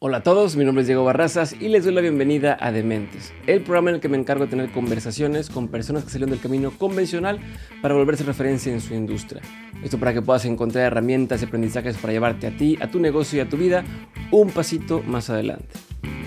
Hola 0.00 0.18
a 0.18 0.22
todos, 0.22 0.54
mi 0.54 0.64
nombre 0.64 0.82
es 0.82 0.86
Diego 0.86 1.02
Barrazas 1.02 1.56
y 1.58 1.66
les 1.66 1.82
doy 1.82 1.92
la 1.92 2.00
bienvenida 2.00 2.56
a 2.60 2.70
Dementes, 2.70 3.34
el 3.48 3.62
programa 3.62 3.90
en 3.90 3.96
el 3.96 4.00
que 4.00 4.08
me 4.08 4.16
encargo 4.16 4.44
de 4.44 4.50
tener 4.50 4.70
conversaciones 4.70 5.50
con 5.50 5.66
personas 5.66 6.04
que 6.04 6.10
salieron 6.10 6.30
del 6.30 6.38
camino 6.38 6.70
convencional 6.70 7.40
para 7.82 7.94
volverse 7.94 8.22
referencia 8.22 8.72
en 8.72 8.80
su 8.80 8.94
industria. 8.94 9.42
Esto 9.82 9.98
para 9.98 10.14
que 10.14 10.22
puedas 10.22 10.44
encontrar 10.44 10.84
herramientas 10.84 11.42
y 11.42 11.46
aprendizajes 11.46 11.96
para 11.96 12.12
llevarte 12.12 12.46
a 12.46 12.56
ti, 12.56 12.78
a 12.80 12.88
tu 12.88 13.00
negocio 13.00 13.38
y 13.38 13.40
a 13.40 13.48
tu 13.48 13.56
vida 13.56 13.84
un 14.30 14.50
pasito 14.50 15.02
más 15.02 15.30
adelante. 15.30 15.66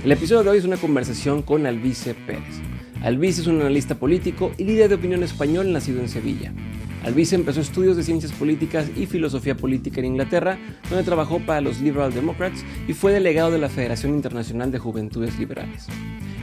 El 0.03 0.11
episodio 0.11 0.43
de 0.43 0.49
hoy 0.49 0.57
es 0.57 0.65
una 0.65 0.75
conversación 0.75 1.41
con 1.41 1.65
Albice 1.65 2.13
Pérez. 2.13 2.59
Albice 3.03 3.41
es 3.41 3.47
un 3.47 3.59
analista 3.59 3.95
político 3.95 4.51
y 4.59 4.63
líder 4.63 4.89
de 4.89 4.95
opinión 4.95 5.23
español 5.23 5.71
nacido 5.73 6.01
en 6.01 6.07
Sevilla. 6.07 6.53
Albice 7.03 7.33
empezó 7.33 7.59
estudios 7.59 7.97
de 7.97 8.03
ciencias 8.03 8.31
políticas 8.31 8.91
y 8.95 9.07
filosofía 9.07 9.57
política 9.57 9.99
en 9.99 10.05
Inglaterra, 10.05 10.59
donde 10.87 11.03
trabajó 11.03 11.39
para 11.39 11.61
los 11.61 11.81
Liberal 11.81 12.13
Democrats 12.13 12.63
y 12.87 12.93
fue 12.93 13.11
delegado 13.11 13.49
de 13.49 13.57
la 13.57 13.69
Federación 13.69 14.13
Internacional 14.13 14.71
de 14.71 14.77
Juventudes 14.77 15.39
Liberales. 15.39 15.87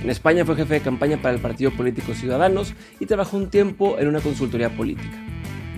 En 0.03 0.11
España 0.11 0.45
fue 0.45 0.57
jefe 0.57 0.75
de 0.75 0.81
campaña 0.81 1.23
para 1.23 1.35
el 1.37 1.41
Partido 1.41 1.71
Político 1.71 2.13
Ciudadanos 2.13 2.75
y 2.99 3.07
trabajó 3.07 3.37
un 3.37 3.51
tiempo 3.51 3.97
en 4.01 4.09
una 4.09 4.21
consultoría 4.21 4.77
política. 4.77 5.17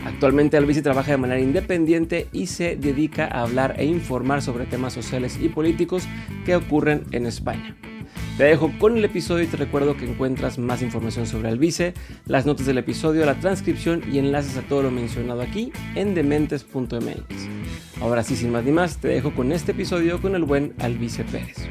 Actualmente 0.07 0.57
Albice 0.57 0.81
trabaja 0.81 1.11
de 1.11 1.19
manera 1.19 1.41
independiente 1.41 2.29
y 2.33 2.47
se 2.47 2.77
dedica 2.77 3.27
a 3.27 3.43
hablar 3.43 3.75
e 3.79 3.85
informar 3.85 4.41
sobre 4.41 4.65
temas 4.65 4.95
sociales 4.95 5.39
y 5.43 5.51
políticos 5.51 6.05
que 6.47 6.57
ocurren 6.57 7.05
en 7.13 7.27
España. 7.27 7.77
Te 8.37 8.45
dejo 8.45 8.73
con 8.79 8.97
el 8.97 9.05
episodio 9.05 9.45
y 9.45 9.49
te 9.49 9.59
recuerdo 9.59 9.97
que 9.97 10.11
encuentras 10.11 10.59
más 10.59 10.81
información 10.81 11.27
sobre 11.27 11.49
Albice, 11.51 11.93
las 12.25 12.47
notas 12.47 12.65
del 12.65 12.79
episodio, 12.79 13.27
la 13.27 13.39
transcripción 13.39 14.03
y 14.11 14.19
enlaces 14.19 14.57
a 14.57 14.63
todo 14.63 14.83
lo 14.83 14.91
mencionado 14.91 15.43
aquí 15.43 15.73
en 15.95 16.15
dementes.mx. 16.15 18.01
Ahora 18.01 18.23
sí, 18.23 18.37
sin 18.37 18.51
más 18.51 18.65
ni 18.65 18.73
más, 18.73 18.97
te 18.97 19.09
dejo 19.09 19.35
con 19.35 19.53
este 19.53 19.73
episodio 19.73 20.23
con 20.23 20.35
el 20.35 20.45
buen 20.45 20.75
Albice 20.79 21.23
Pérez. 21.25 21.69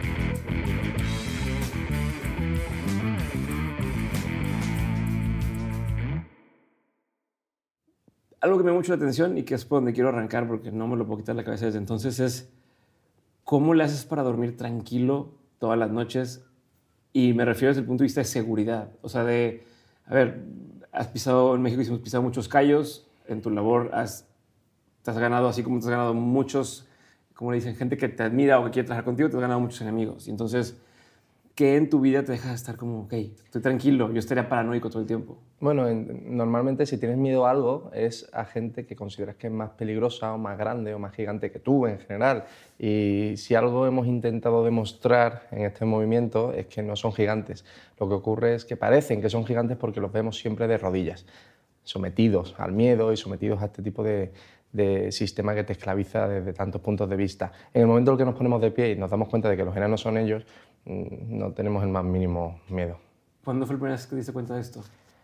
Algo 8.42 8.58
que 8.58 8.64
me 8.64 8.70
llama 8.70 8.80
mucho 8.80 8.92
la 8.92 8.98
atención 8.98 9.38
y 9.38 9.44
que 9.44 9.56
es 9.56 9.66
por 9.66 9.80
donde 9.80 9.94
quiero 9.94 10.10
arrancar 10.10 10.48
porque 10.48 10.72
no 10.72 10.88
me 10.88 10.96
lo 10.96 11.06
puedo 11.06 11.18
quitar 11.18 11.36
la 11.36 11.44
cabeza 11.44 11.66
desde 11.66 11.80
entonces 11.80 12.20
es 12.20 12.54
cómo 13.44 13.74
le 13.74 13.84
haces 13.84 14.06
para 14.06 14.22
dormir 14.22 14.56
tranquilo 14.56 15.34
todas 15.58 15.78
las 15.78 15.90
noches 15.90 16.46
y 17.14 17.34
me 17.34 17.46
refiero 17.46 17.70
desde 17.70 17.82
el 17.82 17.88
punto 17.88 18.04
de 18.04 18.06
vista 18.06 18.22
de 18.22 18.26
seguridad. 18.26 18.90
O 19.02 19.10
sea, 19.10 19.24
de, 19.24 19.64
a 20.06 20.14
ver, 20.14 20.42
has 20.92 21.08
pisado, 21.08 21.56
en 21.56 21.62
México 21.62 21.82
hemos 21.82 22.00
pisado 22.00 22.24
muchos 22.24 22.48
callos, 22.48 23.08
en 23.28 23.42
tu 23.42 23.50
labor 23.50 23.92
has, 23.94 24.28
te 25.04 25.12
has 25.12 25.18
ganado, 25.18 25.48
así 25.48 25.64
como 25.64 25.80
te 25.80 25.86
has 25.86 25.92
ganado 25.92 26.14
muchos, 26.14 26.88
como 27.34 27.52
le 27.52 27.58
dicen, 27.58 27.76
gente 27.76 27.98
que 27.98 28.10
te 28.10 28.24
admira 28.24 28.60
o 28.60 28.66
que 28.66 28.72
quiere 28.72 28.86
trabajar 28.86 29.06
contigo, 29.06 29.30
te 29.30 29.36
has 29.36 29.42
ganado 29.42 29.60
muchos 29.60 29.82
enemigos. 29.82 30.28
Y 30.28 30.32
entonces, 30.32 30.78
¿qué 31.60 31.76
en 31.76 31.90
tu 31.90 32.00
vida 32.00 32.24
te 32.24 32.32
deja 32.32 32.54
estar 32.54 32.78
como, 32.78 33.02
ok, 33.02 33.12
estoy 33.12 33.62
tranquilo, 33.62 34.14
yo 34.14 34.20
estaría 34.20 34.48
paranoico 34.48 34.90
todo 34.90 35.02
el 35.02 35.08
tiempo? 35.08 35.40
Bueno, 35.60 35.90
en, 35.90 36.38
normalmente 36.38 36.86
si 36.86 36.98
tienes 36.98 37.18
miedo 37.18 37.46
a 37.46 37.52
algo 37.52 37.92
es 37.94 38.30
a 38.32 38.46
gente 38.46 38.86
que 38.86 38.96
consideras 38.96 39.36
que 39.36 39.48
es 39.48 39.54
más 39.54 39.72
peligrosa 39.72 40.34
o 40.34 40.38
más 40.38 40.58
grande 40.58 40.94
o 40.94 41.00
más 41.00 41.14
gigante 41.14 41.52
que 41.52 41.60
tú 41.60 41.86
en 41.86 42.00
general. 42.00 42.46
Y 42.78 43.34
si 43.36 43.56
algo 43.56 43.86
hemos 43.86 44.08
intentado 44.08 44.64
demostrar 44.64 45.50
en 45.52 45.64
este 45.64 45.84
movimiento 45.84 46.54
es 46.54 46.68
que 46.68 46.82
no 46.82 46.96
son 46.96 47.12
gigantes. 47.12 47.66
Lo 48.00 48.08
que 48.08 48.16
ocurre 48.16 48.56
es 48.56 48.64
que 48.64 48.78
parecen 48.78 49.22
que 49.22 49.30
son 49.30 49.46
gigantes 49.46 49.76
porque 49.76 50.00
los 50.00 50.14
vemos 50.14 50.38
siempre 50.38 50.66
de 50.66 50.78
rodillas, 50.78 51.26
sometidos 51.84 52.56
al 52.58 52.72
miedo 52.72 53.12
y 53.12 53.18
sometidos 53.18 53.62
a 53.62 53.66
este 53.66 53.84
tipo 53.84 54.02
de, 54.02 54.32
de 54.72 55.12
sistema 55.12 55.56
que 55.56 55.64
te 55.64 55.74
esclaviza 55.74 56.28
desde 56.28 56.54
tantos 56.54 56.82
puntos 56.82 57.10
de 57.10 57.16
vista. 57.16 57.52
En 57.74 57.82
el 57.82 57.88
momento 57.88 58.12
en 58.12 58.14
el 58.14 58.18
que 58.20 58.26
nos 58.26 58.36
ponemos 58.36 58.62
de 58.62 58.72
pie 58.72 58.92
y 58.92 58.96
nos 58.96 59.10
damos 59.10 59.28
cuenta 59.28 59.50
de 59.50 59.58
que 59.58 59.66
los 59.66 59.76
enanos 59.76 60.02
son 60.02 60.18
ellos, 60.18 60.46
no 60.90 61.52
tenemos 61.54 61.84
el 61.84 61.90
más 61.90 62.04
mínimo 62.04 62.60
miedo. 62.70 62.98
¿Cuándo 63.44 63.66
fue 63.66 63.76
la 63.76 63.80
primera 63.80 63.96
vez 63.96 64.06
que 64.06 64.12
te 64.12 64.16
diste 64.18 64.34
cuenta 64.34 64.56
de 64.56 64.62
esto? 64.62 64.82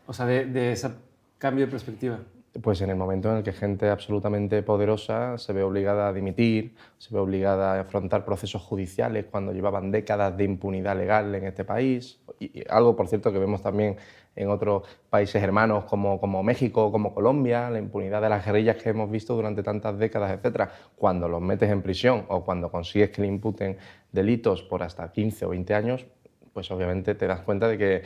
O 0.08 0.14
sea, 0.14 0.26
de, 0.26 0.46
de 0.46 0.72
ese 0.72 0.90
cambio 1.38 1.66
de 1.66 1.72
perspectiva. 1.72 2.20
Pues 2.62 2.80
en 2.80 2.90
el 2.90 2.96
momento 2.96 3.30
en 3.32 3.38
el 3.38 3.44
que 3.44 3.52
gente 3.52 3.90
absolutamente 3.90 4.64
poderosa 4.64 5.38
se 5.38 5.52
ve 5.52 5.62
obligada 5.64 6.08
a 6.08 6.14
dimitir, 6.14 6.74
se 6.98 7.14
ve 7.14 7.20
obligada 7.20 7.74
a 7.74 7.82
afrontar 7.82 8.24
procesos 8.24 8.62
judiciales 8.62 9.26
cuando 9.30 9.52
llevaban 9.52 9.92
décadas 9.92 10.38
de 10.38 10.46
impunidad 10.46 10.96
legal 10.96 11.36
en 11.36 11.44
este 11.44 11.66
país, 11.66 12.18
y 12.40 12.64
algo 12.70 12.96
por 12.96 13.10
cierto 13.10 13.34
que 13.34 13.40
vemos 13.40 13.62
también 13.62 13.98
en 14.36 14.50
otros 14.50 14.84
países 15.10 15.42
hermanos 15.42 15.86
como, 15.86 16.20
como 16.20 16.44
México, 16.44 16.92
como 16.92 17.14
Colombia, 17.14 17.70
la 17.70 17.80
impunidad 17.80 18.22
de 18.22 18.30
las 18.30 18.46
guerrillas 18.46 18.78
que 18.78 18.90
hemos 18.90 19.10
visto 19.10 19.36
durante 19.36 19.64
tantas 19.64 19.98
décadas, 19.98 20.32
etcétera, 20.32 20.72
cuando 20.96 21.28
los 21.28 21.42
metes 21.42 21.70
en 21.70 21.82
prisión 21.82 22.26
o 22.28 22.44
cuando 22.44 22.70
consigues 22.70 23.10
que 23.12 23.22
le 23.22 23.28
imputen 23.28 23.78
delitos 24.12 24.62
por 24.64 24.84
hasta 24.84 25.12
15 25.12 25.46
o 25.46 25.50
20 25.50 25.74
años, 25.74 26.06
pues 26.54 26.70
obviamente 26.72 27.16
te 27.16 27.28
das 27.28 27.42
cuenta 27.42 27.68
de 27.68 27.78
que 27.78 28.04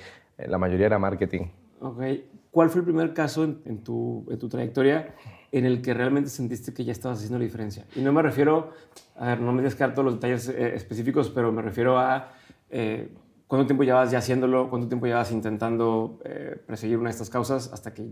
la 0.47 0.57
mayoría 0.57 0.87
era 0.87 0.99
marketing. 0.99 1.47
Okay. 1.81 2.29
¿Cuál 2.51 2.69
fue 2.69 2.79
el 2.79 2.85
primer 2.85 3.13
caso 3.13 3.43
en, 3.43 3.83
tu, 3.83 4.25
en, 4.29 4.39
tu, 4.39 4.49
trayectoria 4.49 5.13
en 5.51 5.65
el 5.65 5.81
que 5.81 5.93
realmente 5.93 6.29
sentiste 6.29 6.73
que 6.73 6.83
ya 6.83 6.91
estabas 6.91 7.19
haciendo 7.19 7.37
la 7.37 7.45
diferencia? 7.45 7.85
Y 7.95 8.01
no 8.01 8.11
me 8.11 8.21
refiero, 8.23 8.71
a 9.15 9.27
ver, 9.27 9.41
no 9.41 9.53
me 9.53 9.61
descarto 9.61 10.01
los 10.01 10.15
detalles 10.15 10.49
eh, 10.49 10.75
específicos, 10.75 11.29
pero 11.29 11.51
me 11.51 11.61
refiero 11.61 11.99
a 11.99 12.31
eh, 12.71 13.09
cuánto 13.49 13.65
tiempo 13.65 13.83
llevas 13.83 14.11
ya 14.11 14.19
haciéndolo, 14.19 14.69
cuánto 14.69 14.87
tiempo 14.87 15.07
llevas 15.07 15.31
intentando 15.31 16.19
eh, 16.23 16.55
perseguir 16.67 16.99
una 16.99 17.09
de 17.09 17.13
estas 17.13 17.31
causas 17.31 17.73
hasta 17.73 17.93
que 17.93 18.07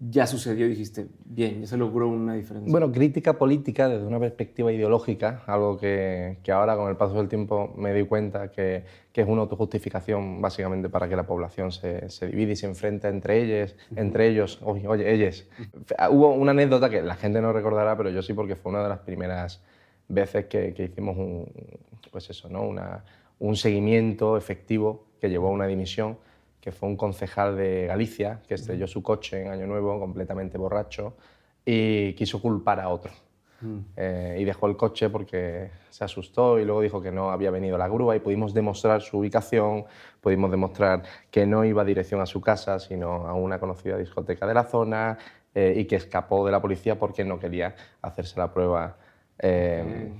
ya 0.00 0.26
sucedió 0.26 0.66
y 0.66 0.70
dijiste, 0.70 1.06
bien, 1.26 1.60
ya 1.60 1.66
se 1.66 1.76
logró 1.76 2.08
una 2.08 2.32
diferencia? 2.32 2.72
Bueno, 2.72 2.90
crítica 2.90 3.34
política 3.34 3.86
desde 3.88 4.06
una 4.06 4.18
perspectiva 4.18 4.72
ideológica, 4.72 5.42
algo 5.46 5.78
que, 5.78 6.38
que 6.42 6.50
ahora 6.50 6.74
con 6.74 6.88
el 6.88 6.96
paso 6.96 7.14
del 7.14 7.28
tiempo 7.28 7.72
me 7.76 7.92
di 7.92 8.04
cuenta 8.04 8.50
que, 8.50 8.84
que, 9.12 9.20
es 9.20 9.28
una 9.28 9.42
autojustificación 9.42 10.40
básicamente 10.40 10.88
para 10.88 11.06
que 11.06 11.16
la 11.16 11.26
población 11.26 11.70
se, 11.70 12.08
se 12.08 12.28
divide 12.28 12.52
y 12.52 12.56
se 12.56 12.66
enfrenta 12.66 13.10
entre 13.10 13.42
ellos, 13.42 13.76
entre 13.94 14.26
ellos, 14.26 14.58
oye, 14.64 14.88
oye, 14.88 15.12
ellos. 15.12 15.46
Hubo 16.10 16.32
una 16.32 16.52
anécdota 16.52 16.88
que 16.88 17.02
la 17.02 17.14
gente 17.14 17.42
no 17.42 17.52
recordará, 17.52 17.94
pero 17.96 18.08
yo 18.08 18.22
sí 18.22 18.32
porque 18.32 18.56
fue 18.56 18.72
una 18.72 18.82
de 18.82 18.88
las 18.88 19.00
primeras 19.00 19.62
veces 20.08 20.46
que, 20.46 20.72
que 20.72 20.84
hicimos 20.84 21.16
un, 21.16 21.46
pues 22.10 22.28
eso, 22.30 22.48
¿no? 22.48 22.62
una, 22.62 23.04
un 23.42 23.56
seguimiento 23.56 24.36
efectivo 24.36 25.04
que 25.20 25.28
llevó 25.28 25.48
a 25.48 25.50
una 25.50 25.66
dimisión 25.66 26.16
que 26.60 26.70
fue 26.70 26.88
un 26.88 26.96
concejal 26.96 27.56
de 27.56 27.86
Galicia, 27.86 28.40
que 28.46 28.54
estrelló 28.54 28.86
su 28.86 29.02
coche 29.02 29.42
en 29.42 29.48
Año 29.48 29.66
Nuevo 29.66 29.98
completamente 29.98 30.56
borracho 30.56 31.16
y 31.64 32.12
quiso 32.12 32.40
culpar 32.40 32.78
a 32.78 32.88
otro. 32.88 33.12
Mm. 33.60 33.78
Eh, 33.96 34.36
y 34.38 34.44
dejó 34.44 34.68
el 34.68 34.76
coche 34.76 35.10
porque 35.10 35.72
se 35.90 36.04
asustó 36.04 36.60
y 36.60 36.64
luego 36.64 36.82
dijo 36.82 37.02
que 37.02 37.10
no 37.10 37.32
había 37.32 37.50
venido 37.50 37.76
la 37.76 37.88
grúa 37.88 38.14
y 38.14 38.20
pudimos 38.20 38.54
demostrar 38.54 39.02
su 39.02 39.18
ubicación, 39.18 39.86
pudimos 40.20 40.48
demostrar 40.52 41.02
que 41.28 41.44
no 41.44 41.64
iba 41.64 41.84
dirección 41.84 42.20
a 42.20 42.26
su 42.26 42.40
casa, 42.40 42.78
sino 42.78 43.26
a 43.26 43.34
una 43.34 43.58
conocida 43.58 43.98
discoteca 43.98 44.46
de 44.46 44.54
la 44.54 44.62
zona 44.62 45.18
eh, 45.52 45.74
y 45.76 45.86
que 45.86 45.96
escapó 45.96 46.46
de 46.46 46.52
la 46.52 46.62
policía 46.62 46.96
porque 46.96 47.24
no 47.24 47.40
quería 47.40 47.74
hacerse 48.02 48.38
la 48.38 48.54
prueba. 48.54 48.98
Eh, 49.40 50.12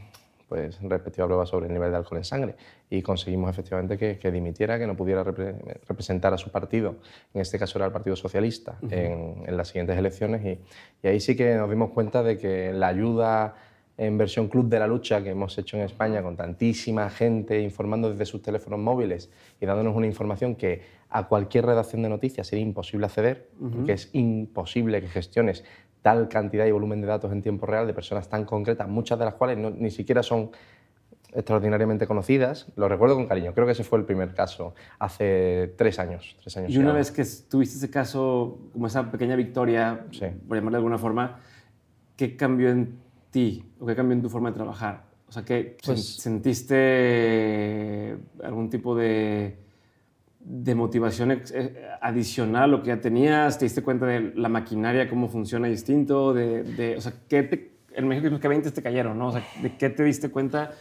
pues, 0.53 0.79
respectiva 0.83 1.27
prueba 1.27 1.47
sobre 1.47 1.69
el 1.69 1.73
nivel 1.73 1.91
de 1.93 1.97
alcohol 1.97 2.19
en 2.19 2.25
sangre. 2.25 2.55
Y 2.91 3.01
conseguimos 3.01 3.49
efectivamente 3.49 3.97
que, 3.97 4.31
dimitiera, 4.31 4.79
que 4.79 4.87
no 4.87 4.95
pudiera 4.95 5.25
representar 5.25 6.35
a 6.35 6.37
su 6.37 6.51
partido, 6.51 6.97
en 7.33 7.41
este 7.41 7.59
caso 7.59 7.79
era 7.79 7.87
el 7.87 7.93
Partido 7.93 8.17
Socialista, 8.17 8.77
en, 8.91 9.57
las 9.57 9.69
siguientes 9.69 9.97
elecciones. 9.97 10.45
Y, 11.03 11.09
ahí 11.09 11.21
sí 11.21 11.35
que 11.35 11.55
nos 11.55 11.71
dimos 11.71 11.89
cuenta 11.93 12.23
de 12.23 12.37
que 12.37 12.71
la 12.71 12.89
ayuda 12.89 13.55
en 13.97 14.19
versión 14.19 14.49
Club 14.49 14.69
de 14.69 14.79
la 14.79 14.87
Lucha 14.87 15.23
que 15.23 15.31
hemos 15.31 15.57
hecho 15.57 15.79
en 15.79 15.85
España 15.85 16.23
con 16.23 16.37
tantísima 16.37 17.09
gente 17.09 17.59
informando 17.59 18.11
desde 18.11 18.27
sus 18.27 18.43
teléfonos 18.43 18.79
móviles 18.79 19.31
y 19.59 19.65
dándonos 19.65 19.97
una 19.97 20.07
información 20.07 20.55
que 20.55 20.83
a 21.09 21.29
cualquier 21.29 21.65
redacción 21.65 22.03
de 22.03 22.11
noticias 22.11 22.47
sería 22.47 22.65
imposible 22.65 23.07
acceder, 23.07 23.49
porque 23.59 23.93
es 23.93 24.11
imposible 24.13 25.01
que 25.01 25.09
gestiones 25.09 25.65
tal 26.03 26.29
cantidad 26.29 26.67
y 26.67 26.73
volumen 26.73 27.01
de 27.01 27.07
datos 27.07 27.33
en 27.33 27.41
tiempo 27.43 27.65
real 27.67 27.87
de 27.87 27.95
personas 27.95 28.29
tan 28.29 28.45
concretas, 28.45 28.89
muchas 28.89 29.19
de 29.19 29.25
las 29.25 29.35
cuales 29.35 29.57
ni 29.59 29.91
siquiera 29.91 30.23
son 30.23 30.51
extraordinariamente 31.33 32.07
conocidas. 32.07 32.67
Lo 32.77 32.89
recuerdo 32.89 33.15
con 33.15 33.27
cariño. 33.27 33.55
Creo 33.55 33.67
que 33.67 33.73
ese 33.73 33.85
fue 33.85 33.99
el 33.99 34.05
primer 34.05 34.35
caso 34.35 34.75
hace 34.99 35.73
tres 35.79 35.99
años. 35.99 36.37
Tres 36.41 36.57
años 36.59 36.71
y 36.71 36.79
una 36.79 36.93
vez 36.93 37.11
que 37.11 37.25
tuviste 37.49 37.77
ese 37.77 37.91
caso, 37.91 38.59
como 38.73 38.87
esa 38.87 39.11
pequeña 39.11 39.35
victoria, 39.37 40.05
por 40.47 40.57
llamarlo 40.57 40.71
de 40.71 40.77
alguna 40.77 40.99
forma, 40.99 41.41
¿qué 42.17 42.37
cambió 42.37 42.69
en 42.71 42.99
ti 43.31 43.65
o 43.81 43.87
qué 43.87 43.97
cambió 43.97 44.15
en 44.15 44.23
tu 44.23 44.29
forma 44.29 44.51
de 44.51 44.57
trabajar? 44.57 45.05
O 45.29 45.33
sea, 45.33 45.45
¿qué 45.45 45.79
pues 45.83 46.17
sentiste 46.17 46.75
algún 48.43 48.69
tipo 48.69 48.95
de, 48.95 49.57
de 50.45 50.75
motivación 50.75 51.31
eh, 51.31 51.89
adicional 52.01 52.65
a 52.65 52.67
lo 52.67 52.83
que 52.83 52.89
ya 52.89 53.01
tenías? 53.01 53.59
¿Te 53.59 53.65
diste 53.65 53.83
cuenta 53.83 54.07
de 54.07 54.33
la 54.35 54.49
maquinaria, 54.49 55.09
cómo 55.09 55.29
funciona 55.29 55.69
distinto? 55.69 56.35
De, 56.35 56.65
de 56.65 56.97
o 56.97 57.01
sea, 57.01 57.13
¿qué 57.29 57.43
te, 57.45 57.73
en 57.95 58.09
México 58.09 58.39
que 58.39 58.49
20 58.49 58.71
te 58.71 58.83
cayeron, 58.83 59.19
¿no? 59.19 59.29
O 59.29 59.33
sea, 59.33 59.45
¿de 59.63 59.77
qué 59.77 59.91
te 59.91 60.03
diste 60.03 60.31
cuenta 60.31 60.73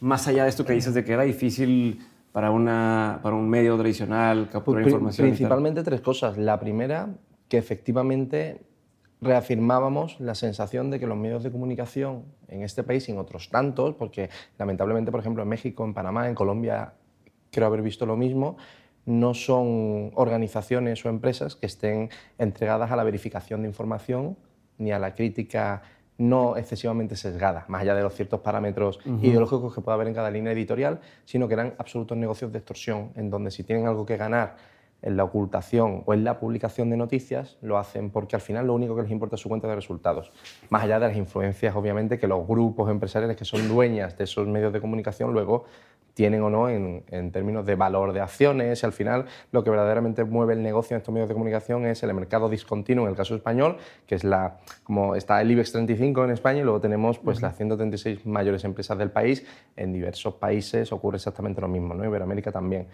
más 0.00 0.26
allá 0.28 0.44
de 0.44 0.50
esto 0.50 0.64
que 0.64 0.72
dices 0.72 0.94
de 0.94 1.04
que 1.04 1.12
era 1.12 1.22
difícil 1.22 2.00
para, 2.32 2.50
una, 2.50 3.20
para 3.22 3.36
un 3.36 3.48
medio 3.48 3.76
tradicional 3.76 4.48
capturar 4.50 4.82
pues, 4.82 4.92
información? 4.92 5.28
Principalmente 5.28 5.82
tres 5.82 6.00
cosas. 6.00 6.38
La 6.38 6.58
primera, 6.58 7.08
que 7.48 7.58
efectivamente 7.58 8.62
reafirmábamos 9.20 10.18
la 10.20 10.34
sensación 10.34 10.90
de 10.90 10.98
que 10.98 11.06
los 11.06 11.18
medios 11.18 11.42
de 11.42 11.50
comunicación 11.50 12.24
en 12.48 12.62
este 12.62 12.82
país 12.82 13.08
y 13.08 13.12
en 13.12 13.18
otros 13.18 13.50
tantos, 13.50 13.94
porque 13.94 14.30
lamentablemente, 14.58 15.10
por 15.10 15.20
ejemplo, 15.20 15.42
en 15.42 15.48
México, 15.48 15.84
en 15.84 15.92
Panamá, 15.92 16.28
en 16.28 16.34
Colombia, 16.34 16.94
creo 17.50 17.66
haber 17.66 17.82
visto 17.82 18.06
lo 18.06 18.16
mismo, 18.16 18.56
no 19.06 19.34
son 19.34 20.12
organizaciones 20.14 21.04
o 21.04 21.08
empresas 21.08 21.56
que 21.56 21.66
estén 21.66 22.10
entregadas 22.38 22.90
a 22.90 22.96
la 22.96 23.04
verificación 23.04 23.62
de 23.62 23.68
información 23.68 24.36
ni 24.78 24.92
a 24.92 24.98
la 24.98 25.14
crítica 25.14 25.82
no 26.18 26.58
excesivamente 26.58 27.16
sesgada, 27.16 27.64
más 27.68 27.80
allá 27.80 27.94
de 27.94 28.02
los 28.02 28.14
ciertos 28.14 28.40
parámetros 28.40 28.98
ideológicos 29.22 29.74
que 29.74 29.80
pueda 29.80 29.94
haber 29.94 30.08
en 30.08 30.14
cada 30.14 30.30
línea 30.30 30.52
editorial, 30.52 31.00
sino 31.24 31.48
que 31.48 31.54
eran 31.54 31.74
absolutos 31.78 32.16
negocios 32.18 32.52
de 32.52 32.58
extorsión, 32.58 33.10
en 33.16 33.30
donde 33.30 33.50
si 33.50 33.64
tienen 33.64 33.86
algo 33.86 34.04
que 34.04 34.18
ganar 34.18 34.56
en 35.02 35.16
la 35.16 35.24
ocultación 35.24 36.02
o 36.04 36.12
en 36.12 36.24
la 36.24 36.38
publicación 36.38 36.90
de 36.90 36.98
noticias, 36.98 37.56
lo 37.62 37.78
hacen 37.78 38.10
porque 38.10 38.36
al 38.36 38.42
final 38.42 38.66
lo 38.66 38.74
único 38.74 38.94
que 38.94 39.02
les 39.02 39.10
importa 39.10 39.36
es 39.36 39.40
su 39.40 39.48
cuenta 39.48 39.66
de 39.66 39.74
resultados. 39.74 40.30
Más 40.68 40.82
allá 40.82 41.00
de 41.00 41.08
las 41.08 41.16
influencias, 41.16 41.74
obviamente, 41.74 42.18
que 42.18 42.28
los 42.28 42.46
grupos 42.46 42.90
empresariales 42.90 43.36
que 43.36 43.46
son 43.46 43.66
dueñas 43.66 44.18
de 44.18 44.24
esos 44.24 44.46
medios 44.46 44.74
de 44.74 44.80
comunicación 44.80 45.32
luego 45.32 45.64
tienen 46.20 46.42
o 46.42 46.50
no 46.50 46.68
en, 46.68 47.32
términos 47.32 47.64
de 47.64 47.76
valor 47.76 48.12
de 48.12 48.20
acciones 48.20 48.82
y 48.82 48.84
al 48.84 48.92
final 48.92 49.24
lo 49.52 49.64
que 49.64 49.70
verdaderamente 49.70 50.22
mueve 50.22 50.52
el 50.52 50.62
negocio 50.62 50.94
en 50.94 50.98
estos 50.98 51.14
medios 51.14 51.30
de 51.30 51.34
comunicación 51.34 51.86
es 51.86 52.02
el 52.02 52.12
mercado 52.12 52.50
discontinuo 52.50 53.06
en 53.06 53.12
el 53.12 53.16
caso 53.16 53.34
español, 53.34 53.78
que 54.06 54.16
es 54.16 54.22
la, 54.22 54.58
como 54.84 55.14
está 55.14 55.40
el 55.40 55.50
IBEX 55.50 55.72
35 55.72 56.24
en 56.24 56.32
España 56.32 56.60
y 56.60 56.62
luego 56.62 56.78
tenemos 56.78 57.18
pues 57.18 57.40
las 57.40 57.56
136 57.56 58.26
mayores 58.26 58.64
empresas 58.64 58.98
del 58.98 59.10
país, 59.10 59.46
en 59.76 59.94
diversos 59.94 60.34
países 60.34 60.92
ocurre 60.92 61.16
exactamente 61.16 61.62
lo 61.62 61.68
mismo, 61.68 61.94
¿no? 61.94 62.04
Iberoamérica 62.04 62.52
también. 62.52 62.88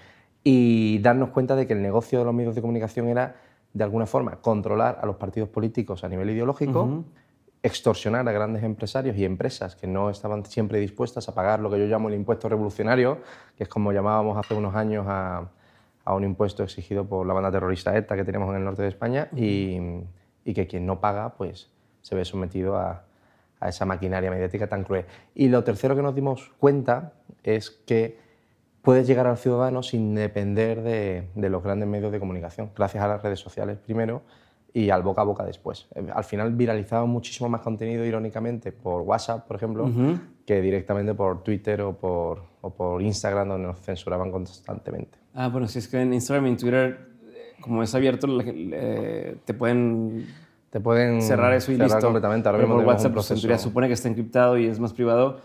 Y 0.45 1.01
darnos 1.01 1.31
cuenta 1.31 1.57
de 1.57 1.67
que 1.67 1.73
el 1.73 1.83
negocio 1.83 2.21
de 2.21 2.27
los 2.27 2.33
medios 2.33 2.55
de 2.55 2.61
comunicación 2.61 3.09
era 3.09 3.35
de 3.73 3.83
alguna 3.83 4.07
forma 4.07 4.37
controlar 4.37 5.01
a 5.03 5.07
los 5.07 5.17
partidos 5.17 5.49
políticos 5.49 6.05
a 6.05 6.09
nivel 6.09 6.31
ideológico, 6.31 7.03
extorsionar 7.67 8.29
a 8.29 8.33
grandes 8.33 8.63
empresarios 8.63 9.17
y 9.17 9.25
empresas 9.25 9.75
que 9.75 9.87
no 9.87 10.09
estaban 10.09 10.45
siempre 10.47 10.79
dispuestas 10.79 11.29
a 11.29 11.35
pagar 11.35 11.61
lo 11.61 11.71
que 11.71 11.79
yo 11.79 11.87
llamo 11.87 12.09
el 12.09 12.15
impuesto 12.15 12.49
revolucionario, 12.49 13.19
que 13.57 13.65
es 13.65 13.69
como 13.69 13.93
llamábamos 13.93 14.39
hace 14.39 14.55
unos 14.55 14.75
años 14.75 15.05
a, 15.09 15.49
un 16.07 16.23
impuesto 16.23 16.63
exigido 16.63 17.05
por 17.05 17.27
la 17.27 17.35
banda 17.35 17.51
terrorista 17.51 17.97
ETA 17.97 18.15
que 18.15 18.23
tenemos 18.23 18.49
en 18.51 18.57
el 18.57 18.65
norte 18.65 18.83
de 18.83 18.89
España 18.89 19.29
y, 19.35 19.81
que 20.45 20.69
quien 20.69 20.87
no 20.87 21.01
paga 21.01 21.31
pues 21.31 21.69
se 22.03 22.15
ve 22.15 22.25
sometido 22.25 22.77
a, 22.77 23.03
esa 23.67 23.85
maquinaria 23.85 24.31
mediática 24.31 24.69
tan 24.69 24.85
cruel. 24.85 25.07
Y 25.35 25.49
lo 25.49 25.65
tercero 25.65 25.97
que 25.97 26.03
nos 26.03 26.15
dimos 26.15 26.53
cuenta 26.61 27.15
es 27.43 27.71
que 27.71 28.21
puedes 28.83 29.09
llegar 29.09 29.27
al 29.27 29.39
ciudadano 29.39 29.83
sin 29.83 30.15
depender 30.15 30.83
de, 30.83 31.31
de 31.35 31.51
los 31.51 31.65
grandes 31.65 31.89
medios 31.89 32.13
de 32.13 32.21
comunicación, 32.21 32.71
gracias 32.77 33.03
a 33.03 33.09
las 33.09 33.23
redes 33.23 33.41
sociales 33.41 33.79
primero, 33.79 34.23
y 34.77 34.91
al 34.91 35.03
boca 35.03 35.23
a 35.23 35.25
boca 35.25 35.43
después. 35.43 35.89
Eh, 35.95 36.07
al 36.15 36.25
final 36.25 36.55
viralizaba 36.55 37.07
muchísimo 37.07 37.49
más 37.49 37.63
contenido, 37.63 38.05
irónicamente, 38.05 38.73
por 38.73 39.01
WhatsApp, 39.01 39.47
por 39.47 39.57
ejemplo, 39.57 39.91
que 40.45 40.61
directamente 40.61 41.15
por 41.15 41.43
Twitter 41.43 41.81
o 41.81 41.95
por, 41.95 42.43
o 42.61 42.69
por 42.69 43.01
Instagram, 43.01 43.49
donde 43.49 43.69
nos 43.69 43.81
censuraban 43.81 44.31
constantemente. 44.31 45.17
Ah, 45.33 45.49
bueno, 45.49 45.67
si 45.67 45.79
es 45.79 45.89
que 45.89 45.99
en 45.99 46.13
Instagram 46.13 46.45
y 46.45 46.49
en 46.51 46.57
Twitter, 46.59 47.09
como 47.63 47.83
es 47.83 47.95
abierto, 47.95 48.27
eh, 48.45 49.39
te 49.47 49.55
pueden 49.55 50.27
te 50.69 50.81
pueden 50.81 51.23
cerrar 51.23 51.55
eso 51.55 51.73
y 51.73 51.79
listo. 51.79 51.99
completamente. 51.99 52.47
Ahora 52.47 52.59
mismo 52.59 52.75
por 52.75 52.85
WhatsApp, 52.85 53.15
pues 53.15 53.31
en 53.31 53.41
teoría 53.41 53.57
supone 53.57 53.87
que 53.87 53.95
está 53.95 54.11
encriptado 54.11 54.59
y 54.59 54.67
es 54.67 54.79
más 54.79 54.93
privado, 54.93 55.41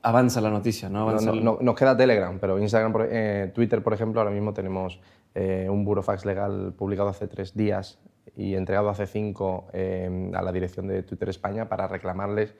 avanza 0.00 0.40
la 0.40 0.50
noticia, 0.50 0.88
¿no? 0.88 1.08
Avanza 1.08 1.32
no, 1.32 1.58
nos 1.60 1.74
queda 1.74 1.96
Telegram, 1.96 2.38
pero 2.38 2.56
Instagram, 2.60 2.94
eh, 3.10 3.50
Twitter, 3.52 3.82
por 3.82 3.94
ejemplo, 3.94 4.20
ahora 4.20 4.30
mismo 4.30 4.54
tenemos 4.54 5.00
un 5.34 5.84
burofax 5.84 6.24
legal 6.24 6.72
publicado 6.78 7.08
hace 7.08 7.26
tres 7.26 7.56
días 7.56 7.98
y 8.36 8.54
entregado 8.54 8.88
hace 8.88 9.06
cinco 9.06 9.66
eh, 9.72 10.30
a 10.34 10.42
la 10.42 10.52
dirección 10.52 10.86
de 10.88 11.02
Twitter 11.02 11.28
España 11.28 11.68
para 11.68 11.86
reclamarles 11.86 12.54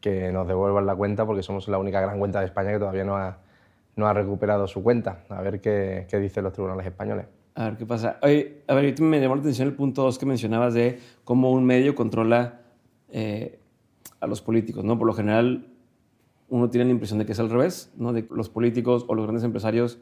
que 0.00 0.32
nos 0.32 0.48
devuelvan 0.48 0.86
la 0.86 0.96
cuenta 0.96 1.26
porque 1.26 1.42
somos 1.42 1.68
la 1.68 1.78
única 1.78 2.00
gran 2.00 2.18
cuenta 2.18 2.40
de 2.40 2.46
España 2.46 2.72
que 2.72 2.78
todavía 2.78 3.04
no 3.04 3.16
ha, 3.16 3.38
no 3.96 4.06
ha 4.06 4.14
recuperado 4.14 4.66
su 4.66 4.82
cuenta. 4.82 5.24
A 5.28 5.42
ver 5.42 5.60
qué, 5.60 6.06
qué 6.08 6.18
dicen 6.18 6.44
los 6.44 6.52
tribunales 6.52 6.86
españoles. 6.86 7.26
A 7.54 7.64
ver 7.64 7.76
qué 7.76 7.86
pasa. 7.86 8.18
Oye, 8.22 8.62
a 8.66 8.74
ver, 8.74 9.00
me 9.00 9.20
llamó 9.20 9.34
la 9.34 9.42
atención 9.42 9.68
el 9.68 9.74
punto 9.74 10.02
2 10.02 10.18
que 10.18 10.26
mencionabas 10.26 10.74
de 10.74 10.98
cómo 11.24 11.50
un 11.50 11.64
medio 11.64 11.94
controla 11.94 12.60
eh, 13.10 13.58
a 14.20 14.26
los 14.26 14.40
políticos. 14.40 14.84
¿no? 14.84 14.96
Por 14.96 15.06
lo 15.06 15.12
general, 15.12 15.66
uno 16.48 16.70
tiene 16.70 16.86
la 16.86 16.92
impresión 16.92 17.18
de 17.18 17.26
que 17.26 17.32
es 17.32 17.40
al 17.40 17.50
revés, 17.50 17.92
¿no? 17.96 18.12
de 18.12 18.26
los 18.30 18.48
políticos 18.48 19.04
o 19.08 19.14
los 19.14 19.24
grandes 19.24 19.44
empresarios 19.44 19.98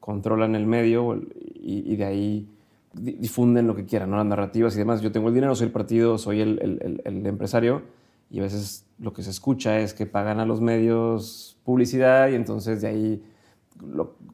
controlan 0.00 0.54
el 0.54 0.66
medio 0.66 1.14
y, 1.14 1.92
y 1.92 1.96
de 1.96 2.04
ahí 2.04 2.55
difunden 3.00 3.66
lo 3.66 3.74
que 3.76 3.84
quieran, 3.84 4.10
¿no? 4.10 4.16
las 4.16 4.26
narrativas 4.26 4.74
y 4.74 4.78
demás. 4.78 5.02
Yo 5.02 5.12
tengo 5.12 5.28
el 5.28 5.34
dinero, 5.34 5.54
soy 5.54 5.66
el 5.66 5.72
partido, 5.72 6.18
soy 6.18 6.40
el, 6.40 7.00
el, 7.04 7.26
empresario 7.26 7.82
y 8.30 8.40
a 8.40 8.42
veces 8.42 8.86
lo 8.98 9.12
que 9.12 9.22
se 9.22 9.30
escucha 9.30 9.78
es 9.78 9.94
que 9.94 10.06
pagan 10.06 10.40
a 10.40 10.46
los 10.46 10.60
medios 10.60 11.58
publicidad 11.64 12.28
y 12.28 12.34
entonces 12.34 12.80
de 12.80 12.88
ahí, 12.88 13.22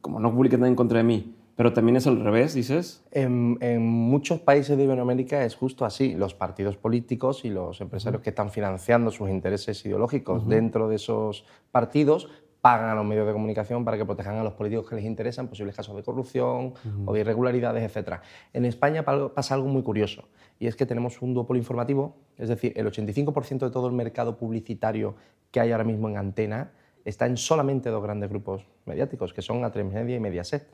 como 0.00 0.20
no 0.20 0.35
publican 0.35 0.61
nada 0.61 0.69
en 0.69 0.76
contra 0.76 0.99
de 0.99 1.05
mí. 1.05 1.37
Pero 1.55 1.75
también 1.75 1.97
es 1.97 2.06
al 2.06 2.19
revés, 2.25 2.55
dices. 2.55 3.05
En, 3.11 3.58
en, 3.60 3.87
muchos 3.87 4.41
países 4.41 4.77
de 4.77 4.84
Iberoamérica 4.84 5.44
es 5.44 5.55
justo 5.55 5.84
así. 5.84 6.15
Los 6.15 6.34
partidos 6.34 6.79
políticos 6.79 7.44
y 7.44 7.51
los 7.51 7.82
empresarios 7.82 8.22
que 8.22 8.31
están 8.31 8.51
financiando 8.51 9.10
sus 9.10 9.29
intereses 9.29 9.84
ideológicos 9.84 10.48
dentro 10.48 10.89
de 10.89 10.96
esos 10.96 11.44
partidos 11.70 12.31
pagan 12.63 12.89
a 12.89 12.95
los 12.95 13.05
medios 13.05 13.27
de 13.27 13.33
comunicación 13.33 13.85
para 13.85 13.99
que 13.99 14.07
protejan 14.07 14.37
a 14.39 14.45
los 14.45 14.55
políticos 14.55 14.89
que 14.89 14.95
les 14.95 15.05
interesan 15.05 15.49
posibles 15.49 15.75
casos 15.75 15.97
de 15.97 16.03
corrupción 16.05 16.75
o 17.05 17.13
de 17.13 17.21
irregularidades, 17.21 17.95
etc. 17.95 18.21
En 18.53 18.65
España 18.65 19.05
pasa 19.05 19.55
algo 19.55 19.69
muy 19.69 19.83
curioso 19.83 20.29
y 20.61 20.69
es 20.69 20.77
que 20.77 20.87
tenemos 20.87 21.21
un 21.21 21.35
duopolio 21.35 21.61
informativo, 21.61 22.17
es 22.39 22.49
decir, 22.49 22.73
el 22.77 22.87
85% 22.87 23.59
de 23.59 23.71
todo 23.71 23.89
el 23.89 23.95
mercado 23.95 24.39
publicitario 24.39 25.17
que 25.51 25.59
hay 25.59 25.73
ahora 25.73 25.83
mismo 25.83 26.09
en 26.09 26.17
antena 26.17 26.71
está 27.05 27.27
en 27.27 27.37
solamente 27.37 27.91
dos 27.91 28.01
grandes 28.01 28.31
grupos 28.31 28.65
mediáticos, 28.87 29.35
que 29.35 29.43
son 29.43 29.63
A3 29.63 29.85
Media 29.85 30.17
y 30.17 30.21
Mediaset. 30.21 30.71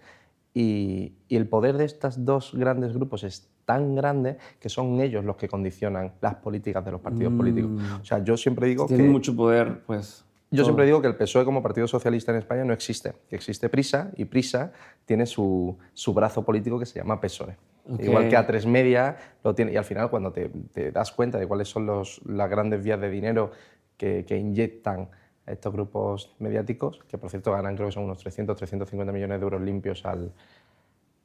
Y, 0.52 1.14
y, 1.28 1.36
el 1.36 1.48
poder 1.48 1.76
de 1.76 1.84
estos 1.84 2.24
dos 2.24 2.52
grandes 2.54 2.92
grupos 2.92 3.22
es 3.22 3.48
tan 3.64 3.94
grande 3.94 4.38
que 4.60 4.68
son 4.68 5.00
ellos 5.00 5.24
los 5.24 5.36
que 5.36 5.48
condicionan 5.48 6.12
las 6.20 6.36
políticas 6.36 6.84
de 6.84 6.90
los 6.90 7.00
partidos 7.00 7.32
políticos. 7.34 7.70
Mm. 7.70 8.00
O 8.00 8.04
sea, 8.04 8.24
yo 8.24 8.36
siempre 8.36 8.66
digo 8.66 8.86
que... 8.86 8.94
Tienen 8.94 9.12
mucho 9.12 9.34
poder, 9.36 9.84
pues... 9.86 10.24
Yo 10.50 10.64
siempre 10.64 10.86
digo 10.86 11.02
que 11.02 11.08
el 11.08 11.16
PSOE 11.16 11.44
como 11.44 11.62
Partido 11.62 11.86
Socialista 11.86 12.32
en 12.32 12.38
España 12.38 12.64
no 12.64 12.72
existe, 12.72 13.12
que 13.28 13.36
existe 13.36 13.68
Prisa 13.68 14.10
y 14.16 14.24
Prisa 14.24 14.72
tiene 15.04 15.26
su, 15.26 15.76
su 15.92 16.14
brazo 16.14 16.42
político 16.44 16.78
que 16.78 16.86
se 16.86 16.98
llama 16.98 17.20
PSOE. 17.20 17.56
Igual 17.98 18.28
que 18.28 18.36
A3 18.36 18.66
Media 18.66 19.16
lo 19.42 19.54
tiene. 19.54 19.72
Y 19.72 19.76
al 19.76 19.84
final, 19.84 20.10
cuando 20.10 20.32
te, 20.32 20.50
te 20.72 20.92
das 20.92 21.10
cuenta 21.12 21.38
de 21.38 21.46
cuáles 21.46 21.68
son 21.68 21.86
los, 21.86 22.20
las 22.26 22.48
grandes 22.50 22.82
vías 22.82 23.00
de 23.00 23.10
dinero 23.10 23.50
que, 23.96 24.24
que 24.26 24.36
inyectan 24.36 25.08
estos 25.46 25.72
grupos 25.72 26.34
mediáticos, 26.38 27.00
que 27.08 27.16
por 27.16 27.30
cierto 27.30 27.52
ganan 27.52 27.74
creo 27.74 27.88
que 27.88 27.92
son 27.92 28.04
unos 28.04 28.18
300, 28.18 28.56
350 28.56 29.12
millones 29.12 29.40
de 29.40 29.44
euros 29.44 29.62
limpios 29.62 30.04
al, 30.04 30.32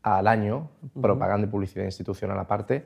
al 0.02 0.28
año, 0.28 0.70
propaganda 1.02 1.48
y 1.48 1.50
publicidad 1.50 1.86
institucional 1.86 2.40
aparte, 2.40 2.86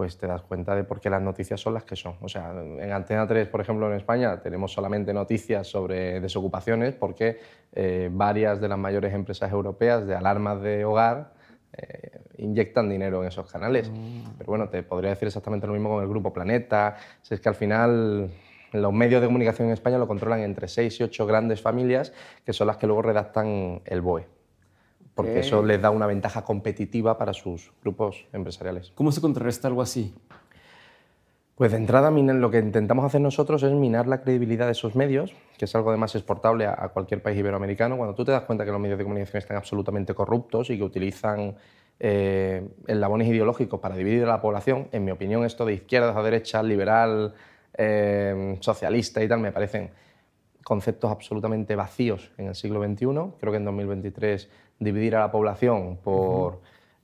pues 0.00 0.16
te 0.16 0.26
das 0.26 0.40
cuenta 0.40 0.74
de 0.74 0.82
por 0.82 0.98
qué 0.98 1.10
las 1.10 1.20
noticias 1.20 1.60
son 1.60 1.74
las 1.74 1.84
que 1.84 1.94
son. 1.94 2.14
O 2.22 2.28
sea, 2.30 2.52
en 2.52 2.90
Antena 2.90 3.26
3, 3.26 3.48
por 3.48 3.60
ejemplo, 3.60 3.86
en 3.86 3.98
España, 3.98 4.40
tenemos 4.40 4.72
solamente 4.72 5.12
noticias 5.12 5.66
sobre 5.66 6.20
desocupaciones 6.20 6.94
porque 6.94 7.38
eh, 7.74 8.08
varias 8.10 8.62
de 8.62 8.68
las 8.68 8.78
mayores 8.78 9.12
empresas 9.12 9.52
europeas 9.52 10.06
de 10.06 10.14
alarmas 10.14 10.62
de 10.62 10.86
hogar 10.86 11.34
eh, 11.76 12.18
inyectan 12.38 12.88
dinero 12.88 13.20
en 13.20 13.28
esos 13.28 13.52
canales. 13.52 13.90
Mm. 13.90 14.38
Pero 14.38 14.48
bueno, 14.48 14.70
te 14.70 14.82
podría 14.82 15.10
decir 15.10 15.28
exactamente 15.28 15.66
lo 15.66 15.74
mismo 15.74 15.90
con 15.90 16.02
el 16.02 16.08
Grupo 16.08 16.32
Planeta. 16.32 16.96
Si 17.20 17.34
es 17.34 17.40
que 17.42 17.50
al 17.50 17.54
final 17.54 18.30
los 18.72 18.92
medios 18.94 19.20
de 19.20 19.26
comunicación 19.26 19.68
en 19.68 19.74
España 19.74 19.98
lo 19.98 20.08
controlan 20.08 20.40
entre 20.40 20.66
seis 20.66 20.98
y 20.98 21.02
ocho 21.02 21.26
grandes 21.26 21.60
familias, 21.60 22.14
que 22.46 22.54
son 22.54 22.68
las 22.68 22.78
que 22.78 22.86
luego 22.86 23.02
redactan 23.02 23.82
el 23.84 24.00
BOE, 24.00 24.26
porque 25.14 25.40
eso 25.40 25.62
les 25.62 25.80
da 25.80 25.90
una 25.90 26.06
ventaja 26.06 26.44
competitiva 26.44 27.18
para 27.18 27.32
sus 27.32 27.72
grupos 27.82 28.26
empresariales. 28.32 28.92
¿Cómo 28.94 29.12
se 29.12 29.20
contrarresta 29.20 29.68
algo 29.68 29.82
así? 29.82 30.14
Pues 31.56 31.72
de 31.72 31.76
entrada 31.76 32.10
lo 32.10 32.50
que 32.50 32.58
intentamos 32.58 33.04
hacer 33.04 33.20
nosotros 33.20 33.62
es 33.62 33.72
minar 33.72 34.06
la 34.06 34.22
credibilidad 34.22 34.64
de 34.64 34.72
esos 34.72 34.96
medios, 34.96 35.34
que 35.58 35.66
es 35.66 35.74
algo 35.74 35.90
además 35.90 36.14
exportable 36.14 36.66
a 36.66 36.88
cualquier 36.88 37.22
país 37.22 37.38
iberoamericano. 37.38 37.98
Cuando 37.98 38.14
tú 38.14 38.24
te 38.24 38.32
das 38.32 38.44
cuenta 38.44 38.64
que 38.64 38.72
los 38.72 38.80
medios 38.80 38.96
de 38.96 39.04
comunicación 39.04 39.38
están 39.38 39.58
absolutamente 39.58 40.14
corruptos 40.14 40.70
y 40.70 40.78
que 40.78 40.84
utilizan 40.84 41.56
eh, 42.02 42.66
eslabones 42.86 43.28
ideológicos 43.28 43.78
para 43.78 43.94
dividir 43.94 44.24
a 44.24 44.28
la 44.28 44.40
población, 44.40 44.88
en 44.90 45.04
mi 45.04 45.10
opinión 45.10 45.44
esto 45.44 45.66
de 45.66 45.74
izquierdas 45.74 46.16
a 46.16 46.22
derechas, 46.22 46.64
liberal, 46.64 47.34
eh, 47.76 48.56
socialista 48.60 49.22
y 49.22 49.28
tal, 49.28 49.40
me 49.40 49.52
parecen 49.52 49.90
conceptos 50.64 51.10
absolutamente 51.10 51.76
vacíos 51.76 52.32
en 52.38 52.46
el 52.46 52.54
siglo 52.54 52.82
XXI. 52.82 53.04
Creo 53.38 53.52
que 53.52 53.56
en 53.56 53.64
2023 53.66 54.48
dividir 54.80 55.14
a 55.16 55.20
la 55.20 55.30
población 55.30 55.98
por... 56.02 56.60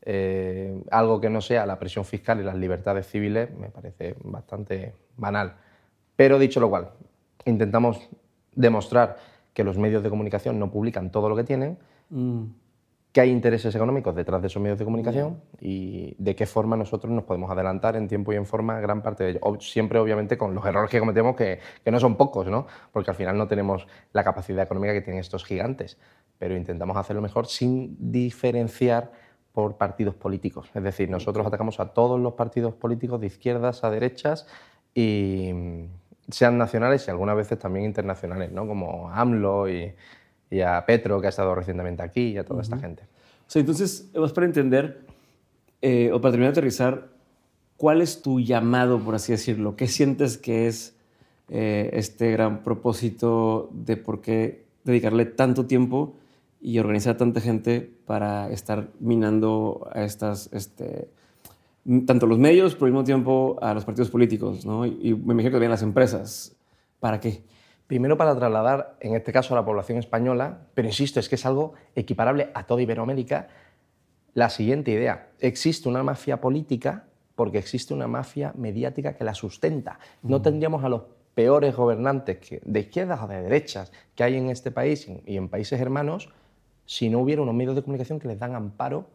Eh, 0.09 0.85
algo 0.93 1.21
que 1.21 1.29
no 1.29 1.41
sea 1.41 1.67
la 1.67 1.81
presión 1.81 2.05
fiscal 2.05 2.39
y 2.39 2.45
las 2.45 2.55
libertades 2.55 3.09
civiles 3.09 3.51
me 3.59 3.71
parece 3.71 4.15
bastante 4.23 4.95
banal. 5.17 5.57
Pero 6.15 6.39
dicho 6.39 6.61
lo 6.61 6.71
cual, 6.71 6.91
intentamos 7.45 8.09
demostrar 8.55 9.17
que 9.53 9.65
los 9.65 9.79
medios 9.79 10.03
de 10.03 10.11
comunicación 10.11 10.59
no 10.59 10.71
publican 10.71 11.11
todo 11.11 11.29
lo 11.29 11.37
que 11.37 11.43
tienen, 11.43 11.79
mm. 12.11 12.45
que 13.11 13.21
hay 13.21 13.31
intereses 13.31 13.75
económicos 13.75 14.15
detrás 14.15 14.43
de 14.43 14.49
esos 14.49 14.63
medios 14.63 14.79
de 14.79 14.85
comunicación 14.85 15.41
y 15.61 16.15
de 16.19 16.37
qué 16.37 16.47
forma 16.47 16.77
nosotros 16.77 17.11
nos 17.13 17.25
podemos 17.25 17.51
adelantar 17.51 17.97
en 17.97 18.07
tiempo 18.07 18.33
y 18.33 18.37
en 18.37 18.47
forma 18.47 18.79
gran 18.81 19.03
parte 19.03 19.25
de 19.25 19.31
ello. 19.31 19.41
Siempre, 19.61 19.99
obviamente, 19.99 20.37
con 20.37 20.55
los 20.55 20.65
errores 20.67 20.91
que 20.91 20.99
cometemos, 20.99 21.37
que, 21.37 21.59
que 21.83 21.91
no 21.91 21.99
son 21.99 22.17
pocos, 22.17 22.47
¿no? 22.49 22.67
porque 22.93 23.11
al 23.11 23.17
final 23.17 23.39
no 23.39 23.49
tenemos 23.49 23.87
la 24.13 24.23
capacidad 24.23 24.63
económica 24.63 24.93
que 24.93 25.01
tienen 25.01 25.21
estos 25.21 25.45
gigantes, 25.45 25.99
pero 26.39 26.57
intentamos 26.57 26.97
hacerlo 26.97 27.23
mejor 27.23 27.47
sin 27.47 27.97
diferenciar 27.99 29.13
por 29.53 29.77
partidos 29.77 30.15
políticos. 30.15 30.69
Es 30.75 30.83
decir, 30.83 31.09
nosotros 31.09 31.47
atacamos 31.47 31.81
a 31.81 31.95
todos 31.95 32.21
los 32.21 32.35
partidos 32.35 32.75
políticos 32.75 33.21
de 33.21 33.29
izquierdas 33.29 33.85
a 33.85 33.91
derechas 33.91 34.47
y 34.95 35.51
sean 36.29 36.59
nacionales 36.59 37.07
y 37.07 37.11
algunas 37.11 37.37
veces 37.37 37.59
también 37.59 37.87
internacionales, 37.87 38.53
¿no? 38.53 38.67
como 38.67 39.11
AMLO 39.11 39.69
y, 39.71 39.95
a 40.61 40.85
Petro, 40.87 41.21
que 41.21 41.27
ha 41.27 41.31
estado 41.31 41.55
recientemente 41.55 42.03
aquí, 42.03 42.33
y 42.33 42.39
a 42.39 42.45
toda 42.45 42.63
esta 42.63 42.79
gente. 42.79 43.03
O 43.03 43.51
sea, 43.51 43.61
entonces, 43.61 44.11
vamos 44.15 44.33
para 44.33 44.47
entender, 44.47 45.05
eh, 45.83 46.11
o 46.13 46.21
para 46.21 46.33
terminar 46.33 46.53
de 46.53 46.61
aterrizar, 46.61 47.09
¿cuál 47.77 48.01
es 48.01 48.23
tu 48.23 48.41
llamado, 48.41 49.01
por 49.01 49.15
así 49.15 49.33
decirlo? 49.33 49.77
¿Qué 49.77 49.89
sientes 49.89 50.39
que 50.39 50.67
es 50.67 50.97
eh, 51.49 51.91
este 51.93 52.31
gran 52.31 52.63
propósito 52.63 53.71
de 53.73 53.97
por 53.97 54.21
qué 54.21 54.65
dedicarle 54.85 55.27
tanto 55.27 55.67
tiempo 55.67 56.15
y 56.61 56.79
organizar 56.79 57.15
a 57.15 57.17
tanta 57.17 57.41
gente 57.41 57.91
para 58.07 58.51
estar 58.51 58.89
minando 58.99 59.89
a 59.93 60.05
estas, 60.05 60.51
este, 60.53 61.09
tanto 62.07 62.27
los 62.27 62.39
medios, 62.39 62.75
pero 62.75 62.87
al 62.87 62.93
mismo 62.93 63.05
tiempo 63.05 63.59
a 63.61 63.75
los 63.75 63.85
partidos 63.85 64.11
políticos, 64.11 64.65
¿no? 64.67 64.87
Y, 64.87 65.15
me 65.15 65.35
imagino 65.35 65.51
que 65.51 65.51
también 65.53 65.71
las 65.71 65.83
empresas. 65.83 66.57
¿Para 66.99 67.21
qué? 67.21 67.43
Primero 67.87 68.17
para 68.17 68.35
trasladar, 68.37 68.97
en 69.01 69.15
este 69.15 69.33
caso, 69.33 69.55
a 69.55 69.59
la 69.59 69.65
población 69.65 69.99
española, 69.99 70.67
pero 70.75 70.89
insisto, 70.89 71.21
es 71.21 71.29
que 71.29 71.37
es 71.37 71.47
algo 71.47 71.75
equiparable 71.95 72.51
a 72.55 72.65
toda 72.65 72.83
Iberoamérica, 72.83 73.49
la 74.35 74.51
siguiente 74.51 74.91
idea. 74.91 75.31
Existe 75.39 75.89
una 75.89 76.03
mafia 76.03 76.41
política 76.41 77.05
porque 77.37 77.59
existe 77.59 77.95
una 77.95 78.09
mafia 78.09 78.53
mediática 78.57 79.15
que 79.15 79.23
la 79.23 79.35
sustenta. 79.35 80.01
No 80.23 80.43
tendríamos 80.43 80.83
a 80.83 80.89
los 80.89 81.03
peores 81.35 81.77
gobernantes 81.77 82.39
de 82.65 82.81
izquierdas 82.81 83.23
o 83.23 83.29
de 83.29 83.43
derechas 83.43 83.93
que 84.15 84.25
hay 84.25 84.37
en 84.37 84.51
este 84.51 84.71
país 84.71 85.07
y 85.27 85.37
en 85.37 85.49
países 85.49 85.81
hermanos 85.81 86.31
si 86.87 87.11
no 87.11 87.21
hubiera 87.21 87.43
unos 87.43 87.55
medios 87.55 87.75
de 87.75 87.83
comunicación 87.83 88.19
que 88.19 88.29
les 88.29 88.39
dan 88.39 88.55
amparo 88.55 89.07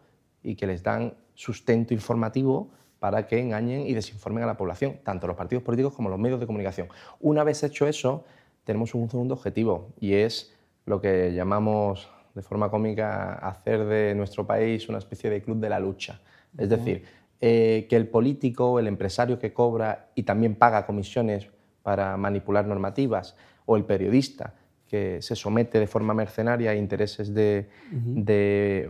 y 0.44 0.56
que 0.56 0.68
les 0.68 0.84
dan 0.84 1.14
sustento 1.34 1.94
informativo 1.94 2.70
para 3.00 3.26
que 3.26 3.40
engañen 3.40 3.88
y 3.88 3.94
desinformen 3.94 4.44
a 4.44 4.48
la 4.48 4.58
población, 4.58 5.00
tanto 5.04 5.26
los 5.26 5.36
partidos 5.36 5.64
políticos 5.64 5.94
como 5.94 6.10
los 6.10 6.20
medios 6.20 6.40
de 6.40 6.46
comunicación. 6.46 6.88
Una 7.20 7.44
vez 7.44 7.64
hecho 7.64 7.88
eso, 7.88 8.26
tenemos 8.64 8.94
un 8.94 9.10
segundo 9.10 9.34
objetivo 9.34 9.90
y 10.00 10.14
es 10.14 10.54
lo 10.86 11.02
que 11.02 11.34
llamamos 11.34 12.10
de 12.36 12.42
forma 12.42 12.70
cómica 12.70 13.34
hacer 13.34 13.86
de 13.86 14.14
nuestro 14.16 14.46
país 14.46 14.88
una 14.88 15.00
especie 15.00 15.30
de 15.30 15.42
club 15.42 15.58
de 15.58 15.70
la 15.70 15.80
lucha. 15.80 16.22
Es 16.58 16.70
decir, 16.70 17.06
eh, 17.40 17.88
que 17.90 17.96
el 17.96 18.08
político, 18.08 18.80
el 18.80 18.88
empresario 18.88 19.40
que 19.40 19.54
cobra 19.54 20.12
y 20.14 20.24
también 20.24 20.56
paga 20.56 20.86
comisiones 20.86 21.50
para 21.82 22.16
manipular 22.18 22.68
normativas, 22.68 23.36
o 23.66 23.78
el 23.78 23.86
periodista 23.86 24.54
que 24.92 25.22
se 25.22 25.38
somete 25.38 25.80
de 25.80 25.88
forma 25.88 26.14
mercenaria 26.14 26.72
a 26.72 26.76
intereses 26.76 27.34
de, 27.34 27.70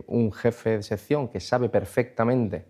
un 0.08 0.31
jefe 0.31 0.77
de 0.77 0.84
sección 0.84 1.27
que 1.27 1.39
sabe 1.39 1.70
perfectamente 1.70 2.65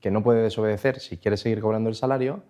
que 0.00 0.12
no 0.12 0.22
puede 0.22 0.40
desobedecer 0.42 1.00
si 1.00 1.16
quiere 1.16 1.36
seguir 1.36 1.60
cobrando 1.60 1.88
el 1.88 1.96
salario, 1.96 2.44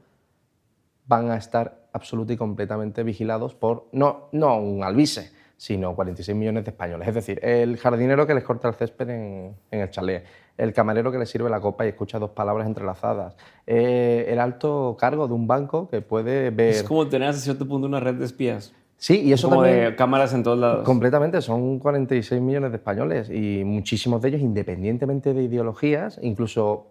van 1.06 1.30
a 1.30 1.38
estar 1.38 1.88
absolutamente 1.94 2.34
y 2.34 2.36
completamente 2.36 3.02
vigilados 3.04 3.54
por, 3.54 3.88
no, 3.92 4.28
no 4.32 4.58
un 4.58 4.84
albise, 4.84 5.32
sino 5.56 5.94
46 5.94 6.36
millones 6.36 6.64
de 6.64 6.70
españoles. 6.72 7.08
Es 7.08 7.14
decir, 7.14 7.38
el 7.42 7.78
jardinero 7.78 8.26
que 8.26 8.34
les 8.34 8.44
corta 8.44 8.68
el 8.68 8.74
césped 8.74 9.08
en, 9.08 9.56
el 9.70 9.88
chalet, 9.88 10.26
el 10.58 10.74
camarero 10.74 11.10
que 11.10 11.18
le 11.18 11.24
sirve 11.24 11.48
la 11.48 11.60
copa 11.60 11.86
y 11.86 11.88
escucha 11.88 12.18
dos 12.18 12.30
palabras 12.30 12.66
entrelazadas, 12.66 13.34
eh, 13.66 14.26
el 14.28 14.40
alto 14.40 14.94
cargo 15.00 15.26
de 15.26 15.32
un 15.32 15.46
banco 15.46 15.88
que 15.88 16.02
puede 16.02 16.50
ver... 16.50 16.74
Es 16.74 16.82
como 16.82 17.08
tener 17.08 17.28
hasta 17.28 17.40
cierto 17.40 17.66
punto 17.66 17.86
una 17.86 18.00
red 18.00 18.16
de 18.16 18.26
espías. 18.26 18.74
Sí, 19.04 19.20
y 19.20 19.34
eso 19.34 19.50
Como 19.50 19.64
también... 19.64 19.84
de 19.84 19.96
cámaras 19.96 20.32
en 20.32 20.42
todos 20.42 20.58
lados. 20.58 20.82
Completamente, 20.82 21.42
son 21.42 21.78
46 21.78 22.40
millones 22.40 22.70
de 22.70 22.78
españoles 22.78 23.28
y 23.28 23.62
muchísimos 23.62 24.22
de 24.22 24.30
ellos, 24.30 24.40
independientemente 24.40 25.34
de 25.34 25.42
ideologías, 25.42 26.18
incluso 26.22 26.86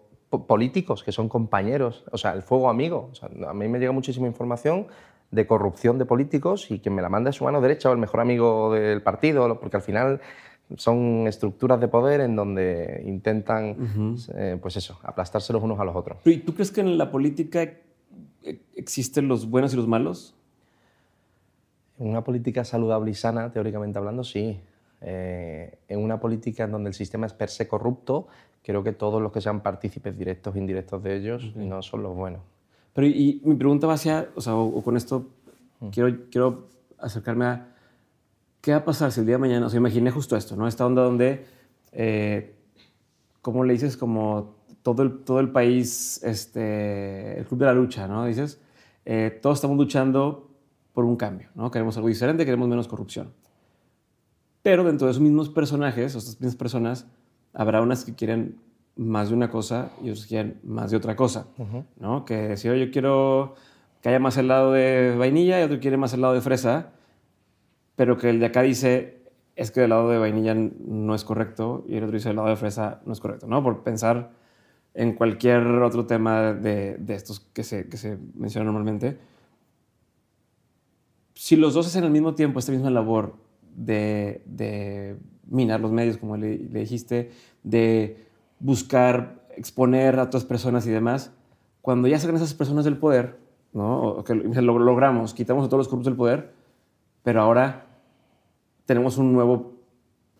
políticos 0.46 1.02
que 1.02 1.10
son 1.10 1.28
compañeros, 1.28 2.04
o 2.12 2.16
sea, 2.16 2.30
el 2.34 2.42
fuego 2.42 2.70
amigo. 2.70 3.10
a 3.44 3.52
mí 3.52 3.66
me 3.66 3.80
llega 3.80 3.90
muchísima 3.90 4.28
información 4.28 4.86
de 5.32 5.44
corrupción 5.48 5.98
de 5.98 6.06
políticos 6.06 6.70
y 6.70 6.78
quien 6.78 6.94
me 6.94 7.02
la 7.02 7.08
manda 7.08 7.30
es 7.30 7.36
su 7.36 7.42
mano 7.42 7.60
derecha 7.60 7.90
o 7.90 7.92
el 7.92 7.98
mejor 7.98 8.20
amigo 8.20 8.72
del 8.72 9.02
partido, 9.02 9.58
porque 9.58 9.78
al 9.78 9.82
final 9.82 10.20
son 10.76 11.26
estructuras 11.26 11.80
de 11.80 11.88
poder 11.88 12.20
en 12.20 12.36
donde 12.36 13.02
intentan, 13.08 14.20
eh, 14.36 14.56
pues 14.62 14.76
eso, 14.76 15.00
aplastarse 15.02 15.52
los 15.52 15.64
unos 15.64 15.80
a 15.80 15.84
los 15.84 15.96
otros. 15.96 16.18
¿Y 16.24 16.36
tú 16.36 16.54
crees 16.54 16.70
que 16.70 16.80
en 16.80 16.96
la 16.96 17.10
política 17.10 17.72
existen 18.76 19.26
los 19.26 19.50
buenos 19.50 19.74
y 19.74 19.76
los 19.76 19.88
malos? 19.88 20.36
Una 21.98 22.24
política 22.24 22.64
saludable 22.64 23.10
y 23.10 23.14
sana, 23.14 23.52
teóricamente 23.52 23.98
hablando, 23.98 24.24
sí. 24.24 24.60
Eh, 25.00 25.78
en 25.88 25.98
una 25.98 26.18
política 26.18 26.64
en 26.64 26.72
donde 26.72 26.88
el 26.88 26.94
sistema 26.94 27.26
es 27.26 27.34
per 27.34 27.50
se 27.50 27.68
corrupto, 27.68 28.26
creo 28.62 28.82
que 28.82 28.92
todos 28.92 29.20
los 29.20 29.32
que 29.32 29.40
sean 29.40 29.60
partícipes 29.60 30.16
directos 30.16 30.56
e 30.56 30.58
indirectos 30.58 31.02
de 31.02 31.16
ellos 31.16 31.54
no 31.54 31.82
son 31.82 32.02
los 32.02 32.16
buenos. 32.16 32.40
Pero 32.94 33.06
y, 33.06 33.40
mi 33.44 33.54
pregunta 33.54 33.86
va 33.86 33.94
hacia, 33.94 34.28
o 34.34 34.40
sea, 34.40 34.54
o, 34.54 34.82
con 34.82 34.96
esto 34.96 35.26
mm. 35.80 35.88
quiero, 35.88 36.16
quiero 36.30 36.68
acercarme 36.98 37.44
a 37.44 37.68
qué 38.60 38.70
va 38.70 38.78
a 38.78 38.84
pasar 38.84 39.12
si 39.12 39.20
el 39.20 39.26
día 39.26 39.34
de 39.34 39.40
mañana, 39.40 39.66
o 39.66 39.68
sea, 39.68 39.78
imaginé 39.78 40.10
justo 40.10 40.36
esto, 40.36 40.56
¿no? 40.56 40.66
Esta 40.66 40.86
onda 40.86 41.02
donde, 41.02 41.44
eh, 41.92 42.54
¿cómo 43.42 43.62
le 43.62 43.74
dices? 43.74 43.98
Como 43.98 44.54
todo 44.82 45.02
el, 45.02 45.18
todo 45.18 45.40
el 45.40 45.50
país, 45.50 46.22
este, 46.24 47.38
el 47.38 47.44
club 47.44 47.60
de 47.60 47.66
la 47.66 47.74
lucha, 47.74 48.08
¿no? 48.08 48.24
Dices, 48.24 48.58
eh, 49.04 49.38
todos 49.42 49.58
estamos 49.58 49.76
luchando 49.76 50.48
por 50.94 51.04
un 51.04 51.16
cambio, 51.16 51.48
¿no? 51.54 51.70
Queremos 51.70 51.96
algo 51.96 52.08
diferente, 52.08 52.44
queremos 52.46 52.68
menos 52.68 52.88
corrupción. 52.88 53.32
Pero 54.62 54.84
dentro 54.84 55.06
de 55.06 55.10
esos 55.10 55.22
mismos 55.22 55.50
personajes, 55.50 56.14
o 56.14 56.18
estas 56.18 56.40
mismas 56.40 56.56
personas, 56.56 57.06
habrá 57.52 57.82
unas 57.82 58.04
que 58.04 58.14
quieren 58.14 58.56
más 58.96 59.28
de 59.28 59.34
una 59.34 59.50
cosa 59.50 59.90
y 60.02 60.10
otros 60.10 60.22
que 60.22 60.28
quieren 60.28 60.60
más 60.62 60.90
de 60.92 60.96
otra 60.96 61.16
cosa, 61.16 61.48
¿no? 61.98 62.24
Que 62.24 62.56
si 62.56 62.68
yo 62.68 62.90
quiero 62.90 63.56
que 64.00 64.08
haya 64.08 64.20
más 64.20 64.36
helado 64.36 64.72
de 64.72 65.16
vainilla 65.18 65.60
y 65.60 65.64
otro 65.64 65.80
quiere 65.80 65.96
más 65.96 66.14
helado 66.14 66.32
de 66.32 66.40
fresa, 66.40 66.92
pero 67.96 68.16
que 68.16 68.30
el 68.30 68.38
de 68.38 68.46
acá 68.46 68.62
dice 68.62 69.22
es 69.56 69.70
que 69.70 69.80
el 69.80 69.86
helado 69.86 70.08
de 70.08 70.18
vainilla 70.18 70.54
no 70.54 71.14
es 71.14 71.24
correcto 71.24 71.84
y 71.88 71.96
el 71.96 72.04
otro 72.04 72.14
dice 72.14 72.28
el 72.28 72.34
helado 72.34 72.48
de 72.48 72.56
fresa 72.56 73.00
no 73.04 73.12
es 73.12 73.20
correcto, 73.20 73.46
¿no? 73.48 73.62
Por 73.62 73.82
pensar 73.82 74.30
en 74.94 75.14
cualquier 75.14 75.66
otro 75.66 76.06
tema 76.06 76.52
de, 76.52 76.96
de 76.98 77.14
estos 77.14 77.40
que 77.40 77.64
se, 77.64 77.88
que 77.88 77.96
se 77.96 78.16
mencionan 78.34 78.66
normalmente 78.66 79.18
si 81.34 81.56
los 81.56 81.74
dos 81.74 81.86
hacen 81.86 82.04
al 82.04 82.10
mismo 82.10 82.34
tiempo 82.34 82.58
esta 82.58 82.72
misma 82.72 82.90
labor 82.90 83.34
de, 83.76 85.16
minar 85.46 85.80
los 85.80 85.92
medios, 85.92 86.16
como 86.16 86.36
le, 86.36 86.56
dijiste, 86.56 87.30
de 87.62 88.26
buscar 88.60 89.44
exponer 89.56 90.18
a 90.18 90.24
otras 90.24 90.44
personas 90.44 90.86
y 90.86 90.90
demás, 90.90 91.32
cuando 91.82 92.08
ya 92.08 92.18
sacan 92.18 92.36
esas 92.36 92.54
personas 92.54 92.84
del 92.84 92.96
poder, 92.96 93.38
¿no? 93.72 94.24
que 94.24 94.34
lo 94.34 94.78
logramos, 94.78 95.34
quitamos 95.34 95.66
a 95.66 95.68
todos 95.68 95.80
los 95.80 95.88
corruptos 95.88 96.12
del 96.12 96.16
poder, 96.16 96.52
pero 97.22 97.42
ahora 97.42 97.86
tenemos 98.86 99.18
un 99.18 99.32
nuevo 99.32 99.74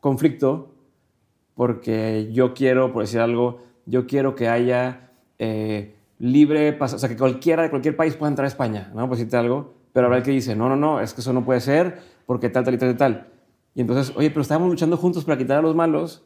conflicto 0.00 0.70
porque 1.54 2.30
yo 2.32 2.54
quiero, 2.54 2.92
por 2.92 3.02
decir 3.02 3.20
algo, 3.20 3.62
yo 3.86 4.06
quiero 4.06 4.34
que 4.34 4.48
haya 4.48 5.10
eh, 5.38 5.94
libre 6.18 6.76
o 6.80 6.88
sea, 6.88 7.08
que 7.08 7.16
cualquiera 7.16 7.62
de 7.62 7.70
cualquier 7.70 7.96
país 7.96 8.14
pueda 8.16 8.30
entrar 8.30 8.44
a 8.44 8.48
España, 8.48 8.90
¿no? 8.94 9.08
Por 9.08 9.16
decirte 9.16 9.36
algo, 9.36 9.74
Pero 9.94 10.06
habrá 10.06 10.18
el 10.18 10.24
que 10.24 10.32
dice, 10.32 10.56
no, 10.56 10.68
no, 10.68 10.74
no, 10.74 11.00
es 11.00 11.14
que 11.14 11.20
eso 11.20 11.32
no 11.32 11.44
puede 11.44 11.60
ser 11.60 12.00
porque 12.26 12.50
tal, 12.50 12.64
tal 12.64 12.74
y 12.74 12.78
tal 12.78 12.90
y 12.90 12.94
tal. 12.94 13.28
Y 13.76 13.80
entonces, 13.80 14.14
oye, 14.16 14.28
pero 14.28 14.42
estábamos 14.42 14.68
luchando 14.68 14.96
juntos 14.96 15.24
para 15.24 15.38
quitar 15.38 15.58
a 15.58 15.62
los 15.62 15.76
malos, 15.76 16.24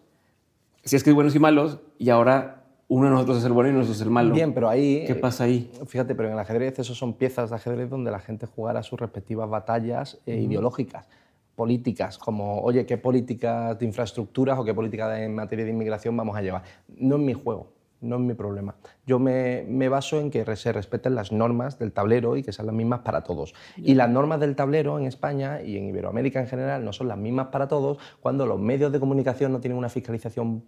si 0.84 0.96
es 0.96 1.04
que 1.04 1.10
hay 1.10 1.14
buenos 1.14 1.34
y 1.34 1.38
malos, 1.38 1.78
y 1.98 2.08
ahora 2.08 2.64
uno 2.88 3.04
de 3.04 3.10
nosotros 3.10 3.36
es 3.36 3.44
el 3.44 3.52
bueno 3.52 3.68
y 3.68 3.72
nosotros 3.74 3.98
es 3.98 4.02
el 4.02 4.10
malo. 4.10 4.32
Bien, 4.32 4.54
pero 4.54 4.70
ahí... 4.70 5.04
¿Qué 5.06 5.14
pasa 5.14 5.44
ahí? 5.44 5.70
Fíjate, 5.86 6.14
pero 6.14 6.28
en 6.28 6.34
el 6.34 6.40
ajedrez 6.40 6.78
esos 6.78 6.96
son 6.96 7.12
piezas 7.12 7.50
de 7.50 7.56
ajedrez 7.56 7.90
donde 7.90 8.10
la 8.10 8.20
gente 8.20 8.46
jugará 8.46 8.82
sus 8.82 8.98
respectivas 8.98 9.50
batallas 9.50 10.18
eh, 10.24 10.36
ideológicas, 10.36 11.06
políticas, 11.54 12.16
como, 12.16 12.62
oye, 12.62 12.86
¿qué 12.86 12.96
políticas 12.96 13.78
de 13.78 13.84
infraestructuras 13.84 14.58
o 14.58 14.64
qué 14.64 14.72
políticas 14.72 15.18
en 15.18 15.34
materia 15.34 15.66
de 15.66 15.72
inmigración 15.72 16.16
vamos 16.16 16.34
a 16.38 16.40
llevar? 16.40 16.62
No 16.96 17.16
es 17.16 17.22
mi 17.22 17.34
juego, 17.34 17.68
no 18.00 18.16
es 18.16 18.22
mi 18.22 18.34
problema. 18.34 18.76
Yo 19.06 19.18
me, 19.18 19.64
me, 19.68 19.88
baso 19.88 20.20
en 20.20 20.30
que 20.30 20.44
se 20.56 20.72
respeten 20.72 21.14
las 21.14 21.32
normas 21.32 21.78
del 21.78 21.92
tablero 21.92 22.36
y 22.36 22.42
que 22.42 22.52
sean 22.52 22.66
las 22.66 22.74
mismas 22.74 23.00
para 23.00 23.22
todos. 23.24 23.54
Y 23.76 23.94
las 23.94 24.08
normas 24.08 24.40
del 24.40 24.54
tablero 24.54 24.98
en 24.98 25.06
España 25.06 25.62
y 25.62 25.76
en 25.76 25.88
Iberoamérica 25.88 26.40
en 26.40 26.46
general 26.46 26.84
no 26.84 26.92
son 26.92 27.08
las 27.08 27.18
mismas 27.18 27.48
para 27.48 27.68
todos 27.68 27.98
cuando 28.20 28.46
los 28.46 28.60
medios 28.60 28.92
de 28.92 29.00
comunicación 29.00 29.52
no 29.52 29.60
tienen 29.60 29.78
una 29.78 29.88
fiscalización 29.88 30.62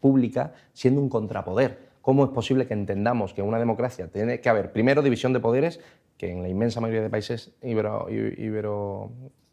pública 0.00 0.52
siendo 0.72 1.00
un 1.00 1.08
contrapoder. 1.08 1.88
¿Cómo 2.00 2.24
es 2.24 2.30
posible 2.30 2.66
que 2.66 2.74
entendamos 2.74 3.34
que 3.34 3.42
en 3.42 3.48
una 3.48 3.58
democracia 3.58 4.08
tiene 4.08 4.40
que 4.40 4.48
haber, 4.48 4.72
primero, 4.72 5.02
división 5.02 5.32
de 5.32 5.40
poderes, 5.40 5.80
que 6.16 6.30
en 6.30 6.42
la 6.42 6.48
inmensa 6.48 6.80
mayoría 6.80 7.02
de 7.02 7.10
países 7.10 7.52
ibero, 7.62 8.08
ibero 8.08 9.10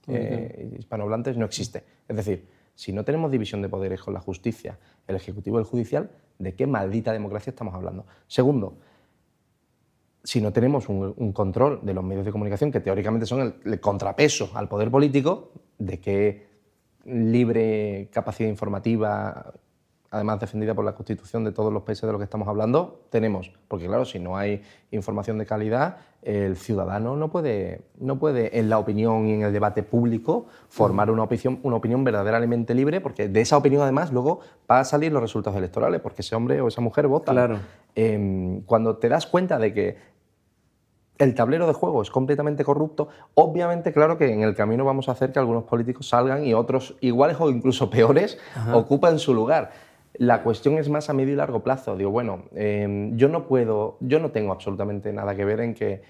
eh, 0.08 0.72
hispanohablantes 0.79 1.36
no 1.36 1.46
existe? 1.46 1.84
Es 2.08 2.15
decir, 2.15 2.46
si 2.75 2.94
no 2.94 3.03
tenemos 3.03 3.32
división 3.32 3.62
de 3.62 3.70
poderes 3.70 4.01
con 4.01 4.13
la 4.13 4.20
justicia, 4.20 4.77
el 5.08 5.15
ejecutivo 5.15 5.58
y 5.58 5.62
el 5.62 5.65
judicial, 5.65 6.12
¿de 6.38 6.53
qué 6.53 6.67
maldita 6.67 7.13
democracia 7.13 7.51
estamos 7.51 7.74
hablando? 7.74 8.05
Segundo, 8.27 8.77
si 10.24 10.41
no 10.41 10.51
tenemos 10.51 10.89
un, 10.89 11.32
control 11.34 11.79
de 11.84 11.94
los 11.94 12.03
medios 12.03 12.25
de 12.25 12.32
comunicación, 12.32 12.72
que 12.72 12.82
teóricamente 12.82 13.25
son 13.25 13.41
el, 13.41 13.55
el, 13.63 13.79
contrapeso 13.79 14.51
al 14.55 14.67
poder 14.67 14.91
político, 14.91 15.51
¿de 15.77 16.00
qué 16.00 16.48
libre 17.05 18.10
capacidad 18.12 18.50
informativa 18.50 19.53
además 20.12 20.39
defendida 20.39 20.74
por 20.74 20.85
la 20.85 20.93
Constitución 20.93 21.43
de 21.43 21.51
todos 21.51 21.71
los 21.74 21.83
países 21.83 22.03
de 22.03 22.12
los 22.12 22.19
que 22.19 22.24
estamos 22.24 22.47
hablando, 22.47 23.01
tenemos. 23.09 23.51
Porque 23.67 23.88
claro, 23.88 24.05
si 24.05 24.19
no 24.19 24.38
hay 24.38 24.62
información 24.91 25.38
de 25.38 25.45
calidad, 25.45 25.97
el 26.21 26.57
ciudadano 26.57 27.15
no 27.15 27.29
puede, 27.29 27.81
no 28.00 28.17
puede 28.17 28.57
en 28.57 28.69
la 28.69 28.79
opinión 28.79 29.27
y 29.27 29.33
en 29.33 29.41
el 29.43 29.53
debate 29.53 29.83
público 29.83 30.45
formar 30.69 31.12
una 31.12 31.24
opinión, 31.24 31.59
una 31.63 31.75
opinión 31.75 32.03
verdaderamente 32.03 32.74
libre, 32.74 33.01
porque 33.01 33.27
de 33.27 33.41
esa 33.41 33.57
opinión 33.57 33.81
además 33.83 34.12
luego 34.12 34.39
va 34.69 34.79
a 34.79 34.85
salir 34.85 35.12
los 35.12 35.21
resultados 35.21 35.57
electorales, 35.57 36.01
porque 36.01 36.21
ese 36.21 36.35
hombre 36.35 36.62
o 36.62 36.67
esa 36.67 36.81
mujer 36.81 37.07
vota. 37.07 37.31
Claro. 37.31 37.59
Eh, 37.95 38.62
cuando 38.65 38.97
te 38.97 39.09
das 39.09 39.27
cuenta 39.27 39.59
de 39.59 39.74
que 39.74 40.15
el 41.17 41.33
tablero 41.33 41.67
de 41.67 41.74
juego 41.74 42.01
es 42.01 42.09
completamente 42.09 42.63
corrupto, 42.63 43.07
obviamente, 43.35 43.93
claro 43.93 44.17
que 44.17 44.31
en 44.31 44.41
el 44.41 44.55
camino 44.55 44.83
vamos 44.83 45.07
a 45.07 45.13
hacer 45.13 45.31
que 45.31 45.39
algunos 45.39 45.63
políticos 45.63 46.09
salgan 46.09 46.45
y 46.45 46.53
otros 46.53 46.95
iguales 47.00 47.38
o 47.39 47.50
incluso 47.50 47.89
peores 47.89 48.38
ocupen 48.74 49.19
su 49.19 49.33
lugar. 49.33 49.71
La 50.17 50.43
cuestión 50.43 50.77
es 50.77 50.89
más 50.89 51.10
a 51.10 51.13
medio 51.13 51.34
y 51.34 51.36
largo 51.36 51.63
plazo. 51.63 51.95
Digo, 51.95 52.12
bueno, 52.12 52.45
em, 52.53 53.15
yo 53.17 53.27
no 53.29 53.48
puedo, 53.48 53.98
yo 54.00 54.19
no 54.19 54.31
tengo 54.31 54.51
absolutamente 54.51 55.12
nada 55.13 55.36
que 55.36 55.45
ver 55.45 55.60
en, 55.60 55.74
que, 55.74 56.01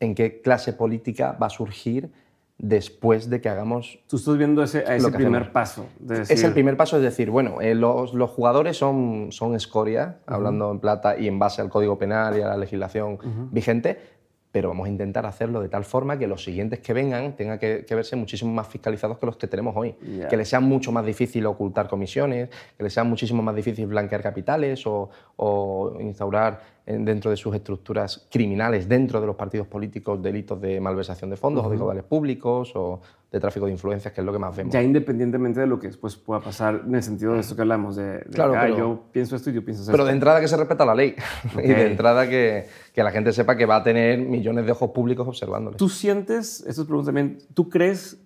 en 0.00 0.14
qué 0.14 0.40
clase 0.40 0.72
política 0.72 1.36
va 1.40 1.46
a 1.46 1.50
surgir 1.50 2.10
después 2.58 3.30
de 3.30 3.40
que 3.40 3.48
hagamos. 3.48 4.00
Tú 4.08 4.16
estás 4.16 4.36
viendo 4.36 4.62
ese, 4.62 4.84
ese 4.92 5.10
primer 5.12 5.52
paso. 5.52 5.86
Es 6.08 6.42
el 6.42 6.52
primer 6.52 6.76
paso, 6.76 6.96
es 6.96 7.02
decir, 7.02 7.30
bueno, 7.30 7.60
eh, 7.60 7.74
los, 7.74 8.14
los, 8.14 8.30
jugadores 8.30 8.76
son, 8.76 9.28
son 9.30 9.54
escoria, 9.54 10.18
hablando 10.26 10.70
en 10.72 10.80
plata 10.80 11.16
y 11.16 11.28
en 11.28 11.38
base 11.38 11.62
al 11.62 11.68
código 11.68 11.98
penal 11.98 12.36
y 12.36 12.42
a 12.42 12.48
la 12.48 12.56
legislación 12.56 13.18
vigente, 13.52 14.17
pero 14.50 14.68
vamos 14.68 14.86
a 14.86 14.90
intentar 14.90 15.26
hacerlo 15.26 15.60
de 15.60 15.68
tal 15.68 15.84
forma 15.84 16.18
que 16.18 16.26
los 16.26 16.42
siguientes 16.42 16.80
que 16.80 16.92
vengan 16.92 17.36
tengan 17.36 17.58
que, 17.58 17.84
verse 17.90 18.16
muchísimo 18.16 18.52
más 18.52 18.66
fiscalizados 18.66 19.18
que 19.18 19.26
los 19.26 19.36
que 19.36 19.46
tenemos 19.46 19.76
hoy. 19.76 19.94
Que 20.28 20.36
les 20.36 20.48
sea 20.48 20.60
mucho 20.60 20.90
más 20.90 21.04
difícil 21.04 21.44
ocultar 21.46 21.88
comisiones, 21.88 22.48
que 22.76 22.82
les 22.82 22.92
sea 22.92 23.04
muchísimo 23.04 23.42
más 23.42 23.54
difícil 23.54 23.86
blanquear 23.86 24.22
capitales 24.22 24.86
o, 24.86 25.10
o 25.36 25.98
instaurar 26.00 26.77
dentro 26.88 27.30
de 27.30 27.36
sus 27.36 27.54
estructuras 27.54 28.26
criminales, 28.30 28.88
dentro 28.88 29.20
de 29.20 29.26
los 29.26 29.36
partidos 29.36 29.66
políticos, 29.66 30.22
delitos 30.22 30.58
de 30.58 30.80
malversación 30.80 31.28
de 31.28 31.36
fondos 31.36 31.66
o 31.66 31.70
de 31.70 31.76
caudales 31.76 32.04
públicos 32.04 32.72
o 32.74 33.00
de 33.30 33.38
tráfico 33.38 33.66
de 33.66 33.72
influencias, 33.72 34.14
que 34.14 34.22
es 34.22 34.24
lo 34.24 34.32
que 34.32 34.38
más 34.38 34.56
vemos. 34.56 34.72
Ya 34.72 34.82
independientemente 34.82 35.60
de 35.60 35.66
lo 35.66 35.78
que 35.78 35.88
después 35.88 36.16
pueda 36.16 36.40
pasar 36.40 36.84
en 36.86 36.94
el 36.94 37.02
sentido 37.02 37.34
de 37.34 37.40
esto 37.40 37.54
que 37.54 37.60
hablamos, 37.60 37.96
de, 37.96 38.24
claro, 38.32 38.54
ah, 38.56 38.68
yo 38.70 39.02
pienso 39.12 39.36
esto 39.36 39.50
y 39.50 39.52
yo 39.52 39.62
pienso 39.62 39.82
esto. 39.82 39.92
Pero 39.92 40.06
de 40.06 40.12
entrada 40.12 40.40
que 40.40 40.48
se 40.48 40.56
respeta 40.56 40.86
la 40.86 40.94
ley 40.94 41.14
y 41.62 41.68
de 41.68 41.90
entrada 41.90 42.26
que, 42.26 42.66
que, 42.94 43.02
la 43.02 43.10
gente 43.10 43.34
sepa 43.34 43.54
que 43.54 43.66
va 43.66 43.76
a 43.76 43.82
tener 43.82 44.18
millones 44.20 44.64
de 44.64 44.72
ojos 44.72 44.90
públicos 44.92 45.28
observándole. 45.28 45.76
¿Tú 45.76 45.90
sientes, 45.90 46.64
esto 46.66 46.82
es 46.82 46.86
pregunta 46.86 47.08
también, 47.08 47.38
¿tú 47.52 47.68
crees 47.68 48.18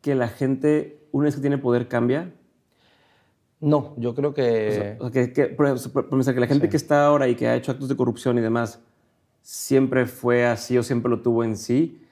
que 0.00 0.14
la 0.14 0.28
gente, 0.28 1.00
una 1.12 1.26
vez 1.26 1.34
que 1.34 1.42
tiene 1.42 1.58
poder, 1.58 1.86
cambia? 1.86 2.32
No, 3.60 3.94
yo 3.96 4.14
creo 4.14 4.34
que... 4.34 4.96
O 5.00 5.10
sea, 5.10 5.32
que, 5.32 5.46
por 5.46 5.66
ejemplo, 5.66 6.34
que 6.34 6.40
la 6.40 6.46
gente 6.46 6.68
que 6.68 6.76
está 6.76 7.06
ahora 7.06 7.28
y 7.28 7.34
que 7.34 7.48
ha 7.48 7.56
hecho 7.56 7.72
actos 7.72 7.88
de 7.88 7.96
corrupción 7.96 8.36
y 8.38 8.42
demás, 8.42 8.80
¿siempre 9.40 10.06
fue 10.06 10.46
así 10.46 10.76
o 10.76 10.82
siempre 10.82 11.10
lo 11.10 11.22
tuvo 11.22 11.42
en 11.42 11.56
sí? 11.56 12.02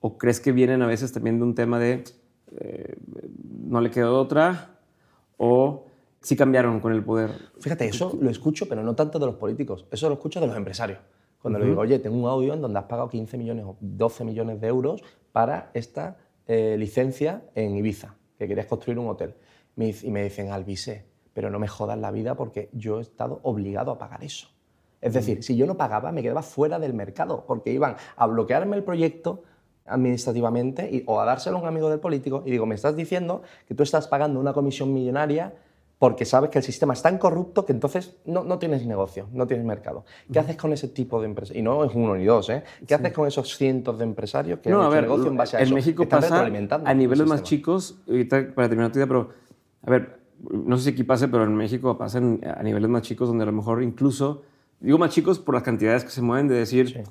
¿O 0.00 0.16
crees 0.16 0.40
que 0.40 0.52
vienen 0.52 0.80
a 0.82 0.86
veces 0.86 1.12
también 1.12 1.38
de 1.38 1.44
un 1.44 1.54
tema 1.54 1.78
de 1.78 2.04
eh, 2.58 2.96
no 3.68 3.80
le 3.80 3.90
quedó 3.90 4.18
otra? 4.18 4.78
¿O 5.36 5.84
sí 6.22 6.36
cambiaron 6.36 6.80
con 6.80 6.92
el 6.92 7.04
poder? 7.04 7.30
Fíjate, 7.60 7.86
eso 7.86 8.16
lo 8.20 8.30
escucho, 8.30 8.66
pero 8.66 8.82
no 8.82 8.94
tanto 8.94 9.18
de 9.18 9.26
los 9.26 9.34
políticos, 9.34 9.86
eso 9.90 10.08
lo 10.08 10.14
escucho 10.14 10.40
de 10.40 10.46
los 10.46 10.56
empresarios. 10.56 11.00
Cuando 11.42 11.58
le 11.58 11.66
digo, 11.66 11.82
oye, 11.82 11.98
tengo 11.98 12.16
un 12.16 12.26
audio 12.26 12.54
en 12.54 12.62
donde 12.62 12.78
has 12.78 12.86
pagado 12.86 13.10
15 13.10 13.36
millones 13.36 13.66
o 13.66 13.76
12 13.80 14.24
millones 14.24 14.62
de 14.62 14.68
euros 14.68 15.02
para 15.32 15.70
esta 15.74 16.16
eh, 16.46 16.76
licencia 16.78 17.42
en 17.54 17.76
Ibiza, 17.76 18.14
que 18.38 18.48
querías 18.48 18.66
construir 18.66 18.98
un 18.98 19.08
hotel 19.08 19.34
y 19.76 20.10
me 20.10 20.22
dicen, 20.22 20.50
Alvise, 20.50 21.04
pero 21.32 21.50
no 21.50 21.58
me 21.58 21.68
jodas 21.68 21.98
la 21.98 22.10
vida 22.10 22.36
porque 22.36 22.70
yo 22.72 22.98
he 22.98 23.02
estado 23.02 23.40
obligado 23.42 23.90
a 23.90 23.98
pagar 23.98 24.22
eso. 24.22 24.48
Es 25.00 25.12
mm. 25.12 25.16
decir, 25.16 25.42
si 25.42 25.56
yo 25.56 25.66
no 25.66 25.76
pagaba, 25.76 26.12
me 26.12 26.22
quedaba 26.22 26.42
fuera 26.42 26.78
del 26.78 26.94
mercado, 26.94 27.44
porque 27.46 27.72
iban 27.72 27.96
a 28.16 28.26
bloquearme 28.26 28.76
el 28.76 28.84
proyecto 28.84 29.42
administrativamente 29.86 30.88
y, 30.90 31.04
o 31.06 31.20
a 31.20 31.24
dárselo 31.26 31.58
a 31.58 31.60
un 31.60 31.66
amigo 31.66 31.90
del 31.90 32.00
político 32.00 32.42
y 32.46 32.50
digo, 32.50 32.64
me 32.64 32.74
estás 32.74 32.96
diciendo 32.96 33.42
que 33.68 33.74
tú 33.74 33.82
estás 33.82 34.08
pagando 34.08 34.40
una 34.40 34.54
comisión 34.54 34.94
millonaria 34.94 35.52
porque 35.98 36.24
sabes 36.24 36.50
que 36.50 36.58
el 36.58 36.64
sistema 36.64 36.92
es 36.92 37.02
tan 37.02 37.18
corrupto 37.18 37.64
que 37.64 37.72
entonces 37.72 38.16
no, 38.24 38.44
no 38.44 38.58
tienes 38.58 38.84
negocio, 38.84 39.28
no 39.32 39.46
tienes 39.46 39.64
mercado. 39.64 40.04
¿Qué 40.30 40.38
haces 40.38 40.56
con 40.56 40.72
ese 40.72 40.88
tipo 40.88 41.20
de 41.20 41.26
empresas? 41.26 41.56
Y 41.56 41.62
no 41.62 41.84
es 41.84 41.94
uno 41.94 42.14
ni 42.16 42.24
dos, 42.24 42.50
¿eh? 42.50 42.62
¿Qué 42.86 42.94
haces 42.94 43.12
con 43.12 43.26
esos 43.26 43.56
cientos 43.56 43.98
de 43.98 44.04
empresarios 44.04 44.58
que 44.58 44.70
no, 44.70 44.80
han 44.80 44.86
a 44.86 44.88
ver, 44.90 45.02
negocio 45.04 45.28
en 45.28 45.36
base 45.36 45.56
a 45.56 45.60
en 45.60 45.66
eso? 45.66 45.74
México 45.74 46.08
pasa 46.08 46.44
a 46.44 46.94
niveles 46.94 47.26
más 47.26 47.42
chicos, 47.42 48.00
para 48.54 48.68
terminar 48.68 48.90
tu 48.90 48.98
idea, 48.98 49.06
pero 49.06 49.30
a 49.86 49.90
ver, 49.90 50.20
no 50.50 50.76
sé 50.76 50.84
si 50.84 50.90
aquí 50.90 51.04
pase, 51.04 51.28
pero 51.28 51.44
en 51.44 51.54
México 51.54 51.96
pasa 51.96 52.18
a 52.18 52.62
niveles 52.62 52.88
más 52.88 53.02
chicos 53.02 53.28
donde 53.28 53.44
a 53.44 53.46
lo 53.46 53.52
mejor 53.52 53.82
incluso, 53.82 54.42
digo 54.80 54.98
más 54.98 55.10
chicos 55.10 55.38
por 55.38 55.54
las 55.54 55.62
cantidades 55.62 56.04
que 56.04 56.10
se 56.10 56.22
mueven, 56.22 56.48
de 56.48 56.54
decir, 56.54 57.04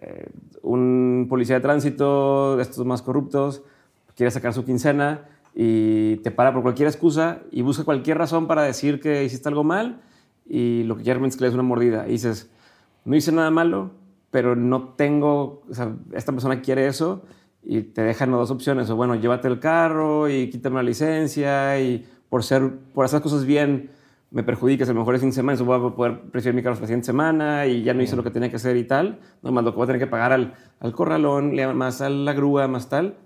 eh, 0.00 0.30
un 0.62 1.26
policía 1.28 1.56
de 1.56 1.60
tránsito 1.60 2.56
de 2.56 2.62
estos 2.62 2.84
más 2.86 3.02
corruptos 3.02 3.62
quiere 4.14 4.30
sacar 4.30 4.52
su 4.52 4.64
quincena 4.64 5.28
y 5.54 6.16
te 6.18 6.30
para 6.30 6.52
por 6.52 6.62
cualquier 6.62 6.88
excusa 6.88 7.40
y 7.50 7.62
busca 7.62 7.84
cualquier 7.84 8.18
razón 8.18 8.46
para 8.46 8.62
decir 8.62 9.00
que 9.00 9.24
hiciste 9.24 9.48
algo 9.48 9.64
mal 9.64 10.00
y 10.46 10.84
lo 10.84 10.96
que 10.96 11.04
quiere 11.04 11.26
es 11.26 11.36
que 11.36 11.42
le 11.42 11.46
des 11.46 11.54
una 11.54 11.62
mordida. 11.62 12.06
Y 12.06 12.12
dices, 12.12 12.50
no 13.04 13.16
hice 13.16 13.32
nada 13.32 13.50
malo, 13.50 13.92
pero 14.30 14.56
no 14.56 14.94
tengo, 14.94 15.62
o 15.68 15.74
sea, 15.74 15.94
esta 16.12 16.32
persona 16.32 16.60
quiere 16.60 16.86
eso 16.86 17.22
y 17.62 17.82
te 17.82 18.02
dejan 18.02 18.30
dos 18.30 18.50
opciones, 18.50 18.88
o 18.90 18.96
bueno, 18.96 19.14
llévate 19.14 19.48
el 19.48 19.60
carro 19.60 20.28
y 20.28 20.48
quítame 20.50 20.76
la 20.76 20.82
licencia 20.82 21.78
y 21.80 22.06
por, 22.28 22.42
ser, 22.42 22.70
por 22.94 23.04
hacer 23.04 23.20
cosas 23.20 23.44
bien 23.44 23.90
me 24.30 24.44
perjudicas 24.44 24.88
el 24.88 24.94
mejor 24.94 25.18
fin 25.18 25.30
de 25.30 25.34
semana, 25.34 25.54
eso 25.54 25.64
voy 25.64 25.76
a 25.76 25.94
poder 25.94 26.20
preferir 26.30 26.54
mi 26.54 26.62
carro 26.62 26.76
la 26.76 26.86
siguiente 26.86 27.06
semana 27.06 27.66
y 27.66 27.82
ya 27.82 27.94
no 27.94 28.02
hice 28.02 28.14
lo 28.14 28.22
que 28.22 28.30
tenía 28.30 28.48
que 28.48 28.56
hacer 28.56 28.76
y 28.76 28.84
tal, 28.84 29.18
no 29.42 29.50
más 29.50 29.64
lo 29.64 29.72
que 29.72 29.76
voy 29.76 29.84
a 29.84 29.86
tener 29.86 30.00
que 30.00 30.06
pagar 30.06 30.32
al, 30.32 30.54
al 30.78 30.92
corralón, 30.92 31.54
más 31.76 32.00
a 32.00 32.08
la 32.08 32.32
grúa, 32.32 32.68
más 32.68 32.88
tal, 32.88 33.16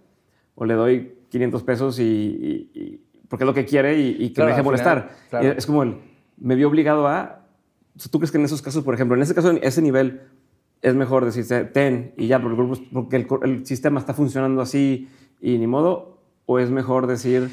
o 0.54 0.64
le 0.64 0.74
doy 0.74 1.14
500 1.28 1.62
pesos 1.62 1.98
y, 2.00 3.00
porque 3.28 3.44
es 3.44 3.46
lo 3.46 3.54
que 3.54 3.66
quiere 3.66 3.98
y, 3.98 4.30
que 4.30 4.40
me 4.42 4.48
deje 4.48 4.62
molestar. 4.62 5.10
Es 5.30 5.66
como 5.66 5.82
el, 5.82 5.96
me 6.38 6.54
vio 6.54 6.68
obligado 6.68 7.06
a, 7.06 7.46
¿tú 8.10 8.18
crees 8.18 8.30
que 8.30 8.38
en 8.38 8.44
esos 8.44 8.62
casos, 8.62 8.82
por 8.82 8.94
ejemplo, 8.94 9.16
en 9.16 9.22
ese 9.22 9.34
caso, 9.34 9.50
en 9.50 9.60
ese 9.62 9.82
nivel, 9.82 10.22
es 10.84 10.94
mejor 10.94 11.24
decirte, 11.24 11.64
ten, 11.64 12.12
y 12.18 12.26
ya, 12.26 12.42
porque 12.42 13.16
el, 13.16 13.26
el, 13.42 13.66
sistema 13.66 13.98
está 13.98 14.12
funcionando 14.12 14.60
así 14.60 15.08
y 15.40 15.56
ni 15.56 15.66
modo, 15.66 16.18
o 16.44 16.58
es 16.58 16.68
mejor 16.68 17.06
decir, 17.06 17.48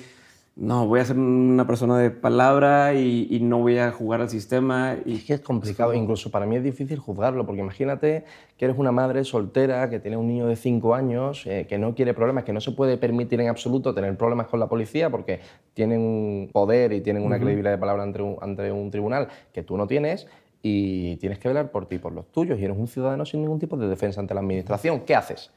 no, 0.57 0.85
voy 0.85 0.99
a 0.99 1.05
ser 1.05 1.17
una 1.17 1.65
persona 1.65 1.97
de 1.97 2.11
palabra 2.11 2.93
y, 2.93 3.39
no 3.41 3.59
voy 3.59 3.77
a 3.77 3.93
jugar 3.93 4.19
al 4.19 4.29
sistema. 4.29 4.97
Y... 5.05 5.15
Es 5.15 5.23
que 5.23 5.33
es 5.35 5.39
complicado, 5.39 5.93
incluso 5.93 6.29
para 6.29 6.45
mí 6.45 6.57
es 6.57 6.63
difícil 6.63 6.99
juzgarlo, 6.99 7.45
porque 7.45 7.61
imagínate 7.61 8.25
que 8.57 8.65
eres 8.65 8.77
una 8.77 8.91
madre 8.91 9.23
soltera 9.23 9.89
que 9.89 10.01
tiene 10.01 10.17
un 10.17 10.27
niño 10.27 10.47
de 10.47 10.57
5 10.57 10.93
años, 10.93 11.47
eh, 11.47 11.67
que 11.69 11.77
no 11.77 11.95
quiere 11.95 12.13
problemas, 12.13 12.43
que 12.43 12.51
no 12.51 12.59
se 12.59 12.73
puede 12.73 12.97
permitir 12.97 13.39
en 13.39 13.47
absoluto 13.47 13.93
tener 13.93 14.17
problemas 14.17 14.47
con 14.47 14.59
la 14.59 14.67
policía 14.67 15.09
porque 15.09 15.39
tienen 15.73 16.01
un 16.01 16.49
poder 16.51 16.91
y 16.91 16.99
tienen 16.99 17.23
una 17.23 17.39
credibilidad 17.39 17.71
de 17.71 17.77
palabra 17.77 18.03
ante 18.03 18.21
un, 18.21 18.35
ante 18.41 18.69
un 18.73 18.91
tribunal 18.91 19.29
que 19.53 19.63
tú 19.63 19.77
no 19.77 19.87
tienes 19.87 20.27
y 20.61 21.17
tienes 21.17 21.39
que 21.39 21.47
velar 21.47 21.71
por 21.71 21.87
ti 21.87 21.95
y 21.95 21.99
por 21.99 22.13
los 22.13 22.31
tuyos 22.31 22.59
y 22.59 22.65
eres 22.65 22.77
un 22.77 22.87
ciudadano 22.87 23.25
sin 23.25 23.41
ningún 23.41 23.59
tipo 23.59 23.77
de 23.77 23.87
defensa 23.87 24.19
ante 24.19 24.33
la 24.33 24.41
administración. 24.41 25.01
¿Qué 25.01 25.15
haces? 25.15 25.51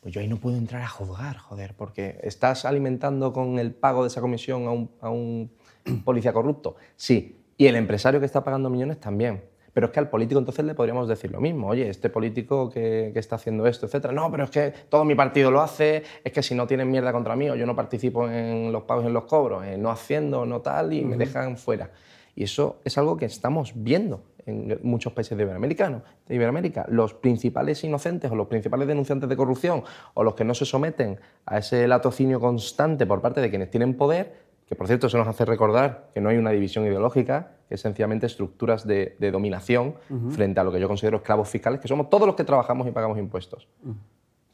pues 0.00 0.14
yo 0.14 0.20
ahí 0.20 0.28
no 0.28 0.38
puedo 0.38 0.56
entrar 0.56 0.82
a 0.82 0.88
juzgar, 0.88 1.36
joder, 1.36 1.74
porque 1.76 2.18
estás 2.22 2.64
alimentando 2.64 3.32
con 3.32 3.58
el 3.58 3.72
pago 3.72 4.02
de 4.02 4.08
esa 4.08 4.20
comisión 4.20 4.66
a 4.66 4.70
un, 4.70 4.90
a 5.00 5.10
un 5.10 5.50
policía 6.04 6.32
corrupto. 6.32 6.76
Sí, 6.96 7.42
y 7.56 7.66
el 7.66 7.76
empresario 7.76 8.18
que 8.18 8.26
está 8.26 8.42
pagando 8.42 8.70
millones 8.70 8.98
también. 8.98 9.42
Pero 9.72 9.86
es 9.86 9.92
que 9.92 10.00
al 10.00 10.10
político 10.10 10.40
entonces 10.40 10.64
le 10.64 10.74
podríamos 10.74 11.06
decir 11.06 11.30
lo 11.30 11.40
mismo. 11.40 11.68
Oye, 11.68 11.88
este 11.88 12.10
político 12.10 12.70
que, 12.70 13.10
que 13.12 13.18
está 13.20 13.36
haciendo 13.36 13.68
esto, 13.68 13.86
etcétera. 13.86 14.12
No, 14.12 14.28
pero 14.28 14.44
es 14.44 14.50
que 14.50 14.72
todo 14.88 15.04
mi 15.04 15.14
partido 15.14 15.52
lo 15.52 15.60
hace. 15.60 16.02
Es 16.24 16.32
que 16.32 16.42
si 16.42 16.56
no 16.56 16.66
tienen 16.66 16.90
mierda 16.90 17.12
contra 17.12 17.36
mí 17.36 17.48
o 17.48 17.54
yo 17.54 17.66
no 17.66 17.76
participo 17.76 18.28
en 18.28 18.72
los 18.72 18.82
pagos 18.82 19.04
y 19.04 19.06
en 19.06 19.12
los 19.12 19.24
cobros, 19.24 19.64
eh, 19.64 19.78
no 19.78 19.90
haciendo, 19.90 20.44
no 20.44 20.60
tal, 20.60 20.92
y 20.92 21.04
me 21.04 21.16
dejan 21.16 21.56
fuera. 21.56 21.90
Y 22.34 22.44
eso 22.44 22.80
es 22.84 22.98
algo 22.98 23.16
que 23.16 23.26
estamos 23.26 23.72
viendo 23.76 24.24
en 24.46 24.78
muchos 24.82 25.12
países 25.12 25.36
de 25.36 25.44
Iberoamérica, 25.44 26.02
de 26.26 26.34
Iberoamérica. 26.34 26.86
Los 26.88 27.14
principales 27.14 27.82
inocentes 27.84 28.30
o 28.30 28.34
los 28.34 28.46
principales 28.46 28.88
denunciantes 28.88 29.28
de 29.28 29.36
corrupción 29.36 29.82
o 30.14 30.24
los 30.24 30.34
que 30.34 30.44
no 30.44 30.54
se 30.54 30.64
someten 30.64 31.18
a 31.46 31.58
ese 31.58 31.86
latocinio 31.86 32.40
constante 32.40 33.06
por 33.06 33.20
parte 33.20 33.40
de 33.40 33.50
quienes 33.50 33.70
tienen 33.70 33.96
poder, 33.96 34.50
que 34.66 34.76
por 34.76 34.86
cierto 34.86 35.08
eso 35.08 35.18
nos 35.18 35.26
hace 35.26 35.44
recordar 35.44 36.10
que 36.14 36.20
no 36.20 36.28
hay 36.28 36.36
una 36.36 36.50
división 36.50 36.86
ideológica, 36.86 37.56
que 37.68 37.74
es 37.74 37.80
sencillamente 37.80 38.26
estructuras 38.26 38.86
de, 38.86 39.16
de 39.18 39.30
dominación 39.30 39.94
frente 40.30 40.60
a 40.60 40.64
lo 40.64 40.72
que 40.72 40.80
yo 40.80 40.88
considero 40.88 41.18
esclavos 41.18 41.48
fiscales, 41.48 41.80
que 41.80 41.88
somos 41.88 42.08
todos 42.08 42.26
los 42.26 42.36
que 42.36 42.44
trabajamos 42.44 42.86
y 42.86 42.92
pagamos 42.92 43.18
impuestos. 43.18 43.68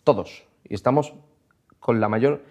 Todos. 0.05 0.47
Y 0.65 0.75
estamos 0.75 1.15
con 1.79 2.01
la 2.01 2.09
mayor, 2.09 2.43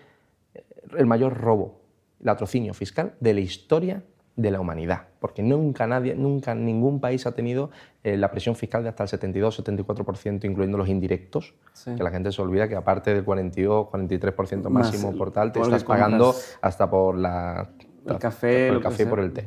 el 0.98 1.06
mayor 1.06 1.38
robo, 1.38 1.82
latrocinio 2.20 2.74
fiscal 2.74 3.16
de 3.20 3.34
la 3.34 3.40
historia 3.40 4.04
de 4.36 4.52
la 4.52 4.60
humanidad, 4.60 5.04
porque 5.20 5.42
nunca 5.42 5.88
nadie, 5.88 6.14
nunca 6.14 6.54
ningún 6.54 7.00
país 7.00 7.26
ha 7.26 7.32
tenido 7.34 7.70
eh, 8.04 8.18
la 8.18 8.32
presión 8.32 8.54
fiscal 8.56 8.84
de 8.84 8.90
hasta 8.90 9.04
el 9.04 9.10
72-74%, 9.10 10.44
incluyendo 10.44 10.78
los 10.78 10.90
indirectos, 10.90 11.54
Sí. 11.74 11.96
que 11.96 12.04
la 12.04 12.12
gente 12.12 12.32
se 12.34 12.42
olvida 12.42 12.68
que 12.68 12.76
aparte 12.76 13.14
del 13.14 13.24
42-43% 13.26 14.64
Más 14.70 14.86
máximo 14.86 15.14
por 15.18 15.32
tal, 15.32 15.52
te 15.52 15.62
estás 15.62 15.84
pagando 15.84 16.26
compras. 16.26 16.60
hasta 16.62 16.90
por 16.90 17.18
la 17.18 17.70
El 18.06 18.18
café, 18.20 18.68
por 18.68 18.78
el 18.78 18.84
café 18.84 19.06
por 19.06 19.20
el 19.20 19.32
té. 19.34 19.46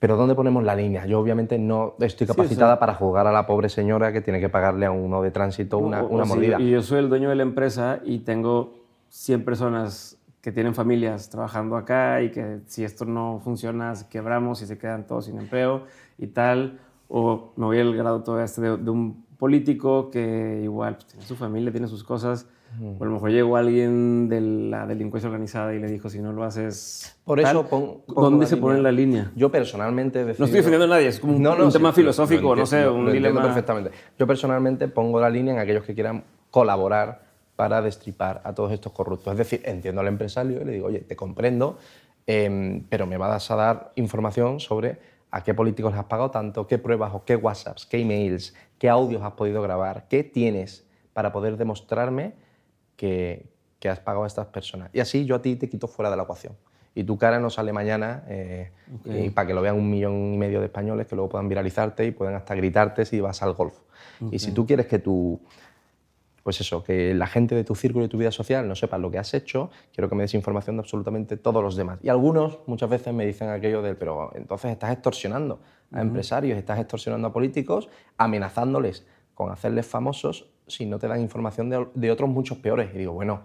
Pero 0.00 0.16
¿dónde 0.16 0.34
ponemos 0.34 0.64
la 0.64 0.74
línea? 0.74 1.04
Yo 1.06 1.20
obviamente 1.20 1.58
no 1.58 1.94
estoy 2.00 2.26
Sí, 2.26 2.32
capacitada 2.32 2.78
para 2.78 2.94
juzgar 2.94 3.26
a 3.26 3.32
la 3.32 3.46
pobre 3.46 3.68
señora 3.68 4.12
que 4.12 4.20
tiene 4.22 4.40
que 4.40 4.48
pagarle 4.48 4.86
a 4.86 4.90
uno 4.90 5.20
de 5.22 5.30
tránsito 5.30 5.76
una, 5.78 6.02
O- 6.02 6.06
o 6.06 6.08
una 6.14 6.24
mordida. 6.24 6.58
y 6.60 6.70
yo 6.70 6.82
soy 6.82 6.98
el 7.00 7.08
dueño 7.10 7.28
de 7.28 7.34
la 7.36 7.42
empresa 7.42 8.00
y 8.04 8.20
tengo 8.20 8.80
100 9.10 9.44
personas 9.44 10.16
que 10.40 10.52
tienen 10.52 10.74
familias 10.74 11.28
trabajando 11.28 11.76
acá 11.76 12.22
y 12.22 12.30
que 12.30 12.60
si 12.66 12.82
esto 12.84 13.04
no 13.04 13.40
funciona, 13.44 13.94
se 13.94 14.08
quebramos 14.08 14.62
y 14.62 14.66
se 14.66 14.78
quedan 14.78 15.06
todos 15.06 15.26
sin 15.26 15.38
empleo 15.38 15.84
y 16.18 16.28
tal. 16.28 16.78
O 17.08 17.52
me 17.56 17.66
voy 17.66 17.78
al 17.80 17.94
grado 17.96 18.22
todo 18.22 18.40
este 18.40 18.60
de, 18.60 18.76
de 18.78 18.90
un 18.90 19.24
político 19.36 20.10
que 20.10 20.60
igual 20.62 20.94
pues, 20.94 21.06
tiene 21.08 21.26
su 21.26 21.34
familia, 21.36 21.70
tiene 21.72 21.88
sus 21.88 22.04
cosas. 22.04 22.46
O 22.80 23.02
a 23.02 23.06
lo 23.06 23.10
mejor 23.14 23.30
llegó 23.32 23.56
alguien 23.56 24.28
de 24.28 24.40
la 24.40 24.86
delincuencia 24.86 25.28
organizada 25.28 25.74
y 25.74 25.80
le 25.80 25.88
dijo, 25.88 26.08
si 26.08 26.20
no 26.20 26.32
lo 26.32 26.44
haces... 26.44 27.18
Por 27.24 27.42
tal". 27.42 27.50
eso 27.56 27.66
pon- 27.66 27.98
¿Dónde 28.06 28.46
se 28.46 28.56
pone 28.58 28.80
la 28.80 28.92
línea? 28.92 29.32
Yo 29.34 29.50
personalmente 29.50 30.24
No 30.24 30.30
estoy 30.30 30.50
defendiendo 30.50 30.84
a 30.84 30.88
nadie, 30.88 31.08
es 31.08 31.18
como 31.18 31.34
un, 31.34 31.42
No, 31.42 31.56
no, 31.56 31.64
un 31.64 31.72
sí, 31.72 31.78
tema 31.78 31.88
lo- 31.88 31.94
filosófico, 31.94 32.54
lo 32.54 32.60
no 32.60 32.66
sé, 32.66 32.88
un 32.88 33.10
dilema. 33.10 33.42
perfectamente. 33.42 33.90
Yo 34.16 34.24
personalmente 34.24 34.86
pongo 34.86 35.20
la 35.20 35.28
línea 35.28 35.52
en 35.54 35.58
aquellos 35.58 35.82
que 35.84 35.94
quieran 35.94 36.22
colaborar 36.52 37.29
para 37.60 37.82
destripar 37.82 38.40
a 38.44 38.54
todos 38.54 38.72
estos 38.72 38.90
corruptos. 38.90 39.32
Es 39.32 39.36
decir, 39.36 39.60
entiendo 39.66 40.00
al 40.00 40.06
empresario 40.06 40.62
y 40.62 40.64
le 40.64 40.72
digo, 40.72 40.86
oye, 40.86 41.00
te 41.00 41.14
comprendo, 41.14 41.76
em, 42.26 42.84
pero 42.88 43.04
me 43.06 43.18
vas 43.18 43.50
a 43.50 43.54
dar 43.54 43.92
información 43.96 44.60
sobre 44.60 44.98
a 45.30 45.44
qué 45.44 45.52
políticos 45.52 45.92
has 45.92 46.06
pagado 46.06 46.30
tanto, 46.30 46.66
qué 46.66 46.78
pruebas 46.78 47.12
o 47.12 47.22
qué 47.26 47.36
WhatsApps, 47.36 47.84
qué 47.84 47.98
emails, 47.98 48.54
qué 48.78 48.88
audios 48.88 49.22
has 49.22 49.32
podido 49.32 49.60
grabar, 49.60 50.08
qué 50.08 50.24
tienes 50.24 50.86
para 51.12 51.32
poder 51.32 51.58
demostrarme 51.58 52.32
que, 52.96 53.44
que 53.78 53.90
has 53.90 54.00
pagado 54.00 54.24
a 54.24 54.26
estas 54.26 54.46
personas. 54.46 54.88
Y 54.94 55.00
así 55.00 55.26
yo 55.26 55.34
a 55.34 55.42
ti 55.42 55.54
te 55.56 55.68
quito 55.68 55.86
fuera 55.86 56.08
de 56.10 56.16
la 56.16 56.22
ecuación. 56.22 56.56
Y 56.94 57.04
tu 57.04 57.18
cara 57.18 57.40
no 57.40 57.50
sale 57.50 57.74
mañana 57.74 58.24
eh, 58.26 58.70
y 59.04 59.28
para 59.28 59.46
que 59.46 59.52
lo 59.52 59.60
vean 59.60 59.76
un 59.76 59.90
millón 59.90 60.32
y 60.32 60.38
medio 60.38 60.60
de 60.60 60.66
españoles 60.66 61.06
que 61.06 61.14
luego 61.14 61.28
puedan 61.28 61.46
viralizarte 61.46 62.06
y 62.06 62.10
puedan 62.10 62.36
hasta 62.36 62.54
gritarte 62.54 63.04
si 63.04 63.20
vas 63.20 63.42
al 63.42 63.52
golf. 63.52 63.74
Y 64.30 64.38
si 64.38 64.52
tú 64.52 64.66
quieres 64.66 64.86
que 64.86 64.98
tu, 64.98 65.40
pues 66.42 66.60
eso, 66.60 66.82
que 66.82 67.14
la 67.14 67.26
gente 67.26 67.54
de 67.54 67.64
tu 67.64 67.74
círculo 67.74 68.04
y 68.04 68.08
tu 68.08 68.16
vida 68.18 68.30
social 68.30 68.66
no 68.66 68.74
sepa 68.74 68.96
lo 68.98 69.10
que 69.10 69.18
has 69.18 69.34
hecho, 69.34 69.70
quiero 69.92 70.08
que 70.08 70.14
me 70.14 70.22
des 70.22 70.34
información 70.34 70.76
de 70.76 70.80
absolutamente 70.80 71.36
todos 71.36 71.62
los 71.62 71.76
demás. 71.76 71.98
Y 72.02 72.08
algunos 72.08 72.60
muchas 72.66 72.88
veces 72.88 73.12
me 73.12 73.26
dicen 73.26 73.48
aquello 73.50 73.82
del, 73.82 73.96
pero 73.96 74.30
entonces 74.34 74.70
estás 74.70 74.92
extorsionando 74.92 75.60
a 75.92 76.00
empresarios, 76.00 76.56
estás 76.58 76.78
extorsionando 76.78 77.28
a 77.28 77.32
políticos, 77.32 77.88
amenazándoles 78.16 79.06
con 79.34 79.50
hacerles 79.50 79.86
famosos 79.86 80.48
si 80.66 80.86
no 80.86 80.98
te 80.98 81.08
dan 81.08 81.20
información 81.20 81.68
de, 81.68 81.86
de 81.94 82.10
otros 82.10 82.30
muchos 82.30 82.58
peores. 82.58 82.90
Y 82.94 82.98
digo, 82.98 83.12
bueno, 83.12 83.42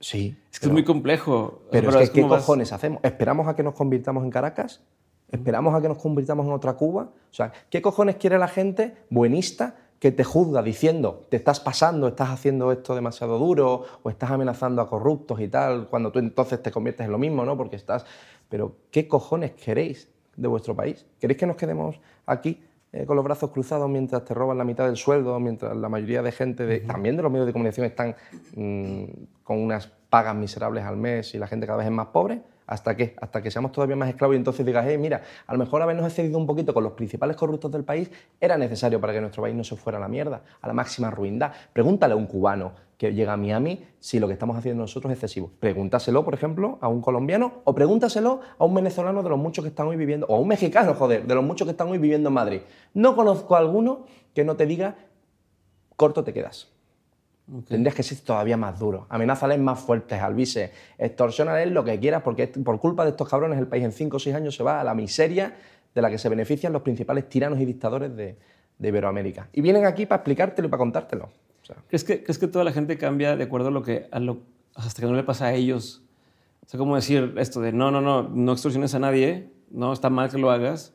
sí. 0.00 0.36
Es 0.52 0.60
que 0.60 0.66
es 0.66 0.72
muy 0.72 0.84
complejo. 0.84 1.62
Pero, 1.70 1.90
es 1.98 2.10
que, 2.10 2.20
¿qué 2.20 2.26
vas- 2.26 2.40
cojones 2.42 2.72
hacemos? 2.72 3.00
¿Esperamos 3.02 3.48
a 3.48 3.56
que 3.56 3.62
nos 3.62 3.74
convirtamos 3.74 4.24
en 4.24 4.30
Caracas? 4.30 4.82
¿Esperamos 5.30 5.74
a 5.74 5.80
que 5.80 5.88
nos 5.88 5.98
convirtamos 5.98 6.46
en 6.46 6.52
otra 6.52 6.74
Cuba? 6.74 7.10
O 7.30 7.34
sea, 7.34 7.52
¿qué 7.70 7.82
cojones 7.82 8.16
quiere 8.16 8.38
la 8.38 8.48
gente 8.48 8.94
buenista 9.10 9.74
que 9.98 10.12
te 10.12 10.24
juzga 10.24 10.62
diciendo, 10.62 11.22
te 11.30 11.36
estás 11.36 11.58
pasando, 11.60 12.06
estás 12.08 12.30
haciendo 12.30 12.70
esto 12.72 12.94
demasiado 12.94 13.38
duro 13.38 13.84
o 14.02 14.10
estás 14.10 14.30
amenazando 14.30 14.82
a 14.82 14.88
corruptos 14.88 15.40
y 15.40 15.48
tal, 15.48 15.86
cuando 15.88 16.12
tú 16.12 16.18
entonces 16.18 16.62
te 16.62 16.70
conviertes 16.70 17.06
en 17.06 17.12
lo 17.12 17.18
mismo, 17.18 17.44
¿no? 17.44 17.56
Porque 17.56 17.76
estás... 17.76 18.04
Pero, 18.48 18.76
¿qué 18.90 19.08
cojones 19.08 19.52
queréis 19.52 20.08
de 20.36 20.48
vuestro 20.48 20.76
país? 20.76 21.06
¿Queréis 21.18 21.38
que 21.38 21.46
nos 21.46 21.56
quedemos 21.56 21.98
aquí 22.26 22.62
eh, 22.92 23.04
con 23.06 23.16
los 23.16 23.24
brazos 23.24 23.50
cruzados 23.50 23.88
mientras 23.88 24.24
te 24.24 24.34
roban 24.34 24.56
la 24.58 24.64
mitad 24.64 24.86
del 24.86 24.96
sueldo, 24.96 25.40
mientras 25.40 25.76
la 25.76 25.88
mayoría 25.88 26.22
de 26.22 26.30
gente, 26.30 26.64
de- 26.66 26.80
también 26.80 27.16
de 27.16 27.22
los 27.22 27.32
medios 27.32 27.46
de 27.46 27.52
comunicación, 27.52 27.86
están 27.86 28.14
mm, 28.54 29.04
con 29.42 29.58
unas 29.58 29.88
pagas 30.08 30.36
miserables 30.36 30.84
al 30.84 30.96
mes 30.96 31.34
y 31.34 31.38
la 31.38 31.46
gente 31.48 31.66
cada 31.66 31.78
vez 31.78 31.86
es 31.86 31.92
más 31.92 32.06
pobre? 32.08 32.42
¿Hasta 32.66 32.96
qué? 32.96 33.14
Hasta 33.20 33.42
que 33.42 33.50
seamos 33.50 33.72
todavía 33.72 33.96
más 33.96 34.08
esclavos 34.08 34.34
y 34.34 34.38
entonces 34.38 34.66
digas, 34.66 34.84
hey, 34.88 34.98
mira, 34.98 35.22
a 35.46 35.52
lo 35.52 35.58
mejor 35.58 35.82
habernos 35.82 36.06
excedido 36.06 36.38
un 36.38 36.46
poquito 36.46 36.74
con 36.74 36.82
los 36.82 36.92
principales 36.92 37.36
corruptos 37.36 37.70
del 37.70 37.84
país 37.84 38.10
era 38.40 38.58
necesario 38.58 39.00
para 39.00 39.12
que 39.12 39.20
nuestro 39.20 39.42
país 39.42 39.54
no 39.54 39.62
se 39.62 39.76
fuera 39.76 39.98
a 39.98 40.00
la 40.00 40.08
mierda, 40.08 40.42
a 40.60 40.66
la 40.66 40.72
máxima 40.72 41.10
ruindad. 41.10 41.52
Pregúntale 41.72 42.14
a 42.14 42.16
un 42.16 42.26
cubano 42.26 42.72
que 42.98 43.12
llega 43.12 43.34
a 43.34 43.36
Miami 43.36 43.84
si 44.00 44.18
lo 44.18 44.26
que 44.26 44.32
estamos 44.32 44.56
haciendo 44.56 44.82
nosotros 44.82 45.12
es 45.12 45.18
excesivo. 45.18 45.50
Pregúntaselo, 45.60 46.24
por 46.24 46.34
ejemplo, 46.34 46.78
a 46.80 46.88
un 46.88 47.00
colombiano 47.00 47.60
o 47.64 47.74
pregúntaselo 47.74 48.40
a 48.58 48.64
un 48.64 48.74
venezolano 48.74 49.22
de 49.22 49.28
los 49.28 49.38
muchos 49.38 49.64
que 49.64 49.68
están 49.68 49.86
hoy 49.86 49.96
viviendo, 49.96 50.26
o 50.26 50.36
a 50.36 50.38
un 50.40 50.48
mexicano, 50.48 50.94
joder, 50.94 51.26
de 51.26 51.34
los 51.34 51.44
muchos 51.44 51.66
que 51.66 51.72
están 51.72 51.88
hoy 51.88 51.98
viviendo 51.98 52.30
en 52.30 52.34
Madrid. 52.34 52.60
No 52.94 53.14
conozco 53.14 53.54
a 53.54 53.58
alguno 53.58 54.06
que 54.34 54.44
no 54.44 54.56
te 54.56 54.66
diga, 54.66 54.96
corto 55.96 56.24
te 56.24 56.32
quedas. 56.32 56.75
Tendrías 57.68 57.94
que 57.94 58.02
ser 58.02 58.18
todavía 58.18 58.56
más 58.56 58.78
duro. 58.78 59.06
Amenázales 59.08 59.58
más 59.60 59.78
fuertes, 59.78 60.20
albise. 60.20 60.72
Extorsionales 60.98 61.70
lo 61.70 61.84
que 61.84 61.98
quieras, 62.00 62.22
porque 62.22 62.48
por 62.48 62.80
culpa 62.80 63.04
de 63.04 63.10
estos 63.10 63.28
cabrones 63.28 63.58
el 63.58 63.68
país 63.68 63.84
en 63.84 63.92
5 63.92 64.16
o 64.16 64.20
6 64.20 64.34
años 64.34 64.56
se 64.56 64.64
va 64.64 64.80
a 64.80 64.84
la 64.84 64.94
miseria 64.94 65.54
de 65.94 66.02
la 66.02 66.10
que 66.10 66.18
se 66.18 66.28
benefician 66.28 66.72
los 66.72 66.82
principales 66.82 67.28
tiranos 67.28 67.60
y 67.60 67.64
dictadores 67.64 68.16
de, 68.16 68.36
de 68.78 68.88
Iberoamérica. 68.88 69.48
Y 69.52 69.60
vienen 69.60 69.86
aquí 69.86 70.06
para 70.06 70.18
explicártelo 70.18 70.66
y 70.66 70.70
para 70.70 70.78
contártelo. 70.78 71.30
O 71.62 71.64
sea, 71.64 71.76
¿Crees 71.88 72.04
que, 72.04 72.22
¿Crees 72.22 72.38
que 72.38 72.48
toda 72.48 72.64
la 72.64 72.72
gente 72.72 72.98
cambia 72.98 73.36
de 73.36 73.44
acuerdo 73.44 73.68
a 73.68 73.70
lo 73.70 73.82
que, 73.82 74.08
a 74.10 74.20
lo, 74.20 74.38
hasta 74.74 75.00
que 75.00 75.06
no 75.06 75.14
le 75.14 75.22
pasa 75.22 75.46
a 75.46 75.54
ellos? 75.54 76.02
O 76.64 76.68
sea, 76.68 76.78
como 76.78 76.96
decir 76.96 77.34
esto 77.38 77.60
de 77.60 77.72
no, 77.72 77.90
no, 77.90 78.00
no, 78.00 78.24
no 78.24 78.52
extorsiones 78.52 78.94
a 78.94 78.98
nadie, 78.98 79.50
no 79.70 79.92
está 79.92 80.10
mal 80.10 80.30
que 80.30 80.38
lo 80.38 80.50
hagas, 80.50 80.94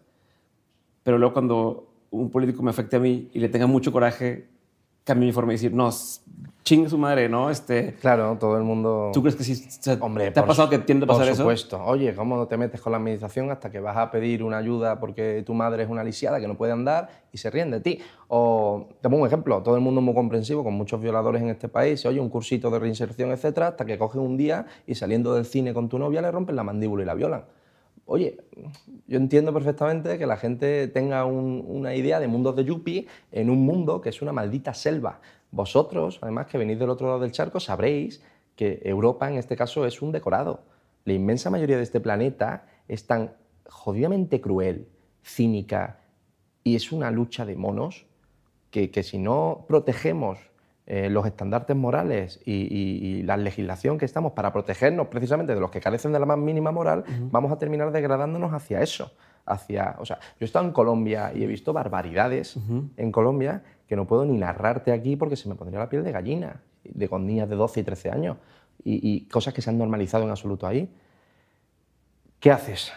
pero 1.04 1.18
luego 1.18 1.34
cuando 1.34 1.94
un 2.10 2.30
político 2.30 2.62
me 2.62 2.72
afecte 2.72 2.98
a 2.98 3.00
mí 3.00 3.30
y 3.34 3.40
le 3.40 3.50
tenga 3.50 3.68
mucho 3.68 3.92
coraje, 3.92 4.50
cambie 5.04 5.28
mi 5.28 5.34
forma 5.34 5.50
de 5.50 5.56
decir, 5.56 5.74
no, 5.74 5.90
chingue 6.64 6.90
su 6.90 6.98
madre, 6.98 7.28
¿no? 7.28 7.50
Este, 7.50 7.96
claro, 7.96 8.38
todo 8.40 8.58
el 8.58 8.64
mundo... 8.64 9.10
¿Tú 9.14 9.22
crees 9.22 9.36
que 9.36 9.44
sí? 9.44 9.54
o 9.54 9.84
sea, 9.84 9.98
Hombre, 10.00 10.32
¿Te 10.32 10.40
ha 10.40 10.44
por 10.44 10.50
pasado 10.50 10.70
que 10.70 10.78
tiende 10.80 11.06
a 11.06 11.08
pasar 11.08 11.24
Por 11.24 11.32
eso? 11.32 11.42
supuesto. 11.42 11.84
Oye, 11.84 12.14
¿cómo 12.14 12.38
no 12.38 12.48
te 12.48 12.56
metes 12.58 12.82
con 12.82 12.92
la 12.92 12.98
administración 12.98 13.50
hasta 13.50 13.72
que 13.72 13.80
vas 13.80 13.98
a 13.98 14.12
pedir 14.12 14.44
una 14.44 14.58
ayuda 14.58 15.00
porque 15.00 15.44
tu 15.46 15.54
madre 15.54 15.84
es 15.84 15.90
una 15.90 16.04
lisiada 16.04 16.40
que 16.40 16.48
no 16.48 16.56
puede 16.56 16.72
andar 16.72 17.10
y 17.32 17.40
se 17.40 17.50
ríen 17.50 17.72
de 17.72 17.82
ti? 17.82 18.00
O, 18.28 18.90
te 19.02 19.10
pongo 19.10 19.24
un 19.24 19.28
ejemplo, 19.28 19.64
todo 19.64 19.76
el 19.76 19.82
mundo 19.82 20.02
es 20.02 20.06
muy 20.06 20.14
comprensivo, 20.14 20.64
con 20.64 20.76
muchos 20.76 21.02
violadores 21.02 21.42
en 21.42 21.50
este 21.50 21.68
país, 21.68 22.06
oye, 22.06 22.20
un 22.20 22.30
cursito 22.30 22.70
de 22.70 22.80
reinserción, 22.80 23.32
etcétera, 23.32 23.70
hasta 23.70 23.86
que 23.86 23.98
coges 23.98 24.22
un 24.22 24.38
día 24.38 24.68
y 24.86 24.96
saliendo 24.96 25.34
del 25.34 25.46
cine 25.46 25.74
con 25.74 25.90
tu 25.90 25.98
novia 25.98 26.22
le 26.22 26.32
rompen 26.32 26.56
la 26.56 26.64
mandíbula 26.64 27.04
y 27.04 27.06
la 27.08 27.16
violan. 27.16 27.44
Oye, 28.12 28.36
yo 29.08 29.18
entiendo 29.18 29.54
perfectamente 29.54 30.18
que 30.18 30.26
la 30.26 30.36
gente 30.36 30.90
tenga 30.90 31.24
un- 31.24 31.64
una 31.66 31.96
idea 31.96 32.20
de 32.20 32.28
mundos 32.28 32.58
de 32.58 32.66
yuppie 32.66 33.08
en 33.32 33.50
un 33.50 33.66
mundo 33.66 34.02
que 34.02 34.10
es 34.10 34.22
una 34.22 34.34
maldita 34.34 34.74
selva. 34.74 35.22
Vosotros, 35.50 36.20
además 36.22 36.48
que 36.48 36.58
venís 36.58 36.78
del 36.78 36.90
otro 36.90 37.08
lado 37.08 37.22
del 37.22 37.32
charco, 37.32 37.62
sabréis 37.62 38.22
que 38.58 38.82
Europa 38.84 39.32
en 39.32 39.38
este 39.38 39.56
caso 39.56 39.86
es 39.86 40.02
un 40.02 40.12
decorado. 40.12 40.60
La 41.06 41.14
inmensa 41.14 41.50
mayoría 41.50 41.78
de 41.78 41.84
este 41.84 42.02
planeta 42.02 42.66
es 42.90 43.08
tan 43.08 43.32
jodidamente 43.66 44.42
cruel, 44.42 44.90
cínica 45.24 46.02
y 46.66 46.76
es 46.76 46.92
una 46.92 47.12
lucha 47.12 47.46
de 47.46 47.56
monos 47.56 48.08
que 48.72 49.04
si 49.04 49.20
no 49.20 49.64
protegemos 49.70 50.51
eh, 50.88 51.10
los 51.10 51.26
estandartes 51.26 51.76
morales 51.76 52.40
y, 52.46 52.54
y- 52.54 53.06
y 53.20 53.24
la 53.24 53.38
legislación 53.38 53.98
que 53.98 54.06
estamos 54.06 54.34
para 54.34 54.52
protegernos 54.52 55.08
precisamente 55.08 55.54
de 55.54 55.60
los 55.62 55.72
que 55.72 55.80
carecen 55.80 56.12
de 56.12 56.20
la 56.20 56.26
más 56.26 56.38
mínima 56.38 56.72
moral, 56.72 57.04
vamos 57.32 57.52
a 57.52 57.58
terminar 57.58 57.92
degradándonos 57.92 58.52
hacia 58.54 58.82
eso. 58.82 59.12
Hacia, 59.46 59.96
o 60.00 60.06
sea, 60.06 60.20
yo 60.22 60.38
he 60.42 60.46
estado 60.46 60.66
en 60.66 60.72
Colombia 60.72 61.32
y 61.34 61.44
he 61.44 61.48
visto 61.48 61.74
barbaridades 61.74 62.58
en 62.98 63.12
Colombia 63.12 63.64
que 63.88 63.96
no 63.96 64.06
puedo 64.06 64.24
ni 64.24 64.38
narrarte 64.38 64.92
aquí 64.92 65.16
porque 65.16 65.36
se 65.36 65.50
me 65.50 65.56
pondría 65.56 65.80
la 65.80 65.90
piel 65.90 66.04
de 66.04 66.12
gallina, 66.12 66.62
de 66.84 67.10
con 67.10 67.26
niñas 67.26 67.50
de 67.50 67.56
12 67.56 67.80
y 67.80 67.84
13 67.84 68.12
años, 68.12 68.38
y, 68.84 69.00
y 69.16 69.28
cosas 69.28 69.54
que 69.54 69.62
se 69.62 69.70
han 69.70 69.78
normalizado 69.80 70.24
en 70.26 70.30
absoluto 70.30 70.68
ahí. 70.68 70.90
¿Qué 72.40 72.52
haces? 72.52 72.92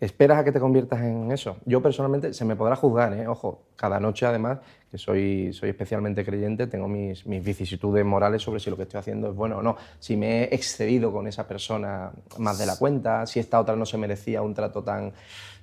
¿Esperas 0.00 0.38
a 0.38 0.44
que 0.44 0.50
te 0.52 0.58
conviertas 0.60 1.00
en 1.02 1.30
eso? 1.30 1.58
Yo 1.66 1.82
personalmente, 1.82 2.32
se 2.32 2.44
me 2.46 2.56
podrá 2.56 2.74
juzgar, 2.74 3.12
¿eh? 3.12 3.26
ojo, 3.26 3.64
cada 3.76 4.00
noche 4.00 4.24
además, 4.24 4.58
que 4.90 4.96
soy, 4.96 5.52
soy 5.52 5.68
especialmente 5.68 6.24
creyente, 6.24 6.66
tengo 6.66 6.88
mis, 6.88 7.26
mis 7.26 7.44
vicisitudes 7.44 8.02
morales 8.04 8.40
sobre 8.40 8.60
si 8.60 8.70
lo 8.70 8.76
que 8.78 8.84
estoy 8.84 8.98
haciendo 8.98 9.28
es 9.28 9.34
bueno 9.36 9.58
o 9.58 9.62
no, 9.62 9.76
si 9.98 10.16
me 10.16 10.44
he 10.44 10.54
excedido 10.54 11.12
con 11.12 11.26
esa 11.26 11.46
persona 11.46 12.12
más 12.38 12.58
de 12.58 12.64
la 12.64 12.76
cuenta, 12.78 13.26
si 13.26 13.40
esta 13.40 13.60
otra 13.60 13.76
no 13.76 13.84
se 13.84 13.98
merecía 13.98 14.40
un 14.40 14.54
trato 14.54 14.82
tan, 14.82 15.12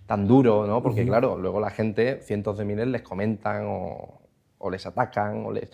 tan 0.06 0.28
duro, 0.28 0.67
¿no? 0.67 0.84
porque 0.84 1.04
claro, 1.04 1.36
luego 1.38 1.60
la 1.60 1.71
gente, 1.71 2.19
cientos 2.21 2.60
de 2.60 2.65
miles, 2.65 2.88
les 2.88 3.02
comentan 3.02 3.65
o, 3.65 4.21
o 4.60 4.69
les 4.69 4.86
atacan, 4.86 5.47
o 5.47 5.52
les... 5.52 5.71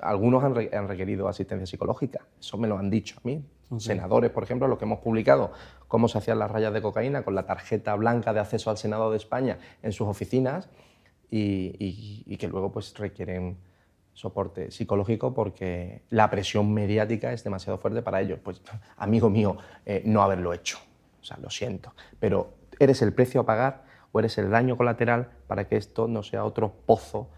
algunos 0.00 0.44
han, 0.44 0.54
re- 0.54 0.70
han 0.76 0.86
requerido 0.86 1.28
asistencia 1.28 1.66
psicológica, 1.66 2.20
eso 2.38 2.58
me 2.58 2.68
lo 2.68 2.76
han 2.76 2.90
dicho 2.90 3.16
a 3.24 3.26
mí, 3.26 3.42
senadores, 3.78 4.30
por 4.30 4.44
ejemplo, 4.44 4.68
los 4.68 4.78
que 4.78 4.84
hemos 4.84 5.00
publicado 5.00 5.50
cómo 5.88 6.08
se 6.08 6.18
hacían 6.18 6.38
las 6.38 6.50
rayas 6.50 6.72
de 6.72 6.82
cocaína 6.82 7.22
con 7.22 7.34
la 7.34 7.46
tarjeta 7.46 7.94
blanca 7.94 8.32
de 8.32 8.40
acceso 8.40 8.70
al 8.70 8.78
Senado 8.78 9.10
de 9.10 9.16
España 9.16 9.58
en 9.82 9.92
sus 9.92 10.08
oficinas 10.08 10.68
y, 11.30 12.36
que 12.36 12.48
luego 12.48 12.70
pues 12.70 12.96
requieren 12.96 13.58
soporte 14.12 14.70
psicológico 14.70 15.34
porque 15.34 16.02
la 16.10 16.30
presión 16.30 16.72
mediática 16.72 17.32
es 17.32 17.44
demasiado 17.44 17.78
fuerte 17.78 18.02
para 18.02 18.20
ellos. 18.20 18.38
Pues, 18.42 18.62
amigo 18.96 19.28
mío, 19.28 19.56
eh, 19.84 20.02
no 20.04 20.22
haberlo 20.22 20.54
hecho. 20.54 20.78
O 21.20 21.24
sea, 21.24 21.36
lo 21.38 21.50
siento. 21.50 21.92
Pero 22.18 22.54
eres 22.78 23.02
el 23.02 23.12
precio 23.12 23.42
a 23.42 23.46
pagar 23.46 23.84
o 24.12 24.18
eres 24.18 24.38
el 24.38 24.50
daño 24.50 24.76
colateral 24.76 25.30
para 25.46 25.68
que 25.68 25.76
esto 25.76 26.08
no 26.08 26.22
sea 26.22 26.44
otro 26.44 26.72
pozo 26.86 27.28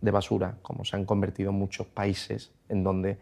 de 0.00 0.10
basura, 0.10 0.58
como 0.62 0.84
se 0.84 0.96
han 0.96 1.04
convertido 1.04 1.52
muchos 1.52 1.86
países 1.86 2.52
en 2.68 2.84
donde 2.84 3.18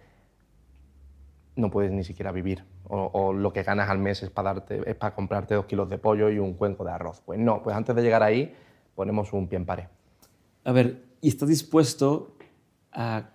no 1.57 1.71
puedes 1.71 1.93
ni 1.93 2.05
siquiera 2.05 2.33
vivir. 2.33 2.65
O, 2.88 3.11
o 3.12 3.33
lo 3.33 3.53
que 3.53 3.62
ganas 3.62 3.88
al 3.91 3.99
mes 3.99 4.23
es 4.23 4.31
para, 4.31 4.55
darte, 4.55 4.83
es 4.88 4.95
para 4.97 5.15
comprarte 5.15 5.55
dos 5.55 5.67
kilos 5.67 5.88
de 5.88 5.99
pollo 5.99 6.31
y 6.31 6.38
un 6.38 6.55
cuenco 6.55 6.85
de 6.85 6.93
arroz. 6.93 7.23
Pues 7.25 7.38
no, 7.38 7.62
pues 7.62 7.77
antes 7.77 7.95
de 7.95 8.03
llegar 8.03 8.23
ahí 8.23 8.55
ponemos 8.95 9.33
un 9.33 9.49
pie 9.49 9.57
en 9.59 9.67
pared. 9.67 9.85
A 10.65 10.73
ver, 10.73 11.03
¿y 11.21 11.29
estás 11.29 11.49
dispuesto 11.49 12.35
a, 12.93 13.31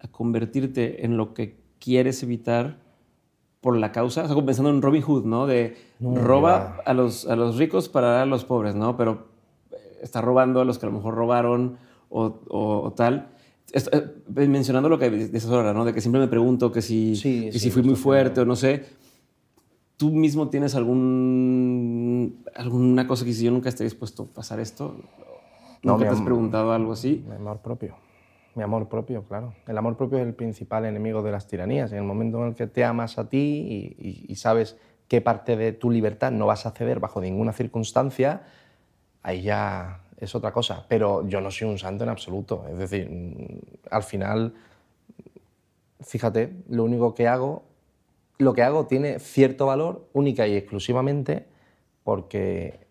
a 0.00 0.08
convertirte 0.08 1.04
en 1.04 1.16
lo 1.16 1.34
que 1.34 1.58
quieres 1.78 2.22
evitar 2.22 2.76
por 3.60 3.76
la 3.76 3.90
causa? 3.92 4.24
O 4.24 4.28
sea, 4.28 4.44
pensando 4.44 4.70
en 4.70 4.80
Robin 4.82 5.02
Hood, 5.02 5.24
¿no? 5.24 5.46
De 5.46 5.76
roba 6.00 6.76
a 6.84 6.94
los, 6.94 7.26
a 7.26 7.36
los 7.36 7.56
ricos 7.56 7.88
para 7.88 8.08
dar 8.08 8.22
a 8.22 8.26
los 8.26 8.44
pobres, 8.44 8.74
¿no? 8.74 8.96
Pero 8.96 9.26
eh, 9.72 9.98
está 10.02 10.20
robando 10.20 10.60
a 10.60 10.64
los 10.64 10.78
que 10.78 10.86
a 10.86 10.88
lo 10.90 10.94
mejor 10.96 11.14
robaron 11.14 11.78
o, 12.08 12.24
o- 12.48 12.82
o 12.84 12.92
tal. 12.92 13.28
Esto- 13.72 13.90
eh, 13.96 14.46
mencionando 14.48 14.88
lo 14.88 14.98
que 14.98 15.10
dices 15.10 15.46
ahora, 15.50 15.72
¿no? 15.74 15.84
De 15.84 15.92
que 15.92 16.00
siempre 16.00 16.20
me 16.20 16.28
pregunto 16.28 16.72
que 16.72 16.80
si, 16.82 17.16
Sí, 17.16 17.46
que 17.46 17.52
sí, 17.52 17.58
si 17.60 17.70
fui 17.70 17.82
muy 17.82 17.96
fuerte 17.96 18.40
o 18.40 18.44
no 18.44 18.56
sé. 18.56 18.84
¿Tú 19.96 20.10
mismo 20.12 20.48
tienes 20.48 20.74
algún, 20.76 22.44
alguna 22.54 23.06
cosa 23.06 23.24
que 23.24 23.32
si 23.32 23.44
yo 23.44 23.50
nunca 23.50 23.68
esté 23.68 23.84
dispuesto 23.84 24.28
a 24.30 24.34
pasar 24.34 24.60
esto? 24.60 24.96
No, 25.82 25.92
¿Nunca 25.92 26.08
te 26.08 26.14
has 26.14 26.20
preguntado 26.22 26.72
algo 26.72 26.92
así? 26.92 27.24
Mi 27.28 27.34
amor 27.36 27.58
propio. 27.58 27.96
Mi 28.54 28.62
amor 28.62 28.88
propio, 28.88 29.22
claro. 29.24 29.54
El 29.66 29.76
amor 29.78 29.96
propio 29.96 30.18
es 30.18 30.26
el 30.26 30.34
principal 30.34 30.84
enemigo 30.84 31.22
de 31.22 31.30
las 31.32 31.46
tiranías. 31.46 31.92
En 31.92 31.98
el 31.98 32.04
momento 32.04 32.38
en 32.42 32.48
el 32.48 32.54
que 32.54 32.66
te 32.66 32.84
amas 32.84 33.18
a 33.18 33.28
ti 33.28 33.38
y, 33.98 34.08
y- 34.08 34.24
y 34.28 34.34
sabes 34.36 34.76
qué 35.08 35.20
parte 35.20 35.56
de 35.56 35.72
tu 35.72 35.90
libertad 35.90 36.32
no 36.32 36.46
vas 36.46 36.66
a 36.66 36.70
ceder 36.72 37.00
bajo 37.00 37.20
ninguna 37.20 37.52
circunstancia, 37.52 38.42
ahí 39.22 39.42
ya 39.42 40.00
es 40.20 40.34
otra 40.34 40.52
cosa. 40.52 40.84
Pero 40.88 41.26
yo 41.26 41.40
no 41.40 41.50
soy 41.50 41.68
un 41.68 41.78
santo 41.78 42.04
en 42.04 42.10
absoluto. 42.10 42.64
Es 42.70 42.78
decir, 42.78 43.08
mm, 43.10 43.58
al 43.90 44.02
final, 44.02 44.54
fíjate, 46.00 46.52
lo 46.68 46.84
único 46.84 47.14
que 47.14 47.28
hago, 47.28 47.62
lo 48.38 48.52
que 48.52 48.62
hago 48.62 48.86
tiene 48.86 49.18
cierto 49.18 49.66
valor 49.66 50.08
única 50.12 50.46
y 50.46 50.56
exclusivamente 50.56 51.46
porque 52.04 52.86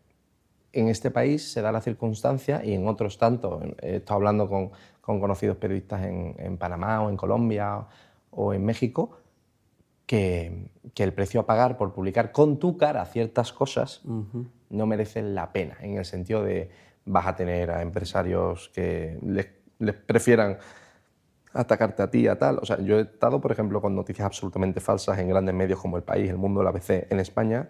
en 0.73 0.89
este 0.89 1.09
país 1.09 1.51
se 1.51 1.61
da 1.61 1.71
la 1.71 1.81
circunstancia 1.81 2.63
y 2.63 2.73
en 2.73 2.87
otros 2.87 3.17
tantos, 3.17 3.63
he 3.81 3.97
estado 3.97 4.17
hablando 4.17 4.47
con, 4.47 4.71
con 5.01 5.19
conocidos 5.19 5.57
periodistas 5.57 6.05
en, 6.05 6.35
en 6.37 6.57
Panamá 6.57 7.01
o 7.01 7.09
en 7.09 7.17
Colombia 7.17 7.87
o 8.29 8.53
en 8.53 8.63
México, 8.63 9.17
que, 10.05 10.69
que 10.93 11.03
el 11.03 11.13
precio 11.13 11.41
a 11.41 11.45
pagar 11.45 11.77
por 11.77 11.93
publicar 11.93 12.31
con 12.31 12.59
tu 12.59 12.77
cara 12.77 13.05
ciertas 13.05 13.51
cosas 13.51 14.01
no 14.69 14.85
merecen 14.85 15.33
la 15.33 15.51
pena, 15.51 15.77
en 15.81 15.97
el 15.97 16.05
sentido 16.05 16.43
de 16.43 16.69
vas 17.07 17.27
a 17.27 17.35
tener 17.35 17.71
a 17.71 17.81
empresarios 17.81 18.69
que 18.73 19.17
les, 19.23 19.47
les 19.79 19.95
prefieran 19.95 20.57
atacarte 21.53 22.03
a 22.03 22.09
ti, 22.09 22.27
a 22.27 22.37
tal. 22.37 22.59
O 22.61 22.65
sea, 22.65 22.79
yo 22.79 22.99
he 22.99 23.01
estado, 23.01 23.41
por 23.41 23.51
ejemplo, 23.51 23.81
con 23.81 23.95
noticias 23.95 24.25
absolutamente 24.25 24.79
falsas 24.79 25.17
en 25.19 25.29
grandes 25.29 25.55
medios 25.55 25.79
como 25.79 25.97
El 25.97 26.03
País, 26.03 26.29
El 26.29 26.37
Mundo, 26.37 26.61
la 26.61 26.69
ABC 26.69 27.07
en 27.09 27.19
España, 27.19 27.69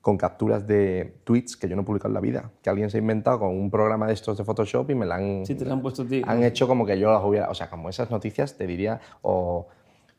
con 0.00 0.16
capturas 0.18 0.66
de 0.66 1.20
tweets 1.24 1.56
que 1.56 1.68
yo 1.68 1.76
no 1.76 1.82
he 1.82 1.84
publicado 1.84 2.10
en 2.10 2.14
la 2.14 2.20
vida, 2.20 2.50
que 2.62 2.70
alguien 2.70 2.90
se 2.90 2.98
ha 2.98 3.00
inventado 3.00 3.40
con 3.40 3.48
un 3.48 3.70
programa 3.70 4.06
de 4.06 4.12
estos 4.12 4.36
de 4.36 4.44
Photoshop 4.44 4.90
y 4.90 4.94
me 4.94 5.06
la 5.06 5.16
han, 5.16 5.46
Sí, 5.46 5.54
te 5.54 5.64
la 5.64 5.72
han 5.72 5.82
puesto 5.82 6.04
ti. 6.04 6.22
han 6.26 6.42
hecho 6.44 6.68
como 6.68 6.84
que 6.86 6.98
yo 6.98 7.10
las 7.10 7.24
hubiera... 7.24 7.48
O 7.50 7.54
sea, 7.54 7.70
como 7.70 7.88
esas 7.88 8.10
noticias 8.10 8.56
te 8.56 8.66
diría... 8.66 9.00
O, 9.22 9.66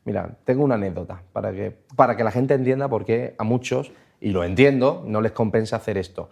mira, 0.04 0.36
tengo 0.44 0.64
una 0.64 0.74
anécdota 0.74 1.22
para 1.32 1.52
que, 1.52 1.76
para 1.96 2.16
que 2.16 2.24
la 2.24 2.30
gente 2.30 2.54
entienda 2.54 2.88
por 2.88 3.04
qué 3.04 3.34
a 3.38 3.44
muchos, 3.44 3.92
y 4.20 4.30
lo 4.30 4.42
entiendo, 4.42 5.04
no 5.06 5.20
les 5.20 5.32
compensa 5.32 5.76
hacer 5.76 5.96
esto. 5.96 6.28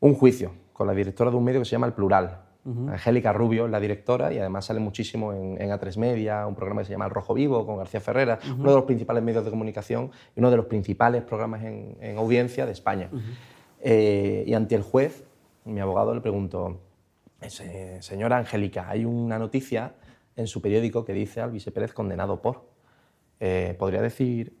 Un 0.00 0.14
juicio 0.14 0.52
con 0.82 0.88
la 0.88 0.94
directora 0.94 1.30
de 1.30 1.36
un 1.36 1.44
medio 1.44 1.60
que 1.60 1.64
se 1.64 1.70
llama 1.72 1.86
El 1.86 1.92
Plural. 1.92 2.40
Angélica 2.90 3.32
Rubio 3.32 3.66
es 3.66 3.70
la 3.72 3.80
directora 3.80 4.32
y 4.32 4.38
además 4.38 4.64
sale 4.66 4.78
muchísimo 4.80 5.32
en, 5.32 5.60
en 5.60 5.70
A3 5.70 5.96
Media, 5.96 6.46
un 6.46 6.54
programa 6.54 6.82
que 6.82 6.86
se 6.86 6.92
llama 6.92 7.04
El 7.06 7.10
Rojo 7.12 7.34
Vivo 7.34 7.64
con 7.66 7.76
García 7.76 8.00
Ferrera, 8.00 8.38
uno 8.56 8.70
de 8.70 8.76
los 8.76 8.84
principales 8.84 9.22
medios 9.22 9.44
de 9.44 9.50
comunicación 9.50 10.10
y 10.36 10.40
uno 10.40 10.50
de 10.50 10.56
los 10.56 10.66
principales 10.66 11.22
programas 11.22 11.62
en, 11.64 11.96
en 12.00 12.18
audiencia 12.18 12.64
de 12.66 12.72
España. 12.72 13.08
Eh, 13.80 14.44
y 14.46 14.54
ante 14.54 14.74
el 14.76 14.82
juez, 14.82 15.24
mi 15.64 15.80
abogado 15.80 16.14
le 16.14 16.20
preguntó, 16.20 16.78
"Se- 17.48 18.00
señora 18.02 18.38
Angélica, 18.38 18.88
hay 18.88 19.04
una 19.04 19.38
noticia 19.38 19.94
en 20.36 20.46
su 20.46 20.60
periódico 20.62 21.04
que 21.04 21.12
dice 21.12 21.40
Alvise 21.40 21.70
Pérez 21.72 21.92
condenado 21.92 22.40
por. 22.42 22.64
Eh, 23.40 23.74
¿Podría 23.78 24.00
decir 24.02 24.56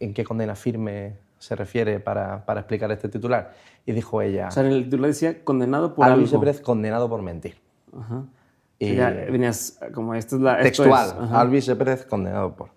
en 0.00 0.12
qué 0.14 0.24
condena 0.24 0.56
firme 0.56 1.18
se 1.38 1.54
refiere 1.56 2.00
para, 2.00 2.44
para 2.44 2.60
explicar 2.60 2.90
este 2.92 3.08
titular? 3.08 3.52
Y 3.84 3.92
dijo 3.92 4.20
ella, 4.22 4.48
O 4.48 4.50
sea, 4.50 4.64
en 4.64 4.72
el 4.72 4.84
título 4.84 5.06
decía 5.06 5.44
condenado 5.44 5.94
por 5.94 6.06
algo. 6.06 6.40
Pérez 6.40 6.60
condenado 6.60 7.08
por 7.08 7.22
mentir. 7.22 7.56
Ajá. 7.96 8.24
Y- 8.78 8.94
ya 8.94 9.10
venías 9.10 9.78
como 9.94 10.14
esto 10.14 10.36
es 10.36 10.42
la 10.42 10.60
esto 10.60 10.82
Textual, 10.82 11.06
es, 11.06 11.12
ajá. 11.14 11.40
Alvise 11.40 11.76
Pérez 11.76 12.04
condenado 12.04 12.54
por. 12.56 12.70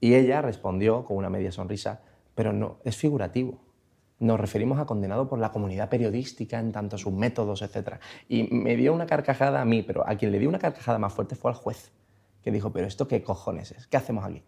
Y 0.00 0.14
ella 0.14 0.42
respondió 0.42 1.04
con 1.04 1.16
una 1.16 1.30
media 1.30 1.52
sonrisa, 1.52 2.00
pero 2.34 2.52
no, 2.52 2.78
es 2.84 2.96
figurativo. 2.96 3.60
Nos 4.18 4.38
referimos 4.40 4.78
a 4.78 4.84
condenado 4.84 5.28
por 5.28 5.38
la 5.38 5.52
comunidad 5.52 5.88
periodística 5.88 6.58
en 6.58 6.72
tanto 6.72 6.96
sus 6.98 7.12
métodos, 7.12 7.62
etc. 7.62 7.94
Y 8.28 8.44
me 8.52 8.76
dio 8.76 8.92
una 8.94 9.06
carcajada 9.06 9.60
a 9.60 9.64
mí, 9.64 9.82
pero 9.82 10.08
a 10.08 10.14
quien 10.16 10.32
le 10.32 10.38
dio 10.38 10.48
una 10.48 10.58
carcajada 10.58 10.98
más 10.98 11.12
fuerte 11.12 11.34
fue 11.36 11.50
al 11.50 11.56
juez, 11.56 11.92
que 12.42 12.50
dijo, 12.50 12.72
pero 12.72 12.86
¿esto 12.86 13.06
qué 13.06 13.22
cojones 13.22 13.72
es? 13.72 13.86
¿Qué 13.86 13.96
hacemos 13.96 14.24
aquí? 14.24 14.42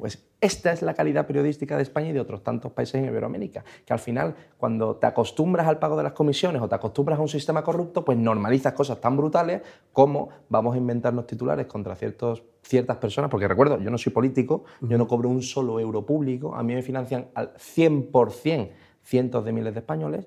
Pues 0.00 0.26
esta 0.40 0.72
es 0.72 0.82
la 0.82 0.94
calidad 0.94 1.26
periodística 1.26 1.76
de 1.76 1.82
España 1.82 2.08
y 2.08 2.12
de 2.12 2.20
otros 2.20 2.42
tantos 2.42 2.72
países 2.72 2.96
en 2.96 3.04
Iberoamérica, 3.04 3.62
que 3.84 3.92
al 3.92 3.98
final 3.98 4.34
cuando 4.56 4.96
te 4.96 5.06
acostumbras 5.06 5.68
al 5.68 5.78
pago 5.78 5.96
de 5.96 6.02
las 6.02 6.12
comisiones 6.12 6.62
o 6.62 6.68
te 6.68 6.74
acostumbras 6.74 7.18
a 7.18 7.22
un 7.22 7.28
sistema 7.28 7.62
corrupto, 7.62 8.04
pues 8.04 8.16
normalizas 8.18 8.72
cosas 8.72 9.00
tan 9.00 9.16
brutales 9.16 9.60
como 9.92 10.30
vamos 10.48 10.74
a 10.74 10.78
inventarnos 10.78 11.26
titulares 11.26 11.66
contra 11.66 11.94
ciertas 11.94 12.96
personas, 12.96 13.30
porque 13.30 13.46
recuerdo, 13.46 13.78
yo 13.78 13.90
no 13.90 13.98
soy 13.98 14.12
político, 14.12 14.64
yo 14.80 14.96
no 14.96 15.06
cobro 15.06 15.28
un 15.28 15.42
solo 15.42 15.78
euro 15.78 16.06
público, 16.06 16.54
a 16.54 16.62
mí 16.62 16.74
me 16.74 16.82
financian 16.82 17.28
al 17.34 17.54
100% 17.54 18.70
cientos 19.02 19.44
de 19.44 19.52
miles 19.52 19.74
de 19.74 19.80
españoles 19.80 20.26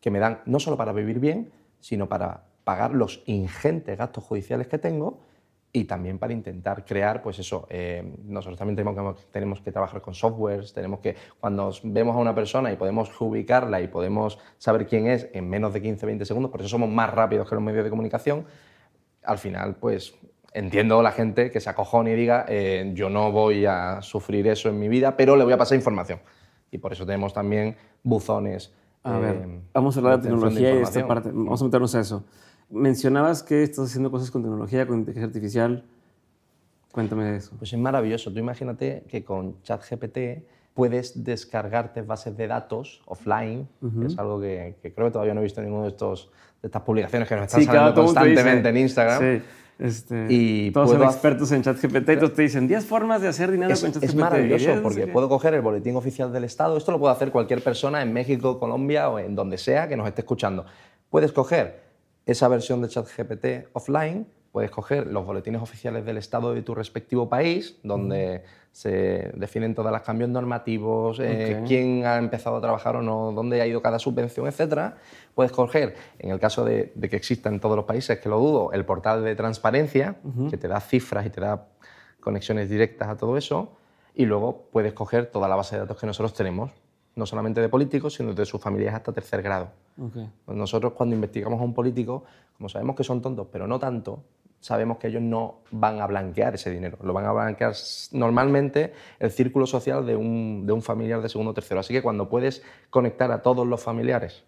que 0.00 0.10
me 0.10 0.18
dan 0.18 0.40
no 0.46 0.60
solo 0.60 0.76
para 0.76 0.92
vivir 0.92 1.18
bien, 1.20 1.50
sino 1.80 2.08
para 2.08 2.44
pagar 2.64 2.94
los 2.94 3.22
ingentes 3.26 3.96
gastos 3.96 4.24
judiciales 4.24 4.66
que 4.66 4.78
tengo 4.78 5.20
y 5.72 5.84
también 5.84 6.18
para 6.18 6.32
intentar 6.32 6.84
crear, 6.84 7.22
pues 7.22 7.38
eso, 7.38 7.66
eh, 7.68 8.14
nosotros 8.24 8.58
también 8.58 8.76
tenemos 8.76 9.16
que, 9.16 9.22
tenemos 9.30 9.60
que 9.60 9.70
trabajar 9.70 10.00
con 10.00 10.14
softwares, 10.14 10.72
tenemos 10.72 11.00
que, 11.00 11.14
cuando 11.38 11.72
vemos 11.82 12.16
a 12.16 12.18
una 12.18 12.34
persona 12.34 12.72
y 12.72 12.76
podemos 12.76 13.10
ubicarla 13.20 13.80
y 13.80 13.88
podemos 13.88 14.38
saber 14.56 14.86
quién 14.86 15.06
es 15.06 15.28
en 15.32 15.48
menos 15.48 15.74
de 15.74 15.82
15-20 15.82 16.24
segundos, 16.24 16.50
por 16.50 16.60
eso 16.60 16.70
somos 16.70 16.88
más 16.88 17.12
rápidos 17.12 17.48
que 17.48 17.54
los 17.54 17.62
medios 17.62 17.84
de 17.84 17.90
comunicación, 17.90 18.46
al 19.22 19.38
final, 19.38 19.76
pues 19.76 20.14
entiendo 20.52 21.02
la 21.02 21.12
gente 21.12 21.50
que 21.50 21.60
se 21.60 21.68
acojone 21.68 22.12
y 22.12 22.16
diga, 22.16 22.46
eh, 22.48 22.90
yo 22.94 23.10
no 23.10 23.30
voy 23.30 23.66
a 23.66 24.00
sufrir 24.00 24.46
eso 24.48 24.68
en 24.68 24.78
mi 24.78 24.88
vida, 24.88 25.16
pero 25.16 25.36
le 25.36 25.44
voy 25.44 25.52
a 25.52 25.58
pasar 25.58 25.76
información. 25.76 26.20
Y 26.70 26.78
por 26.78 26.92
eso 26.92 27.04
tenemos 27.04 27.32
también 27.32 27.76
buzones. 28.02 28.72
A 29.02 29.18
eh, 29.18 29.20
ver, 29.20 29.48
vamos 29.72 29.96
a 29.96 30.00
hablar 30.00 30.16
de 30.16 30.28
tecnología 30.28 30.70
y 30.72 30.76
de 30.76 30.82
esta 30.82 31.00
información. 31.00 31.08
parte. 31.08 31.30
Vamos 31.32 31.60
a 31.60 31.64
meternos 31.64 31.94
a 31.94 32.00
eso. 32.00 32.24
Mencionabas 32.70 33.42
que 33.42 33.62
estás 33.62 33.86
haciendo 33.86 34.10
cosas 34.10 34.30
con 34.30 34.42
tecnología, 34.42 34.86
con 34.86 34.98
inteligencia 34.98 35.26
artificial. 35.26 35.84
Cuéntame 36.92 37.24
de 37.24 37.36
eso. 37.36 37.52
Pues 37.58 37.72
es 37.72 37.78
maravilloso. 37.78 38.32
Tú 38.32 38.38
imagínate 38.38 39.04
que 39.08 39.24
con 39.24 39.62
ChatGPT 39.62 40.18
puedes 40.74 41.24
descargarte 41.24 42.02
bases 42.02 42.36
de 42.36 42.46
datos 42.46 43.02
offline, 43.06 43.68
que 44.00 44.06
es 44.06 44.18
algo 44.18 44.40
que, 44.40 44.76
que 44.80 44.92
creo 44.92 45.08
que 45.08 45.12
todavía 45.12 45.34
no 45.34 45.40
he 45.40 45.42
visto 45.44 45.60
en 45.60 45.66
ninguna 45.66 45.84
de, 45.84 45.90
estos, 45.90 46.30
de 46.62 46.68
estas 46.68 46.82
publicaciones 46.82 47.28
que 47.28 47.34
nos 47.34 47.44
están 47.46 47.60
Sí, 47.60 47.66
saliendo 47.66 47.94
constantemente 47.94 48.68
en 48.68 48.76
Instagram. 48.76 49.20
Sí. 49.20 49.42
Este, 49.80 50.26
y 50.28 50.70
todos 50.72 50.90
son 50.90 51.02
expertos 51.04 51.52
en 51.52 51.62
ChatGPT 51.62 52.10
y 52.10 52.16
todos 52.16 52.34
te 52.34 52.42
dicen 52.42 52.66
10 52.68 52.84
formas 52.84 53.22
de 53.22 53.28
hacer 53.28 53.50
dinero 53.50 53.70
con 53.70 53.92
ChatGPT. 53.92 54.04
Es 54.04 54.14
maravilloso 54.14 54.82
porque 54.82 55.06
puedo 55.06 55.28
coger 55.28 55.54
el 55.54 55.62
boletín 55.62 55.96
oficial 55.96 56.32
del 56.32 56.44
Estado. 56.44 56.76
Esto 56.76 56.92
lo 56.92 56.98
puede 56.98 57.12
hacer 57.12 57.30
cualquier 57.30 57.62
persona 57.62 58.02
en 58.02 58.12
México, 58.12 58.58
Colombia 58.58 59.08
o 59.08 59.18
en 59.18 59.34
donde 59.34 59.58
sea 59.58 59.88
que 59.88 59.96
nos 59.96 60.06
esté 60.06 60.20
escuchando. 60.20 60.64
Puedes 61.10 61.32
coger 61.32 61.87
esa 62.28 62.46
versión 62.46 62.82
de 62.82 62.88
ChatGPT 62.88 63.70
offline, 63.72 64.26
puedes 64.52 64.70
coger 64.70 65.06
los 65.06 65.24
boletines 65.24 65.62
oficiales 65.62 66.04
del 66.04 66.18
Estado 66.18 66.52
de 66.52 66.60
tu 66.60 66.74
respectivo 66.74 67.26
país, 67.26 67.78
donde 67.82 68.44
se 68.70 69.32
definen 69.34 69.74
todas 69.74 69.90
las 69.90 70.02
cambios 70.02 70.28
normativos, 70.28 71.20
eh, 71.20 71.62
quién 71.66 72.04
ha 72.04 72.18
empezado 72.18 72.56
a 72.56 72.60
trabajar 72.60 72.96
o 72.96 73.02
no, 73.02 73.32
dónde 73.32 73.62
ha 73.62 73.66
ido 73.66 73.80
cada 73.80 73.98
subvención, 73.98 74.46
etc. 74.46 74.94
Puedes 75.34 75.52
coger, 75.52 75.96
en 76.18 76.30
el 76.30 76.38
caso 76.38 76.66
de, 76.66 76.92
que 77.00 77.16
exista 77.16 77.48
en 77.48 77.60
todos 77.60 77.76
los 77.76 77.86
países, 77.86 78.18
que 78.18 78.28
lo 78.28 78.38
dudo, 78.38 78.72
el 78.72 78.84
portal 78.84 79.24
de 79.24 79.34
transparencia, 79.34 80.16
que 80.50 80.58
te 80.58 80.68
da 80.68 80.80
cifras 80.80 81.24
y 81.24 81.30
te 81.30 81.40
da 81.40 81.68
conexiones 82.20 82.68
directas 82.68 83.08
a 83.08 83.16
todo 83.16 83.38
eso, 83.38 83.72
y 84.14 84.26
luego 84.26 84.68
puedes 84.70 84.92
coger 84.92 85.26
toda 85.30 85.48
la 85.48 85.56
base 85.56 85.76
de 85.76 85.80
datos 85.80 85.98
que 85.98 86.06
nosotros 86.06 86.34
tenemos, 86.34 86.72
no 87.18 87.26
solamente 87.26 87.60
de 87.60 87.68
políticos, 87.68 88.14
sino 88.14 88.32
de 88.32 88.46
sus 88.46 88.60
familias 88.60 88.94
hasta 88.94 89.12
tercer 89.12 89.42
grado. 89.42 89.68
Nosotros 90.46 90.92
cuando 90.92 91.14
investigamos 91.14 91.60
a 91.60 91.64
un 91.64 91.74
político, 91.74 92.24
como 92.56 92.68
sabemos 92.68 92.94
que 92.96 93.04
son 93.04 93.20
tontos, 93.20 93.48
pero 93.50 93.66
no 93.66 93.78
tanto, 93.78 94.22
sabemos 94.60 94.98
que 94.98 95.08
ellos 95.08 95.22
no 95.22 95.60
van 95.70 96.00
a 96.00 96.06
blanquear 96.06 96.54
ese 96.54 96.70
dinero, 96.70 96.98
lo 97.02 97.12
van 97.12 97.26
a 97.26 97.32
blanquear 97.32 97.74
normalmente 98.12 98.92
el 99.18 99.30
círculo 99.30 99.66
social 99.66 100.06
de 100.06 100.16
un, 100.16 100.64
de 100.66 100.72
un 100.72 100.82
familiar 100.82 101.20
de 101.20 101.28
segundo 101.28 101.50
o 101.50 101.54
tercero. 101.54 101.80
Así 101.80 101.92
que 101.92 102.02
cuando 102.02 102.28
puedes 102.28 102.62
conectar 102.90 103.30
a 103.32 103.42
todos 103.42 103.66
los 103.66 103.82
familiares, 103.82 104.44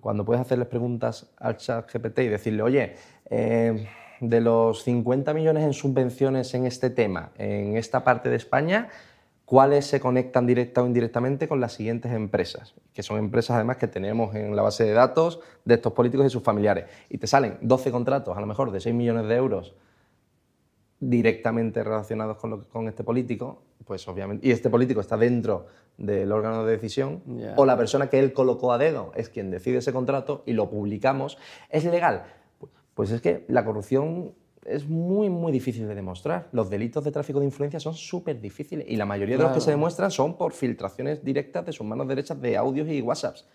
cuando 0.00 0.24
puedes 0.24 0.40
hacerles 0.40 0.68
preguntas 0.68 1.32
al 1.38 1.56
chat 1.56 1.92
GPT 1.92 2.20
y 2.20 2.28
decirle, 2.28 2.62
oye, 2.62 2.96
eh, 3.30 3.88
de 4.20 4.40
los 4.40 4.84
50 4.84 5.34
millones 5.34 5.64
en 5.64 5.72
subvenciones 5.72 6.54
en 6.54 6.66
este 6.66 6.90
tema, 6.90 7.32
en 7.38 7.76
esta 7.76 8.04
parte 8.04 8.30
de 8.30 8.36
España, 8.36 8.88
cuáles 9.52 9.84
se 9.84 10.00
conectan 10.00 10.46
directa 10.46 10.82
o 10.82 10.86
indirectamente 10.86 11.46
con 11.46 11.60
las 11.60 11.74
siguientes 11.74 12.10
empresas, 12.10 12.74
que 12.94 13.02
son 13.02 13.18
empresas 13.18 13.56
además 13.56 13.76
que 13.76 13.86
tenemos 13.86 14.34
en 14.34 14.56
la 14.56 14.62
base 14.62 14.82
de 14.82 14.94
datos 14.94 15.40
de 15.66 15.74
estos 15.74 15.92
políticos 15.92 16.24
y 16.24 16.30
sus 16.30 16.42
familiares. 16.42 16.86
Y 17.10 17.18
te 17.18 17.26
salen 17.26 17.58
12 17.60 17.90
contratos, 17.90 18.34
a 18.34 18.40
lo 18.40 18.46
mejor 18.46 18.72
de 18.72 18.80
6 18.80 18.94
millones 18.94 19.28
de 19.28 19.34
euros, 19.34 19.74
directamente 21.00 21.84
relacionados 21.84 22.38
con, 22.38 22.48
lo, 22.48 22.66
con 22.66 22.88
este 22.88 23.04
político, 23.04 23.60
pues 23.84 24.08
obviamente, 24.08 24.48
y 24.48 24.52
este 24.52 24.70
político 24.70 25.02
está 25.02 25.18
dentro 25.18 25.66
del 25.98 26.32
órgano 26.32 26.64
de 26.64 26.72
decisión, 26.72 27.22
o 27.56 27.66
la 27.66 27.76
persona 27.76 28.08
que 28.08 28.20
él 28.20 28.32
colocó 28.32 28.72
a 28.72 28.78
dedo 28.78 29.12
es 29.16 29.28
quien 29.28 29.50
decide 29.50 29.76
ese 29.76 29.92
contrato 29.92 30.44
y 30.46 30.54
lo 30.54 30.70
publicamos, 30.70 31.36
¿es 31.68 31.84
legal? 31.84 32.22
Pues 32.94 33.10
es 33.10 33.20
que 33.20 33.44
la 33.48 33.66
corrupción 33.66 34.32
es 34.64 34.88
muy, 34.88 35.28
muy 35.28 35.52
difícil 35.52 35.88
de 35.88 35.94
demostrar. 35.94 36.48
Los 36.52 36.70
delitos 36.70 37.02
de 37.04 37.10
tráfico 37.10 37.40
de 37.40 37.46
influencia 37.46 37.80
son 37.80 37.94
súper 37.94 38.40
difíciles 38.40 38.86
y 38.88 38.96
la 38.96 39.04
mayoría 39.04 39.36
de 39.36 39.42
los 39.42 39.52
que 39.52 39.60
se 39.60 39.70
demuestran 39.70 40.10
son 40.10 40.36
por 40.36 40.52
filtraciones 40.52 41.24
directas 41.24 41.66
de 41.66 41.72
sus 41.72 41.86
manos 41.86 42.06
derechas 42.08 42.40
de 42.40 42.56
audios 42.56 42.88
y 42.88 43.00
WhatsApps. 43.00 43.46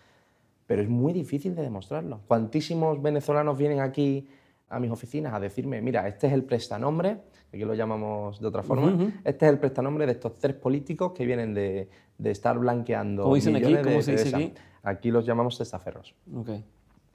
Pero 0.66 0.82
es 0.82 0.88
muy 0.88 1.12
difícil 1.12 1.54
de 1.54 1.62
demostrarlo. 1.62 2.20
¿Cuantísimos 2.26 3.00
venezolanos 3.00 3.56
vienen 3.56 3.80
aquí 3.80 4.28
a 4.68 4.78
mis 4.78 4.90
oficinas 4.90 5.32
a 5.32 5.40
decirme, 5.40 5.80
mira, 5.80 6.06
este 6.06 6.26
es 6.26 6.34
el 6.34 6.44
prestanombre, 6.44 7.16
aquí 7.48 7.64
lo 7.64 7.72
llamamos 7.72 8.38
de 8.38 8.46
otra 8.46 8.62
forma, 8.62 9.10
este 9.24 9.46
es 9.46 9.52
el 9.52 9.58
prestanombre 9.58 10.04
de 10.04 10.12
estos 10.12 10.38
tres 10.38 10.56
políticos 10.56 11.12
que 11.12 11.24
vienen 11.24 11.54
de, 11.54 11.88
estar 12.22 12.58
blanqueando. 12.58 13.22
¿Cómo 13.22 13.34
dicen 13.34 13.56
aquí? 13.56 13.74
¿Cómo 13.82 14.02
se 14.02 14.12
dice 14.12 14.36
aquí? 14.36 14.52
Aquí 14.82 15.10
los 15.10 15.24
llamamos 15.24 15.56
testaferros. 15.56 16.14
Okay. 16.34 16.62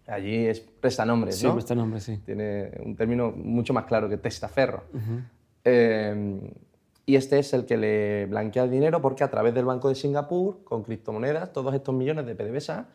Allí 0.08 0.48
es 0.48 0.60
prestanombres, 0.60 1.38
sí, 1.38 1.48
¿no? 1.48 1.54
prestanombres, 1.54 2.04
sí. 2.04 2.18
Tiene 2.26 2.72
un 2.84 2.96
término 2.96 3.32
mucho 3.32 3.74
más 3.74 3.86
claro 3.86 4.10
que 4.10 4.18
testaferro. 4.18 4.84
Eh, 5.64 6.40
y 7.06 7.16
este 7.16 7.40
es 7.40 7.54
el 7.54 7.66
que 7.66 7.78
le 7.78 8.26
blanquea 8.28 8.64
el 8.64 8.72
dinero 8.72 9.02
porque 9.02 9.24
a 9.24 9.30
través 9.30 9.54
del 9.54 9.66
Banco 9.66 9.90
de 9.90 9.96
Singapur, 9.96 10.64
con 10.64 10.84
criptomonedas, 10.84 11.52
todos 11.52 11.74
estos 11.74 11.94
millones 11.94 12.26
de 12.26 12.36
PDVSA, 12.36 12.88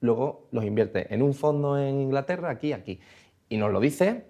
luego 0.00 0.48
los 0.50 0.64
invierte 0.64 1.12
en 1.12 1.22
un 1.22 1.34
fondo 1.34 1.78
en 1.78 2.00
Inglaterra, 2.00 2.50
aquí, 2.50 2.72
aquí. 2.72 3.00
Y 3.48 3.56
nos 3.56 3.72
lo 3.72 3.80
dice 3.80 4.24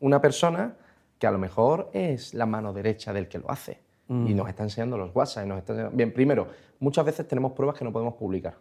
una 0.00 0.20
persona 0.20 0.76
que 1.18 1.26
a 1.26 1.30
lo 1.30 1.38
mejor 1.38 1.90
es 1.92 2.34
la 2.34 2.46
mano 2.46 2.72
derecha 2.72 3.12
del 3.12 3.28
que 3.28 3.38
lo 3.38 3.50
hace. 3.50 3.80
Y 4.08 4.34
nos 4.34 4.48
está 4.48 4.62
enseñando 4.62 4.96
los 4.96 5.12
WhatsApp. 5.12 5.46
nos 5.46 5.58
está 5.58 5.88
Bien, 5.88 6.12
primero, 6.12 6.46
muchas 6.78 7.04
veces 7.04 7.26
tenemos 7.26 7.50
pruebas 7.54 7.76
que 7.76 7.84
no 7.84 7.92
podemos 7.92 8.14
publicar 8.14 8.54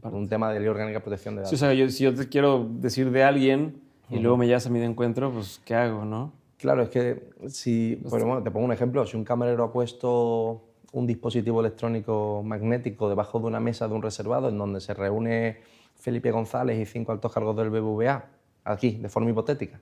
para 0.00 0.16
un 0.16 0.28
tema 0.28 0.52
de 0.52 0.60
ley 0.60 0.68
orgánica 0.68 0.98
de 0.98 1.02
protección 1.02 1.36
de 1.36 1.42
datos. 1.42 1.50
Sí, 1.50 1.56
o 1.56 1.58
sea, 1.58 1.74
yo, 1.74 1.88
si 1.90 2.04
yo 2.04 2.14
te 2.14 2.28
quiero 2.28 2.68
decir 2.68 3.10
de 3.10 3.22
alguien 3.22 3.80
y 4.10 4.18
luego 4.18 4.36
me 4.36 4.46
llevas 4.46 4.66
a 4.66 4.70
mi 4.70 4.78
de 4.78 4.86
encuentro, 4.86 5.30
pues 5.32 5.60
¿qué 5.64 5.74
hago, 5.74 6.04
no? 6.04 6.32
Claro, 6.58 6.82
es 6.82 6.88
que 6.88 7.30
si, 7.48 7.96
bueno, 7.96 8.42
te 8.42 8.50
pongo 8.50 8.66
un 8.66 8.72
ejemplo, 8.72 9.04
si 9.06 9.16
un 9.16 9.24
camarero 9.24 9.64
ha 9.64 9.72
puesto 9.72 10.62
un 10.92 11.06
dispositivo 11.06 11.60
electrónico 11.60 12.42
magnético 12.44 13.08
debajo 13.08 13.40
de 13.40 13.46
una 13.46 13.60
mesa 13.60 13.88
de 13.88 13.94
un 13.94 14.02
reservado 14.02 14.48
en 14.48 14.56
donde 14.56 14.80
se 14.80 14.94
reúne 14.94 15.58
Felipe 15.96 16.30
González 16.30 16.78
y 16.78 16.86
cinco 16.86 17.12
altos 17.12 17.32
cargos 17.32 17.56
del 17.56 17.70
BBVA, 17.70 18.24
aquí, 18.64 18.92
de 18.92 19.08
forma 19.08 19.30
hipotética, 19.30 19.80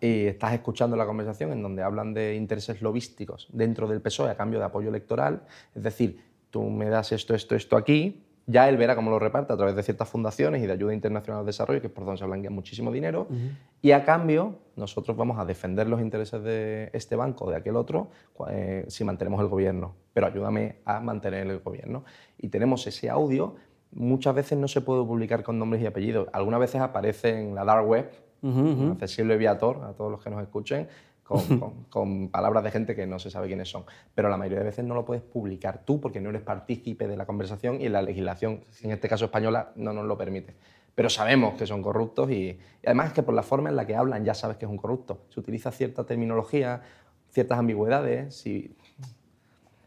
y 0.00 0.26
estás 0.26 0.52
escuchando 0.52 0.96
la 0.96 1.06
conversación 1.06 1.52
en 1.52 1.62
donde 1.62 1.82
hablan 1.82 2.12
de 2.12 2.34
intereses 2.34 2.82
lobísticos 2.82 3.48
dentro 3.52 3.86
del 3.86 4.00
PSOE 4.00 4.30
a 4.30 4.36
cambio 4.36 4.58
de 4.58 4.66
apoyo 4.66 4.88
electoral, 4.88 5.44
es 5.74 5.82
decir, 5.82 6.20
tú 6.50 6.62
me 6.68 6.90
das 6.90 7.12
esto, 7.12 7.34
esto, 7.34 7.54
esto 7.54 7.76
aquí, 7.76 8.22
ya 8.46 8.68
él 8.68 8.76
verá 8.76 8.96
cómo 8.96 9.10
lo 9.10 9.18
reparte 9.18 9.52
a 9.52 9.56
través 9.56 9.76
de 9.76 9.82
ciertas 9.82 10.08
fundaciones 10.08 10.62
y 10.62 10.66
de 10.66 10.72
ayuda 10.72 10.94
internacional 10.94 11.40
al 11.40 11.46
desarrollo, 11.46 11.80
que 11.80 11.86
es 11.86 11.92
por 11.92 12.04
donde 12.04 12.18
se 12.18 12.24
blanquea 12.24 12.50
muchísimo 12.50 12.90
dinero. 12.90 13.28
Y 13.80 13.92
a 13.92 14.04
cambio, 14.04 14.56
nosotros 14.76 15.16
vamos 15.16 15.38
a 15.38 15.44
defender 15.44 15.88
los 15.88 16.00
intereses 16.00 16.42
de 16.42 16.90
este 16.92 17.14
banco, 17.14 17.44
o 17.44 17.50
de 17.50 17.56
aquel 17.56 17.76
otro, 17.76 18.08
eh, 18.50 18.84
si 18.88 19.04
mantenemos 19.04 19.40
el 19.40 19.48
gobierno. 19.48 19.94
Pero 20.12 20.26
ayúdame 20.26 20.76
a 20.84 21.00
mantener 21.00 21.46
el 21.46 21.60
gobierno. 21.60 22.04
Y 22.38 22.48
tenemos 22.48 22.86
ese 22.86 23.08
audio. 23.08 23.54
Muchas 23.92 24.34
veces 24.34 24.58
no 24.58 24.68
se 24.68 24.80
puede 24.80 25.04
publicar 25.04 25.42
con 25.42 25.58
nombres 25.58 25.82
y 25.82 25.86
apellidos. 25.86 26.28
Algunas 26.32 26.60
veces 26.60 26.80
aparece 26.80 27.40
en 27.40 27.54
la 27.54 27.64
dark 27.64 27.86
web, 27.86 28.10
accesible 28.90 29.36
viator 29.36 29.84
a 29.84 29.92
todos 29.92 30.10
los 30.10 30.20
que 30.20 30.30
nos 30.30 30.42
escuchen, 30.42 30.88
con, 31.90 32.28
palabras 32.28 32.64
de 32.64 32.70
gente 32.70 32.94
que 32.94 33.06
no 33.06 33.18
se 33.18 33.30
sabe 33.30 33.46
quiénes 33.46 33.68
son. 33.70 33.84
Pero 34.14 34.28
la 34.28 34.36
mayoría 34.36 34.58
de 34.58 34.64
veces 34.64 34.84
no 34.84 34.94
lo 34.94 35.04
puedes 35.04 35.22
publicar 35.22 35.84
tú 35.84 36.00
porque 36.00 36.20
no 36.20 36.30
eres 36.30 36.42
partícipe 36.42 37.06
de 37.06 37.16
la 37.16 37.26
conversación 37.26 37.80
y 37.80 37.88
la 37.88 38.02
legislación, 38.02 38.60
en 38.82 38.90
este 38.90 39.08
caso 39.08 39.26
española, 39.26 39.72
no 39.76 39.92
nos 39.92 40.04
lo 40.06 40.16
permite. 40.16 40.54
Pero 40.94 41.08
sabemos 41.08 41.54
que 41.54 41.66
son 41.66 41.82
corruptos 41.82 42.30
y, 42.30 42.58
además 42.84 43.08
es 43.08 43.12
que 43.14 43.22
por 43.22 43.34
la 43.34 43.42
forma 43.42 43.70
en 43.70 43.76
la 43.76 43.86
que 43.86 43.96
hablan 43.96 44.24
ya 44.24 44.34
sabes 44.34 44.56
que 44.56 44.66
es 44.66 44.70
un 44.70 44.76
corrupto. 44.76 45.22
Se 45.30 45.40
utiliza 45.40 45.70
cierta 45.70 46.04
terminología, 46.04 46.82
ciertas 47.30 47.58
ambigüedades. 47.58 48.46
Y 48.46 48.76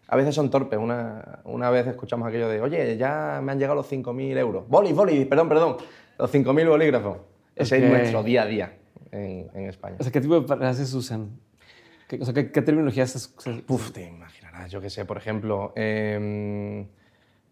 a 0.07 0.15
veces 0.15 0.33
son 0.33 0.49
torpes. 0.49 0.79
Una, 0.79 1.39
una 1.43 1.69
vez 1.69 1.85
escuchamos 1.87 2.27
aquello 2.27 2.49
de, 2.49 2.61
oye, 2.61 2.97
ya 2.97 3.39
me 3.43 3.51
han 3.51 3.59
llegado 3.59 3.75
los 3.75 3.91
5.000 3.91 4.37
euros. 4.37 4.67
Boli, 4.67 4.93
boli, 4.93 5.25
perdón, 5.25 5.49
perdón. 5.49 5.77
Los 6.17 6.33
5.000 6.33 6.67
bolígrafos. 6.67 7.17
Ese 7.55 7.77
es 7.77 7.89
nuestro 7.89 8.23
día 8.23 8.43
a 8.43 8.45
día 8.47 8.73
en, 9.15 9.69
España. 9.69 9.97
O 9.99 10.03
sea, 10.03 10.11
¿qué 10.11 10.21
tipo 10.21 10.39
de 10.39 10.47
frases 10.47 10.93
usan? 10.93 11.39
¿Qué, 12.07 12.19
o 12.21 12.25
sea, 12.25 12.33
¿qué, 12.33 12.51
qué 12.51 12.61
terminología 12.61 13.07
se 13.07 13.29
Uf, 13.67 13.91
te 13.91 14.07
imaginarás, 14.07 14.71
yo 14.71 14.81
qué 14.81 14.89
sé, 14.89 15.05
por 15.05 15.17
ejemplo, 15.17 15.73
eh, 15.75 16.85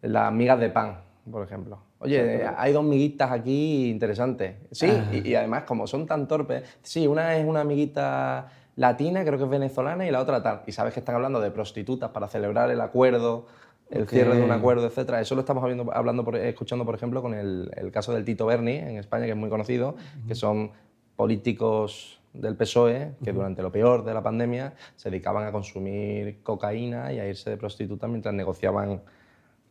las 0.02 0.34
migas 0.34 0.60
de 0.60 0.70
pan, 0.70 1.02
por 1.30 1.44
ejemplo. 1.44 1.80
Oye, 2.04 2.46
hay 2.58 2.74
dos 2.74 2.84
miguitas 2.84 3.32
aquí 3.32 3.90
interesantes. 3.90 4.56
Sí, 4.72 4.92
y, 5.24 5.36
además, 5.36 5.64
como 5.64 5.88
son 5.88 6.06
tan 6.06 6.28
torpes, 6.28 6.64
sí, 6.82 7.08
una 7.08 7.38
es 7.38 7.46
una 7.46 7.62
amiguita 7.62 8.50
latina, 8.76 9.24
creo 9.24 9.38
que 9.38 9.46
es 9.46 9.50
venezolana, 9.50 10.06
y 10.06 10.12
la 10.12 10.20
otra 10.20 10.44
tal. 10.44 10.64
Y 10.68 10.74
sabes 10.74 10.94
que 10.94 11.00
están 11.00 11.16
hablando 11.16 11.40
de 11.40 11.50
prostitutas 11.50 12.10
para 12.10 12.28
celebrar 12.28 12.70
el 12.72 12.82
acuerdo, 12.82 13.48
el 13.90 14.06
cierre 14.08 14.36
de 14.36 14.44
un 14.44 14.52
acuerdo, 14.52 14.86
etc. 14.86 15.14
Eso 15.22 15.36
lo 15.36 15.42
estamos 15.42 15.64
hablando, 15.64 15.94
hablando 15.94 16.30
escuchando, 16.36 16.84
por 16.84 16.96
ejemplo, 16.96 17.22
con 17.22 17.34
el, 17.34 17.72
el, 17.78 17.90
caso 17.92 18.14
del 18.14 18.26
Tito 18.26 18.46
Berni 18.48 18.76
en 18.76 18.98
España, 18.98 19.24
que 19.24 19.32
es 19.32 19.38
muy 19.38 19.50
conocido, 19.50 19.96
que 20.28 20.36
son 20.36 20.72
políticos 21.16 22.20
del 22.34 22.56
PSOE 22.56 23.14
que 23.24 23.32
durante 23.32 23.62
lo 23.62 23.72
peor 23.72 24.04
de 24.04 24.14
la 24.14 24.24
pandemia 24.24 24.74
se 24.96 25.10
dedicaban 25.10 25.46
a 25.48 25.52
consumir 25.52 26.42
cocaína 26.42 27.14
y 27.14 27.20
a 27.20 27.28
irse 27.28 27.50
de 27.50 27.58
prostituta 27.58 28.08
mientras 28.08 28.34
negociaban 28.34 29.02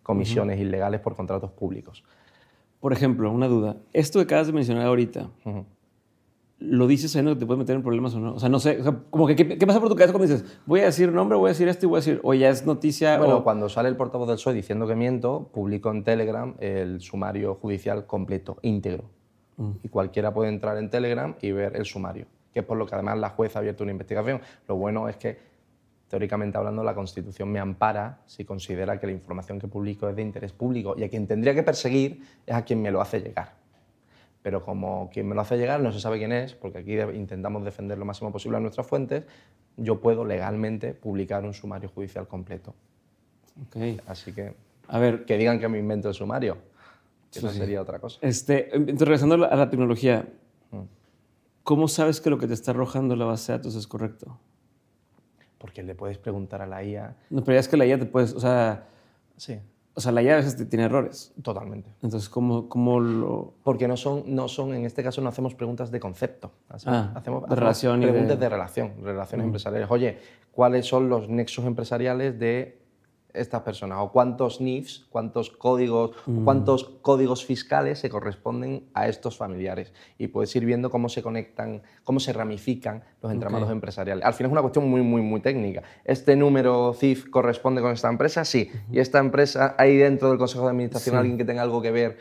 comisiones 0.03 0.61
ilegales 0.61 1.01
por 1.01 1.17
contratos 1.17 1.51
públicos. 1.51 2.05
Por 2.81 2.93
ejemplo, 2.93 3.31
una 3.31 3.47
duda. 3.47 3.77
Esto 3.93 4.19
que 4.19 4.25
acabas 4.25 4.49
de 4.49 4.53
mencionar 4.53 4.87
ahorita, 4.87 5.31
¿lo 6.59 6.87
dices 6.87 7.13
sabiendo 7.13 7.35
que 7.35 7.41
te 7.41 7.47
puedes 7.47 7.59
meter 7.59 7.77
en 7.77 7.83
problemas 7.83 8.15
o 8.15 8.21
no? 8.21 8.35
O 8.35 8.39
sea, 8.41 8.49
no 8.49 8.59
sé, 8.59 8.81
como 9.11 9.27
que, 9.27 9.37
¿qué, 9.37 9.67
pasa 9.67 9.81
por 9.81 9.89
tu 9.89 9.97
cabeza 9.97 10.13
cuando 10.13 10.33
dices, 10.33 10.61
voy 10.67 10.81
a 10.81 10.85
decir 10.85 11.13
nombre, 11.13 11.39
voy 11.39 11.49
a 11.49 11.53
decir 11.53 11.69
esto 11.69 11.87
y 11.87 11.89
voy 11.89 11.99
a 11.99 12.01
decir, 12.01 12.21
o 12.23 12.35
ya 12.35 12.49
es 12.49 12.65
noticia? 12.65 13.19
Bueno, 13.19 13.45
cuando 13.45 13.69
sale 13.69 13.89
el 13.89 13.97
portavoz 13.97 14.29
del 14.29 14.37
PSOE 14.37 14.55
diciendo 14.55 14.87
que 14.87 14.97
miento, 14.97 15.51
publico 15.53 15.91
en 15.91 16.05
Telegram 16.05 16.55
el 16.59 17.01
sumario 17.01 17.55
judicial 17.55 18.07
completo, 18.07 18.59
íntegro 18.63 19.11
y 19.83 19.89
cualquiera 19.89 20.33
puede 20.33 20.49
entrar 20.49 20.77
en 20.79 20.91
Telegram 20.91 21.35
y 21.41 21.53
ver 21.53 21.77
el 21.77 21.85
sumario, 21.85 22.27
que 22.53 22.61
es 22.61 22.67
por 22.67 22.77
lo 22.77 22.87
que 22.87 22.95
además 22.95 23.19
la 23.19 23.31
jueza 23.31 23.59
ha 23.59 23.61
abierto 23.61 23.83
una 23.85 23.93
investigación. 23.93 24.41
Lo 24.69 24.77
bueno 24.77 25.09
es 25.09 25.17
que, 25.17 25.39
teóricamente 26.09 26.59
hablando, 26.59 26.83
la 26.85 26.95
Constitución 26.95 27.51
me 27.51 27.59
ampara 27.59 28.19
si 28.27 28.45
considera 28.45 28.99
que 29.01 29.07
la 29.07 29.13
información 29.13 29.59
que 29.59 29.69
publico 29.69 30.09
es 30.09 30.17
de 30.17 30.23
interés 30.23 30.53
público 30.53 30.95
y 30.97 31.05
a 31.05 31.09
quien 31.09 31.27
tendría 31.27 31.55
que 31.55 31.63
perseguir 31.63 32.23
es 32.47 32.55
a 32.55 32.63
quien 32.63 32.83
me 32.83 32.91
lo 32.91 33.01
hace 33.01 33.21
llegar. 33.21 33.55
pero 34.43 34.61
como 34.65 35.09
quien 35.13 35.29
me 35.29 35.35
lo 35.35 35.41
hace 35.41 35.57
llegar 35.57 35.81
no 35.81 35.93
se 35.93 36.01
sabe 36.01 36.19
quién 36.19 36.33
es, 36.33 36.55
porque 36.55 36.79
aquí 36.79 37.01
intentamos 37.01 37.65
defender 37.65 37.97
lo 37.97 38.05
máximo 38.05 38.33
posible 38.33 38.57
a 38.57 38.61
nuestras 38.61 38.87
fuentes, 38.87 39.25
yo 39.77 40.01
puedo 40.01 40.25
legalmente 40.25 40.95
publicar 40.95 41.45
un 41.45 41.55
sumario 41.55 41.89
judicial 41.89 42.27
completo. 42.27 42.75
Ok. 43.67 44.01
Así 44.07 44.33
que 44.33 44.55
A 44.89 44.99
ver, 44.99 45.25
que 45.25 45.39
digan 45.39 45.61
que 45.61 45.69
me 45.69 45.79
invento 45.79 46.09
el 46.09 46.15
sumario, 46.15 46.59
que 47.33 47.41
Sí, 47.41 47.47
eso 47.47 47.51
sí. 47.55 47.59
sería 47.59 47.81
otra 47.81 47.99
cosa. 47.99 48.19
este, 48.21 48.75
entonces, 48.77 49.01
regresando 49.09 49.35
a 49.47 49.57
la, 49.57 49.71
tecnología, 49.71 50.29
Mm. 50.71 50.83
¿cómo 51.65 51.89
sabes 51.89 52.21
que 52.21 52.31
lo 52.31 52.39
que 52.39 52.47
te 52.47 52.55
está 52.55 52.71
arrojando 52.73 53.15
la 53.17 53.25
base 53.25 53.53
de 53.53 53.59
datos 53.59 53.75
es 53.75 53.87
correcto? 53.87 54.39
Porque 55.59 55.83
le 55.83 55.95
puedes 55.95 56.19
preguntar 56.19 56.61
a 56.63 56.67
la 56.67 56.83
IA. 56.83 57.17
No, 57.31 57.43
pero 57.45 57.55
ya 57.57 57.61
es 57.61 57.69
que 57.69 57.77
la 57.77 57.87
IA 57.87 57.99
te 57.99 58.07
puedes, 58.07 58.35
o 58.35 58.41
sea, 58.41 58.85
Sí, 59.37 59.59
o 59.95 60.01
sea, 60.01 60.13
la 60.13 60.23
IA 60.23 60.35
a 60.35 60.37
veces 60.37 60.69
tiene 60.69 60.85
errores. 60.85 61.33
totalmente. 61.43 61.91
Entonces, 62.03 62.29
¿cómo, 62.29 62.69
cómo 62.69 63.01
lo...? 63.01 63.55
Porque 63.63 63.87
no 63.89 63.97
son, 63.97 64.25
no 64.35 64.49
son, 64.49 64.75
en 64.75 64.85
este 64.85 65.03
caso 65.03 65.21
no 65.21 65.29
hacemos 65.29 65.55
preguntas 65.55 65.91
de 65.91 66.01
concepto. 66.01 66.51
Hacemos, 66.69 66.99
Ah, 66.99 67.13
hacemos, 67.15 67.49
de 67.49 67.55
relación 67.57 68.01
preguntas 68.01 68.39
de, 68.41 68.49
relación, 68.49 68.93
relaciones 69.03 69.45
empresariales. 69.47 69.91
Oye, 69.91 70.19
¿cuáles 70.53 70.87
son 70.87 71.09
los 71.09 71.29
nexos 71.29 71.65
empresariales 71.65 72.39
de 72.39 72.82
estas 73.35 73.63
personas? 73.63 73.99
¿O 74.01 74.11
cuántos 74.13 74.61
NIFs, 74.61 75.07
cuántos 75.11 75.51
códigos, 75.51 76.13
cuántos 76.45 76.85
códigos 77.03 77.45
fiscales 77.45 77.99
se 77.99 78.11
corresponden 78.11 78.85
a 78.95 79.09
estos 79.09 79.37
familiares? 79.37 79.93
Y 80.19 80.29
puedes 80.29 80.55
ir 80.57 80.65
viendo 80.65 80.91
cómo 80.91 81.09
se 81.09 81.23
conectan, 81.23 81.83
cómo 82.05 82.21
se 82.21 82.33
ramifican 82.33 83.03
los 83.23 83.33
entramados 83.33 83.71
empresariales. 83.71 84.25
Al 84.25 84.35
final 84.35 84.51
es 84.51 84.53
una 84.53 84.61
cuestión 84.63 84.89
muy, 84.89 85.03
muy, 85.03 85.23
muy 85.23 85.41
técnica. 85.41 85.83
¿Este 86.05 86.37
número 86.37 86.93
CIF 86.95 87.29
corresponde 87.31 87.81
con 87.81 87.93
esta 87.93 88.09
empresa? 88.09 88.45
Sí. 88.45 88.71
¿Y 88.91 88.99
esta 88.99 89.19
empresa, 89.19 89.75
hay 89.79 89.97
dentro 89.97 90.29
del 90.29 90.39
Consejo 90.39 90.65
de 90.65 90.71
Administración 90.71 91.15
Sí. 91.15 91.19
alguien 91.19 91.39
que 91.39 91.45
tenga 91.45 91.63
algo 91.63 91.81
que 91.83 91.91
ver 91.91 92.19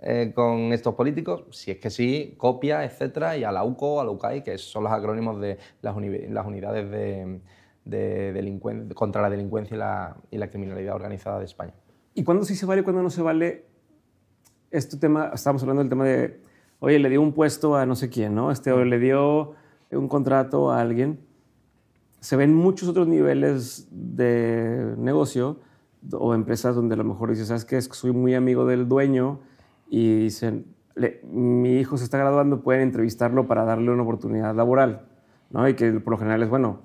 eh, 0.00 0.30
con 0.34 0.72
estos 0.72 0.94
políticos? 0.94 1.44
Si 1.50 1.72
es 1.72 1.78
que 1.78 1.90
sí, 1.90 2.34
copia, 2.36 2.84
etcétera, 2.84 3.36
y 3.36 3.42
a 3.44 3.50
la 3.50 3.64
UCO, 3.64 4.00
a 4.00 4.04
la 4.04 4.10
UCAI, 4.12 4.44
que 4.44 4.56
son 4.58 4.84
los 4.84 4.92
acrónimos 4.92 5.40
de 5.40 5.58
las, 5.82 5.96
uni- 5.96 6.28
las 6.28 6.46
unidades 6.46 6.88
de, 6.90 7.40
de 7.88 8.88
contra 8.94 9.22
la 9.22 9.30
delincuencia 9.30 9.74
y 9.74 9.78
la, 9.78 10.16
y 10.30 10.38
la 10.38 10.48
criminalidad 10.50 10.94
organizada 10.94 11.38
de 11.38 11.44
España. 11.46 11.72
¿Y 12.14 12.24
cuándo 12.24 12.44
sí 12.44 12.54
se 12.54 12.66
vale 12.66 12.82
y 12.82 12.84
cuándo 12.84 13.02
no 13.02 13.10
se 13.10 13.22
vale? 13.22 13.64
Este 14.70 14.96
tema, 14.96 15.30
estábamos 15.32 15.62
hablando 15.62 15.82
del 15.82 15.88
tema 15.88 16.04
de, 16.04 16.40
oye, 16.80 16.98
le 16.98 17.08
dio 17.08 17.22
un 17.22 17.32
puesto 17.32 17.76
a 17.76 17.86
no 17.86 17.94
sé 17.94 18.10
quién, 18.10 18.34
¿no? 18.34 18.50
Este, 18.50 18.72
o 18.72 18.84
le 18.84 18.98
dio 18.98 19.54
un 19.90 20.08
contrato 20.08 20.70
a 20.70 20.80
alguien. 20.80 21.20
Se 22.20 22.36
ven 22.36 22.54
muchos 22.54 22.88
otros 22.88 23.08
niveles 23.08 23.88
de 23.90 24.94
negocio 24.98 25.60
o 26.12 26.34
empresas 26.34 26.74
donde 26.74 26.94
a 26.94 26.98
lo 26.98 27.04
mejor 27.04 27.30
dices, 27.30 27.48
¿sabes 27.48 27.64
qué? 27.64 27.76
Es 27.76 27.88
que 27.88 27.94
soy 27.94 28.12
muy 28.12 28.34
amigo 28.34 28.66
del 28.66 28.88
dueño 28.88 29.40
y 29.88 30.16
dicen, 30.24 30.66
"Le- 30.94 31.20
mi 31.32 31.78
hijo 31.78 31.96
se 31.96 32.04
está 32.04 32.18
graduando, 32.18 32.60
pueden 32.62 32.82
entrevistarlo 32.82 33.46
para 33.46 33.64
darle 33.64 33.90
una 33.90 34.02
oportunidad 34.02 34.54
laboral, 34.54 35.06
¿no? 35.50 35.66
Y 35.68 35.74
que 35.74 35.92
por 35.92 36.12
lo 36.12 36.18
general 36.18 36.42
es, 36.42 36.50
bueno, 36.50 36.80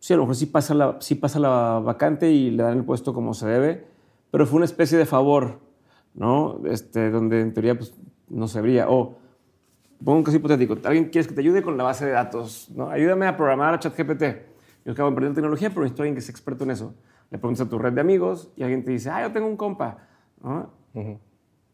sí, 0.00 0.12
a 0.12 0.16
lo 0.16 0.24
mejor 0.24 0.34
sí 0.34 0.46
pasa, 0.46 0.74
la, 0.74 0.96
sí 1.00 1.14
pasa 1.14 1.38
la 1.38 1.80
vacante 1.84 2.30
y 2.30 2.50
le 2.50 2.64
dan 2.64 2.78
el 2.78 2.84
puesto 2.84 3.14
como 3.14 3.34
se 3.34 3.46
debe, 3.46 3.86
pero 4.32 4.46
fue 4.46 4.56
una 4.56 4.64
especie 4.64 4.98
de 4.98 5.06
favor, 5.06 5.60
¿no? 6.14 6.60
Este, 6.64 7.10
donde 7.10 7.40
en 7.40 7.52
teoría 7.52 7.76
pues, 7.76 7.94
no 8.28 8.48
se 8.48 8.60
vería. 8.60 8.88
O, 8.88 9.18
pongo 10.02 10.18
un 10.18 10.24
caso 10.24 10.38
hipotético, 10.38 10.76
alguien 10.84 11.10
quieres 11.10 11.28
que 11.28 11.34
te 11.34 11.40
ayude 11.42 11.62
con 11.62 11.76
la 11.76 11.84
base 11.84 12.06
de 12.06 12.12
datos, 12.12 12.70
¿no? 12.74 12.90
Ayúdame 12.90 13.26
a 13.26 13.36
programar 13.36 13.74
a 13.74 13.78
ChatGPT. 13.78 14.22
Yo 14.84 14.92
acabo 14.92 15.10
de 15.10 15.12
aprender 15.12 15.34
tecnología, 15.34 15.68
pero 15.68 15.82
necesito 15.82 16.02
a 16.02 16.04
alguien 16.04 16.14
que 16.14 16.22
sea 16.22 16.32
experto 16.32 16.64
en 16.64 16.70
eso. 16.70 16.94
Le 17.30 17.38
preguntas 17.38 17.66
a 17.66 17.70
tu 17.70 17.78
red 17.78 17.92
de 17.92 18.00
amigos 18.00 18.50
y 18.56 18.62
alguien 18.62 18.82
te 18.82 18.90
dice, 18.90 19.10
ah, 19.10 19.22
yo 19.22 19.32
tengo 19.32 19.46
un 19.46 19.56
compa, 19.56 20.08
¿no? 20.42 20.70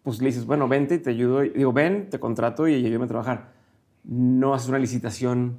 Pues 0.02 0.20
le 0.20 0.26
dices, 0.26 0.44
bueno, 0.44 0.68
vente 0.68 0.96
y 0.96 0.98
te 0.98 1.10
ayudo. 1.10 1.40
Digo, 1.40 1.72
ven, 1.72 2.10
te 2.10 2.18
contrato 2.18 2.66
y 2.66 2.74
ayúdame 2.74 3.04
a 3.04 3.08
trabajar. 3.08 3.52
No 4.04 4.54
haces 4.54 4.68
una 4.68 4.78
licitación 4.78 5.58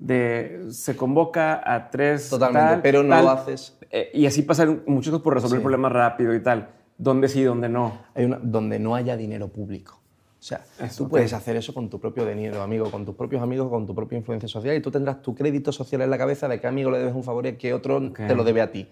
de 0.00 0.66
se 0.70 0.96
convoca 0.96 1.60
a 1.64 1.90
tres. 1.90 2.30
Totalmente, 2.30 2.70
tal, 2.70 2.82
pero 2.82 3.02
no 3.02 3.10
tal. 3.10 3.24
lo 3.24 3.30
haces. 3.30 3.76
Eh, 3.90 4.10
y 4.14 4.26
así 4.26 4.42
pasan 4.42 4.82
muchos 4.86 5.20
por 5.20 5.34
resolver 5.34 5.58
Sí. 5.58 5.62
problemas 5.62 5.92
rápido 5.92 6.34
y 6.34 6.42
tal. 6.42 6.68
¿Dónde 6.96 7.28
sí, 7.28 7.42
dónde 7.42 7.68
no? 7.68 7.98
Hay 8.14 8.24
una, 8.24 8.38
donde 8.42 8.78
no 8.78 8.94
haya 8.94 9.16
dinero 9.16 9.48
público. 9.48 9.94
O 10.38 10.42
sea, 10.42 10.62
Eso, 10.80 11.04
tú 11.04 11.10
puedes 11.10 11.32
hacer 11.34 11.56
eso 11.56 11.74
con 11.74 11.90
tu 11.90 12.00
propio 12.00 12.24
dinero, 12.24 12.62
amigo, 12.62 12.90
con 12.90 13.04
tus 13.04 13.14
propios 13.14 13.42
amigos, 13.42 13.68
con 13.68 13.86
tu 13.86 13.94
propia 13.94 14.16
influencia 14.16 14.48
social 14.48 14.74
y 14.74 14.80
tú 14.80 14.90
tendrás 14.90 15.20
tu 15.20 15.34
crédito 15.34 15.70
social 15.70 16.00
en 16.00 16.08
la 16.08 16.16
cabeza 16.16 16.48
de 16.48 16.58
qué 16.58 16.66
amigo 16.66 16.90
le 16.90 16.98
debes 16.98 17.14
un 17.14 17.22
favor 17.22 17.46
y 17.46 17.56
que 17.56 17.74
otro 17.74 18.10
te 18.12 18.34
lo 18.34 18.42
debe 18.42 18.62
a 18.62 18.72
ti. 18.72 18.88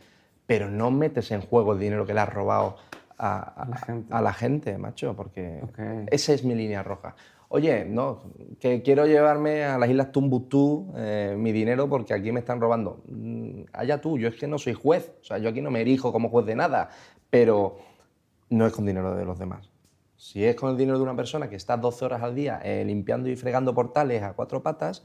Pero 0.47 0.69
no 0.71 0.91
metes 0.91 1.31
en 1.31 1.41
juego 1.41 1.73
el 1.73 1.79
dinero 1.79 2.05
que 2.05 2.13
le 2.13 2.21
has 2.21 2.29
robado 2.33 2.77
a, 3.17 3.39
a- 3.63 3.67
la 3.69 3.77
gente. 3.79 4.15
a 4.15 4.21
la 4.21 4.33
gente, 4.35 4.77
macho, 4.79 5.15
porque 5.17 5.63
esa 6.11 6.33
es 6.35 6.45
mi 6.45 6.55
línea 6.55 6.83
roja. 6.83 7.15
Oye, 7.51 7.87
no, 7.87 8.21
que 8.61 8.83
quiero 8.83 9.07
llevarme 9.07 9.65
a 9.65 9.79
las 9.79 9.89
islas 9.89 10.13
Tumbuctú 10.13 10.93
eh, 10.97 11.35
mi 11.37 11.51
dinero 11.51 11.89
porque 11.89 12.13
aquí 12.13 12.31
me 12.31 12.41
están 12.41 12.61
robando. 12.61 13.03
Mm, 13.09 13.63
allá 13.73 14.01
tú, 14.01 14.19
yo 14.19 14.29
es 14.29 14.35
que 14.35 14.47
no 14.47 14.59
soy 14.59 14.75
juez, 14.75 15.13
o 15.23 15.25
sea, 15.25 15.39
yo 15.39 15.49
aquí 15.49 15.63
no 15.63 15.71
me 15.71 15.81
erijo 15.81 16.13
como 16.13 16.29
juez 16.29 16.45
de 16.45 16.55
nada, 16.57 16.91
pero 17.31 17.79
no 18.51 18.67
es 18.67 18.73
con 18.75 18.85
dinero 18.85 19.15
de 19.17 19.25
los 19.25 19.39
demás. 19.39 19.71
Si 20.19 20.45
es 20.45 20.57
con 20.57 20.69
el 20.69 20.77
dinero 20.77 20.99
de 20.99 21.05
una 21.05 21.15
persona 21.15 21.49
que 21.49 21.55
está 21.55 21.77
12 21.77 22.05
horas 22.05 22.23
al 22.25 22.35
día 22.35 22.61
eh, 22.65 22.85
limpiando 22.85 23.29
y 23.29 23.37
fregando 23.37 23.73
portales 23.73 24.21
a 24.25 24.33
cuatro 24.33 24.61
patas, 24.65 25.05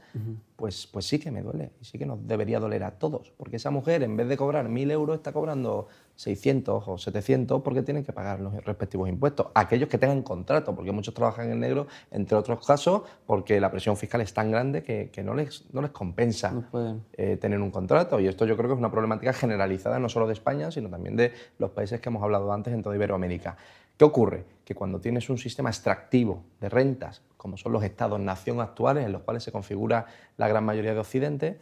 pues, 0.56 0.88
pues 0.88 1.06
sí 1.06 1.20
que 1.20 1.30
me 1.30 1.40
duele. 1.40 1.70
Y 1.80 1.84
sí 1.84 1.98
que 1.98 2.04
nos 2.04 2.26
debería 2.26 2.58
doler 2.58 2.82
a 2.82 2.90
todos. 2.90 3.32
Porque 3.36 3.56
esa 3.56 3.70
mujer, 3.70 4.02
en 4.02 4.16
vez 4.16 4.26
de 4.26 4.36
cobrar 4.36 4.66
1.000 4.66 4.90
euros, 4.90 5.14
está 5.14 5.30
cobrando 5.30 5.86
600 6.16 6.88
o 6.88 6.98
700 6.98 7.62
porque 7.62 7.82
tienen 7.82 8.02
que 8.02 8.12
pagar 8.12 8.40
los 8.40 8.52
respectivos 8.64 9.08
impuestos. 9.08 9.46
Aquellos 9.54 9.88
que 9.88 9.98
tengan 9.98 10.22
contrato, 10.22 10.74
porque 10.74 10.90
muchos 10.90 11.14
trabajan 11.14 11.48
en 11.48 11.60
negro, 11.60 11.86
entre 12.10 12.36
otros 12.36 12.66
casos, 12.66 13.02
porque 13.24 13.60
la 13.60 13.70
presión 13.70 13.96
fiscal 13.96 14.20
es 14.20 14.34
tan 14.34 14.50
grande 14.50 14.82
que, 14.82 15.10
que 15.12 15.22
no, 15.22 15.34
les, 15.34 15.64
no 15.72 15.80
les 15.80 15.92
compensa 15.92 16.50
No 16.50 17.00
eh, 17.12 17.36
tener 17.36 17.60
un 17.60 17.70
contrato. 17.70 18.18
Y 18.18 18.26
esto 18.26 18.46
yo 18.46 18.56
creo 18.56 18.68
que 18.68 18.74
es 18.74 18.80
una 18.80 18.90
problemática 18.90 19.32
generalizada 19.32 20.00
no 20.00 20.08
solo 20.08 20.26
de 20.26 20.32
España, 20.32 20.72
sino 20.72 20.90
también 20.90 21.14
de 21.14 21.30
los 21.58 21.70
países 21.70 22.00
que 22.00 22.08
hemos 22.08 22.24
hablado 22.24 22.52
antes 22.52 22.74
en 22.74 22.82
toda 22.82 22.96
Iberoamérica. 22.96 23.56
¿Qué 23.96 24.04
ocurre? 24.04 24.44
Que 24.64 24.74
cuando 24.74 25.00
tienes 25.00 25.28
un 25.30 25.38
sistema 25.38 25.70
extractivo 25.70 26.44
de 26.60 26.68
rentas, 26.68 27.22
como 27.36 27.56
son 27.56 27.72
los 27.72 27.84
estados-nación 27.84 28.60
actuales, 28.60 29.04
en 29.06 29.12
los 29.12 29.22
cuales 29.22 29.42
se 29.42 29.52
configura 29.52 30.06
la 30.36 30.48
gran 30.48 30.64
mayoría 30.64 30.94
de 30.94 31.00
Occidente, 31.00 31.58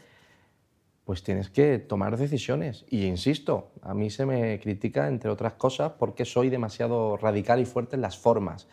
pues 1.05 1.23
tienes 1.23 1.51
que 1.51 1.79
tomar 1.79 2.17
decisiones. 2.17 2.85
Y 2.89 3.07
insisto, 3.07 3.73
a 3.83 3.93
mí 3.93 4.09
se 4.09 4.25
me 4.25 4.61
critica, 4.61 5.09
entre 5.09 5.31
otras 5.31 5.55
cosas, 5.55 5.93
porque 5.99 6.25
soy 6.25 6.49
demasiado 6.49 7.17
radical 7.17 7.61
y 7.61 7.65
fuerte 7.65 7.97
en 7.97 8.03
las 8.03 8.17
formas. 8.17 8.69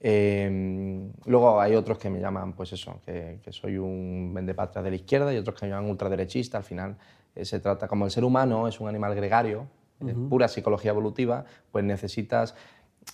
Eh, 0.00 1.10
luego 1.26 1.60
hay 1.60 1.74
otros 1.74 1.98
que 1.98 2.10
me 2.10 2.20
llaman, 2.20 2.54
pues 2.54 2.72
eso, 2.72 3.00
que, 3.04 3.40
que 3.42 3.52
soy 3.52 3.76
un 3.76 4.32
vendepatria 4.34 4.82
de 4.82 4.90
la 4.90 4.96
izquierda 4.96 5.32
y 5.32 5.36
otros 5.36 5.58
que 5.58 5.66
me 5.66 5.72
llaman 5.72 5.90
ultraderechista. 5.90 6.58
Al 6.58 6.64
final 6.64 6.96
eh, 7.34 7.44
se 7.44 7.60
trata, 7.60 7.86
como 7.86 8.06
el 8.06 8.10
ser 8.10 8.24
humano 8.24 8.66
es 8.66 8.80
un 8.80 8.88
animal 8.88 9.14
gregario, 9.14 9.68
es 10.06 10.14
pura 10.28 10.46
psicología 10.48 10.90
evolutiva, 10.90 11.46
pues 11.72 11.82
necesitas, 11.82 12.54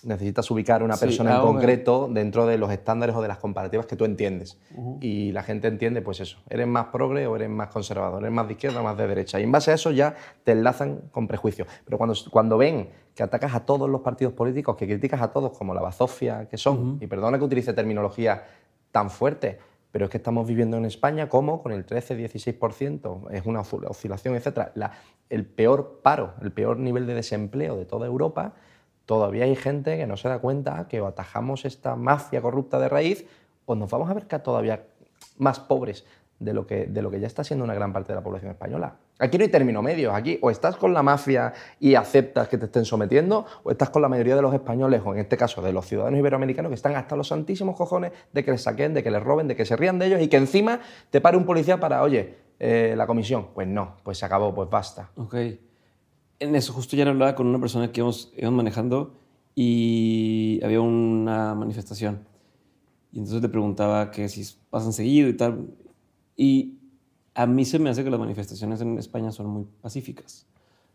necesitas 0.03 0.49
ubicar 0.51 0.83
una 0.83 0.95
Sí, 0.95 1.05
persona 1.05 1.35
en 1.35 1.41
concreto 1.41 2.09
dentro 2.11 2.45
de 2.45 2.57
los 2.57 2.71
estándares 2.71 3.15
o 3.15 3.21
de 3.21 3.27
las 3.27 3.37
comparativas 3.37 3.85
que 3.85 3.95
tú 3.95 4.03
entiendes. 4.05 4.57
Y 4.99 5.31
la 5.31 5.43
gente 5.43 5.67
entiende, 5.67 6.01
pues 6.01 6.19
eso, 6.19 6.39
eres 6.49 6.67
más 6.67 6.87
progre 6.87 7.25
o 7.27 7.35
eres 7.35 7.49
más 7.49 7.69
conservador, 7.69 8.21
eres 8.21 8.33
más 8.33 8.47
de 8.47 8.53
izquierda 8.53 8.81
o 8.81 8.83
más 8.83 8.97
de 8.97 9.07
derecha. 9.07 9.39
Y 9.39 9.43
en 9.43 9.51
base 9.51 9.71
a 9.71 9.75
eso 9.75 9.91
ya 9.91 10.15
te 10.43 10.51
enlazan 10.51 11.01
con 11.11 11.27
prejuicios. 11.27 11.67
Pero 11.85 11.97
cuando, 11.97 12.15
cuando 12.31 12.57
ven 12.57 12.89
que 13.15 13.23
atacas 13.23 13.53
a 13.55 13.61
todos 13.65 13.89
los 13.89 14.01
partidos 14.01 14.33
políticos, 14.33 14.75
que 14.75 14.87
criticas 14.87 15.21
a 15.21 15.31
todos 15.31 15.57
como 15.57 15.73
la 15.73 15.81
bazofia 15.81 16.47
que 16.49 16.57
son, 16.57 16.97
y 16.99 17.07
perdona 17.07 17.37
que 17.37 17.45
utilice 17.45 17.71
terminología 17.73 18.43
tan 18.91 19.09
fuerte, 19.09 19.59
pero 19.91 20.05
es 20.05 20.11
que 20.11 20.17
estamos 20.17 20.47
viviendo 20.47 20.75
en 20.77 20.85
España 20.85 21.29
como 21.29 21.61
con 21.61 21.71
el 21.71 21.85
13-16%, 21.85 23.31
es 23.31 23.45
una 23.45 23.61
oscil- 23.61 23.85
oscilación, 23.87 24.35
etc. 24.35 24.69
El 25.29 25.45
peor 25.45 25.99
paro, 26.03 26.33
el 26.41 26.51
peor 26.51 26.77
nivel 26.79 27.05
de 27.07 27.13
desempleo 27.13 27.77
de 27.77 27.85
toda 27.85 28.07
Europa, 28.07 28.53
todavía 29.05 29.45
hay 29.45 29.55
gente 29.55 29.97
que 29.97 30.07
no 30.07 30.17
se 30.17 30.29
da 30.29 30.39
cuenta 30.39 30.87
que 30.87 31.01
o 31.01 31.07
atajamos 31.07 31.65
esta 31.65 31.95
mafia 31.95 32.41
corrupta 32.41 32.79
de 32.79 32.89
raíz 32.89 33.25
o 33.65 33.75
nos 33.75 33.89
vamos 33.89 34.09
a 34.09 34.13
ver 34.13 34.25
todavía 34.25 34.85
más 35.37 35.59
pobres 35.59 36.05
de 36.39 36.53
lo, 36.53 36.67
que, 36.67 36.85
de 36.87 37.01
lo 37.01 37.09
que 37.09 37.19
ya 37.19 37.27
está 37.27 37.43
siendo 37.43 37.63
una 37.63 37.73
gran 37.73 37.93
parte 37.93 38.11
de 38.11 38.15
la 38.15 38.23
población 38.23 38.51
española. 38.51 38.95
Aquí 39.19 39.37
no 39.37 39.43
hay 39.43 39.49
término 39.49 39.81
medio, 39.81 40.13
aquí 40.13 40.39
o 40.41 40.49
estás 40.49 40.75
con 40.75 40.93
la 40.93 41.03
mafia 41.03 41.53
y 41.79 41.95
aceptas 41.95 42.47
que 42.47 42.57
te 42.57 42.65
estén 42.65 42.83
sometiendo, 42.83 43.45
o 43.63 43.71
estás 43.71 43.89
con 43.89 44.01
la 44.01 44.09
mayoría 44.09 44.35
de 44.35 44.41
los 44.41 44.53
españoles, 44.53 45.01
o 45.05 45.13
en 45.13 45.19
este 45.19 45.37
caso 45.37 45.61
de 45.61 45.71
los 45.71 45.85
ciudadanos 45.85 46.19
iberoamericanos, 46.19 46.69
que 46.69 46.75
están 46.75 46.95
hasta 46.95 47.15
los 47.15 47.27
santísimos 47.27 47.75
cojones 47.75 48.11
de 48.33 48.43
que 48.43 48.51
les 48.51 48.63
saquen, 48.63 48.93
de 48.93 49.03
que 49.03 49.11
les 49.11 49.23
roben, 49.23 49.47
de 49.47 49.55
que 49.55 49.65
se 49.65 49.75
rían 49.75 49.99
de 49.99 50.07
ellos 50.07 50.21
y 50.21 50.27
que 50.27 50.37
encima 50.37 50.81
te 51.09 51.21
pare 51.21 51.37
un 51.37 51.45
policía 51.45 51.79
para, 51.79 52.01
oye, 52.01 52.35
eh, 52.59 52.95
la 52.97 53.07
comisión. 53.07 53.47
Pues 53.53 53.67
no, 53.67 53.97
pues 54.03 54.17
se 54.17 54.25
acabó, 54.25 54.53
pues 54.53 54.69
basta. 54.69 55.11
Ok. 55.15 55.35
En 56.39 56.55
eso 56.55 56.73
justo 56.73 56.95
ya 56.95 57.07
hablaba 57.07 57.35
con 57.35 57.47
una 57.47 57.59
persona 57.59 57.91
que 57.91 58.01
íbamos, 58.01 58.33
íbamos 58.35 58.57
manejando 58.57 59.15
y 59.55 60.59
había 60.63 60.81
una 60.81 61.55
manifestación. 61.55 62.27
Y 63.11 63.19
entonces 63.19 63.41
le 63.41 63.49
preguntaba 63.49 64.11
que 64.11 64.27
si 64.27 64.43
pasan 64.69 64.93
seguido 64.93 65.29
y 65.29 65.33
tal. 65.33 65.67
Y 66.35 66.79
a 67.35 67.45
mí 67.45 67.65
se 67.65 67.79
me 67.79 67.89
hace 67.89 68.03
que 68.03 68.09
las 68.09 68.19
manifestaciones 68.19 68.81
en 68.81 68.97
España 68.97 69.31
son 69.31 69.47
muy 69.47 69.65
pacíficas. 69.81 70.47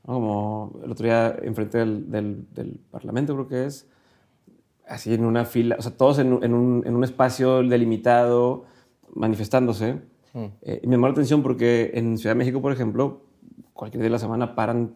¿no? 0.06 0.14
Como 0.14 0.80
el 0.84 0.90
otro 0.90 1.04
día 1.04 1.36
enfrente 1.42 1.78
del, 1.78 2.10
del, 2.10 2.46
del 2.52 2.80
Parlamento 2.90 3.34
creo 3.34 3.48
que 3.48 3.66
es, 3.66 3.86
así 4.88 5.14
en 5.14 5.24
una 5.24 5.44
fila, 5.44 5.76
o 5.78 5.82
sea, 5.82 5.96
todos 5.96 6.18
en, 6.18 6.32
un, 6.32 6.82
en 6.86 6.94
un, 6.94 7.04
espacio 7.04 7.62
delimitado, 7.62 8.64
manifestándose. 9.14 10.00
Mm. 10.32 10.44
Eh, 10.62 10.80
y 10.82 10.86
me 10.86 10.96
llamó 10.96 11.06
la 11.06 11.12
atención 11.12 11.42
porque 11.42 11.92
en 11.94 12.18
Ciudad 12.18 12.34
de 12.34 12.38
México, 12.38 12.60
por 12.60 12.72
ejemplo, 12.72 13.22
cualquier 13.72 14.00
día 14.00 14.06
de 14.06 14.12
la 14.12 14.18
semana 14.18 14.54
paran 14.54 14.94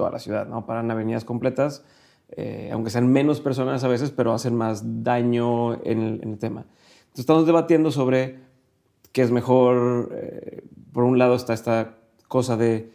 toda 0.00 0.10
la 0.10 0.18
ciudad, 0.18 0.46
¿no? 0.46 0.64
Paran 0.64 0.90
avenidas 0.90 1.26
completas, 1.26 1.84
eh, 2.30 2.70
aunque 2.72 2.88
sean 2.88 3.12
menos 3.12 3.42
personas 3.42 3.84
a 3.84 3.88
veces, 3.88 4.10
pero 4.10 4.32
hacen 4.32 4.54
más 4.56 5.04
daño 5.04 5.74
en 5.84 6.00
el, 6.00 6.22
en 6.22 6.30
el 6.32 6.38
tema. 6.38 6.62
Entonces 6.62 7.20
estamos 7.20 7.44
debatiendo 7.44 7.90
sobre 7.90 8.38
qué 9.12 9.20
es 9.20 9.30
mejor. 9.30 10.08
Eh, 10.14 10.64
por 10.90 11.04
un 11.04 11.18
lado 11.18 11.34
está 11.34 11.52
esta 11.52 11.98
cosa 12.28 12.56
de, 12.56 12.92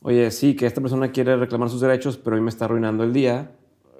oye, 0.00 0.30
sí, 0.30 0.56
que 0.56 0.64
esta 0.64 0.80
persona 0.80 1.12
quiere 1.12 1.36
reclamar 1.36 1.68
sus 1.68 1.82
derechos, 1.82 2.16
pero 2.16 2.36
hoy 2.36 2.42
me 2.42 2.48
está 2.48 2.64
arruinando 2.64 3.04
el 3.04 3.12
día. 3.12 3.50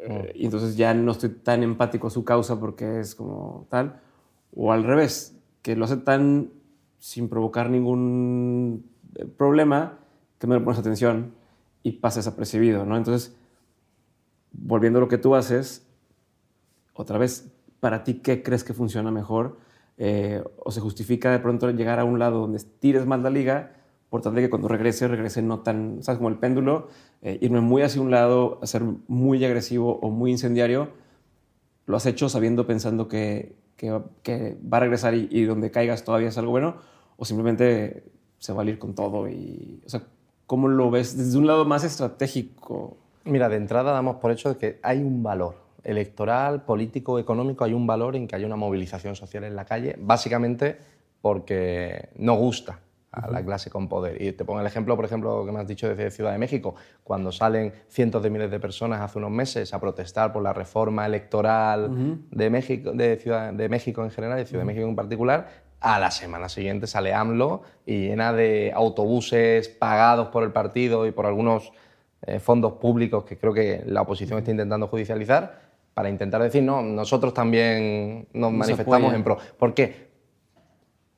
Eh, 0.01 0.33
y 0.35 0.47
entonces 0.47 0.79
ya 0.79 0.95
no 0.95 1.13
estoy 1.13 1.29
tan 1.29 1.63
empático 1.63 2.07
a 2.07 2.11
su 2.11 2.25
causa 2.25 2.59
porque 2.59 3.01
es 3.01 3.15
como 3.15 3.67
tal. 3.69 4.01
O 4.57 4.73
al 4.73 4.85
revés, 4.85 5.37
que 5.61 5.77
lo 5.77 5.85
hace 5.85 5.99
tan 5.99 6.53
sin 6.99 7.29
provocar 7.29 7.69
ningún 7.69 8.87
eh, 9.17 9.27
problema 9.27 9.99
que 10.39 10.47
no 10.47 10.55
le 10.55 10.63
pones 10.63 10.81
atención 10.81 11.39
y 11.83 11.93
pasa 11.93 12.21
desapercibido, 12.21 12.85
¿no? 12.85 12.97
Entonces, 12.97 13.35
volviendo 14.53 14.99
a 14.99 15.03
lo 15.03 15.09
que 15.09 15.19
tú 15.19 15.35
haces, 15.35 15.87
otra 16.95 17.19
vez, 17.19 17.53
para 17.81 18.05
ti, 18.05 18.15
¿qué 18.15 18.43
crees 18.43 18.65
que 18.65 18.75
funciona 18.75 19.11
mejor? 19.11 19.59
Eh, 19.97 20.43
¿O 20.65 20.71
se 20.71 20.81
justifica 20.81 21.31
de 21.31 21.39
pronto 21.39 21.71
llegar 21.71 21.99
a 21.99 22.05
un 22.05 22.19
lado 22.19 22.41
donde 22.41 22.59
tires 22.81 23.07
más 23.07 23.21
la 23.21 23.31
liga 23.31 23.73
por 24.11 24.23
tal 24.23 24.35
de 24.35 24.43
que 24.43 24.51
cuando 24.51 24.69
regrese, 24.69 25.07
regrese 25.09 25.41
no 25.41 25.61
tan, 25.61 26.03
¿sabes? 26.03 26.19
Como 26.19 26.29
el 26.29 26.37
péndulo, 26.37 26.89
eh, 27.23 27.39
irme 27.41 27.61
muy 27.61 27.83
hacia 27.83 28.03
un 28.03 28.11
lado, 28.11 28.59
ser 28.65 28.83
muy 29.07 29.43
agresivo 29.45 29.99
o 30.01 30.11
muy 30.11 30.33
incendiario, 30.33 30.91
lo 31.87 31.97
has 31.97 32.07
hecho 32.07 32.29
sabiendo, 32.29 32.67
pensando 32.67 33.09
que, 33.09 33.57
que, 33.77 33.91
va 33.91 34.77
a 34.77 34.81
regresar 34.81 35.15
y, 35.15 35.45
donde 35.45 35.71
caigas 35.71 36.05
todavía 36.05 36.29
es 36.29 36.39
algo 36.39 36.51
bueno, 36.51 36.77
o 37.17 37.25
simplemente 37.25 38.05
se 38.39 38.53
va 38.53 38.63
a 38.63 38.65
ir 38.67 38.79
con 38.79 38.95
todo 38.95 39.29
y, 39.29 39.81
o 39.87 39.89
sea, 39.89 40.03
¿cómo 40.51 40.67
lo 40.67 40.91
ves 40.91 41.17
desde 41.17 41.39
un 41.39 41.47
lado 41.47 41.65
más 41.65 41.85
estratégico? 41.85 42.97
Mira, 43.23 43.49
de 43.49 43.55
entrada 43.55 43.93
damos 43.93 44.17
por 44.17 44.33
hecho 44.33 44.49
de 44.49 44.57
que 44.57 44.81
hay 44.83 44.99
un 44.99 45.23
valor 45.23 45.55
electoral, 45.85 46.65
político, 46.65 47.21
económico, 47.21 47.63
hay 47.63 47.73
un 47.73 47.87
valor 47.87 48.17
en 48.17 48.27
que 48.27 48.35
haya 48.35 48.47
una 48.47 48.57
movilización 48.57 49.15
social 49.15 49.45
en 49.45 49.55
la 49.55 49.65
calle, 49.65 49.95
básicamente 50.01 50.77
porque 51.23 52.09
no 52.17 52.35
gusta 52.35 52.81
a 53.13 53.31
la 53.31 53.45
clase 53.45 53.71
con 53.71 53.89
poder. 53.89 54.21
Y 54.21 54.33
te 54.33 54.45
pongo 54.45 54.59
el 54.59 54.67
ejemplo, 54.67 54.97
por 54.97 55.05
ejemplo, 55.05 55.47
que 55.47 55.53
me 55.53 55.61
has 55.61 55.69
dicho 55.69 55.89
desde 55.89 56.11
Ciudad 56.11 56.33
de 56.33 56.39
México, 56.39 56.75
cuando 57.05 57.31
salen 57.31 57.73
cientos 57.87 58.21
de 58.21 58.31
miles 58.31 58.51
de 58.51 58.59
personas 58.59 59.01
hace 59.01 59.19
unos 59.19 59.31
meses 59.31 59.73
a 59.73 59.79
protestar 59.79 60.33
por 60.33 60.43
la 60.43 60.53
reforma 60.53 61.07
electoral 61.07 62.19
de, 62.29 62.51
México, 62.51 62.91
de, 62.91 63.19
Ciudad, 63.19 63.53
de 63.53 63.69
México 63.69 64.03
en 64.03 64.11
general 64.11 64.39
y 64.39 64.41
de 64.43 64.47
Ciudad 64.47 64.63
de 64.63 64.67
México 64.67 64.89
en 64.89 64.97
particular, 64.97 65.70
a 65.81 65.99
la 65.99 66.11
semana 66.11 66.49
siguiente 66.49 66.87
sale 66.87 67.15
AMLO 67.15 67.63
y 67.87 68.09
llena 68.09 68.33
de 68.33 68.73
autobuses 68.75 69.69
pagados 69.69 70.29
por 70.29 70.43
el 70.45 70.53
partido 70.53 71.07
y 71.07 71.13
por 71.13 71.27
algunos 71.27 71.73
eh, 72.23 72.39
fondos 72.39 72.75
públicos 72.75 73.25
que 73.25 73.39
creo 73.39 73.55
que 73.55 73.83
la 73.87 74.03
oposición 74.03 74.39
está 74.39 74.51
intentando 74.51 74.89
judicializar 74.89 75.71
para 75.95 76.09
intentar 76.09 76.43
decir, 76.43 76.63
no, 76.63 76.83
nosotros 76.83 77.35
también 77.35 78.29
nos 78.33 78.53
manifestamos 78.53 79.13
en 79.15 79.25
pro. 79.25 79.39
¿Por 79.59 79.75
qué? 79.75 80.11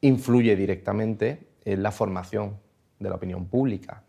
Influye 0.01 0.57
directamente 0.57 1.49
en 1.65 1.83
la 1.83 1.91
formación 1.91 2.59
de 2.99 3.09
la 3.09 3.17
opinión 3.17 3.47
pública. 3.47 4.03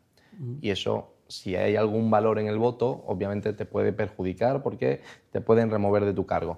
Y 0.61 0.71
eso, 0.71 1.13
si 1.27 1.55
hay 1.55 1.75
algún 1.75 2.09
valor 2.09 2.39
en 2.39 2.47
el 2.47 2.57
voto, 2.57 3.03
obviamente 3.05 3.53
te 3.53 3.65
puede 3.65 3.93
perjudicar 3.93 4.63
porque 4.63 5.01
te 5.31 5.41
pueden 5.41 5.69
remover 5.69 6.05
de 6.05 6.13
tu 6.13 6.25
cargo. 6.25 6.57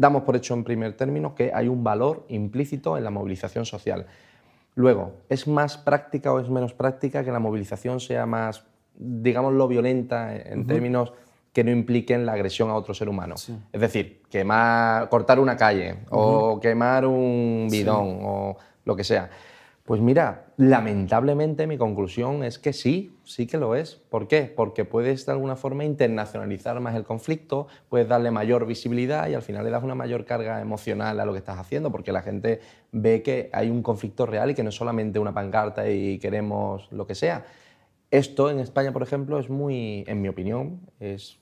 Damos 0.00 0.22
por 0.22 0.34
hecho 0.34 0.54
en 0.54 0.64
primer 0.64 0.96
término 0.96 1.34
que 1.34 1.52
hay 1.52 1.68
un 1.68 1.84
valor 1.84 2.24
implícito 2.30 2.96
en 2.96 3.04
la 3.04 3.10
movilización 3.10 3.66
social. 3.66 4.06
Luego, 4.74 5.12
¿es 5.28 5.46
más 5.46 5.76
práctica 5.76 6.32
o 6.32 6.40
es 6.40 6.48
menos 6.48 6.72
práctica 6.72 7.22
que 7.22 7.30
la 7.30 7.38
movilización 7.38 8.00
sea 8.00 8.24
más, 8.24 8.64
digámoslo, 8.94 9.68
violenta 9.68 10.34
en 10.34 10.66
términos 10.66 11.12
que 11.52 11.64
no 11.64 11.70
impliquen 11.70 12.24
la 12.24 12.32
agresión 12.32 12.70
a 12.70 12.76
otro 12.76 12.94
ser 12.94 13.10
humano? 13.10 13.34
Es 13.70 13.78
decir, 13.78 14.22
quemar, 14.30 15.10
cortar 15.10 15.38
una 15.38 15.54
calle 15.54 15.98
o 16.08 16.58
quemar 16.58 17.04
un 17.04 17.68
bidón 17.70 18.20
o 18.22 18.56
lo 18.86 18.96
que 18.96 19.04
sea. 19.04 19.28
Pues 19.84 20.00
mira, 20.00 20.46
lamentablemente 20.56 21.66
mi 21.66 21.76
conclusión 21.76 22.42
es 22.42 22.58
que 22.58 22.72
sí, 22.72 23.18
sí 23.30 23.46
que 23.46 23.58
lo 23.58 23.74
es. 23.74 23.94
¿Por 23.94 24.28
qué? 24.28 24.52
Porque 24.54 24.84
puedes 24.84 25.24
de 25.24 25.32
alguna 25.32 25.56
forma 25.56 25.84
internacionalizar 25.84 26.78
más 26.80 26.94
el 26.94 27.04
conflicto, 27.04 27.68
puedes 27.88 28.08
darle 28.08 28.30
mayor 28.30 28.66
visibilidad 28.66 29.28
y 29.28 29.34
al 29.34 29.42
final 29.42 29.64
le 29.64 29.70
das 29.70 29.82
una 29.82 29.94
mayor 29.94 30.24
carga 30.24 30.60
emocional 30.60 31.20
a 31.20 31.24
lo 31.24 31.32
que 31.32 31.38
estás 31.38 31.58
haciendo, 31.58 31.90
porque 31.90 32.12
la 32.12 32.22
gente 32.22 32.60
ve 32.92 33.22
que 33.22 33.50
hay 33.52 33.70
un 33.70 33.82
conflicto 33.82 34.26
real 34.26 34.50
y 34.50 34.54
que 34.54 34.62
no 34.62 34.70
es 34.70 34.74
solamente 34.74 35.18
una 35.18 35.32
pancarta 35.32 35.88
y 35.88 36.18
queremos 36.18 36.90
lo 36.90 37.06
que 37.06 37.14
sea. 37.14 37.46
Esto 38.10 38.50
en 38.50 38.58
España, 38.58 38.92
por 38.92 39.02
ejemplo, 39.02 39.38
es 39.38 39.48
muy, 39.48 40.04
en 40.08 40.20
mi 40.20 40.28
opinión, 40.28 40.80
es, 40.98 41.38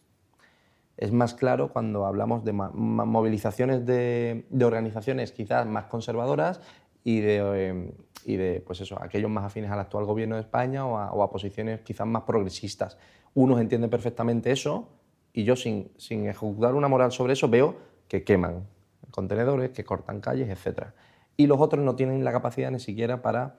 es 0.99 1.13
más 1.13 1.33
claro 1.33 1.73
cuando 1.73 2.05
hablamos 2.05 2.45
de 2.45 2.53
movilizaciones 2.53 3.87
de, 3.87 4.45
de 4.51 4.65
organizaciones 4.65 5.33
quizás 5.33 5.67
más 5.67 5.87
conservadoras 5.87 6.61
y 7.05 7.21
de, 7.21 7.41
eh, 7.41 7.93
y 8.25 8.37
de 8.37 8.63
pues 8.67 8.81
eso, 8.81 9.01
aquellos 9.01 9.31
más 9.31 9.45
afines 9.45 9.71
al 9.71 9.81
actual 9.81 10.05
gobierno 10.05 10.37
de 10.37 10.43
España 10.43 10.87
o 10.87 11.23
a, 11.23 11.31
posiciones 11.31 11.81
quizás 11.81 12.07
más 12.07 12.23
progresistas. 12.23 12.99
Unos 13.35 13.61
entienden 13.61 13.91
perfectamente 13.91 14.51
eso 14.51 14.89
y 15.33 15.45
yo 15.45 15.57
sin, 15.57 15.93
sin 15.97 16.27
ejecutar 16.27 16.75
una 16.75 16.89
moral 16.89 17.13
sobre 17.13 17.35
eso 17.35 17.49
veo 17.49 17.77
que 18.09 18.25
queman 18.25 18.67
contenedores, 19.11 19.71
que 19.71 19.85
cortan 19.85 20.21
calles, 20.21 20.49
etc. 20.49 20.89
Y 21.37 21.47
los 21.47 21.61
otros 21.61 21.85
no 21.85 21.95
tienen 21.95 22.25
la 22.25 22.33
capacidad 22.33 22.71
ni 22.71 22.81
siquiera 22.81 23.23
para 23.23 23.57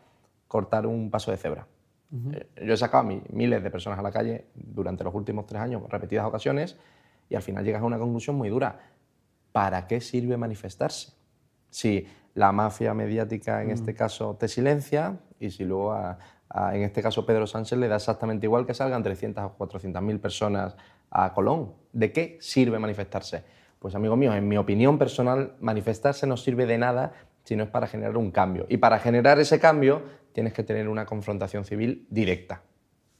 cortar 0.48 0.86
un 0.86 1.10
paso 1.12 1.32
de 1.32 1.38
cebra. 1.38 1.68
Eh, 2.34 2.66
yo 2.66 2.74
he 2.74 2.78
sacado 2.78 3.08
a 3.08 3.14
miles 3.32 3.64
de 3.64 3.70
personas 3.70 4.00
a 4.00 4.02
la 4.02 4.12
calle 4.12 4.46
durante 4.56 5.04
los 5.04 5.14
últimos 5.14 5.46
tres 5.46 5.62
años, 5.62 5.84
repetidas 5.90 6.26
ocasiones, 6.26 6.78
y 7.30 7.36
al 7.36 7.42
final 7.42 7.64
llegas 7.64 7.82
a 7.82 7.86
una 7.86 8.00
conclusión 8.00 8.36
muy 8.36 8.50
dura. 8.50 8.80
¿Para 9.52 9.88
qué 9.88 10.02
sirve 10.02 10.38
manifestarse? 10.38 11.14
Si 11.70 12.08
la 12.34 12.52
mafia 12.52 12.94
mediática 12.94 13.62
en 13.62 13.72
este 13.72 13.94
mm. 13.94 13.96
caso 13.96 14.36
te 14.40 14.48
silencia 14.48 15.18
y 15.40 15.52
si 15.52 15.64
luego 15.66 15.96
en 16.74 16.84
este 16.84 17.02
caso 17.02 17.26
Pedro 17.26 17.48
Sánchez 17.48 17.78
le 17.78 17.88
da 17.88 17.98
exactamente 17.98 18.46
igual 18.46 18.66
que 18.66 18.74
salgan 18.74 19.04
300 19.04 19.44
o 19.44 19.50
400 19.54 20.02
mil 20.02 20.20
personas 20.20 20.76
a 21.12 21.34
Colón. 21.34 21.74
¿De 21.94 22.12
qué 22.12 22.38
sirve 22.42 22.80
manifestarse? 22.80 23.44
Pues 23.80 23.96
amigo 23.96 24.16
mío, 24.16 24.34
en 24.34 24.48
mi 24.48 24.58
opinión 24.58 24.98
personal, 24.98 25.56
manifestarse 25.60 26.28
no 26.28 26.38
sirve 26.38 26.66
de 26.66 26.78
nada 26.78 27.14
si 27.44 27.56
no 27.56 27.64
es 27.64 27.70
para 27.70 27.88
generar 27.88 28.18
un 28.18 28.32
cambio. 28.32 28.66
Y 28.70 28.78
para 28.78 29.00
generar 29.00 29.40
ese 29.40 29.60
cambio 29.60 30.04
tienes 30.34 30.54
que 30.54 30.64
tener 30.64 30.88
una 30.88 31.06
confrontación 31.06 31.66
civil 31.66 32.06
directa. 32.10 32.62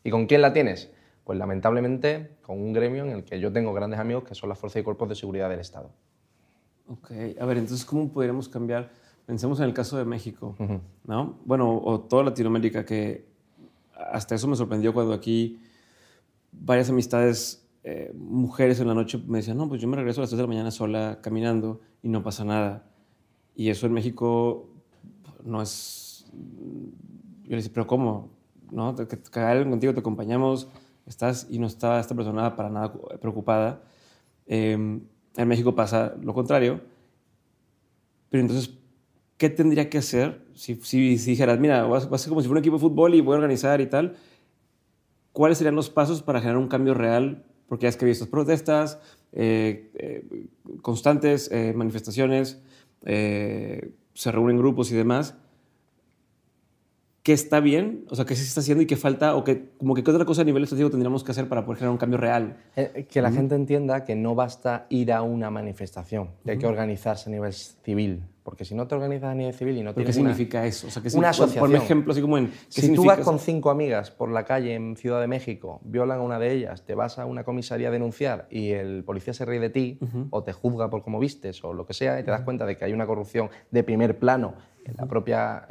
¿Y 0.04 0.12
con 0.12 0.26
quién 0.26 0.42
la 0.42 0.54
tienes? 0.54 0.92
Pues 1.24 1.38
lamentablemente 1.38 2.38
con 2.42 2.60
un 2.60 2.74
gremio 2.74 3.04
en 3.06 3.12
el 3.12 3.24
que 3.24 3.40
yo 3.40 3.52
tengo 3.52 3.74
grandes 3.74 4.00
amigos 4.00 4.24
que 4.24 4.36
son 4.36 4.50
las 4.50 4.58
fuerzas 4.58 4.82
y 4.82 4.84
cuerpos 4.84 5.10
de 5.10 5.16
seguridad 5.16 5.50
del 5.50 5.60
Estado. 5.60 5.92
Ok, 6.90 7.12
a 7.40 7.46
ver, 7.46 7.60
entonces, 7.60 7.86
¿cómo 7.86 8.12
podríamos 8.12 8.50
cambiar? 8.50 8.92
Pensemos 9.28 9.60
en 9.60 9.66
el 9.66 9.76
caso 9.76 9.96
de 9.96 10.06
México, 10.06 10.56
¿no? 11.06 11.38
Bueno, 11.46 11.78
o 11.78 12.00
toda 12.00 12.24
Latinoamérica, 12.24 12.84
que 12.84 13.28
hasta 13.94 14.34
eso 14.34 14.48
me 14.48 14.56
sorprendió 14.56 14.92
cuando 14.92 15.14
aquí 15.14 15.60
varias 16.52 16.90
amistades, 16.90 17.64
eh, 17.84 18.12
mujeres 18.18 18.80
en 18.80 18.88
la 18.88 18.96
noche 18.96 19.22
me 19.28 19.38
decían, 19.38 19.58
no, 19.58 19.70
pues 19.70 19.80
yo 19.80 19.88
me 19.88 19.98
regreso 19.98 20.22
a 20.22 20.24
las 20.24 20.32
3 20.32 20.38
de 20.38 20.44
la 20.44 20.48
mañana 20.48 20.72
sola 20.72 21.20
caminando 21.22 21.80
y 22.02 22.10
no 22.10 22.24
pasa 22.24 22.44
nada. 22.44 22.90
Y 23.56 23.70
eso 23.70 23.86
en 23.86 23.94
México 23.94 24.68
no 25.44 25.62
es... 25.62 26.26
Yo 27.44 27.52
le 27.52 27.58
decía, 27.58 27.72
pero 27.72 27.86
¿cómo? 27.86 28.32
¿No? 28.72 28.96
Que, 28.96 29.08
que 29.08 29.40
alguien 29.40 29.70
contigo, 29.70 29.94
te 29.94 30.00
acompañamos, 30.00 30.68
estás 31.06 31.46
y 31.52 31.60
no 31.60 31.68
está 31.68 32.00
esta 32.00 32.16
persona 32.16 32.56
para 32.56 32.72
nada 32.72 32.94
preocupada. 33.22 33.84
Eh, 34.48 35.00
en 35.36 35.48
México 35.48 35.76
pasa 35.76 36.16
lo 36.22 36.34
contrario. 36.34 36.82
Pero 38.30 38.42
entonces, 38.42 38.78
¿qué 39.38 39.50
tendría 39.50 39.90
que 39.90 39.98
hacer 39.98 40.46
si, 40.54 40.76
si, 40.76 41.18
dijeras, 41.18 41.60
mira, 41.60 41.84
va 41.84 41.98
a 41.98 42.18
ser 42.18 42.30
como 42.30 42.42
si 42.42 42.48
fuera 42.48 42.60
un 42.60 42.64
equipo 42.64 42.76
de 42.76 42.82
fútbol 42.82 43.16
y 43.16 43.22
voy 43.22 43.34
a 43.34 43.38
organizar 43.38 43.82
y 43.82 43.88
tal? 43.88 44.16
¿Cuáles 45.32 45.58
serían 45.58 45.76
los 45.76 45.90
pasos 45.90 46.22
para 46.22 46.40
generar 46.40 46.58
un 46.58 46.68
cambio 46.68 46.94
real? 46.94 47.46
Porque 47.68 47.84
ya 47.84 47.90
es 47.90 47.98
que 47.98 48.10
estas 48.10 48.28
protestas 48.28 49.00
eh, 49.32 49.92
eh, 49.96 50.48
constantes, 50.82 51.52
eh, 51.52 51.74
manifestaciones, 51.76 52.62
se 53.06 54.32
reúnen 54.32 54.58
grupos 54.58 54.92
y 54.92 54.96
demás. 54.96 55.36
Qué 57.30 57.34
está 57.34 57.60
bien, 57.60 58.06
o 58.10 58.16
sea, 58.16 58.26
qué 58.26 58.36
se 58.36 58.42
está 58.42 58.62
haciendo 58.62 58.82
y 58.82 58.88
qué 58.88 58.98
falta, 58.98 59.36
o 59.36 59.44
que, 59.44 59.70
como 59.78 59.94
que 59.94 60.04
qué 60.04 60.10
otra 60.10 60.26
cosa 60.26 60.42
a 60.42 60.46
nivel 60.46 60.64
estratégico 60.64 60.90
tendríamos 60.90 61.24
que 61.24 61.30
hacer 61.30 61.48
para 61.48 61.64
poder 61.64 61.78
generar 61.78 61.92
un 61.92 62.00
cambio 62.00 62.18
real. 62.18 62.58
Eh, 62.76 63.06
que 63.08 63.22
la 63.22 63.32
gente 63.32 63.54
entienda 63.54 64.04
que 64.04 64.16
no 64.16 64.34
basta 64.34 64.88
ir 64.90 65.14
a 65.14 65.22
una 65.22 65.52
manifestación, 65.52 66.32
que 66.44 66.54
hay 66.54 66.58
que 66.58 66.66
organizarse 66.66 67.30
a 67.30 67.32
nivel 67.32 67.54
civil. 67.54 68.24
Porque 68.42 68.66
si 68.66 68.74
no 68.74 68.88
te 68.88 68.96
organizas 68.96 69.30
a 69.30 69.36
nivel 69.36 69.54
civil 69.54 69.78
y 69.78 69.84
no 69.84 69.94
tienes 69.94 70.08
¿Qué 70.16 70.20
significa 70.20 70.66
eso? 70.66 70.88
O 70.88 70.90
sea, 70.90 71.04
¿qué 71.04 71.16
una 71.16 71.30
asociación. 71.30 71.70
Por 71.70 71.76
ejemplo, 71.76 72.14
así 72.14 72.22
como 72.24 72.36
en... 72.40 72.52
si 72.68 72.96
tú 72.96 73.06
vas 73.06 73.20
con 73.20 73.38
cinco 73.38 73.70
amigas 73.70 74.10
por 74.10 74.32
la 74.32 74.44
calle 74.44 74.74
en 74.74 74.96
Ciudad 74.96 75.22
de 75.22 75.28
México, 75.28 75.82
violan 75.84 76.22
a 76.22 76.24
una 76.24 76.40
de 76.40 76.52
ellas, 76.52 76.84
te 76.84 76.96
vas 76.96 77.20
a 77.20 77.28
una 77.28 77.44
comisaría 77.44 77.90
a 77.90 77.92
denunciar 77.92 78.48
y 78.50 78.72
el 78.72 79.04
policía 79.04 79.36
se 79.36 79.46
ríe 79.46 79.60
de 79.60 79.70
ti 79.70 80.00
o 80.32 80.42
te 80.42 80.52
juzga 80.52 80.90
por 80.90 81.04
cómo 81.04 81.20
vistes 81.20 81.64
o 81.64 81.74
lo 81.74 81.86
que 81.86 81.94
sea 81.94 82.20
y 82.20 82.24
te 82.24 82.32
das 82.32 82.42
cuenta 82.42 82.66
de 82.66 82.76
que 82.76 82.86
hay 82.86 82.94
una 82.94 83.06
corrupción 83.06 83.52
de 83.70 83.84
primer 83.84 84.18
plano 84.18 84.56
en 84.84 84.96
la 84.98 85.06
propia... 85.06 85.68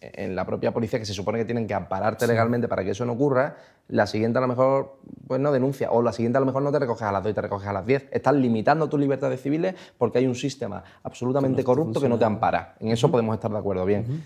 En 0.00 0.36
la 0.36 0.44
propia 0.44 0.72
policía, 0.72 0.98
que 0.98 1.06
se 1.06 1.14
supone 1.14 1.38
que 1.38 1.44
tienen 1.46 1.66
que 1.66 1.74
ampararte 1.74 2.26
legalmente 2.26 2.68
para 2.68 2.84
que 2.84 2.90
eso 2.90 3.06
no 3.06 3.12
ocurra, 3.12 3.56
la 3.88 4.06
siguiente 4.06 4.38
a 4.38 4.42
lo 4.42 4.48
mejor 4.48 4.98
pues 5.26 5.40
no 5.40 5.50
denuncia, 5.52 5.90
o 5.90 6.02
la 6.02 6.12
siguiente 6.12 6.36
a 6.36 6.40
lo 6.40 6.46
mejor 6.46 6.62
no 6.62 6.70
te 6.70 6.78
recoges 6.78 7.02
a 7.02 7.12
las 7.12 7.22
2 7.22 7.30
y 7.32 7.34
te 7.34 7.40
recoges 7.40 7.66
a 7.66 7.72
las 7.72 7.86
10. 7.86 8.08
Estás 8.10 8.34
limitando 8.34 8.88
tus 8.88 9.00
libertades 9.00 9.40
civiles 9.40 9.74
porque 9.96 10.18
hay 10.18 10.26
un 10.26 10.34
sistema 10.34 10.84
absolutamente 11.02 11.64
corrupto 11.64 12.00
que 12.00 12.08
no 12.08 12.18
te 12.18 12.24
ampara. 12.24 12.76
En 12.80 12.88
eso 12.88 13.10
podemos 13.10 13.34
estar 13.34 13.50
de 13.50 13.58
acuerdo, 13.58 13.84
bien. 13.84 14.22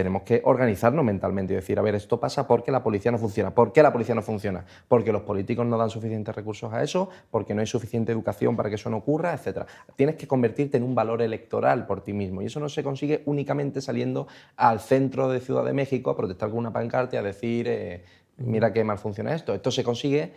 Tenemos 0.00 0.22
que 0.22 0.40
organizarnos 0.46 1.04
mentalmente 1.04 1.52
y 1.52 1.56
decir, 1.56 1.78
a 1.78 1.82
ver, 1.82 1.94
esto 1.94 2.18
pasa 2.18 2.46
porque 2.46 2.72
la 2.72 2.82
policía 2.82 3.12
no 3.12 3.18
funciona. 3.18 3.54
¿Por 3.54 3.70
qué 3.70 3.82
la 3.82 3.92
policía 3.92 4.14
no 4.14 4.22
funciona? 4.22 4.64
Porque 4.88 5.12
los 5.12 5.20
políticos 5.20 5.66
no 5.66 5.76
dan 5.76 5.90
suficientes 5.90 6.34
recursos 6.34 6.72
a 6.72 6.82
eso, 6.82 7.10
porque 7.30 7.52
no 7.52 7.60
hay 7.60 7.66
suficiente 7.66 8.10
educación 8.10 8.56
para 8.56 8.70
que 8.70 8.76
eso 8.76 8.88
no 8.88 8.96
ocurra, 8.96 9.34
etc. 9.34 9.66
Tienes 9.96 10.16
que 10.16 10.26
convertirte 10.26 10.78
en 10.78 10.84
un 10.84 10.94
valor 10.94 11.20
electoral 11.20 11.86
por 11.86 12.02
ti 12.02 12.14
mismo 12.14 12.40
y 12.40 12.46
eso 12.46 12.60
no 12.60 12.70
se 12.70 12.82
consigue 12.82 13.22
únicamente 13.26 13.82
saliendo 13.82 14.26
al 14.56 14.80
centro 14.80 15.28
de 15.28 15.40
Ciudad 15.40 15.66
de 15.66 15.74
México 15.74 16.08
a 16.08 16.16
protestar 16.16 16.48
con 16.48 16.60
una 16.60 16.72
pancarta 16.72 17.16
y 17.16 17.18
a 17.18 17.22
decir, 17.22 17.68
eh, 17.68 18.02
mira 18.38 18.72
qué 18.72 18.82
mal 18.82 18.96
funciona 18.96 19.34
esto. 19.34 19.52
Esto 19.52 19.70
se 19.70 19.84
consigue 19.84 20.32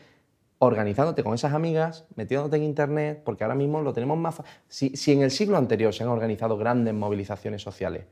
organizándote 0.59 1.23
con 1.23 1.33
esas 1.33 1.53
amigas, 1.53 2.05
metiéndote 2.15 2.57
en 2.57 2.63
internet, 2.63 3.21
porque 3.23 3.45
ahora 3.45 3.55
mismo 3.55 3.81
lo 3.81 3.93
tenemos 3.93 4.17
más... 4.17 4.41
Si, 4.67 4.89
si 4.97 5.13
en 5.13 5.21
el 5.21 5.31
siglo 5.31 5.55
anterior 5.55 5.93
se 5.93 6.03
han 6.03 6.09
organizado 6.09 6.57
grandes 6.57 6.93
movilizaciones 6.93 7.61
sociales, 7.61 8.03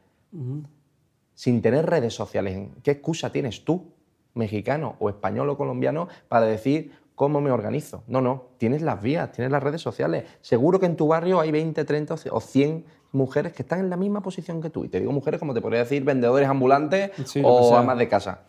sin 1.36 1.62
tener 1.62 1.86
redes 1.86 2.14
sociales. 2.14 2.70
¿Qué 2.84 2.92
excusa 2.92 3.32
tienes 3.32 3.64
tú, 3.64 3.92
mexicano 4.34 4.96
o 5.00 5.10
español 5.10 5.50
o 5.50 5.58
colombiano, 5.58 6.08
para 6.28 6.46
decir 6.46 6.92
cómo 7.16 7.42
me 7.42 7.52
organizo? 7.52 8.04
No, 8.08 8.22
no, 8.22 8.46
tienes 8.58 8.82
las 8.82 9.02
vías, 9.02 9.32
tienes 9.32 9.52
las 9.52 9.64
redes 9.64 9.82
sociales. 9.82 10.26
Seguro 10.42 10.80
que 10.80 10.86
en 10.86 10.96
tu 10.96 11.08
barrio 11.08 11.40
hay 11.40 11.52
20, 11.52 11.84
30 11.84 12.16
o 12.32 12.40
100 12.40 12.86
mujeres 13.12 13.54
que 13.54 13.64
están 13.64 13.80
en 13.80 13.90
la 13.90 13.98
misma 13.98 14.22
posición 14.22 14.62
que 14.62 14.70
tú. 14.70 14.86
Y 14.86 14.90
te 14.90 15.00
digo 15.00 15.12
mujeres 15.12 15.40
como 15.40 15.54
te 15.54 15.62
podría 15.62 15.80
decir 15.80 16.04
vendedores 16.04 16.48
ambulantes 16.48 17.12
o 17.44 17.76
amas 17.76 17.98
de 17.98 18.08
casa. 18.08 18.42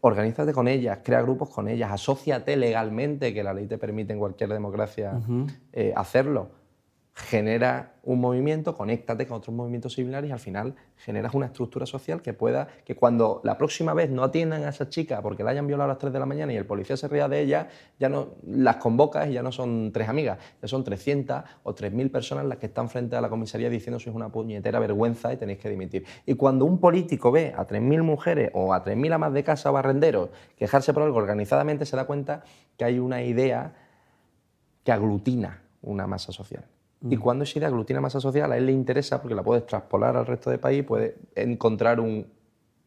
Organízate 0.00 0.52
con 0.52 0.68
ellas, 0.68 1.00
crea 1.02 1.22
grupos 1.22 1.50
con 1.50 1.68
ellas, 1.68 1.90
asóciate 1.90 2.56
legalmente, 2.56 3.34
que 3.34 3.42
la 3.42 3.52
ley 3.52 3.66
te 3.66 3.78
permite 3.78 4.12
en 4.12 4.20
cualquier 4.20 4.50
democracia 4.50 5.20
eh, 5.72 5.92
hacerlo 5.96 6.61
genera 7.14 7.92
un 8.04 8.20
movimiento, 8.20 8.74
conéctate 8.74 9.26
con 9.26 9.36
otros 9.36 9.54
movimientos 9.54 9.92
similares 9.92 10.30
y 10.30 10.32
al 10.32 10.38
final 10.38 10.74
generas 10.96 11.34
una 11.34 11.46
estructura 11.46 11.84
social 11.84 12.22
que 12.22 12.32
pueda, 12.32 12.68
que 12.84 12.96
cuando 12.96 13.42
la 13.44 13.58
próxima 13.58 13.92
vez 13.92 14.10
no 14.10 14.24
atiendan 14.24 14.64
a 14.64 14.70
esa 14.70 14.88
chica 14.88 15.20
porque 15.20 15.44
la 15.44 15.50
hayan 15.50 15.66
violado 15.66 15.90
a 15.90 15.92
las 15.92 15.98
3 15.98 16.12
de 16.12 16.18
la 16.18 16.24
mañana 16.24 16.54
y 16.54 16.56
el 16.56 16.64
policía 16.64 16.96
se 16.96 17.08
ría 17.08 17.28
de 17.28 17.40
ella, 17.40 17.68
ya 17.98 18.08
no 18.08 18.28
las 18.46 18.76
convocas 18.76 19.28
y 19.28 19.34
ya 19.34 19.42
no 19.42 19.52
son 19.52 19.92
tres 19.92 20.08
amigas, 20.08 20.38
ya 20.60 20.68
son 20.68 20.84
300 20.84 21.42
o 21.64 21.74
3.000 21.74 22.10
personas 22.10 22.46
las 22.46 22.56
que 22.56 22.66
están 22.66 22.88
frente 22.88 23.14
a 23.14 23.20
la 23.20 23.28
comisaría 23.28 23.68
diciendo 23.68 24.00
sois 24.00 24.16
una 24.16 24.30
puñetera 24.30 24.78
vergüenza 24.78 25.32
y 25.34 25.36
tenéis 25.36 25.58
que 25.58 25.68
dimitir. 25.68 26.06
Y 26.24 26.34
cuando 26.34 26.64
un 26.64 26.78
político 26.78 27.30
ve 27.30 27.52
a 27.54 27.66
3.000 27.66 28.02
mujeres 28.02 28.50
o 28.54 28.72
a 28.72 28.82
3.000 28.82 29.12
amas 29.12 29.34
de 29.34 29.44
casa 29.44 29.70
o 29.70 29.74
barrenderos 29.74 30.30
quejarse 30.56 30.94
por 30.94 31.02
algo 31.02 31.18
organizadamente, 31.18 31.84
se 31.84 31.94
da 31.94 32.06
cuenta 32.06 32.42
que 32.78 32.86
hay 32.86 32.98
una 32.98 33.22
idea 33.22 33.74
que 34.82 34.92
aglutina 34.92 35.62
una 35.82 36.06
masa 36.06 36.32
social. 36.32 36.64
Y 37.08 37.16
cuando 37.16 37.44
esa 37.44 37.58
idea 37.58 37.68
aglutina 37.68 38.00
masa 38.00 38.20
social, 38.20 38.52
a 38.52 38.56
él 38.56 38.66
le 38.66 38.72
interesa 38.72 39.20
porque 39.20 39.34
la 39.34 39.42
puedes 39.42 39.66
traspolar 39.66 40.16
al 40.16 40.26
resto 40.26 40.50
del 40.50 40.60
país, 40.60 40.84
puede 40.84 41.16
encontrar 41.34 41.98
un, 41.98 42.26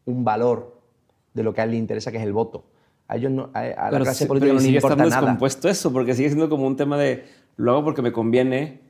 un, 0.06 0.24
valor 0.24 0.80
de 1.34 1.42
lo 1.42 1.52
que 1.52 1.60
a 1.60 1.64
él 1.64 1.72
le 1.72 1.76
interesa, 1.76 2.10
que 2.10 2.16
es 2.16 2.22
el 2.22 2.32
voto. 2.32 2.64
A 3.08 3.16
ellos 3.16 3.30
no, 3.30 3.50
a, 3.52 3.90
la 3.90 4.00
clase 4.00 4.26
política 4.26 4.52
no 4.54 4.60
le 4.60 4.68
importa 4.68 4.96
nada. 4.96 5.20
descompuesto 5.20 5.68
eso, 5.68 5.92
porque 5.92 6.14
sigue 6.14 6.30
siendo 6.30 6.48
como 6.48 6.66
un 6.66 6.76
tema 6.76 6.96
de 6.96 7.24
lo 7.56 7.72
hago 7.72 7.84
porque 7.84 8.02
me 8.02 8.12
conviene, 8.12 8.80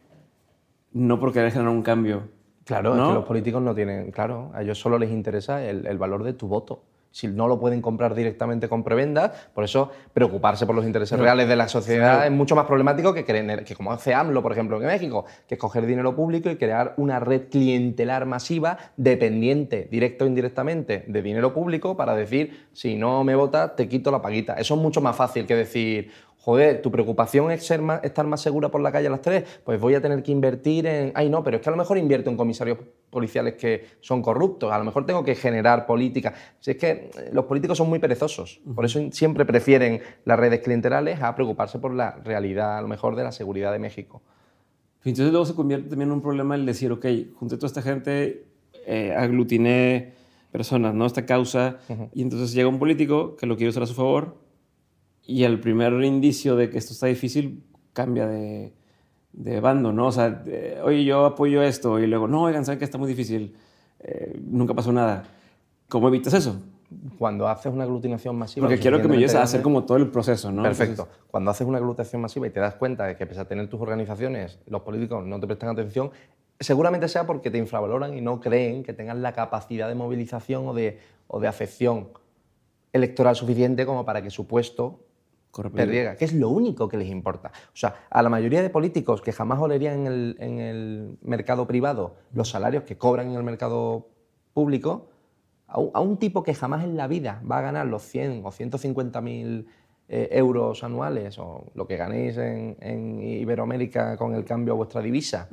no 0.92 1.18
porque 1.18 1.50
generar 1.50 1.68
un 1.68 1.82
cambio. 1.82 2.28
Claro, 2.64 2.94
es 2.94 3.08
que 3.08 3.14
los 3.14 3.24
políticos 3.24 3.62
no 3.62 3.74
tienen, 3.74 4.10
claro, 4.10 4.50
a 4.54 4.62
ellos 4.62 4.78
solo 4.78 4.98
les 4.98 5.10
interesa 5.10 5.64
el, 5.64 5.86
el 5.86 5.98
valor 5.98 6.24
de 6.24 6.32
tu 6.32 6.48
voto 6.48 6.82
si 7.16 7.28
no 7.28 7.48
lo 7.48 7.58
pueden 7.58 7.80
comprar 7.80 8.14
directamente 8.14 8.68
con 8.68 8.84
prebendas, 8.84 9.30
por 9.54 9.64
eso 9.64 9.90
preocuparse 10.12 10.66
por 10.66 10.74
los 10.74 10.84
intereses 10.84 11.18
reales 11.18 11.48
de 11.48 11.56
la 11.56 11.66
sociedad 11.66 12.26
es 12.26 12.30
mucho 12.30 12.54
más 12.54 12.66
problemático 12.66 13.14
que, 13.14 13.24
creer, 13.24 13.64
que 13.64 13.74
como 13.74 13.90
hace 13.90 14.12
AMLO, 14.12 14.42
por 14.42 14.52
ejemplo, 14.52 14.78
en 14.78 14.86
México, 14.86 15.24
que 15.48 15.54
es 15.54 15.58
coger 15.58 15.86
dinero 15.86 16.14
público 16.14 16.50
y 16.50 16.56
crear 16.56 16.92
una 16.98 17.18
red 17.18 17.48
clientelar 17.50 18.26
masiva 18.26 18.76
dependiente, 18.98 19.88
directo 19.90 20.26
o 20.26 20.28
indirectamente, 20.28 21.04
de 21.06 21.22
dinero 21.22 21.54
público 21.54 21.96
para 21.96 22.14
decir, 22.14 22.66
si 22.74 22.96
no 22.96 23.24
me 23.24 23.34
votas, 23.34 23.76
te 23.76 23.88
quito 23.88 24.10
la 24.10 24.20
paguita. 24.20 24.52
Eso 24.52 24.74
es 24.74 24.80
mucho 24.82 25.00
más 25.00 25.16
fácil 25.16 25.46
que 25.46 25.56
decir, 25.56 26.10
joder, 26.46 26.80
tu 26.80 26.92
preocupación 26.92 27.50
es 27.50 27.66
ser 27.66 27.80
estar 28.04 28.24
más 28.24 28.40
segura 28.40 28.68
por 28.68 28.80
la 28.80 28.92
calle 28.92 29.08
a 29.08 29.10
las 29.10 29.20
tres, 29.20 29.42
pues 29.64 29.80
voy 29.80 29.96
a 29.96 30.00
tener 30.00 30.22
que 30.22 30.30
invertir 30.30 30.86
en, 30.86 31.10
ay 31.16 31.28
no, 31.28 31.42
pero 31.42 31.56
es 31.56 31.62
que 31.62 31.68
a 31.68 31.72
lo 31.72 31.76
mejor 31.76 31.98
invierto 31.98 32.30
en 32.30 32.36
comisarios 32.36 32.78
policiales 33.10 33.54
que 33.54 33.84
son 33.98 34.22
corruptos, 34.22 34.72
a 34.72 34.78
lo 34.78 34.84
mejor 34.84 35.04
tengo 35.04 35.24
que 35.24 35.34
generar 35.34 35.86
políticas. 35.86 36.34
Si 36.60 36.70
es 36.70 36.76
que 36.76 36.90
eh, 36.90 37.30
los 37.32 37.46
políticos 37.46 37.76
son 37.76 37.88
muy 37.88 37.98
perezosos, 37.98 38.60
por 38.76 38.84
eso 38.84 39.00
siempre 39.10 39.44
prefieren 39.44 40.00
las 40.24 40.38
redes 40.38 40.60
clientelares 40.60 41.20
a 41.20 41.34
preocuparse 41.34 41.80
por 41.80 41.92
la 41.92 42.12
realidad, 42.22 42.78
a 42.78 42.80
lo 42.80 42.86
mejor, 42.86 43.16
de 43.16 43.24
la 43.24 43.32
seguridad 43.32 43.72
de 43.72 43.80
México. 43.80 44.22
Entonces 45.04 45.32
luego 45.32 45.46
se 45.46 45.54
convierte 45.56 45.88
también 45.88 46.10
en 46.10 46.14
un 46.14 46.22
problema 46.22 46.54
el 46.54 46.64
decir, 46.64 46.92
ok, 46.92 47.06
junté 47.34 47.56
toda 47.56 47.66
esta 47.66 47.82
gente, 47.82 48.44
eh, 48.86 49.12
aglutiné 49.18 50.12
personas, 50.52 50.94
¿no? 50.94 51.06
Esta 51.06 51.26
causa, 51.26 51.78
y 52.14 52.22
entonces 52.22 52.52
llega 52.52 52.68
un 52.68 52.78
político 52.78 53.34
que 53.34 53.46
lo 53.46 53.56
quiere 53.56 53.70
usar 53.70 53.82
a 53.82 53.86
su 53.86 53.94
favor, 53.94 54.45
y 55.26 55.44
el 55.44 55.60
primer 55.60 55.92
indicio 56.04 56.56
de 56.56 56.70
que 56.70 56.78
esto 56.78 56.92
está 56.92 57.06
difícil 57.06 57.64
cambia 57.92 58.26
de, 58.26 58.72
de 59.32 59.60
bando, 59.60 59.92
¿no? 59.92 60.06
O 60.06 60.12
sea, 60.12 60.44
oye, 60.84 61.04
yo 61.04 61.24
apoyo 61.24 61.62
esto 61.62 61.98
y 61.98 62.06
luego, 62.06 62.28
no, 62.28 62.44
oigan, 62.44 62.64
saben 62.64 62.78
que 62.78 62.84
está 62.84 62.96
muy 62.96 63.08
difícil, 63.08 63.56
eh, 64.00 64.38
nunca 64.44 64.72
pasó 64.72 64.92
nada. 64.92 65.24
¿Cómo 65.88 66.08
evitas 66.08 66.32
eso? 66.34 66.60
Cuando 67.18 67.48
haces 67.48 67.72
una 67.72 67.84
aglutinación 67.84 68.36
masiva... 68.36 68.66
Porque 68.66 68.80
quiero 68.80 69.02
que 69.02 69.08
me 69.08 69.16
ayudes 69.16 69.34
a 69.34 69.42
hacer 69.42 69.62
como 69.62 69.84
todo 69.84 69.98
el 69.98 70.08
proceso, 70.08 70.52
¿no? 70.52 70.62
Perfecto. 70.62 71.08
Cuando 71.30 71.50
haces 71.50 71.66
una 71.66 71.78
aglutinación 71.78 72.22
masiva 72.22 72.46
y 72.46 72.50
te 72.50 72.60
das 72.60 72.74
cuenta 72.74 73.06
de 73.06 73.16
que 73.16 73.26
pese 73.26 73.40
a 73.40 73.44
tener 73.46 73.68
tus 73.68 73.80
organizaciones, 73.80 74.60
los 74.66 74.82
políticos 74.82 75.24
no 75.26 75.40
te 75.40 75.46
prestan 75.46 75.70
atención, 75.70 76.10
seguramente 76.60 77.08
sea 77.08 77.26
porque 77.26 77.50
te 77.50 77.58
infravaloran 77.58 78.16
y 78.16 78.20
no 78.20 78.40
creen 78.40 78.84
que 78.84 78.92
tengas 78.92 79.16
la 79.16 79.32
capacidad 79.32 79.88
de 79.88 79.96
movilización 79.96 80.68
o 80.68 80.74
de, 80.74 81.00
o 81.26 81.40
de 81.40 81.48
afección 81.48 82.08
electoral 82.92 83.34
suficiente 83.34 83.84
como 83.84 84.04
para 84.04 84.22
que 84.22 84.30
su 84.30 84.46
puesto 84.46 85.05
que 86.16 86.24
es 86.24 86.32
lo 86.32 86.50
único 86.50 86.88
que 86.88 86.96
les 86.96 87.08
importa. 87.08 87.50
O 87.68 87.76
sea, 87.76 87.94
a 88.10 88.22
la 88.22 88.28
mayoría 88.28 88.62
de 88.62 88.70
políticos 88.70 89.22
que 89.22 89.32
jamás 89.32 89.58
olerían 89.60 90.06
en 90.06 90.60
el, 90.60 91.18
mercado 91.22 91.66
privado 91.66 92.16
los 92.32 92.50
salarios 92.50 92.84
que 92.84 92.96
cobran 92.96 93.30
en 93.30 93.36
el 93.36 93.42
mercado 93.42 94.08
público, 94.54 95.08
a 95.68 96.00
un, 96.00 96.16
tipo 96.18 96.42
que 96.42 96.54
jamás 96.54 96.84
en 96.84 96.96
la 96.96 97.08
vida 97.08 97.42
va 97.50 97.58
a 97.58 97.62
ganar 97.62 97.86
los 97.86 98.02
100 98.04 98.42
o 98.44 98.52
150 98.52 99.20
mil 99.20 99.66
eh, 100.08 100.28
euros 100.30 100.84
anuales 100.84 101.38
o 101.40 101.66
lo 101.74 101.86
que 101.88 101.96
ganéis 101.96 102.36
en, 102.38 103.20
Iberoamérica 103.20 104.16
con 104.16 104.34
el 104.34 104.44
cambio 104.44 104.74
a 104.74 104.76
vuestra 104.76 105.02
divisa, 105.02 105.48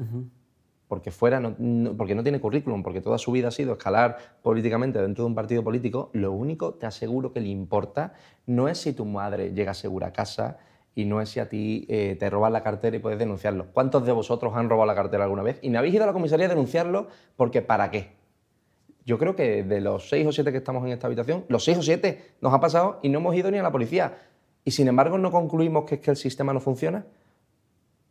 porque, 0.93 1.09
fuera 1.09 1.39
no, 1.39 1.55
porque 1.97 2.13
no 2.13 2.21
tiene 2.21 2.39
currículum, 2.39 2.83
porque 2.83 3.01
toda 3.01 3.17
su 3.17 3.31
vida 3.31 3.47
ha 3.47 3.51
sido 3.51 3.71
escalar 3.71 4.15
políticamente 4.43 5.01
dentro 5.01 5.23
de 5.23 5.27
un 5.27 5.33
partido 5.33 5.63
político, 5.63 6.11
lo 6.13 6.31
único, 6.31 6.75
te 6.75 6.85
aseguro 6.85 7.33
que 7.33 7.39
le 7.39 7.47
importa, 7.47 8.13
no 8.45 8.67
es 8.67 8.77
si 8.77 8.93
tu 8.93 9.03
madre 9.03 9.53
llega 9.55 9.73
segura 9.73 10.09
a 10.09 10.13
casa 10.13 10.59
y 10.93 11.05
no 11.05 11.19
es 11.19 11.29
si 11.29 11.39
a 11.39 11.49
ti 11.49 11.87
eh, 11.89 12.15
te 12.19 12.29
roban 12.29 12.53
la 12.53 12.61
cartera 12.61 12.95
y 12.95 12.99
puedes 12.99 13.17
denunciarlo. 13.17 13.65
¿Cuántos 13.73 14.05
de 14.05 14.11
vosotros 14.11 14.53
han 14.55 14.69
robado 14.69 14.85
la 14.85 14.93
cartera 14.93 15.23
alguna 15.23 15.41
vez? 15.41 15.57
Y 15.63 15.71
me 15.71 15.79
habéis 15.79 15.95
ido 15.95 16.03
a 16.03 16.05
la 16.05 16.13
comisaría 16.13 16.45
a 16.45 16.49
denunciarlo 16.49 17.07
porque 17.35 17.63
¿para 17.63 17.89
qué? 17.89 18.11
Yo 19.03 19.17
creo 19.17 19.35
que 19.35 19.63
de 19.63 19.81
los 19.81 20.09
seis 20.09 20.27
o 20.27 20.31
siete 20.31 20.51
que 20.51 20.59
estamos 20.59 20.85
en 20.85 20.91
esta 20.91 21.07
habitación, 21.07 21.43
los 21.47 21.63
seis 21.63 21.79
o 21.79 21.81
siete 21.81 22.35
nos 22.39 22.53
ha 22.53 22.59
pasado 22.59 22.99
y 23.01 23.09
no 23.09 23.17
hemos 23.17 23.33
ido 23.33 23.49
ni 23.49 23.57
a 23.57 23.63
la 23.63 23.71
policía. 23.71 24.15
Y 24.63 24.69
sin 24.69 24.87
embargo 24.87 25.17
no 25.17 25.31
concluimos 25.31 25.85
que 25.85 25.95
es 25.95 26.01
que 26.01 26.11
el 26.11 26.17
sistema 26.17 26.53
no 26.53 26.59
funciona. 26.59 27.03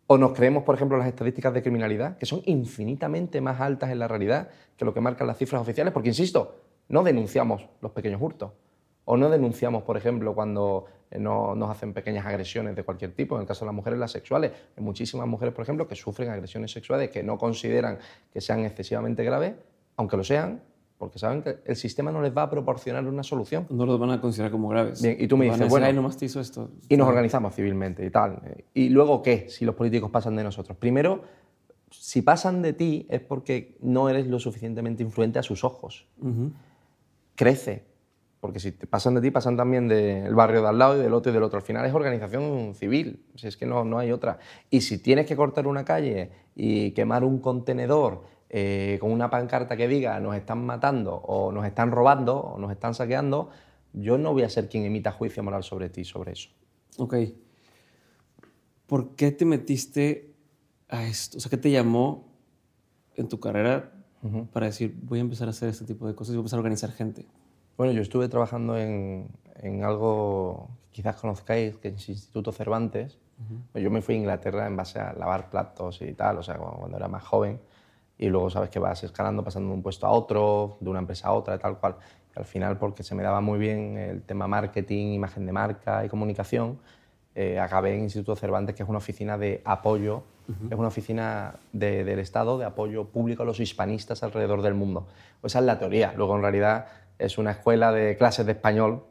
O 0.06 0.18
nos 0.18 0.32
creemos, 0.32 0.64
por 0.64 0.74
ejemplo, 0.74 0.98
las 0.98 1.06
estadísticas 1.06 1.54
de 1.54 1.62
criminalidad, 1.62 2.18
que 2.18 2.26
son 2.26 2.42
infinitamente 2.44 3.40
más 3.40 3.60
altas 3.60 3.90
en 3.90 3.98
la 3.98 4.08
realidad 4.08 4.48
que 4.76 4.84
lo 4.84 4.92
que 4.92 5.00
marcan 5.00 5.26
las 5.26 5.38
cifras 5.38 5.62
oficiales, 5.62 5.92
porque, 5.92 6.08
insisto, 6.08 6.56
no 6.88 7.02
denunciamos 7.02 7.66
los 7.80 7.92
pequeños 7.92 8.20
hurtos. 8.20 8.52
O 9.04 9.16
no 9.16 9.30
denunciamos, 9.30 9.82
por 9.82 9.96
ejemplo, 9.96 10.34
cuando 10.34 10.86
eh, 11.10 11.18
no, 11.18 11.54
nos 11.54 11.70
hacen 11.70 11.92
pequeñas 11.92 12.24
agresiones 12.26 12.74
de 12.76 12.84
cualquier 12.84 13.12
tipo, 13.12 13.34
en 13.36 13.42
el 13.42 13.46
caso 13.46 13.64
de 13.64 13.66
las 13.66 13.74
mujeres, 13.74 13.98
las 13.98 14.10
sexuales. 14.10 14.52
Hay 14.76 14.82
muchísimas 14.82 15.26
mujeres, 15.26 15.54
por 15.54 15.62
ejemplo, 15.62 15.86
que 15.86 15.94
sufren 15.94 16.30
agresiones 16.30 16.70
sexuales 16.70 17.10
que 17.10 17.22
no 17.22 17.38
consideran 17.38 17.98
que 18.32 18.40
sean 18.40 18.60
excesivamente 18.60 19.24
graves, 19.24 19.54
aunque 19.96 20.16
lo 20.16 20.24
sean, 20.24 20.62
porque 21.02 21.18
saben 21.18 21.42
que 21.42 21.58
el 21.64 21.74
sistema 21.74 22.12
no 22.12 22.22
les 22.22 22.32
va 22.32 22.42
a 22.42 22.48
proporcionar 22.48 23.04
una 23.08 23.24
solución. 23.24 23.66
No 23.70 23.84
los 23.86 23.98
van 23.98 24.10
a 24.12 24.20
considerar 24.20 24.52
como 24.52 24.68
graves. 24.68 25.02
Bien, 25.02 25.16
y 25.18 25.26
tú 25.26 25.36
me 25.36 25.46
dices, 25.46 25.68
bueno, 25.68 25.84
"Ay, 25.86 25.92
nomás 25.92 26.16
te 26.16 26.26
hizo 26.26 26.38
esto. 26.38 26.70
y 26.88 26.96
nos 26.96 27.08
organizamos 27.08 27.56
civilmente 27.56 28.06
y 28.06 28.10
tal. 28.10 28.40
¿Y 28.72 28.88
luego 28.88 29.20
qué 29.20 29.48
si 29.48 29.64
los 29.64 29.74
políticos 29.74 30.12
pasan 30.12 30.36
de 30.36 30.44
nosotros? 30.44 30.78
Primero, 30.78 31.24
si 31.90 32.22
pasan 32.22 32.62
de 32.62 32.72
ti 32.72 33.04
es 33.10 33.20
porque 33.20 33.76
no 33.80 34.08
eres 34.08 34.28
lo 34.28 34.38
suficientemente 34.38 35.02
influente 35.02 35.40
a 35.40 35.42
sus 35.42 35.64
ojos. 35.64 36.06
Crece. 37.34 37.82
Porque 38.38 38.60
si 38.60 38.70
te 38.70 38.86
pasan 38.86 39.14
de 39.16 39.22
ti, 39.22 39.32
pasan 39.32 39.56
también 39.56 39.88
del 39.88 40.32
barrio 40.36 40.62
de 40.62 40.68
al 40.68 40.78
lado 40.78 40.96
y 40.96 41.00
del 41.00 41.14
otro 41.14 41.32
y 41.32 41.34
del 41.34 41.42
otro. 41.42 41.58
Al 41.58 41.64
final 41.64 41.84
es 41.84 41.92
organización 41.92 42.76
civil, 42.76 43.24
si 43.34 43.48
es 43.48 43.56
que 43.56 43.66
no, 43.66 43.84
no 43.84 43.98
hay 43.98 44.12
otra. 44.12 44.38
Y 44.70 44.82
si 44.82 44.98
tienes 44.98 45.26
que 45.26 45.34
cortar 45.34 45.66
una 45.66 45.84
calle 45.84 46.30
y 46.54 46.92
quemar 46.92 47.24
un 47.24 47.40
contenedor 47.40 48.22
eh, 48.54 48.98
con 49.00 49.10
una 49.10 49.30
pancarta 49.30 49.78
que 49.78 49.88
diga 49.88 50.20
nos 50.20 50.36
están 50.36 50.66
matando 50.66 51.14
o 51.14 51.50
nos 51.52 51.64
están 51.64 51.90
robando 51.90 52.38
o 52.38 52.58
nos 52.58 52.70
están 52.70 52.92
saqueando, 52.92 53.48
yo 53.94 54.18
no 54.18 54.34
voy 54.34 54.42
a 54.42 54.50
ser 54.50 54.68
quien 54.68 54.84
emita 54.84 55.10
juicio 55.10 55.42
moral 55.42 55.62
sobre 55.62 55.88
ti 55.88 56.04
sobre 56.04 56.32
eso. 56.32 56.50
Ok. 56.98 57.14
¿Por 58.86 59.16
qué 59.16 59.32
te 59.32 59.46
metiste 59.46 60.34
a 60.90 61.06
esto? 61.06 61.38
O 61.38 61.40
sea, 61.40 61.48
¿qué 61.48 61.56
te 61.56 61.70
llamó 61.70 62.28
en 63.14 63.28
tu 63.28 63.40
carrera 63.40 63.90
para 64.52 64.66
decir, 64.66 64.94
voy 65.02 65.18
a 65.18 65.22
empezar 65.22 65.48
a 65.48 65.52
hacer 65.52 65.70
este 65.70 65.86
tipo 65.86 66.06
de 66.06 66.14
cosas 66.14 66.34
y 66.34 66.36
voy 66.36 66.40
a 66.40 66.42
empezar 66.42 66.58
a 66.58 66.60
organizar 66.60 66.92
gente? 66.92 67.26
Bueno, 67.78 67.94
yo 67.94 68.02
estuve 68.02 68.28
trabajando 68.28 68.76
en, 68.76 69.28
en 69.56 69.82
algo 69.82 70.68
que 70.90 70.96
quizás 70.96 71.16
conozcáis, 71.16 71.78
que 71.78 71.88
es 71.88 72.08
Instituto 72.10 72.52
Cervantes. 72.52 73.18
Yo 73.74 73.90
me 73.90 74.02
fui 74.02 74.14
a 74.14 74.18
Inglaterra 74.18 74.66
en 74.66 74.76
base 74.76 75.00
a 75.00 75.14
lavar 75.14 75.48
platos 75.48 76.02
y 76.02 76.12
tal, 76.12 76.36
o 76.38 76.42
sea, 76.42 76.58
cuando, 76.58 76.78
cuando 76.78 76.98
era 76.98 77.08
más 77.08 77.24
joven. 77.24 77.58
Y 78.22 78.28
luego 78.28 78.50
sabes 78.50 78.70
que 78.70 78.78
vas 78.78 79.02
escalando, 79.02 79.42
pasando 79.42 79.70
de 79.70 79.74
un 79.74 79.82
puesto 79.82 80.06
a 80.06 80.10
otro, 80.10 80.76
de 80.80 80.88
una 80.90 81.00
empresa 81.00 81.28
a 81.28 81.32
otra, 81.32 81.58
tal 81.58 81.78
cual. 81.78 81.96
Y 82.34 82.38
al 82.38 82.44
final, 82.44 82.78
porque 82.78 83.02
se 83.02 83.14
me 83.14 83.22
daba 83.22 83.40
muy 83.40 83.58
bien 83.58 83.98
el 83.98 84.22
tema 84.22 84.46
marketing, 84.46 85.08
imagen 85.14 85.44
de 85.44 85.52
marca 85.52 86.04
y 86.04 86.08
comunicación, 86.08 86.78
eh, 87.34 87.58
acabé 87.58 87.94
en 87.96 88.02
Instituto 88.02 88.36
Cervantes, 88.36 88.74
que 88.76 88.82
es 88.84 88.88
una 88.88 88.98
oficina 88.98 89.36
de 89.38 89.60
apoyo, 89.64 90.22
es 90.70 90.76
una 90.78 90.88
oficina 90.88 91.54
de- 91.72 92.04
del 92.04 92.18
Estado 92.18 92.58
de 92.58 92.64
apoyo 92.64 93.04
público 93.06 93.42
a 93.42 93.46
los 93.46 93.58
hispanistas 93.58 94.22
alrededor 94.22 94.60
del 94.62 94.74
mundo. 94.74 95.06
Esa 95.42 95.58
es 95.60 95.64
la 95.64 95.78
teoría. 95.78 96.12
Luego, 96.16 96.36
en 96.36 96.42
realidad, 96.42 96.86
es 97.18 97.38
una 97.38 97.52
escuela 97.52 97.90
de 97.92 98.16
clases 98.16 98.44
de 98.46 98.52
español 98.52 99.04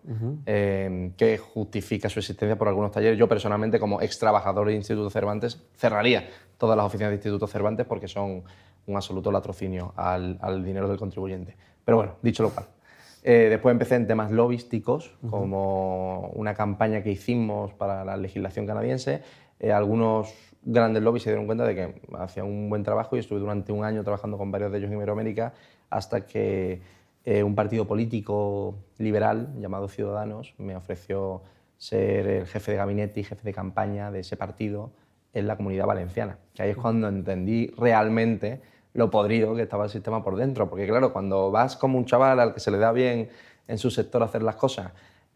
eh, 0.45 1.12
que 1.18 1.38
justifica 1.38 2.09
su 2.09 2.20
existencia 2.20 2.57
por 2.57 2.68
algunos 2.68 2.91
talleres. 2.91 3.18
Yo, 3.18 3.28
personalmente, 3.28 3.80
como 3.80 4.01
ex 4.01 4.20
trabajador 4.20 4.68
de 4.68 4.76
Instituto 4.76 5.09
Cervantes, 5.09 5.64
cerraría 5.76 6.30
todas 6.57 6.76
las 6.78 6.86
oficinas 6.86 7.09
de 7.12 7.16
Instituto 7.16 7.47
Cervantes 7.47 7.86
porque 7.86 8.07
son 8.07 8.43
un 8.88 8.95
absoluto 8.95 9.32
latrocinio 9.32 9.93
al, 9.95 10.38
al 10.41 10.63
dinero 10.63 10.88
del 10.88 10.97
contribuyente. 10.97 11.55
Pero 11.86 11.97
bueno, 11.97 12.15
dicho 12.21 12.43
lo 12.43 12.49
cual. 12.49 12.67
Eh, 13.23 13.47
después 13.49 13.71
empecé 13.71 13.95
en 13.95 14.07
temas 14.07 14.32
lobísticos, 14.32 15.15
como 15.29 16.32
una 16.34 16.55
campaña 16.55 17.03
que 17.03 17.11
hicimos 17.11 17.73
para 17.73 18.03
la 18.03 18.17
legislación 18.17 18.65
canadiense. 18.65 19.21
Eh, 19.59 19.71
algunos 19.71 20.34
grandes 20.63 21.03
lobbies 21.03 21.23
se 21.23 21.29
dieron 21.29 21.45
cuenta 21.45 21.65
de 21.65 21.75
que 21.75 22.01
hacía 22.17 22.43
un 22.43 22.69
buen 22.69 22.84
trabajo 22.84 23.15
y 23.15 23.19
estuve 23.19 23.39
durante 23.39 23.71
un 23.71 23.84
año 23.84 24.03
trabajando 24.03 24.38
con 24.38 24.51
varios 24.51 24.71
de 24.71 24.79
ellos 24.79 24.89
en 24.89 24.97
Iberoamérica 24.97 25.53
hasta 25.89 26.25
que 26.25 26.82
eh, 27.25 27.43
un 27.43 27.53
partido 27.53 27.86
político 27.88 28.75
liberal 28.97 29.53
llamado 29.59 29.88
Ciudadanos 29.88 30.55
me 30.57 30.75
ofreció 30.75 31.43
ser 31.77 32.27
el 32.27 32.47
jefe 32.47 32.71
de 32.71 32.77
gabinete 32.77 33.19
y 33.19 33.23
jefe 33.23 33.43
de 33.43 33.53
campaña 33.53 34.11
de 34.11 34.21
ese 34.21 34.38
partido 34.38 34.91
en 35.34 35.47
la 35.47 35.55
comunidad 35.55 35.86
valenciana. 35.86 36.38
Que 36.53 36.63
ahí 36.63 36.69
es 36.71 36.77
cuando 36.77 37.07
entendí 37.07 37.67
realmente 37.77 38.61
lo 38.93 39.09
podrido 39.09 39.55
que 39.55 39.63
estaba 39.63 39.86
el 39.86 39.89
sistema 39.89 40.23
por 40.23 40.36
dentro. 40.36 40.69
Porque 40.69 40.88
claro, 40.88 41.13
cuando 41.13 41.51
vas 41.51 41.75
como 41.75 41.97
un 41.97 42.05
chaval 42.05 42.39
al 42.39 42.53
que 42.53 42.59
se 42.59 42.71
le 42.71 42.77
da 42.77 42.91
bien 42.91 43.29
en 43.67 43.77
su 43.77 43.89
sector 43.89 44.23
hacer 44.23 44.43
las 44.43 44.55
cosas 44.55 44.91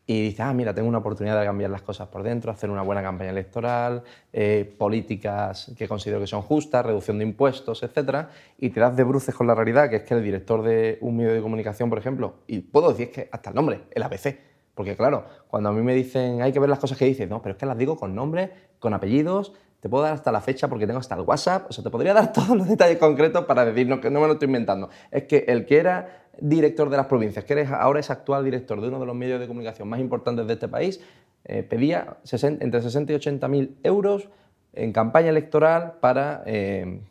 y 0.07 0.21
dices, 0.21 0.41
ah, 0.41 0.53
mira, 0.53 0.73
tengo 0.73 0.87
una 0.87 0.99
oportunidad 0.99 1.39
de 1.39 1.45
cambiar 1.45 1.71
las 1.71 1.81
cosas 1.81 2.07
por 2.09 2.21
dentro, 2.21 2.51
hacer 2.51 2.69
una 2.69 2.83
buena 2.83 3.01
campaña 3.01 3.31
electoral, 3.31 4.03
eh, 4.31 4.75
políticas 4.77 5.73
que 5.77 5.87
considero 5.87 6.19
que 6.19 6.27
son 6.27 6.43
justas, 6.43 6.85
reducción 6.85 7.17
de 7.17 7.23
impuestos, 7.23 7.81
etcétera, 7.81 8.29
y 8.59 8.69
te 8.69 8.79
das 8.79 8.95
de 8.95 9.03
bruces 9.03 9.33
con 9.33 9.47
la 9.47 9.55
realidad, 9.55 9.89
que 9.89 9.97
es 9.97 10.03
que 10.03 10.13
el 10.13 10.23
director 10.23 10.61
de 10.61 10.99
un 11.01 11.17
medio 11.17 11.33
de 11.33 11.41
comunicación, 11.41 11.89
por 11.89 11.97
ejemplo, 11.97 12.35
y 12.45 12.59
puedo 12.59 12.89
decir 12.89 13.11
que 13.11 13.29
hasta 13.31 13.49
el 13.49 13.55
nombre, 13.55 13.81
el 13.91 14.03
ABC, 14.03 14.37
porque 14.75 14.95
claro, 14.95 15.25
cuando 15.47 15.69
a 15.69 15.71
mí 15.71 15.81
me 15.81 15.95
dicen 15.95 16.41
hay 16.41 16.51
que 16.51 16.59
ver 16.59 16.69
las 16.69 16.79
cosas 16.79 16.97
que 16.97 17.05
dices, 17.05 17.27
no, 17.27 17.41
pero 17.41 17.53
es 17.53 17.57
que 17.57 17.65
las 17.65 17.77
digo 17.77 17.97
con 17.97 18.13
nombre, 18.13 18.51
con 18.79 18.93
apellidos, 18.93 19.53
te 19.85 19.89
puedo 19.89 20.03
dar 20.03 20.13
hasta 20.13 20.31
la 20.31 20.41
fecha 20.41 20.67
porque 20.67 20.87
tengo 20.87 20.99
hasta 20.99 21.13
el 21.13 21.21
WhatsApp, 21.21 21.67
o 21.69 21.71
sea, 21.71 21.83
te 21.83 21.91
podría 21.91 22.11
dar 22.11 22.33
todos 22.33 22.57
los 22.57 22.67
detalles 22.67 22.97
concretos 22.97 23.45
para 23.45 23.63
decir 23.65 23.87
no, 23.87 24.01
que 24.01 24.09
no 24.09 24.19
me 24.19 24.25
lo 24.25 24.33
estoy 24.33 24.47
inventando. 24.47 24.89
Es 25.11 25.25
que 25.25 25.45
el 25.47 25.67
que 25.67 25.77
era 25.77 26.23
director 26.41 26.89
de 26.89 26.97
las 26.97 27.05
provincias, 27.05 27.45
que 27.45 27.53
eres, 27.53 27.69
ahora 27.69 27.99
es 27.99 28.09
actual 28.09 28.43
director 28.43 28.81
de 28.81 28.87
uno 28.87 28.99
de 28.99 29.05
los 29.05 29.15
medios 29.15 29.39
de 29.39 29.45
comunicación 29.45 29.87
más 29.87 29.99
importantes 29.99 30.47
de 30.47 30.53
este 30.53 30.67
país, 30.67 30.99
eh, 31.43 31.61
pedía 31.61 32.17
60 32.23 32.65
entre 32.65 32.81
60 32.81 33.11
y 33.11 33.15
80 33.15 33.47
mil 33.47 33.77
euros 33.83 34.27
en 34.73 34.91
campaña 34.91 35.29
electoral 35.29 35.97
para 35.99 36.41
eh, 36.47 37.01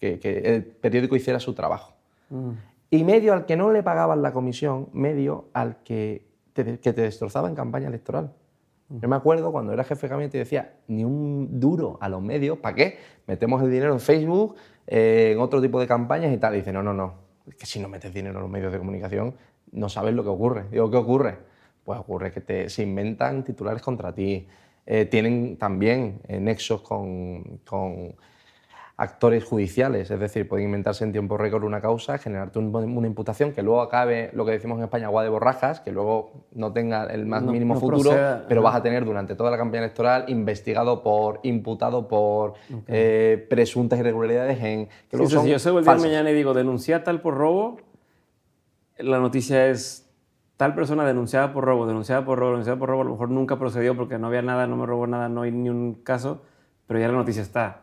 que, 0.00 0.18
que 0.18 0.38
el 0.38 0.64
periódico 0.64 1.14
hiciera 1.14 1.38
su 1.38 1.54
trabajo. 1.54 1.94
Y 2.90 3.04
medio 3.04 3.32
al 3.32 3.46
que 3.46 3.56
no 3.56 3.70
le 3.70 3.84
pagaban 3.84 4.22
la 4.22 4.32
comisión, 4.32 4.88
medio 4.92 5.44
al 5.52 5.76
que 5.84 6.26
te, 6.52 6.80
que 6.80 6.92
te 6.92 7.02
destrozaba 7.02 7.48
en 7.48 7.54
campaña 7.54 7.86
electoral. 7.86 8.32
Yo 8.88 9.08
me 9.08 9.16
acuerdo 9.16 9.50
cuando 9.50 9.72
era 9.72 9.82
jefe 9.82 10.06
de 10.06 10.10
gabinete 10.10 10.36
y 10.36 10.40
decía, 10.40 10.74
ni 10.88 11.04
un 11.04 11.58
duro 11.58 11.98
a 12.00 12.08
los 12.08 12.22
medios, 12.22 12.58
¿para 12.58 12.74
qué? 12.74 12.98
Metemos 13.26 13.62
el 13.62 13.70
dinero 13.70 13.92
en 13.92 14.00
Facebook, 14.00 14.56
eh, 14.86 15.30
en 15.32 15.40
otro 15.40 15.60
tipo 15.60 15.80
de 15.80 15.86
campañas 15.86 16.32
y 16.32 16.36
tal. 16.36 16.54
Y 16.54 16.58
dice, 16.58 16.72
no, 16.72 16.82
no, 16.82 16.92
no, 16.92 17.14
es 17.48 17.54
que 17.56 17.66
si 17.66 17.80
no 17.80 17.88
metes 17.88 18.12
dinero 18.12 18.36
en 18.36 18.42
los 18.42 18.50
medios 18.50 18.72
de 18.72 18.78
comunicación, 18.78 19.34
no 19.72 19.88
sabes 19.88 20.14
lo 20.14 20.22
que 20.22 20.28
ocurre. 20.28 20.66
Digo, 20.70 20.90
¿qué 20.90 20.96
ocurre? 20.98 21.38
Pues 21.82 21.98
ocurre 21.98 22.32
que 22.32 22.68
se 22.68 22.82
inventan 22.82 23.42
titulares 23.42 23.82
contra 23.82 24.14
ti, 24.14 24.46
eh, 24.86 25.06
tienen 25.06 25.56
también 25.56 26.20
eh, 26.28 26.38
nexos 26.38 26.82
con, 26.82 27.60
con 27.64 28.14
actores 28.96 29.44
judiciales, 29.44 30.08
es 30.12 30.20
decir, 30.20 30.46
pueden 30.48 30.66
inventarse 30.66 31.02
en 31.02 31.10
tiempo 31.10 31.36
récord 31.36 31.64
una 31.64 31.80
causa, 31.80 32.16
generarte 32.18 32.60
un- 32.60 32.72
una 32.74 33.06
imputación 33.08 33.52
que 33.52 33.60
luego 33.62 33.80
acabe, 33.80 34.30
lo 34.34 34.44
que 34.44 34.52
decimos 34.52 34.78
en 34.78 34.84
España, 34.84 35.06
agua 35.06 35.24
de 35.24 35.30
borrajas, 35.30 35.80
que 35.80 35.90
luego 35.90 36.44
no 36.52 36.72
tenga 36.72 37.06
el 37.06 37.26
más 37.26 37.42
No- 37.42 37.50
mínimo 37.50 37.74
no 37.74 37.80
futuro, 37.80 38.10
proceda, 38.10 38.44
pero 38.48 38.62
vas 38.62 38.76
a 38.76 38.82
tener 38.84 39.04
durante 39.04 39.34
toda 39.34 39.50
la 39.50 39.56
campaña 39.56 39.82
electoral 39.82 40.26
investigado 40.28 41.02
por, 41.02 41.40
imputado 41.42 42.06
por 42.06 42.54
eh, 42.86 43.44
presuntas 43.50 43.98
irregularidades 43.98 44.62
en... 44.62 44.86
Que 45.10 45.16
Sí, 45.16 45.26
si 45.26 45.48
yo 45.50 45.58
salgo 45.58 45.80
el 45.80 45.84
día 45.84 45.94
de 45.94 46.00
mañana 46.00 46.30
y 46.30 46.34
digo, 46.34 46.54
denuncia 46.54 47.02
tal 47.02 47.20
por 47.20 47.34
robo, 47.34 47.78
la 48.98 49.18
noticia 49.18 49.66
es 49.66 50.08
tal 50.56 50.72
persona 50.76 51.04
denunciada 51.04 51.52
por 51.52 51.64
robo, 51.64 51.86
denunciada 51.88 52.24
por 52.24 52.38
robo, 52.38 52.50
denunciada 52.52 52.78
por 52.78 52.88
robo, 52.90 53.02
a 53.02 53.04
lo 53.06 53.10
mejor 53.10 53.30
nunca 53.30 53.58
procedió 53.58 53.96
porque 53.96 54.18
no 54.20 54.28
había 54.28 54.42
nada, 54.42 54.68
no 54.68 54.76
me 54.76 54.86
robó 54.86 55.08
nada, 55.08 55.28
no 55.28 55.42
hay 55.42 55.50
ni 55.50 55.68
un 55.68 55.94
caso, 55.94 56.42
pero 56.86 57.00
ya 57.00 57.08
la 57.08 57.14
noticia 57.14 57.42
está. 57.42 57.80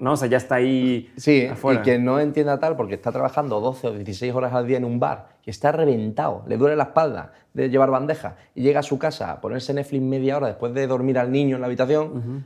No, 0.00 0.12
o 0.12 0.16
sea, 0.16 0.28
ya 0.28 0.36
está 0.36 0.56
ahí 0.56 1.12
Sí, 1.16 1.46
afuera. 1.46 1.80
y 1.80 1.82
que 1.82 1.98
no 1.98 2.20
entienda 2.20 2.58
tal 2.60 2.76
porque 2.76 2.94
está 2.94 3.10
trabajando 3.10 3.60
12 3.60 3.86
o 3.88 3.92
16 3.94 4.32
horas 4.34 4.52
al 4.52 4.66
día 4.66 4.76
en 4.76 4.84
un 4.84 5.00
bar 5.00 5.30
y 5.44 5.50
está 5.50 5.72
reventado, 5.72 6.44
le 6.46 6.56
duele 6.56 6.76
la 6.76 6.84
espalda 6.84 7.32
de 7.52 7.68
llevar 7.68 7.90
bandeja 7.90 8.36
y 8.54 8.62
llega 8.62 8.80
a 8.80 8.82
su 8.84 8.98
casa 8.98 9.32
a 9.32 9.40
ponerse 9.40 9.74
Netflix 9.74 10.02
media 10.02 10.36
hora 10.36 10.46
después 10.46 10.72
de 10.74 10.86
dormir 10.86 11.18
al 11.18 11.32
niño 11.32 11.56
en 11.56 11.62
la 11.62 11.66
habitación 11.66 12.44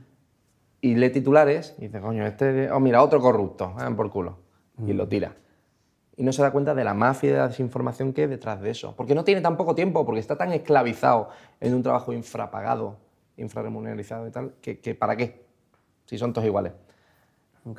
y 0.80 0.94
lee 0.94 1.10
titulares 1.10 1.74
y 1.78 1.82
dice, 1.82 2.00
coño, 2.00 2.26
este, 2.26 2.70
oh 2.70 2.80
mira, 2.80 3.02
otro 3.02 3.20
corrupto, 3.20 3.74
ah, 3.76 3.90
por 3.94 4.10
culo, 4.10 4.38
y 4.86 4.92
lo 4.94 5.06
tira. 5.06 5.36
Y 6.16 6.24
no 6.24 6.32
se 6.32 6.42
da 6.42 6.50
cuenta 6.52 6.74
de 6.74 6.84
la 6.84 6.94
mafia 6.94 7.28
y 7.28 7.32
de 7.32 7.38
la 7.38 7.48
desinformación 7.48 8.12
que 8.12 8.22
hay 8.22 8.28
detrás 8.28 8.60
de 8.60 8.70
eso. 8.70 8.94
Porque 8.96 9.14
no 9.14 9.24
tiene 9.24 9.40
tan 9.40 9.56
poco 9.56 9.74
tiempo, 9.74 10.04
porque 10.04 10.20
está 10.20 10.36
tan 10.36 10.52
esclavizado 10.52 11.28
en 11.60 11.74
un 11.74 11.82
trabajo 11.82 12.12
infrapagado, 12.12 12.96
infrarremunerizado 13.36 14.26
y 14.26 14.30
tal, 14.30 14.52
que, 14.60 14.80
que 14.80 14.94
¿para 14.94 15.16
qué? 15.16 15.44
Si 16.06 16.18
son 16.18 16.32
todos 16.32 16.46
iguales. 16.46 16.72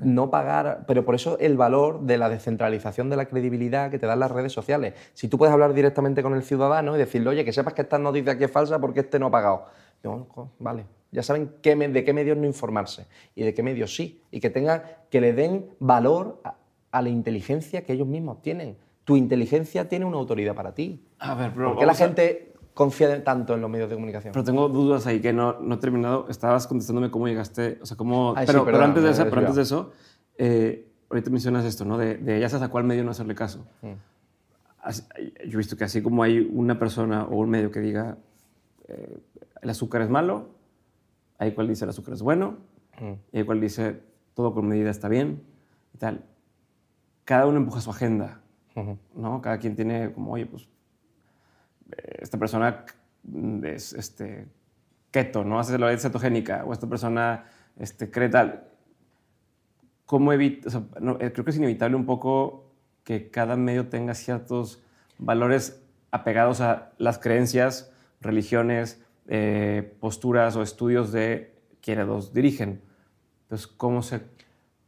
No 0.02 0.30
pagar, 0.32 0.86
pero 0.88 1.04
por 1.04 1.16
eso 1.16 1.38
el 1.40 1.58
valor 1.58 2.02
de 2.02 2.18
la 2.18 2.30
descentralización 2.30 3.10
de 3.10 3.18
la 3.18 3.26
credibilidad 3.26 3.92
que 3.92 4.00
te 4.00 4.06
dan 4.06 4.20
las 4.20 4.32
redes 4.32 4.54
sociales. 4.54 4.94
Si 5.14 5.28
tú 5.28 5.38
puedes 5.38 5.52
hablar 5.54 5.74
directamente 5.74 6.24
con 6.24 6.34
el 6.36 6.44
ciudadano 6.44 6.96
y 6.96 7.00
decirle, 7.00 7.30
oye, 7.30 7.44
que 7.44 7.52
sepas 7.52 7.74
que 7.74 7.82
esta 7.82 7.98
noticia 8.00 8.32
aquí 8.34 8.46
es 8.46 8.52
falsa 8.52 8.80
porque 8.80 9.02
este 9.02 9.20
no 9.20 9.26
ha 9.28 9.32
pagado. 9.32 9.66
"Jo, 10.04 10.50
vale, 10.60 10.86
ya 11.12 11.22
saben 11.24 11.52
qué 11.62 11.76
me- 11.76 11.88
de 11.90 12.04
qué 12.04 12.14
medios 12.14 12.38
no 12.38 12.46
informarse 12.46 13.08
y 13.36 13.44
de 13.44 13.54
qué 13.54 13.62
medios 13.64 13.94
sí. 13.96 14.22
Y 14.32 14.40
que 14.40 14.50
tengan, 14.50 14.84
que 15.10 15.20
le 15.22 15.34
den 15.34 15.66
valor 15.80 16.40
a, 16.44 16.56
a 16.92 17.02
la 17.02 17.10
inteligencia 17.10 17.84
que 17.84 17.94
ellos 17.94 18.08
mismos 18.08 18.42
tienen. 18.42 18.78
Tu 19.04 19.18
inteligencia 19.18 19.90
tiene 19.90 20.06
una 20.06 20.18
autoridad 20.18 20.56
para 20.56 20.74
ti. 20.74 21.06
A 21.20 21.36
ver, 21.36 21.52
pero 21.54 21.70
¿Por 21.72 21.80
qué 21.80 21.86
la 21.86 21.94
vamos 21.94 22.02
a- 22.02 22.06
gente 22.06 22.53
confía 22.74 23.24
tanto 23.24 23.53
en 23.55 23.61
los 23.61 23.69
medios 23.69 23.89
de 23.89 23.95
comunicación? 23.95 24.32
Pero 24.34 24.43
tengo 24.43 24.69
dudas 24.69 25.05
ahí 25.07 25.19
que 25.21 25.32
no, 25.34 25.59
no 25.59 25.76
he 25.76 25.78
terminado. 25.78 26.28
Estabas 26.30 26.67
contestándome 26.67 27.11
cómo 27.11 27.28
llegaste, 27.28 27.80
o 27.82 27.86
sea, 27.86 27.95
cómo... 27.97 28.34
Ay, 28.36 28.45
sí, 28.47 28.51
pero, 28.53 28.65
pero 28.65 28.82
antes 28.84 29.03
de 29.03 29.11
eso, 29.11 29.24
pero 29.26 29.38
antes 29.41 29.55
de 29.55 29.61
eso 29.61 29.91
eh, 30.38 30.88
ahorita 31.09 31.30
mencionas 31.30 31.65
esto, 31.65 31.86
¿no? 31.86 31.97
De, 31.97 32.17
de 32.17 32.39
ya 32.39 32.49
sabes 32.49 32.67
a 32.67 32.69
cuál 32.71 32.84
medio 32.86 33.03
no 33.03 33.11
hacerle 33.11 33.36
caso. 33.36 33.65
Mm. 33.82 33.91
Así- 34.82 35.03
Yo 35.47 35.53
he 35.53 35.57
visto 35.57 35.78
que 35.78 35.84
así 35.84 36.01
como 36.01 36.24
hay 36.24 36.49
una 36.53 36.78
persona 36.80 37.24
o 37.26 37.36
un 37.38 37.49
medio 37.49 37.71
que 37.71 37.80
diga 37.80 38.17
eh, 38.88 39.19
el 39.61 39.69
azúcar 39.69 40.01
es 40.01 40.09
malo, 40.09 40.49
hay 41.38 41.53
cual 41.53 41.67
dice 41.67 41.86
el 41.86 41.89
azúcar 41.89 42.13
es 42.15 42.21
bueno, 42.21 42.57
Mm. 42.99 43.13
y 43.32 43.38
hay 43.39 43.43
cual 43.43 43.59
dice 43.59 43.99
todo 44.36 44.53
con 44.53 44.67
medida 44.67 44.91
está 44.91 45.07
bien 45.09 45.41
y 45.95 45.97
tal. 45.97 46.24
Cada 47.26 47.47
uno 47.47 47.57
empuja 47.57 47.82
su 47.82 47.89
agenda. 47.89 48.39
¿no? 49.15 49.41
Cada 49.41 49.57
quien 49.59 49.76
tiene 49.76 50.11
como, 50.13 50.34
oye, 50.34 50.45
pues, 50.47 50.67
esta 52.20 52.38
persona 52.38 52.86
es 53.64 53.94
este, 53.94 54.48
keto, 55.12 55.44
¿no? 55.44 55.60
Hace 55.60 55.78
la 55.78 55.88
dieta 55.88 56.04
cetogénica, 56.04 56.66
o 56.66 56.74
esta 56.74 56.88
persona 56.88 57.46
este, 57.78 58.10
cree 58.10 58.30
tal. 58.30 58.68
¿Cómo 60.06 60.34
evita? 60.34 60.70
Eh, 61.20 61.32
creo 61.32 61.46
que 61.46 61.52
es 61.52 61.58
inevitable 61.58 61.96
un 61.96 62.06
poco 62.06 62.72
que 63.04 63.30
cada 63.30 63.56
medio 63.56 63.88
tenga 63.90 64.14
ciertos 64.14 64.84
valores 65.18 65.82
apegados 66.12 66.62
a 66.62 66.92
las 66.98 67.20
creencias, 67.20 67.92
religiones, 68.22 69.02
eh, 69.28 69.96
posturas 70.00 70.56
o 70.56 70.62
estudios 70.62 71.12
de 71.12 71.56
quienes 71.82 72.08
los 72.08 72.34
dirigen. 72.34 72.82
Entonces, 73.44 73.68
¿cómo 73.68 74.02
se, 74.02 74.22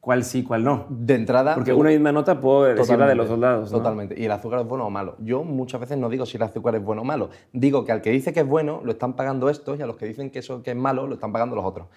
cuál 0.05 0.23
sí, 0.23 0.43
cuál 0.43 0.63
no? 0.63 0.85
De 0.87 1.15
entrada... 1.15 1.55
Porque 1.55 1.73
una 1.73 1.89
misma 1.89 2.11
nota 2.11 2.39
puedo 2.39 2.65
decirla 2.65 3.07
de 3.07 3.15
los 3.15 3.27
dos 3.27 3.39
lados. 3.39 3.71
Totalmente. 3.71 4.13
¿Y 4.15 4.25
el 4.25 4.31
azúcar 4.31 4.59
es 4.59 4.67
bueno 4.67 4.85
o 4.85 4.91
malo? 4.91 5.15
Yo 5.17 5.43
muchas 5.43 5.81
veces 5.81 5.97
no 5.97 6.09
digo 6.09 6.27
si 6.27 6.37
el 6.37 6.43
azúcar 6.43 6.75
es 6.75 6.83
bueno 6.83 7.01
o 7.01 7.05
malo. 7.05 7.31
Digo 7.53 7.83
que 7.85 7.91
al 7.91 8.03
que 8.03 8.11
dice 8.11 8.31
que 8.31 8.41
es 8.41 8.47
bueno 8.47 8.81
lo 8.83 8.91
están 8.91 9.15
pagando 9.15 9.49
estos 9.49 9.79
y 9.79 9.81
a 9.81 9.87
los 9.87 9.95
que 9.95 10.05
dicen 10.05 10.29
que 10.29 10.37
eso 10.37 10.61
que 10.61 10.69
es 10.69 10.77
malo 10.77 11.07
lo 11.07 11.15
están 11.15 11.31
pagando 11.31 11.55
los 11.55 11.65
otros. 11.65 11.87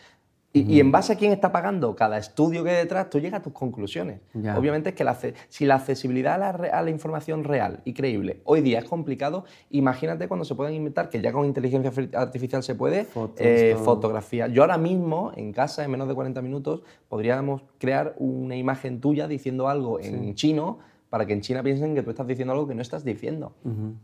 Y, 0.53 0.81
en 0.81 0.91
base 0.91 1.13
a 1.13 1.17
quién 1.17 1.31
está 1.31 1.53
pagando 1.53 1.95
cada 1.95 2.17
estudio 2.17 2.65
que 2.65 2.71
hay 2.71 2.77
detrás, 2.77 3.11
tú 3.11 3.21
llegas 3.21 3.41
a 3.41 3.43
tus 3.43 3.53
conclusiones. 3.53 4.21
Obviamente 4.57 4.91
es 4.91 4.95
que 4.95 5.05
la, 5.05 5.17
si 5.49 5.67
la 5.67 5.75
accesibilidad 5.75 6.43
a 6.43 6.83
la, 6.83 6.91
información 6.91 7.45
real 7.45 7.81
y 7.85 7.93
creíble 7.93 8.41
hoy 8.45 8.63
día 8.63 8.79
es 8.79 8.87
complicado, 8.87 9.45
imagínate 9.71 10.27
cuando 10.27 10.45
se 10.47 10.55
pueden 10.55 10.75
inventar, 10.75 11.11
que 11.11 11.21
ya 11.21 11.33
con 11.33 11.45
inteligencia 11.45 11.93
artificial 12.15 12.63
se 12.63 12.75
puede, 12.75 13.07
eh, 13.37 13.77
fotografía. 13.85 14.49
Yo 14.49 14.63
ahora 14.63 14.79
mismo, 14.79 15.33
en 15.37 15.53
casa, 15.53 15.85
en 15.85 15.91
menos 15.91 16.09
de 16.09 16.15
40 16.15 16.41
minutos, 16.41 16.83
podríamos 17.09 17.63
crear 17.79 18.15
una 18.17 18.57
imagen 18.57 19.01
tuya 19.01 19.29
diciendo 19.29 19.69
algo 19.69 20.01
en 20.01 20.35
chino 20.35 20.79
para 21.11 21.27
que 21.27 21.33
en 21.33 21.41
China 21.41 21.63
piensen 21.63 21.95
que 21.95 22.03
tú 22.03 22.11
estás 22.11 22.27
diciendo 22.27 22.53
algo 22.53 22.67
que 22.67 22.75
no 22.75 22.83
estás 22.83 23.05
diciendo. 23.05 23.53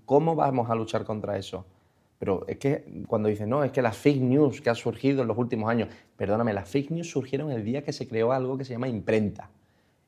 ¿Cómo 0.04 0.34
vamos 0.34 0.70
a 0.70 0.74
luchar 0.74 1.04
contra 1.04 1.36
eso? 1.36 1.64
Pero 2.24 2.42
es 2.48 2.56
que 2.56 2.86
cuando 3.06 3.28
dicen, 3.28 3.50
no, 3.50 3.64
es 3.64 3.70
que 3.70 3.82
las 3.82 3.98
fake 3.98 4.22
news 4.22 4.62
que 4.62 4.70
han 4.70 4.76
surgido 4.76 5.20
en 5.20 5.28
los 5.28 5.36
últimos 5.36 5.68
años, 5.68 5.90
perdóname, 6.16 6.54
las 6.54 6.66
fake 6.66 6.90
news 6.90 7.10
surgieron 7.10 7.50
el 7.50 7.62
día 7.62 7.84
que 7.84 7.92
se 7.92 8.08
creó 8.08 8.32
algo 8.32 8.56
que 8.56 8.64
se 8.64 8.72
llama 8.72 8.88
imprenta. 8.88 9.50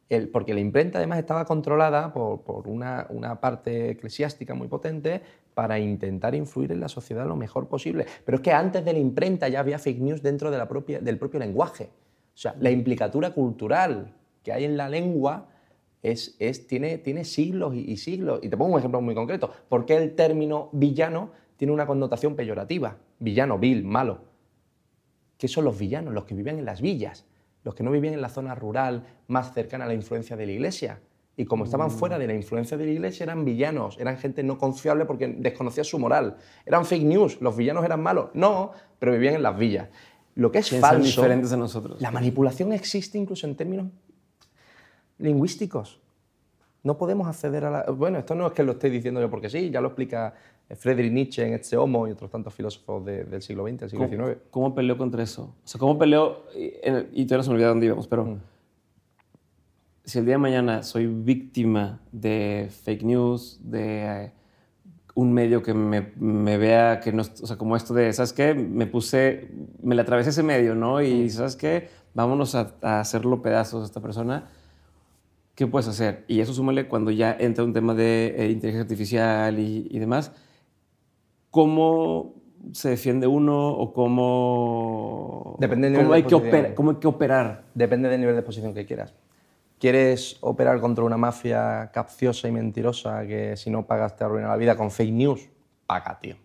El, 0.08 0.30
porque 0.30 0.54
la 0.54 0.60
imprenta 0.60 0.96
además 0.96 1.18
estaba 1.18 1.44
controlada 1.44 2.14
por, 2.14 2.40
por 2.40 2.68
una, 2.68 3.06
una, 3.10 3.38
parte 3.38 3.90
eclesiástica 3.90 4.54
muy 4.54 4.66
potente 4.66 5.20
para 5.52 5.78
intentar 5.78 6.34
influir 6.34 6.72
en 6.72 6.80
la 6.80 6.88
sociedad 6.88 7.26
lo 7.26 7.36
mejor 7.36 7.68
posible. 7.68 8.06
Pero 8.24 8.36
es 8.36 8.42
que 8.42 8.52
antes 8.52 8.82
de 8.82 8.94
la 8.94 8.98
imprenta 8.98 9.48
ya 9.48 9.60
había 9.60 9.78
fake 9.78 10.00
news 10.00 10.22
dentro 10.22 10.50
de 10.50 10.56
la 10.56 10.66
propia, 10.66 11.00
del 11.00 11.18
propio 11.18 11.38
lenguaje. 11.38 11.90
O 12.34 12.38
sea, 12.38 12.56
la 12.58 12.70
implicatura 12.70 13.34
cultural 13.34 14.14
que 14.42 14.54
hay 14.54 14.64
en 14.64 14.78
la 14.78 14.88
lengua 14.88 15.48
es, 16.02 16.34
es, 16.38 16.66
tiene, 16.66 16.96
tiene 16.96 17.24
siglos 17.26 17.74
y, 17.74 17.80
y 17.80 17.98
siglos. 17.98 18.40
Y 18.42 18.48
te 18.48 18.56
pongo 18.56 18.72
un 18.72 18.78
ejemplo 18.78 19.02
muy 19.02 19.14
concreto. 19.14 19.52
¿Por 19.68 19.84
qué 19.84 19.98
el 19.98 20.14
término 20.14 20.70
villano 20.72 21.44
tiene 21.56 21.72
una 21.72 21.86
connotación 21.86 22.36
peyorativa. 22.36 22.96
Villano, 23.18 23.58
vil, 23.58 23.84
malo. 23.84 24.20
¿Qué 25.38 25.48
son 25.48 25.64
los 25.64 25.78
villanos? 25.78 26.14
Los 26.14 26.24
que 26.24 26.34
viven 26.34 26.58
en 26.58 26.64
las 26.64 26.80
villas, 26.80 27.26
los 27.64 27.74
que 27.74 27.82
no 27.82 27.90
viven 27.90 28.14
en 28.14 28.20
la 28.20 28.28
zona 28.28 28.54
rural 28.54 29.04
más 29.28 29.52
cercana 29.52 29.84
a 29.84 29.88
la 29.88 29.94
influencia 29.94 30.36
de 30.36 30.46
la 30.46 30.52
iglesia. 30.52 31.00
Y 31.36 31.44
como 31.44 31.64
estaban 31.64 31.88
mm. 31.88 31.90
fuera 31.90 32.18
de 32.18 32.26
la 32.26 32.34
influencia 32.34 32.76
de 32.76 32.86
la 32.86 32.92
iglesia, 32.92 33.24
eran 33.24 33.44
villanos, 33.44 33.98
eran 33.98 34.16
gente 34.16 34.42
no 34.42 34.56
confiable 34.56 35.04
porque 35.04 35.28
desconocía 35.28 35.84
su 35.84 35.98
moral. 35.98 36.36
Eran 36.64 36.86
fake 36.86 37.04
news, 37.04 37.40
los 37.42 37.56
villanos 37.56 37.84
eran 37.84 38.02
malos. 38.02 38.30
No, 38.32 38.72
pero 38.98 39.12
vivían 39.12 39.34
en 39.34 39.42
las 39.42 39.58
villas. 39.58 39.88
Lo 40.34 40.50
que 40.50 40.58
es 40.58 40.70
falso. 40.80 41.02
diferentes 41.02 41.52
a 41.52 41.56
nosotros. 41.56 42.00
La 42.00 42.10
manipulación 42.10 42.72
existe 42.72 43.18
incluso 43.18 43.46
en 43.46 43.54
términos 43.54 43.88
lingüísticos. 45.18 46.00
No 46.82 46.96
podemos 46.96 47.26
acceder 47.26 47.64
a 47.64 47.70
la. 47.70 47.82
Bueno, 47.90 48.18
esto 48.18 48.34
no 48.34 48.46
es 48.46 48.52
que 48.52 48.62
lo 48.62 48.72
esté 48.72 48.88
diciendo 48.90 49.20
yo 49.20 49.30
porque 49.30 49.50
sí, 49.50 49.70
ya 49.70 49.80
lo 49.80 49.88
explica 49.88 50.34
Friedrich 50.74 51.12
Nietzsche 51.12 51.46
en 51.46 51.54
Este 51.54 51.76
Homo 51.76 52.08
y 52.08 52.10
otros 52.10 52.30
tantos 52.30 52.52
filósofos 52.52 53.04
del 53.04 53.40
siglo 53.40 53.64
XX, 53.68 53.80
del 53.80 53.90
siglo 53.90 54.08
XIX. 54.08 54.38
¿Cómo 54.50 54.74
peleó 54.74 54.98
contra 54.98 55.22
eso? 55.22 55.54
O 55.64 55.68
sea, 55.68 55.78
¿cómo 55.78 55.96
peleó? 55.96 56.42
Y, 56.56 57.24
todavía 57.24 57.36
no 57.36 57.42
se 57.44 57.50
me 57.52 57.62
dónde 57.62 57.86
íbamos, 57.86 58.08
pero 58.08 58.24
mm. 58.24 58.40
si 60.04 60.18
el 60.18 60.24
día 60.24 60.34
de 60.34 60.38
mañana 60.38 60.82
soy 60.82 61.06
víctima 61.06 62.00
de 62.10 62.68
fake 62.82 63.04
news, 63.04 63.60
de 63.62 64.24
eh, 64.24 64.32
un 65.14 65.32
medio 65.32 65.62
que 65.62 65.72
me, 65.72 66.12
me, 66.16 66.58
vea 66.58 66.98
que 66.98 67.12
no, 67.12 67.22
o 67.22 67.46
sea, 67.46 67.56
como 67.56 67.76
esto 67.76 67.94
de, 67.94 68.12
¿sabes 68.12 68.32
qué? 68.32 68.52
Me 68.54 68.88
puse, 68.88 69.48
me 69.82 69.94
le 69.94 70.02
atravesé 70.02 70.30
ese 70.30 70.42
medio, 70.42 70.74
¿no? 70.74 71.00
Y, 71.00 71.26
mm. 71.26 71.30
¿sabes 71.30 71.54
qué? 71.54 71.90
Vámonos 72.12 72.56
a, 72.56 72.74
hacerlo 72.82 73.40
pedazos 73.40 73.82
a 73.82 73.86
esta 73.86 74.00
persona. 74.00 74.48
¿Qué 75.54 75.68
puedes 75.68 75.86
hacer? 75.86 76.24
Y 76.26 76.40
eso 76.40 76.52
súmale 76.52 76.88
cuando 76.88 77.12
ya 77.12 77.34
entra 77.38 77.62
un 77.62 77.72
tema 77.72 77.94
de 77.94 78.34
eh, 78.36 78.50
inteligencia 78.50 78.82
artificial 78.82 79.60
y, 79.60 79.86
y 79.90 79.98
demás 80.00 80.32
cómo 81.56 82.34
se 82.72 82.90
defiende 82.90 83.26
uno 83.26 83.70
o 83.70 83.94
cómo, 83.94 85.56
Depende 85.58 85.88
del 85.88 86.02
nivel 86.02 86.12
hay, 86.12 86.22
que 86.24 86.74
cómo 86.74 86.90
hay 86.90 86.96
que 86.96 87.06
operar. 87.06 87.62
Depende 87.72 88.10
del 88.10 88.20
nivel 88.20 88.34
de 88.34 88.40
exposición 88.40 88.74
que 88.74 88.84
quieras. 88.84 89.14
¿Quieres 89.78 90.36
operar 90.42 90.78
contra 90.80 91.02
una 91.02 91.16
mafia 91.16 91.90
capciosa 91.94 92.46
y 92.46 92.52
mentirosa 92.52 93.26
que 93.26 93.56
si 93.56 93.70
no 93.70 93.86
pagas 93.86 94.16
te 94.16 94.24
arruina 94.24 94.48
la 94.48 94.58
vida 94.58 94.76
con 94.76 94.90
fake 94.90 95.14
news? 95.14 95.48
Paga, 95.86 96.18
tío. 96.20 96.36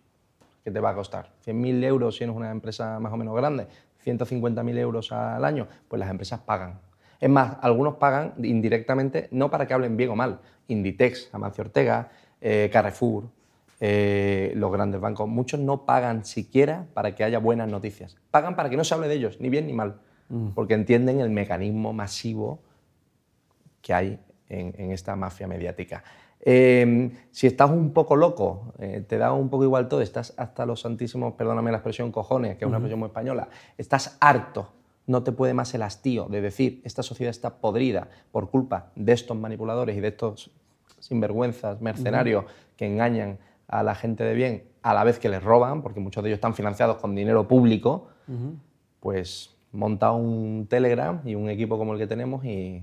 ¿Qué 0.64 0.70
te 0.70 0.80
va 0.80 0.90
a 0.90 0.94
costar? 0.94 1.30
¿100.000 1.44 1.84
euros 1.84 2.16
si 2.16 2.24
eres 2.24 2.34
una 2.34 2.50
empresa 2.50 2.98
más 2.98 3.12
o 3.12 3.18
menos 3.18 3.36
grande? 3.36 3.66
¿150.000 4.06 4.78
euros 4.78 5.12
al 5.12 5.44
año? 5.44 5.68
Pues 5.88 6.00
las 6.00 6.08
empresas 6.08 6.40
pagan. 6.40 6.80
Es 7.20 7.28
más, 7.28 7.58
algunos 7.60 7.96
pagan 7.96 8.32
indirectamente 8.42 9.28
no 9.30 9.50
para 9.50 9.66
que 9.66 9.74
hablen 9.74 9.94
bien 9.94 10.08
o 10.08 10.16
mal. 10.16 10.40
Inditex, 10.68 11.28
Amancio 11.34 11.64
Ortega, 11.64 12.08
eh, 12.40 12.70
Carrefour, 12.72 13.24
eh, 13.84 14.52
los 14.54 14.70
grandes 14.70 15.00
bancos, 15.00 15.28
muchos 15.28 15.58
no 15.58 15.84
pagan 15.84 16.24
siquiera 16.24 16.86
para 16.94 17.16
que 17.16 17.24
haya 17.24 17.40
buenas 17.40 17.68
noticias. 17.68 18.16
Pagan 18.30 18.54
para 18.54 18.70
que 18.70 18.76
no 18.76 18.84
se 18.84 18.94
hable 18.94 19.08
de 19.08 19.14
ellos, 19.14 19.40
ni 19.40 19.48
bien 19.48 19.66
ni 19.66 19.72
mal, 19.72 19.96
mm. 20.28 20.50
porque 20.50 20.74
entienden 20.74 21.18
el 21.18 21.30
mecanismo 21.30 21.92
masivo 21.92 22.60
que 23.80 23.92
hay 23.92 24.20
en, 24.48 24.92
esta 24.92 25.16
mafia 25.16 25.48
mediática. 25.48 26.04
Em, 26.38 27.10
si 27.32 27.48
estás 27.48 27.72
un 27.72 27.92
poco 27.92 28.14
loco, 28.14 28.72
eh, 28.78 29.04
te 29.04 29.18
da 29.18 29.32
un 29.32 29.50
poco 29.50 29.64
igual 29.64 29.88
todo, 29.88 30.00
estás 30.00 30.32
hasta 30.36 30.64
los 30.64 30.82
santísimos, 30.82 31.34
perdóname 31.34 31.72
la 31.72 31.78
expresión 31.78 32.12
cojones, 32.12 32.56
que 32.58 32.64
es 32.64 32.68
una 32.68 32.76
expresión 32.76 33.00
muy 33.00 33.08
española, 33.08 33.48
estás 33.76 34.16
harto, 34.20 34.70
no 35.08 35.24
te 35.24 35.32
puede 35.32 35.54
más 35.54 35.74
el 35.74 35.82
hastío 35.82 36.26
de 36.26 36.40
decir, 36.40 36.82
esta 36.84 37.02
sociedad 37.02 37.30
está 37.30 37.56
podrida 37.56 38.06
por 38.30 38.48
culpa 38.48 38.92
de 38.94 39.12
estos 39.12 39.36
manipuladores 39.36 39.96
y 39.96 40.00
de 40.00 40.08
estos 40.08 40.52
sinvergüenzas, 41.00 41.80
mercenarios 41.80 42.44
que 42.76 42.86
engañan 42.86 43.38
a 43.72 43.82
la 43.82 43.94
gente 43.94 44.22
de 44.22 44.34
bien 44.34 44.64
a 44.82 44.94
la 44.94 45.04
vez 45.04 45.18
que 45.18 45.28
les 45.28 45.42
roban, 45.42 45.82
porque 45.82 46.00
muchos 46.00 46.22
de 46.22 46.30
ellos 46.30 46.36
están 46.36 46.54
financiados 46.54 46.96
con 46.96 47.14
dinero 47.14 47.46
público, 47.46 48.08
pues 49.00 49.56
monta 49.72 50.12
un 50.12 50.66
Telegram 50.68 51.20
y 51.24 51.34
un 51.34 51.48
equipo 51.48 51.78
como 51.78 51.94
el 51.94 51.98
que 51.98 52.06
tenemos 52.06 52.44
y, 52.44 52.82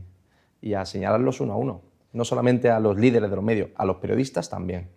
a 0.76 0.86
señalarlos 0.86 1.42
uno 1.42 1.54
a 1.54 1.56
uno. 1.58 1.82
No 2.12 2.26
solamente 2.26 2.70
a 2.70 2.80
los 2.80 2.98
líderes 2.98 3.30
de 3.30 3.36
los 3.36 3.46
medios, 3.46 3.70
a 3.76 3.86
los 3.86 3.98
periodistas 3.98 4.50
también. 4.50 4.88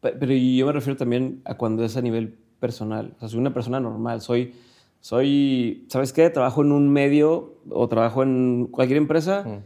Pero, 0.00 0.26
yo 0.26 0.66
me 0.66 0.72
refiero 0.72 0.96
también 0.96 1.40
a 1.44 1.54
cuando 1.54 1.84
es 1.84 1.96
a 1.96 2.02
nivel 2.02 2.38
personal. 2.60 3.14
O 3.16 3.20
sea, 3.20 3.28
soy 3.28 3.38
una 3.38 3.54
persona 3.54 3.80
normal, 3.80 4.20
soy, 4.20 4.54
soy, 5.00 5.86
¿sabes 5.88 6.12
qué? 6.12 6.28
Trabajo 6.30 6.62
en 6.62 6.72
un 6.72 6.88
medio 6.88 7.54
o 7.70 7.88
trabajo 7.88 8.22
en 8.22 8.66
cualquier 8.70 8.98
empresa, 8.98 9.62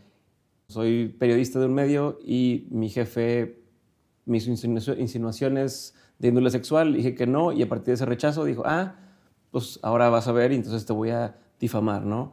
soy 0.68 1.08
periodista 1.18 1.58
de 1.58 1.66
un 1.66 1.74
medio 1.74 2.18
y 2.24 2.66
mi 2.70 2.88
jefe 2.88 3.61
mis 4.24 4.46
insinuaciones 4.46 5.94
de 6.18 6.28
índole 6.28 6.50
sexual, 6.50 6.94
dije 6.94 7.14
que 7.14 7.26
no, 7.26 7.52
y 7.52 7.62
a 7.62 7.68
partir 7.68 7.86
de 7.86 7.94
ese 7.94 8.06
rechazo 8.06 8.44
dijo, 8.44 8.62
ah, 8.64 8.94
pues 9.50 9.78
ahora 9.82 10.08
vas 10.08 10.28
a 10.28 10.32
ver 10.32 10.52
y 10.52 10.56
entonces 10.56 10.86
te 10.86 10.92
voy 10.92 11.10
a 11.10 11.36
difamar, 11.60 12.02
¿no? 12.02 12.32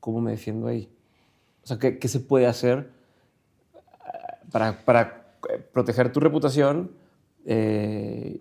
¿Cómo 0.00 0.20
me 0.20 0.32
defiendo 0.32 0.68
ahí? 0.68 0.88
O 1.64 1.66
sea, 1.66 1.78
¿qué, 1.78 1.98
qué 1.98 2.08
se 2.08 2.20
puede 2.20 2.46
hacer 2.46 2.90
ah, 4.04 4.38
para, 4.50 4.84
para 4.84 5.34
eh, 5.50 5.58
proteger 5.72 6.12
tu 6.12 6.20
reputación 6.20 6.92
eh, 7.44 8.40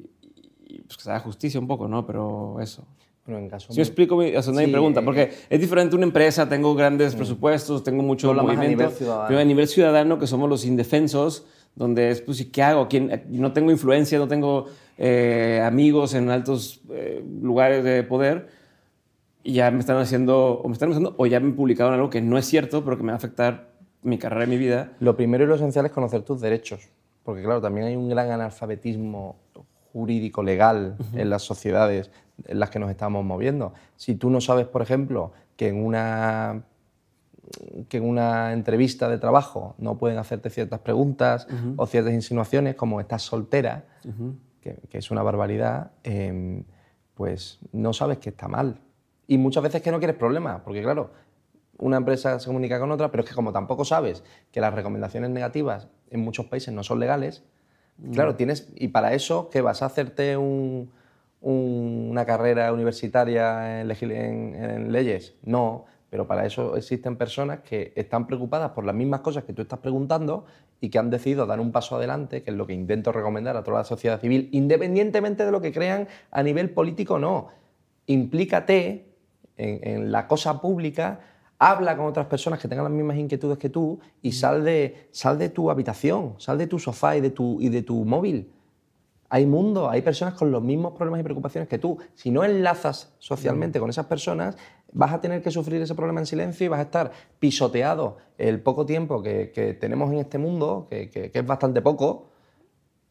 y 0.66 0.82
pues 0.82 0.98
que 0.98 1.04
se 1.04 1.10
haga 1.10 1.20
justicia 1.22 1.60
un 1.60 1.68
poco, 1.68 1.88
¿no? 1.88 2.06
Pero 2.06 2.60
eso. 2.60 2.86
Bueno, 3.26 3.40
en 3.40 3.50
caso 3.50 3.72
si 3.72 3.80
me 3.80 3.84
explico, 3.84 4.16
mi, 4.16 4.36
o 4.36 4.42
sea, 4.42 4.58
hay 4.58 4.72
pregunta, 4.72 5.02
porque 5.02 5.24
eh, 5.24 5.34
es 5.50 5.60
diferente 5.60 5.96
una 5.96 6.06
empresa, 6.06 6.48
tengo 6.48 6.74
grandes 6.76 7.16
presupuestos, 7.16 7.84
tengo 7.84 8.04
mucho 8.04 8.34
movimiento, 8.34 8.62
a 8.62 8.68
nivel 8.68 8.92
ciudadano. 8.92 9.26
pero 9.28 9.40
a 9.40 9.44
nivel 9.44 9.68
ciudadano, 9.68 10.20
que 10.20 10.28
somos 10.28 10.50
los 10.50 10.66
indefensos, 10.66 11.46
donde 11.78 12.10
es, 12.10 12.22
pues, 12.22 12.42
¿y 12.42 12.46
qué 12.46 12.64
hago? 12.64 12.88
¿Quién? 12.88 13.24
No 13.30 13.54
tengo 13.54 13.72
influencia, 13.72 14.18
no 14.18 14.28
tengo 14.28 14.66
eh, 14.98 15.62
amigos 15.64 16.16
en 16.16 16.30
altos 16.32 16.82
eh, 16.90 17.24
lugares 17.42 17.84
de 17.84 18.04
poder 18.04 18.48
y 19.44 19.54
ya 19.54 19.70
me 19.70 19.80
están 19.80 19.98
haciendo, 19.98 20.60
o 20.60 20.68
me 20.68 20.74
están 20.74 20.90
haciendo, 20.90 21.14
o 21.18 21.26
ya 21.28 21.40
me 21.40 21.54
publicaron 21.54 21.94
algo 21.94 22.10
que 22.10 22.20
no 22.20 22.38
es 22.38 22.46
cierto, 22.46 22.84
pero 22.84 22.98
que 22.98 23.04
me 23.04 23.10
va 23.10 23.14
a 23.14 23.18
afectar 23.18 23.70
mi 24.02 24.18
carrera 24.18 24.46
y 24.46 24.48
mi 24.48 24.58
vida. 24.58 24.94
Lo 25.00 25.16
primero 25.16 25.44
y 25.44 25.48
lo 25.48 25.56
esencial 25.56 25.86
es 25.86 25.92
conocer 25.92 26.24
tus 26.24 26.42
derechos, 26.42 26.90
porque 27.24 27.44
claro, 27.44 27.62
también 27.62 27.88
hay 27.88 27.96
un 27.96 28.10
gran 28.10 28.32
analfabetismo 28.32 29.36
jurídico 29.94 30.44
legal 30.44 30.98
en 31.14 31.30
las 31.30 31.44
sociedades 31.44 32.12
en 32.46 32.60
las 32.60 32.70
que 32.72 32.80
nos 32.80 32.90
estamos 32.90 33.24
moviendo. 33.24 33.74
Si 33.96 34.16
tú 34.16 34.30
no 34.30 34.42
sabes, 34.42 34.66
por 34.66 34.82
ejemplo, 34.82 35.32
que 35.56 35.70
en 35.70 35.84
una 35.84 36.64
que 37.90 37.98
en 37.98 38.04
una 38.04 38.54
entrevista 38.54 39.10
de 39.10 39.18
trabajo 39.18 39.76
no 39.78 39.98
pueden 39.98 40.18
hacerte 40.18 40.50
ciertas 40.50 40.80
preguntas 40.80 41.48
o 41.76 41.86
ciertas 41.86 42.14
insinuaciones, 42.14 42.76
como 42.76 43.00
estás 43.00 43.24
soltera, 43.24 43.86
que, 44.62 44.98
es 44.98 45.12
una 45.12 45.24
barbaridad, 45.24 45.92
em, 46.04 46.64
pues 47.14 47.60
no 47.72 47.94
sabes 47.94 48.18
que 48.18 48.30
está 48.30 48.48
mal. 48.48 48.80
Y 49.28 49.38
muchas 49.38 49.64
veces 49.64 49.82
que 49.82 49.92
no 49.92 50.00
quieres 50.00 50.16
problemas, 50.16 50.62
porque 50.62 50.82
claro, 50.82 51.12
una 51.78 51.98
empresa 51.98 52.40
se 52.40 52.48
comunica 52.48 52.80
con 52.80 52.92
otra, 52.92 53.12
pero 53.12 53.24
es 53.24 53.30
que 53.30 53.36
como 53.36 53.52
tampoco 53.52 53.86
sabes 53.86 54.24
que 54.52 54.62
las 54.62 54.74
recomendaciones 54.74 55.30
negativas 55.30 55.88
en 56.10 56.22
muchos 56.22 56.46
países 56.48 56.74
no 56.74 56.84
son 56.84 57.00
legales, 57.00 57.44
mm. 57.98 58.12
claro, 58.12 58.36
tienes, 58.36 58.70
y 58.76 58.90
para 58.90 59.14
eso, 59.14 59.50
¿qué 59.50 59.62
vas 59.62 59.82
a 59.82 59.86
hacerte 59.88 60.38
una 61.42 62.26
carrera 62.26 62.74
universitaria 62.74 63.82
en, 63.82 64.92
leyes? 64.92 65.36
No, 65.44 65.86
pero 66.10 66.28
para 66.28 66.46
eso 66.46 66.76
existen 66.78 67.18
personas 67.18 67.60
que 67.62 67.94
están 67.96 68.28
preocupadas 68.28 68.72
por 68.72 68.86
las 68.86 68.96
mismas 68.96 69.22
cosas 69.22 69.44
que 69.44 69.54
tú 69.54 69.62
estás 69.62 69.80
preguntando 69.80 70.46
y 70.80 70.90
que 70.90 71.00
han 71.00 71.10
decidido 71.10 71.46
dar 71.46 71.60
un 71.60 71.72
paso 71.72 71.96
adelante, 71.96 72.44
que 72.44 72.52
es 72.52 72.58
lo 72.58 72.66
que 72.66 72.74
intento 72.74 73.12
recomendar 73.12 73.58
a 73.58 73.64
toda 73.64 73.80
la 73.80 73.84
sociedad 73.84 74.20
civil, 74.22 74.50
independientemente 74.52 75.46
de 75.46 75.52
lo 75.52 75.62
que 75.62 75.72
crean 75.72 76.08
a 76.32 76.44
nivel 76.44 76.70
político 76.70 77.16
o 77.16 77.20
no. 77.20 77.50
Implícate 78.06 79.06
en 79.58 80.12
la 80.12 80.28
cosa 80.28 80.62
pública 80.62 81.20
habla 81.60 81.98
con 81.98 82.06
otras 82.06 82.28
personas 82.28 82.60
que 82.60 82.68
tengan 82.68 82.86
las 82.86 82.94
mismas 82.94 83.18
inquietudes 83.18 83.58
que 83.58 83.70
tú 83.70 84.00
y 84.22 84.32
sal 84.32 84.64
de, 84.64 85.10
sal 85.12 85.40
de 85.40 85.50
tu 85.50 85.72
habitación, 85.72 86.36
sal 86.38 86.58
de 86.58 86.68
tu 86.68 86.80
sofá 86.80 87.18
y 87.18 87.22
de 87.22 87.32
tu, 87.32 87.60
y 87.62 87.70
de 87.70 87.82
tu 87.82 88.06
móvil. 88.06 88.52
Hay 89.30 89.46
mundo, 89.46 89.90
hay 89.90 90.02
personas 90.02 90.36
con 90.36 90.52
los 90.52 90.64
mismos 90.64 90.94
problemas 90.94 91.20
y 91.20 91.24
preocupaciones 91.24 91.68
que 91.68 91.78
tú. 91.78 91.98
Si 92.16 92.32
no 92.32 92.46
enlazas 92.46 93.14
socialmente 93.20 93.80
con 93.80 93.90
esas 93.90 94.06
personas, 94.06 94.56
vas 94.94 95.14
a 95.14 95.22
tener 95.22 95.42
que 95.42 95.52
sufrir 95.52 95.82
ese 95.82 95.96
problema 95.96 96.20
en 96.20 96.26
silencio 96.26 96.66
y 96.66 96.68
vas 96.70 96.80
a 96.80 96.84
estar 96.84 97.12
pisoteado 97.40 98.18
el 98.38 98.60
poco 98.62 98.86
tiempo 98.86 99.22
que, 99.22 99.78
tenemos 99.80 100.12
en 100.12 100.20
este 100.20 100.38
mundo, 100.38 100.88
que, 100.90 101.10
que 101.10 101.32
es 101.34 101.46
bastante 101.46 101.82
poco, 101.82 102.28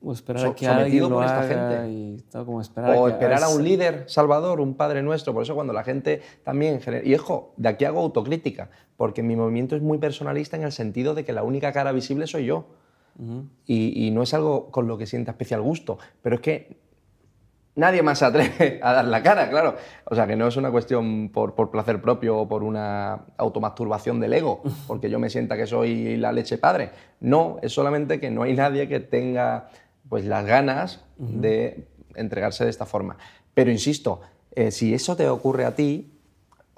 o 0.03 0.13
esperar 0.13 0.47
a 0.47 0.55
que 0.55 0.67
alguien 0.67 1.09
lo 1.09 1.21
haga 1.21 1.43
gente. 1.49 1.91
Y 1.91 2.25
como 2.31 2.61
esperar 2.61 2.97
o 2.97 3.07
a 3.07 3.11
esperar 3.11 3.43
a 3.43 3.49
un 3.49 3.65
líder 3.65 4.05
salvador, 4.07 4.61
un 4.61 4.75
padre 4.75 5.03
nuestro. 5.03 5.33
Por 5.33 5.43
eso 5.43 5.55
cuando 5.55 5.73
la 5.73 5.85
gente 5.85 6.23
también... 6.45 6.81
Y 7.05 7.15
ojo, 7.15 7.55
de 7.57 7.69
aquí 7.69 7.85
hago 7.85 8.01
autocrítica, 8.01 8.71
porque 8.97 9.23
mi 9.23 9.37
movimiento 9.37 9.75
es 9.75 9.83
muy 9.83 9.99
personalista 9.99 10.57
en 10.57 10.65
el 10.65 10.73
sentido 10.73 11.15
de 11.15 11.25
que 11.25 11.33
la 11.33 11.43
única 11.43 11.73
cara 11.73 11.93
visible 11.93 12.27
soy 12.27 12.47
yo. 12.47 12.67
y, 13.67 14.11
no 14.13 14.23
es 14.23 14.35
algo 14.35 14.71
con 14.71 14.87
lo 14.87 14.99
que 14.99 15.07
sienta 15.07 15.33
especial 15.33 15.63
gusto, 15.63 15.99
pero 16.23 16.37
es 16.37 16.43
que 16.43 16.77
nadie 17.77 18.03
más 18.03 18.19
se 18.19 18.25
atreve 18.25 18.81
a 18.83 18.93
dar 18.93 19.05
la 19.05 19.23
cara, 19.23 19.49
claro. 19.49 19.77
O 20.05 20.15
sea, 20.15 20.27
que 20.27 20.35
no 20.35 20.49
es 20.49 20.57
una 20.57 20.71
cuestión 20.71 21.31
por, 21.33 21.55
por, 21.55 21.71
placer 21.71 22.01
propio 22.01 22.39
o 22.39 22.49
por 22.49 22.63
una 22.63 23.27
automasturbación 23.37 24.19
del 24.19 24.33
ego, 24.33 24.63
porque 24.89 25.09
yo 25.09 25.19
me 25.19 25.31
sienta 25.31 25.57
que 25.57 25.67
soy 25.67 26.17
la 26.17 26.33
leche 26.33 26.59
padre. 26.59 26.91
No, 27.21 27.59
es 27.63 27.73
solamente 27.73 28.19
que 28.19 28.31
no 28.31 28.43
hay 28.43 28.55
nadie 28.55 28.89
que 28.89 29.01
tenga 29.01 29.69
pues 30.09 30.25
las 30.25 30.45
ganas 30.45 31.05
de 31.19 31.89
entregarse 32.15 32.65
de 32.65 32.71
esta 32.71 32.87
forma. 32.87 33.17
Pero 33.55 33.71
insisto, 33.71 34.21
eh, 34.55 34.71
si 34.71 34.95
eso 34.95 35.17
te 35.17 35.29
ocurre 35.29 35.65
a 35.65 35.75
ti, 35.75 36.16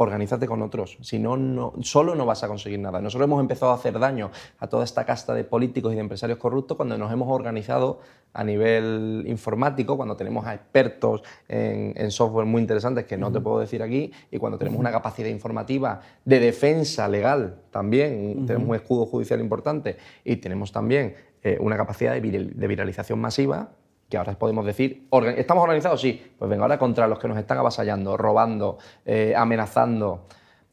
organízate 0.01 0.47
con 0.47 0.63
otros. 0.63 0.97
Si 1.01 1.19
no, 1.19 1.37
no, 1.37 1.73
solo 1.81 2.15
no 2.15 2.25
vas 2.25 2.45
a 2.45 2.49
conseguir 2.49 2.79
nada. 2.79 3.01
Nosotros 3.01 3.27
hemos 3.27 3.41
empezado 3.41 3.73
a 3.73 3.75
hacer 3.75 3.99
daño 3.99 4.31
a 4.61 4.69
toda 4.69 4.85
esta 4.85 5.05
casta 5.05 5.35
de 5.35 5.43
políticos 5.43 5.93
y 5.93 5.97
de 5.97 6.01
empresarios 6.01 6.39
corruptos 6.39 6.77
cuando 6.77 6.97
nos 6.97 7.13
hemos 7.13 7.29
organizado 7.29 7.99
a 8.33 8.45
nivel 8.45 9.25
informático, 9.27 9.97
cuando 9.97 10.17
tenemos 10.17 10.47
a 10.47 10.55
expertos 10.55 11.23
en, 11.49 12.11
software 12.13 12.47
muy 12.47 12.61
interesantes 12.63 13.07
que 13.07 13.17
no 13.17 13.33
te 13.33 13.41
puedo 13.41 13.59
decir 13.59 13.83
aquí, 13.83 14.13
y 14.31 14.39
cuando 14.39 14.57
tenemos 14.57 14.79
una 14.79 14.93
capacidad 14.93 15.29
informativa 15.29 16.01
de 16.25 16.39
defensa 16.39 17.09
legal 17.09 17.63
también, 17.73 18.47
tenemos 18.47 18.69
un 18.69 18.77
escudo 18.77 19.05
judicial 19.05 19.41
importante 19.41 19.97
y 20.25 20.37
tenemos 20.37 20.71
también 20.71 21.17
eh, 21.43 21.57
una 21.61 21.77
capacidad 21.77 22.13
de, 22.15 22.21
viralización 22.69 23.19
masiva 23.19 23.71
que 24.09 24.17
ahora 24.17 24.39
podemos 24.39 24.65
decir, 24.65 25.07
¿estamos 25.37 25.63
organizados? 25.63 26.01
Sí, 26.01 26.21
pues 26.39 26.49
venga, 26.49 26.65
ahora 26.65 26.79
contra 26.79 27.07
los 27.07 27.19
que 27.19 27.29
nos 27.29 27.39
están 27.39 27.59
avasallando, 27.59 28.17
robando, 28.17 28.79
eh, 29.05 29.35
amenazando, 29.37 30.27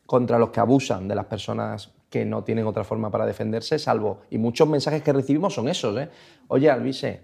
contra 0.05 0.39
los 0.39 0.49
que 0.49 0.59
abusan 0.59 1.07
de 1.07 1.15
las 1.15 1.25
personas 1.25 1.91
que 2.09 2.23
no 2.23 2.43
tienen 2.43 2.65
otra 2.65 2.83
forma 2.83 3.11
para 3.11 3.25
defenderse, 3.25 3.77
salvo, 3.77 4.21
y 4.29 4.37
muchos 4.37 4.69
mensajes 4.69 5.01
que 5.01 5.11
recibimos 5.11 5.53
son 5.53 5.67
esos, 5.67 5.97
¿eh? 5.99 6.09
Oye, 6.47 6.69
Alvise, 6.69 7.23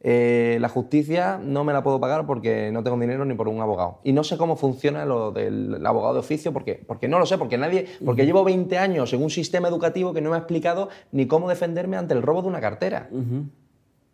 eh, 0.00 0.58
la 0.60 0.68
justicia 0.68 1.40
no 1.42 1.64
me 1.64 1.72
la 1.72 1.82
puedo 1.82 1.98
pagar 1.98 2.26
porque 2.26 2.70
no 2.70 2.82
tengo 2.82 2.98
dinero 2.98 3.24
ni 3.24 3.34
por 3.34 3.48
un 3.48 3.60
abogado. 3.60 4.00
Y 4.04 4.12
no 4.12 4.24
sé 4.24 4.36
cómo 4.36 4.56
funciona 4.56 5.06
lo 5.06 5.32
del 5.32 5.84
abogado 5.86 6.14
de 6.14 6.20
oficio 6.20 6.52
porque, 6.52 6.74
porque 6.86 7.08
no 7.08 7.18
lo 7.18 7.24
sé, 7.24 7.38
porque 7.38 7.56
nadie, 7.56 7.86
porque 8.04 8.26
llevo 8.26 8.44
20 8.44 8.76
años 8.76 9.12
en 9.14 9.22
un 9.22 9.30
sistema 9.30 9.68
educativo 9.68 10.12
que 10.12 10.20
no 10.20 10.30
me 10.30 10.36
ha 10.36 10.40
explicado 10.40 10.90
ni 11.12 11.26
cómo 11.26 11.48
defenderme 11.48 11.96
ante 11.96 12.12
el 12.12 12.22
robo 12.22 12.42
de 12.42 12.48
una 12.48 12.60
cartera. 12.60 13.08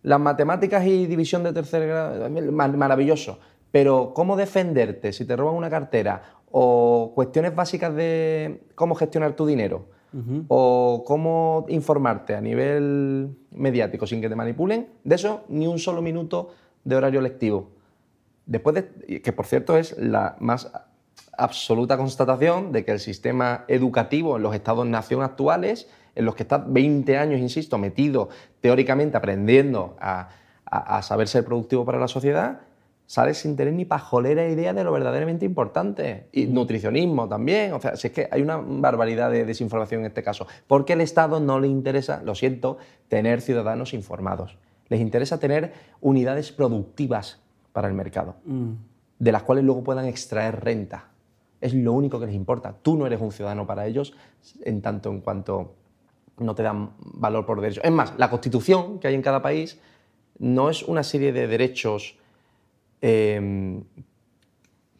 Las 0.02 0.20
matemáticas 0.20 0.84
y 0.86 1.06
división 1.06 1.42
de 1.44 1.52
tercer 1.52 1.86
grado, 1.86 2.28
maravilloso. 2.76 3.38
Pero 3.70 4.12
cómo 4.14 4.36
defenderte 4.36 5.12
si 5.12 5.24
te 5.24 5.36
roban 5.36 5.54
una 5.54 5.70
cartera 5.70 6.22
o 6.50 7.12
cuestiones 7.14 7.54
básicas 7.54 7.94
de 7.94 8.64
cómo 8.74 8.94
gestionar 8.94 9.34
tu 9.34 9.46
dinero 9.46 9.86
o 10.48 11.04
cómo 11.06 11.64
informarte 11.68 12.34
a 12.34 12.40
nivel 12.42 13.34
mediático 13.50 14.06
sin 14.06 14.20
que 14.20 14.28
te 14.28 14.36
manipulen, 14.36 14.90
de 15.04 15.14
eso 15.14 15.44
ni 15.48 15.66
un 15.66 15.78
solo 15.78 16.02
minuto 16.02 16.50
de 16.84 16.96
horario 16.96 17.22
lectivo. 17.22 17.70
Después 18.44 18.74
de, 18.74 19.22
que 19.22 19.32
por 19.32 19.46
cierto 19.46 19.78
es 19.78 19.96
la 19.96 20.36
más 20.38 20.70
absoluta 21.36 21.96
constatación 21.96 22.72
de 22.72 22.84
que 22.84 22.92
el 22.92 23.00
sistema 23.00 23.64
educativo 23.68 24.36
en 24.36 24.42
los 24.42 24.54
estados-nación 24.54 25.22
actuales, 25.22 25.88
en 26.14 26.24
los 26.24 26.34
que 26.34 26.42
estás 26.42 26.62
20 26.70 27.16
años, 27.16 27.40
insisto, 27.40 27.78
metido 27.78 28.28
teóricamente 28.60 29.16
aprendiendo 29.16 29.96
a, 30.00 30.28
a 30.64 31.02
saber 31.02 31.28
ser 31.28 31.44
productivo 31.44 31.84
para 31.84 31.98
la 31.98 32.08
sociedad, 32.08 32.60
sales 33.12 33.36
sin 33.36 33.56
tener 33.56 33.74
ni 33.74 33.84
pajolera 33.84 34.48
idea 34.48 34.72
de 34.72 34.84
lo 34.84 34.90
verdaderamente 34.90 35.44
importante. 35.44 36.28
Y 36.32 36.46
nutricionismo 36.46 37.28
también. 37.28 37.74
O 37.74 37.80
sea, 37.80 37.94
si 37.94 38.06
es 38.06 38.12
que 38.14 38.26
hay 38.30 38.40
una 38.40 38.56
barbaridad 38.56 39.30
de 39.30 39.44
desinformación 39.44 40.00
en 40.00 40.06
este 40.06 40.22
caso. 40.22 40.46
Porque 40.66 40.94
el 40.94 41.02
Estado 41.02 41.38
no 41.38 41.60
le 41.60 41.68
interesa, 41.68 42.22
lo 42.24 42.34
siento, 42.34 42.78
tener 43.08 43.42
ciudadanos 43.42 43.92
informados. 43.92 44.56
Les 44.88 44.98
interesa 44.98 45.38
tener 45.38 45.74
unidades 46.00 46.52
productivas 46.52 47.40
para 47.74 47.86
el 47.86 47.92
mercado, 47.92 48.36
mm. 48.46 48.70
de 49.18 49.32
las 49.32 49.42
cuales 49.42 49.64
luego 49.64 49.84
puedan 49.84 50.06
extraer 50.06 50.64
renta. 50.64 51.10
Es 51.60 51.74
lo 51.74 51.92
único 51.92 52.18
que 52.18 52.26
les 52.26 52.34
importa. 52.34 52.74
Tú 52.80 52.96
no 52.96 53.06
eres 53.06 53.20
un 53.20 53.30
ciudadano 53.30 53.66
para 53.66 53.86
ellos 53.86 54.14
en 54.64 54.80
tanto 54.80 55.10
en 55.10 55.20
cuanto 55.20 55.74
no 56.38 56.54
te 56.54 56.62
dan 56.62 56.92
valor 56.98 57.46
por 57.46 57.60
derechos. 57.60 57.84
Es 57.84 57.92
más, 57.92 58.14
la 58.18 58.30
constitución 58.30 58.98
que 58.98 59.08
hay 59.08 59.14
en 59.14 59.22
cada 59.22 59.42
país 59.42 59.80
no 60.38 60.70
es 60.70 60.82
una 60.82 61.02
serie 61.02 61.32
de 61.32 61.46
derechos 61.46 62.16
Em, 63.02 63.82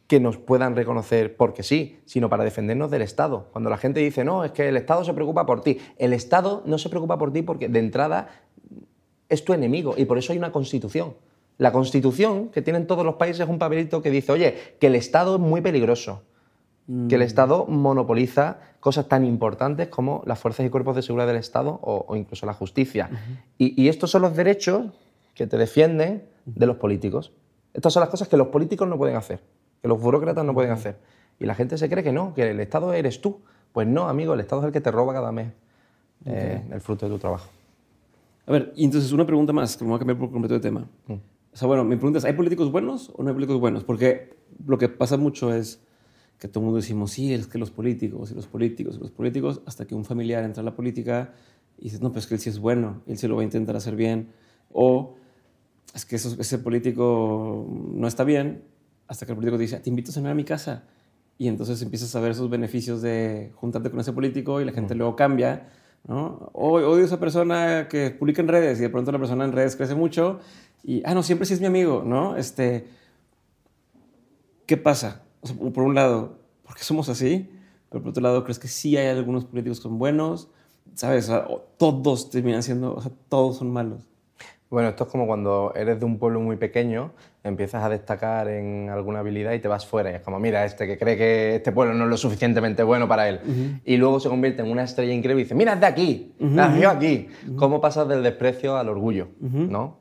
que 0.08 0.18
nos 0.20 0.36
puedan 0.36 0.76
reconocer 0.76 1.36
porque 1.36 1.62
sí, 1.62 2.00
sino 2.04 2.28
para 2.28 2.44
defendernos 2.44 2.90
del 2.90 3.00
Estado. 3.00 3.48
Cuando 3.50 3.70
la 3.70 3.78
gente 3.78 4.00
dice, 4.00 4.24
no, 4.24 4.44
es 4.44 4.50
que 4.50 4.68
el 4.68 4.76
Estado 4.76 5.04
se 5.04 5.14
preocupa 5.14 5.46
por 5.46 5.62
ti. 5.62 5.78
El 5.96 6.12
Estado 6.12 6.62
no 6.66 6.76
se 6.76 6.90
preocupa 6.90 7.16
por 7.16 7.32
ti 7.32 7.40
porque 7.40 7.68
de 7.68 7.78
entrada 7.78 8.28
es 9.30 9.42
tu 9.42 9.54
enemigo 9.54 9.94
y 9.96 10.04
por 10.04 10.18
eso 10.18 10.32
hay 10.32 10.38
una 10.38 10.52
constitución. 10.52 11.14
La 11.56 11.72
constitución 11.72 12.50
que 12.50 12.60
tienen 12.60 12.86
todos 12.86 13.06
los 13.06 13.14
países 13.14 13.40
es 13.40 13.48
un 13.48 13.58
papelito 13.58 14.02
que 14.02 14.10
dice, 14.10 14.32
oye, 14.32 14.54
que 14.78 14.88
el 14.88 14.96
Estado 14.96 15.36
es 15.36 15.40
muy 15.40 15.62
peligroso, 15.62 16.24
que 16.86 17.14
el 17.14 17.22
mm. 17.22 17.22
Estado 17.22 17.66
monopoliza 17.66 18.58
cosas 18.82 19.08
tan 19.08 19.24
importantes 19.24 19.88
como 19.88 20.22
las 20.26 20.38
fuerzas 20.38 20.66
y 20.66 20.68
cuerpos 20.68 20.96
de 20.96 21.02
seguridad 21.02 21.26
del 21.26 21.36
Estado 21.36 21.78
o, 21.82 22.14
incluso 22.16 22.44
la 22.44 22.52
justicia. 22.52 23.08
y 23.56 23.88
estos 23.88 24.10
son 24.10 24.22
los 24.22 24.36
derechos 24.36 24.86
que 25.34 25.46
te 25.46 25.56
defienden 25.56 26.24
de 26.44 26.66
los 26.66 26.76
políticos. 26.76 27.32
Estas 27.74 27.92
son 27.92 28.00
las 28.00 28.10
cosas 28.10 28.28
que 28.28 28.36
los 28.36 28.48
políticos 28.48 28.88
no 28.88 28.98
pueden 28.98 29.16
hacer, 29.16 29.40
que 29.80 29.88
los 29.88 30.00
burócratas 30.00 30.44
no 30.44 30.54
pueden 30.54 30.72
hacer. 30.72 30.98
Y 31.38 31.46
la 31.46 31.54
gente 31.54 31.78
se 31.78 31.88
cree 31.88 32.04
que 32.04 32.12
no, 32.12 32.34
que 32.34 32.50
el 32.50 32.60
Estado 32.60 32.92
eres 32.92 33.20
tú. 33.20 33.40
Pues 33.72 33.86
no, 33.86 34.08
amigo, 34.08 34.34
el 34.34 34.40
Estado 34.40 34.62
es 34.62 34.66
el 34.66 34.72
que 34.72 34.80
te 34.80 34.90
roba 34.90 35.12
cada 35.14 35.32
mes 35.32 35.52
eh, 36.26 36.62
el 36.70 36.80
fruto 36.80 37.06
de 37.06 37.12
tu 37.12 37.18
trabajo. 37.18 37.48
A 38.46 38.52
ver, 38.52 38.72
y 38.76 38.84
entonces 38.84 39.12
una 39.12 39.24
pregunta 39.24 39.52
más, 39.52 39.76
que 39.76 39.84
me 39.84 39.90
voy 39.90 39.96
a 39.96 39.98
cambiar 40.00 40.18
por 40.18 40.30
completo 40.30 40.54
de 40.54 40.60
tema. 40.60 40.86
Mm. 41.06 41.12
O 41.12 41.56
sea, 41.56 41.68
bueno, 41.68 41.84
mi 41.84 41.96
pregunta 41.96 42.18
es, 42.18 42.24
¿hay 42.24 42.32
políticos 42.32 42.70
buenos 42.70 43.10
o 43.16 43.22
no 43.22 43.28
hay 43.28 43.34
políticos 43.34 43.60
buenos? 43.60 43.84
Porque 43.84 44.34
lo 44.66 44.78
que 44.78 44.88
pasa 44.88 45.16
mucho 45.16 45.52
es 45.54 45.82
que 46.43 46.49
todo 46.49 46.59
el 46.59 46.64
mundo 46.64 46.78
decimos, 46.78 47.12
sí, 47.12 47.32
es 47.32 47.47
que 47.47 47.57
los 47.57 47.70
políticos 47.70 48.32
y 48.32 48.34
los 48.34 48.49
políticos 48.49 48.97
y 48.97 48.99
los 48.99 49.12
políticos, 49.12 49.61
hasta 49.64 49.86
que 49.86 49.95
un 49.95 50.05
familiar 50.05 50.43
entra 50.43 50.61
a 50.61 50.64
la 50.64 50.74
política 50.74 51.34
y 51.78 51.84
dices, 51.84 52.01
no, 52.01 52.11
pues 52.11 52.26
que 52.26 52.34
él 52.34 52.40
sí 52.40 52.51
es 52.51 52.59
bueno, 52.59 53.01
él 53.07 53.16
sí 53.16 53.28
lo 53.28 53.36
va 53.36 53.43
a 53.43 53.45
intentar 53.45 53.76
hacer 53.76 53.95
bien. 53.95 54.32
O 54.72 55.14
es 55.95 56.05
que 56.05 56.16
ese 56.16 56.59
político 56.59 57.64
no 57.95 58.09
está 58.09 58.24
bien, 58.24 58.64
hasta 59.07 59.24
que 59.24 59.30
el 59.30 59.36
político 59.36 59.57
te 59.57 59.62
dice, 59.62 59.78
te 59.78 59.88
invito 59.88 60.11
a 60.11 60.14
cenar 60.14 60.32
a 60.32 60.34
mi 60.34 60.43
casa. 60.43 60.82
Y 61.38 61.47
entonces 61.47 61.80
empiezas 61.80 62.12
a 62.16 62.20
ver 62.20 62.32
esos 62.32 62.51
beneficios 62.51 63.03
de 63.03 63.53
juntarte 63.55 63.93
con 63.93 64.01
ese 64.01 64.12
político 64.12 64.61
y 64.61 64.64
la 64.64 64.72
gente 64.72 64.97
luego 64.97 65.14
cambia. 65.14 65.68
¿no? 66.09 66.51
O 66.55 66.72
odio 66.72 66.97
a 66.97 67.05
esa 67.05 67.20
persona 67.20 67.86
que 67.88 68.11
publica 68.11 68.43
en 68.43 68.49
redes 68.49 68.80
y 68.80 68.82
de 68.82 68.90
pronto 68.90 69.12
la 69.12 69.18
persona 69.20 69.45
en 69.45 69.53
redes 69.53 69.76
crece 69.76 69.95
mucho 69.95 70.40
y, 70.82 71.03
ah, 71.05 71.14
no, 71.14 71.22
siempre 71.22 71.47
sí 71.47 71.55
es 71.55 71.61
mi 71.61 71.66
amigo, 71.66 72.03
¿no? 72.05 72.36
Este, 72.36 72.88
¿Qué 74.66 74.76
pasa? 74.76 75.21
Por 75.74 75.84
un 75.84 75.95
lado, 75.95 76.38
¿por 76.64 76.76
qué 76.76 76.84
somos 76.84 77.09
así? 77.09 77.49
pero 77.93 78.03
por 78.03 78.11
otro 78.11 78.22
lado, 78.22 78.43
¿crees 78.43 78.59
que 78.59 78.68
sí 78.68 78.97
hay 78.97 79.07
algunos 79.09 79.45
políticos 79.45 79.78
que 79.78 79.82
son 79.82 79.99
buenos? 79.99 80.49
¿Sabes? 80.95 81.30
todos 81.76 82.30
terminan 82.30 82.62
siendo, 82.62 82.95
o 82.95 83.01
sea, 83.03 83.12
todos 83.28 83.59
son 83.59 83.70
malos. 83.70 84.09
Bueno, 84.70 84.88
esto 84.88 85.05
es 85.05 85.11
como 85.11 85.26
cuando 85.26 85.74
eres 85.76 86.01
de 86.01 86.07
un 86.07 86.18
pueblo 86.18 86.40
muy 86.40 86.57
pequeño, 86.57 87.12
empiezas 87.45 87.84
a 87.84 87.90
destacar 87.90 88.49
en 88.49 88.88
alguna 88.88 89.18
habilidad 89.18 89.53
y 89.53 89.59
te 89.59 89.68
vas 89.68 89.84
fuera. 89.84 90.11
Y 90.11 90.14
es 90.14 90.22
como, 90.22 90.40
mira, 90.40 90.64
este 90.64 90.86
que 90.86 90.97
cree 90.97 91.18
que 91.18 91.57
este 91.57 91.72
pueblo 91.72 91.93
no 91.93 92.05
es 92.05 92.11
lo 92.11 92.16
suficientemente 92.16 92.82
bueno 92.82 93.07
para 93.07 93.28
él. 93.28 93.80
Y 93.84 93.99
luego 93.99 94.18
se 94.18 94.30
convierte 94.30 94.62
en 94.62 94.70
una 94.70 94.84
estrella 94.84 95.12
increíble 95.12 95.43
y 95.43 95.45
dice, 95.45 95.55
mira, 95.55 95.74
es 95.74 95.80
de 95.80 95.86
aquí, 95.86 96.32
nació 96.38 96.88
aquí. 96.88 97.28
¿Cómo 97.57 97.82
pasas 97.82 98.09
del 98.09 98.22
desprecio 98.22 98.78
al 98.78 98.88
orgullo? 98.88 99.28
¿no? 99.40 99.99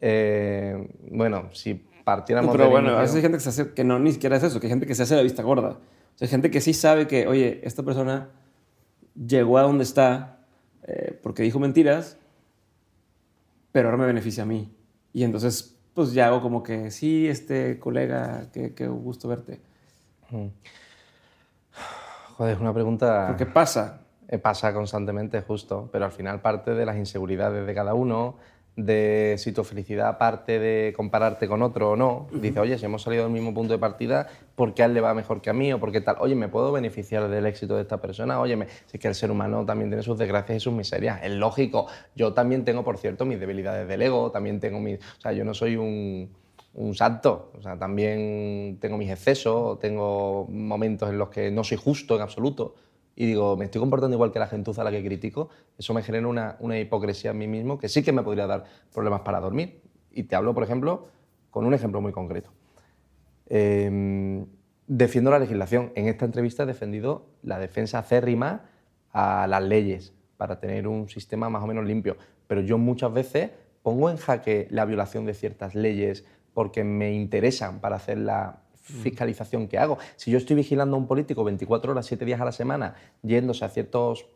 Eh, 0.00 0.88
bueno, 1.12 1.50
si 1.52 1.86
partiéramos 2.04 2.54
Pero 2.54 2.70
bueno, 2.70 2.98
hay 2.98 3.08
gente 3.08 3.32
que, 3.32 3.40
se 3.40 3.48
hace, 3.48 3.72
que 3.72 3.84
no 3.84 3.98
ni 3.98 4.12
siquiera 4.12 4.36
es 4.36 4.42
eso, 4.42 4.60
que 4.60 4.66
hay 4.66 4.70
gente 4.70 4.86
que 4.86 4.94
se 4.94 5.02
hace 5.02 5.16
la 5.16 5.22
vista 5.22 5.42
gorda. 5.42 5.70
O 5.70 6.18
sea, 6.18 6.26
hay 6.26 6.28
gente 6.28 6.50
que 6.50 6.60
sí 6.60 6.74
sabe 6.74 7.08
que, 7.08 7.26
oye, 7.26 7.60
esta 7.64 7.82
persona 7.82 8.28
llegó 9.14 9.58
a 9.58 9.62
donde 9.62 9.84
está 9.84 10.38
eh, 10.86 11.18
porque 11.22 11.42
dijo 11.42 11.58
mentiras 11.58 12.18
pero 13.74 13.88
ahora 13.88 13.98
me 13.98 14.06
beneficia 14.06 14.44
a 14.44 14.46
mí. 14.46 14.72
Y 15.12 15.24
entonces, 15.24 15.76
pues 15.94 16.12
ya 16.12 16.28
hago 16.28 16.40
como 16.40 16.62
que, 16.62 16.92
sí, 16.92 17.26
este 17.26 17.80
colega, 17.80 18.46
qué, 18.52 18.72
qué 18.72 18.86
gusto 18.86 19.26
verte. 19.26 19.60
Joder, 22.36 22.54
es 22.54 22.60
una 22.60 22.72
pregunta... 22.72 23.34
qué 23.36 23.46
pasa? 23.46 24.02
Eh, 24.28 24.38
pasa 24.38 24.72
constantemente, 24.72 25.40
justo, 25.40 25.88
pero 25.90 26.04
al 26.04 26.12
final 26.12 26.40
parte 26.40 26.72
de 26.72 26.86
las 26.86 26.96
inseguridades 26.96 27.66
de 27.66 27.74
cada 27.74 27.94
uno, 27.94 28.36
de 28.76 29.36
si 29.38 29.52
tu 29.52 29.62
felicidad 29.62 30.18
parte 30.18 30.58
de 30.58 30.92
compararte 30.96 31.46
con 31.46 31.62
otro 31.62 31.90
o 31.90 31.96
no. 31.96 32.26
Dice, 32.32 32.58
oye, 32.58 32.76
si 32.76 32.84
hemos 32.84 33.02
salido 33.02 33.22
del 33.22 33.32
mismo 33.32 33.54
punto 33.54 33.72
de 33.72 33.78
partida, 33.78 34.26
¿por 34.56 34.74
qué 34.74 34.82
a 34.82 34.86
él 34.86 34.94
le 34.94 35.00
va 35.00 35.14
mejor 35.14 35.40
que 35.40 35.50
a 35.50 35.52
mí? 35.52 35.72
¿O 35.72 35.78
por 35.78 35.92
qué 35.92 36.00
tal? 36.00 36.16
Oye, 36.18 36.34
¿me 36.34 36.48
puedo 36.48 36.72
beneficiar 36.72 37.28
del 37.28 37.46
éxito 37.46 37.76
de 37.76 37.82
esta 37.82 38.00
persona? 38.00 38.40
Oye, 38.40 38.56
si 38.86 38.96
es 38.96 39.00
que 39.00 39.08
el 39.08 39.14
ser 39.14 39.30
humano 39.30 39.64
también 39.64 39.90
tiene 39.90 40.02
sus 40.02 40.18
desgracias 40.18 40.56
y 40.56 40.60
sus 40.60 40.72
miserias. 40.72 41.20
Es 41.22 41.32
lógico. 41.32 41.86
Yo 42.16 42.32
también 42.32 42.64
tengo, 42.64 42.82
por 42.82 42.98
cierto, 42.98 43.24
mis 43.24 43.38
debilidades 43.38 43.86
del 43.86 44.02
ego, 44.02 44.30
también 44.30 44.58
tengo 44.58 44.80
mis... 44.80 44.98
O 44.98 45.20
sea, 45.20 45.32
yo 45.32 45.44
no 45.44 45.54
soy 45.54 45.76
un, 45.76 46.30
un 46.74 46.94
santo. 46.94 47.52
O 47.56 47.62
sea, 47.62 47.78
también 47.78 48.78
tengo 48.80 48.98
mis 48.98 49.10
excesos, 49.10 49.78
tengo 49.78 50.46
momentos 50.50 51.10
en 51.10 51.18
los 51.18 51.28
que 51.28 51.52
no 51.52 51.62
soy 51.62 51.78
justo 51.78 52.16
en 52.16 52.22
absoluto 52.22 52.74
y 53.16 53.26
digo, 53.26 53.56
me 53.56 53.66
estoy 53.66 53.80
comportando 53.80 54.14
igual 54.16 54.32
que 54.32 54.38
la 54.38 54.46
gentuza 54.46 54.82
a 54.82 54.84
la 54.84 54.90
que 54.90 55.04
critico, 55.04 55.48
eso 55.78 55.94
me 55.94 56.02
genera 56.02 56.26
una, 56.26 56.56
una, 56.60 56.78
hipocresía 56.78 57.30
en 57.30 57.38
mí 57.38 57.46
mismo 57.46 57.78
que 57.78 57.88
sí 57.88 58.02
que 58.02 58.12
me 58.12 58.22
podría 58.22 58.46
dar 58.46 58.64
problemas 58.92 59.20
para 59.20 59.40
dormir. 59.40 59.82
Y 60.10 60.24
te 60.24 60.36
hablo, 60.36 60.54
por 60.54 60.64
ejemplo, 60.64 61.08
con 61.50 61.64
un 61.64 61.74
ejemplo 61.74 62.00
muy 62.00 62.12
concreto. 62.12 62.50
Em, 63.46 64.46
defiendo 64.86 65.30
la 65.30 65.38
legislación. 65.38 65.92
En 65.94 66.08
esta 66.08 66.24
entrevista 66.24 66.64
he 66.64 66.66
defendido 66.66 67.26
la 67.42 67.58
defensa 67.58 67.98
acérrima 67.98 68.62
a 69.12 69.46
las 69.46 69.62
leyes 69.62 70.12
para 70.36 70.58
tener 70.58 70.88
un 70.88 71.08
sistema 71.08 71.48
más 71.48 71.62
o 71.62 71.66
menos 71.66 71.84
limpio. 71.84 72.16
Pero 72.46 72.60
yo 72.60 72.78
muchas 72.78 73.12
veces 73.12 73.50
pongo 73.82 74.10
en 74.10 74.16
jaque 74.16 74.66
la 74.70 74.84
violación 74.84 75.24
de 75.26 75.34
ciertas 75.34 75.74
leyes 75.74 76.24
porque 76.52 76.84
me 76.84 77.12
interesan 77.12 77.80
para 77.80 77.96
hacer 77.96 78.18
la 78.18 78.63
fiscalización 78.84 79.66
que 79.66 79.78
hago. 79.78 79.98
Si 80.16 80.30
yo 80.30 80.38
estoy 80.38 80.56
vigilando 80.56 80.96
a 80.96 80.98
un 80.98 81.06
político 81.06 81.42
24 81.42 81.92
horas, 81.92 82.06
7 82.06 82.24
días 82.24 82.40
a 82.40 82.44
la 82.44 82.52
semana, 82.52 82.94
yéndose 83.22 83.64
a 83.64 83.70
ciertos 83.70 84.26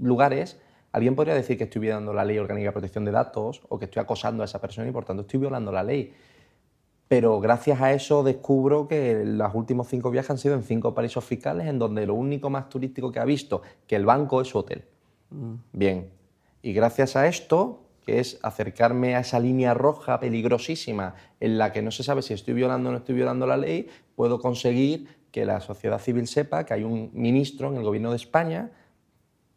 lugares, 0.00 0.58
alguien 0.90 1.14
podría 1.14 1.34
decir 1.34 1.58
que 1.58 1.64
estoy 1.64 1.82
violando 1.82 2.14
la 2.14 2.24
ley 2.24 2.38
orgánica 2.38 2.68
de 2.68 2.72
protección 2.72 3.04
de 3.04 3.12
datos 3.12 3.60
o 3.68 3.78
que 3.78 3.84
estoy 3.84 4.00
acosando 4.00 4.42
a 4.42 4.46
esa 4.46 4.60
persona 4.60 4.88
y 4.88 4.90
por 4.90 5.04
tanto 5.04 5.22
estoy 5.22 5.40
violando 5.40 5.70
la 5.70 5.82
ley. 5.82 6.14
Pero 7.08 7.40
gracias 7.40 7.80
a 7.80 7.92
eso 7.92 8.22
descubro 8.22 8.88
que 8.88 9.22
los 9.24 9.54
últimos 9.54 9.88
cinco 9.88 10.10
viajes 10.10 10.30
han 10.30 10.38
sido 10.38 10.54
en 10.54 10.62
cinco 10.62 10.94
paraísos 10.94 11.24
fiscales 11.24 11.66
en 11.66 11.78
donde 11.78 12.06
lo 12.06 12.14
único 12.14 12.48
más 12.48 12.68
turístico 12.68 13.12
que 13.12 13.18
ha 13.20 13.24
visto 13.24 13.62
que 13.86 13.96
el 13.96 14.06
banco 14.06 14.40
es 14.40 14.48
su 14.48 14.58
hotel. 14.58 14.84
Mm. 15.30 15.54
Bien. 15.72 16.10
Y 16.62 16.72
gracias 16.72 17.16
a 17.16 17.26
esto 17.26 17.87
que 18.08 18.20
es 18.20 18.38
acercarme 18.42 19.16
a 19.16 19.20
esa 19.20 19.38
línea 19.38 19.74
roja 19.74 20.18
peligrosísima 20.18 21.14
en 21.40 21.58
la 21.58 21.74
que 21.74 21.82
no 21.82 21.90
se 21.90 22.02
sabe 22.02 22.22
si 22.22 22.32
estoy 22.32 22.54
violando 22.54 22.88
o 22.88 22.92
no 22.92 22.96
estoy 23.00 23.14
violando 23.14 23.46
la 23.46 23.58
ley, 23.58 23.90
puedo 24.16 24.40
conseguir 24.40 25.08
que 25.30 25.44
la 25.44 25.60
sociedad 25.60 25.98
civil 25.98 26.26
sepa 26.26 26.64
que 26.64 26.72
hay 26.72 26.84
un 26.84 27.10
ministro 27.12 27.68
en 27.68 27.76
el 27.76 27.82
gobierno 27.82 28.08
de 28.08 28.16
España 28.16 28.70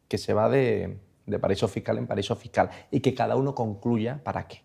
que 0.10 0.18
se 0.18 0.34
va 0.34 0.50
de, 0.50 1.00
paraíso 1.40 1.70
fiscal 1.70 1.98
en 1.98 2.08
paraíso 2.08 2.36
fiscal 2.36 2.70
y 2.92 3.00
que 3.00 3.14
cada 3.14 3.38
uno 3.38 3.56
concluya 3.56 4.20
para 4.22 4.50
qué. 4.50 4.64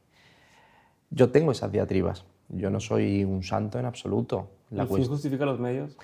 Yo 1.11 1.31
tengo 1.31 1.53
esas 1.53 1.71
diatribas. 1.71 2.25
Yo 2.49 2.71
no 2.71 2.81
soy 2.81 3.23
un 3.23 3.45
santo 3.45 3.79
en 3.79 3.85
absoluto. 3.85 4.51
¿El 4.73 4.89
fin 4.89 5.07
justifica 5.07 5.45
los 5.45 5.61
medios? 5.61 5.97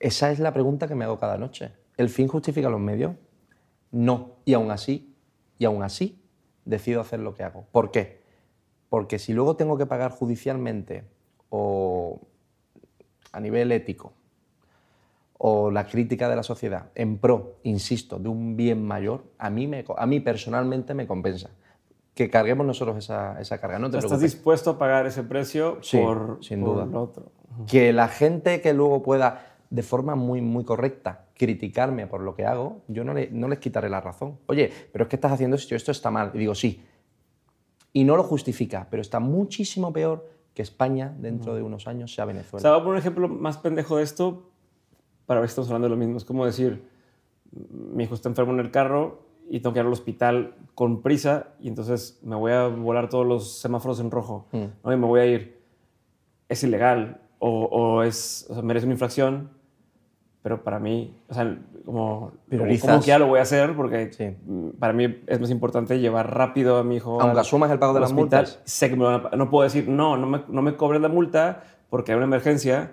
Esa 0.00 0.30
es 0.32 0.38
la 0.38 0.52
pregunta 0.52 0.86
que 0.86 0.94
me 0.94 1.06
hago 1.06 1.18
cada 1.18 1.38
noche. 1.38 1.72
¿El 1.96 2.10
fin 2.10 2.28
justifica 2.28 2.68
los 2.68 2.80
medios? 2.80 3.14
No. 3.90 4.32
Y 4.44 4.52
aún 4.52 4.70
así, 4.70 5.16
y 5.56 5.64
aún 5.64 5.82
así, 5.82 6.21
decido 6.64 7.00
hacer 7.00 7.20
lo 7.20 7.34
que 7.34 7.42
hago. 7.42 7.66
¿Por 7.72 7.90
qué? 7.90 8.22
Porque 8.88 9.18
si 9.18 9.32
luego 9.32 9.56
tengo 9.56 9.78
que 9.78 9.86
pagar 9.86 10.10
judicialmente 10.10 11.04
o 11.48 12.20
a 13.32 13.40
nivel 13.40 13.72
ético 13.72 14.12
o 15.38 15.70
la 15.70 15.86
crítica 15.86 16.28
de 16.28 16.36
la 16.36 16.42
sociedad 16.42 16.90
en 16.94 17.18
pro, 17.18 17.56
insisto, 17.64 18.18
de 18.18 18.28
un 18.28 18.56
bien 18.56 18.86
mayor, 18.86 19.24
a 19.38 19.50
mí, 19.50 19.66
me, 19.66 19.84
a 19.96 20.06
mí 20.06 20.20
personalmente 20.20 20.94
me 20.94 21.06
compensa. 21.06 21.50
Que 22.14 22.30
carguemos 22.30 22.66
nosotros 22.66 22.96
esa, 22.98 23.40
esa 23.40 23.58
carga. 23.58 23.78
No 23.78 23.90
te 23.90 23.98
¿Estás 23.98 24.20
dispuesto 24.20 24.70
a 24.70 24.78
pagar 24.78 25.06
ese 25.06 25.22
precio 25.24 25.80
por, 25.90 26.38
sin 26.42 26.62
duda. 26.62 26.86
otro? 26.96 27.32
Que 27.66 27.92
la 27.92 28.06
gente 28.06 28.60
que 28.60 28.72
luego 28.72 29.02
pueda, 29.02 29.51
de 29.72 29.82
forma 29.82 30.14
muy, 30.16 30.42
muy 30.42 30.64
correcta, 30.64 31.28
criticarme 31.34 32.06
por 32.06 32.20
lo 32.20 32.34
que 32.34 32.44
hago, 32.44 32.82
yo 32.88 33.04
no, 33.04 33.14
no 33.30 33.48
les 33.48 33.58
quitaré 33.58 33.88
la 33.88 34.02
razón. 34.02 34.38
Oye, 34.46 34.70
pero 34.92 35.04
es 35.04 35.08
que 35.08 35.16
estás 35.16 35.32
haciendo 35.32 35.56
esto, 35.56 35.74
esto 35.74 35.90
está 35.90 36.10
mal. 36.10 36.30
Y 36.34 36.38
digo, 36.38 36.54
sí. 36.54 36.84
Y 37.94 38.04
no 38.04 38.14
lo 38.16 38.22
justifica, 38.22 38.86
pero 38.90 39.00
está 39.00 39.18
muchísimo 39.18 39.90
peor 39.90 40.28
que 40.52 40.60
España 40.60 41.14
dentro 41.18 41.54
de 41.54 41.62
unos 41.62 41.86
años 41.86 42.14
sea 42.14 42.26
Venezuela. 42.26 42.58
O 42.58 42.60
sea, 42.60 42.72
voy 42.72 42.80
a 42.80 42.84
poner 42.84 42.92
un 42.92 42.98
ejemplo 42.98 43.28
más 43.30 43.56
pendejo 43.56 43.96
de 43.96 44.02
esto 44.02 44.50
para 45.24 45.40
ver 45.40 45.48
si 45.48 45.52
estamos 45.52 45.70
hablando 45.70 45.86
de 45.86 45.90
lo 45.90 45.96
mismo. 45.96 46.18
Es 46.18 46.26
como 46.26 46.44
decir, 46.44 46.86
mi 47.70 48.04
hijo 48.04 48.14
está 48.14 48.28
enfermo 48.28 48.52
en 48.52 48.60
el 48.60 48.70
carro 48.70 49.22
y 49.48 49.60
tengo 49.60 49.72
que 49.72 49.80
ir 49.80 49.86
al 49.86 49.92
hospital 49.92 50.54
con 50.74 51.00
prisa 51.00 51.54
y 51.60 51.68
entonces 51.68 52.20
me 52.22 52.36
voy 52.36 52.52
a 52.52 52.66
volar 52.66 53.08
todos 53.08 53.26
los 53.26 53.58
semáforos 53.58 54.00
en 54.00 54.10
rojo. 54.10 54.48
Mm. 54.52 54.90
Y 54.92 54.96
me 54.96 55.06
voy 55.06 55.20
a 55.20 55.24
ir. 55.24 55.62
Es 56.50 56.62
ilegal 56.62 57.22
o, 57.38 57.64
o 57.64 58.02
es, 58.02 58.46
o 58.50 58.52
sea, 58.52 58.62
merece 58.62 58.84
una 58.84 58.92
infracción 58.92 59.61
pero 60.42 60.64
para 60.64 60.80
mí, 60.80 61.14
o 61.28 61.34
sea, 61.34 61.56
como, 61.84 62.32
como 62.50 63.00
que 63.00 63.06
ya 63.06 63.18
lo 63.18 63.28
voy 63.28 63.38
a 63.38 63.42
hacer 63.42 63.76
porque 63.76 64.36
para 64.78 64.92
mí 64.92 65.22
es 65.26 65.40
más 65.40 65.50
importante 65.50 66.00
llevar 66.00 66.34
rápido 66.36 66.78
a 66.78 66.84
mi 66.84 66.96
hijo 66.96 67.20
Aunque 67.20 67.40
asumas 67.40 67.70
el 67.70 67.78
pago 67.78 67.94
de 67.94 68.00
las 68.00 68.12
multas. 68.12 68.60
Sé 68.64 68.90
que 68.90 68.96
no 68.96 69.50
puedo 69.50 69.62
decir, 69.62 69.88
no, 69.88 70.16
no 70.16 70.26
me, 70.26 70.42
no 70.48 70.62
me 70.62 70.76
cobres 70.76 71.00
la 71.00 71.08
multa 71.08 71.62
porque 71.90 72.12
hay 72.12 72.16
una 72.16 72.26
emergencia 72.26 72.90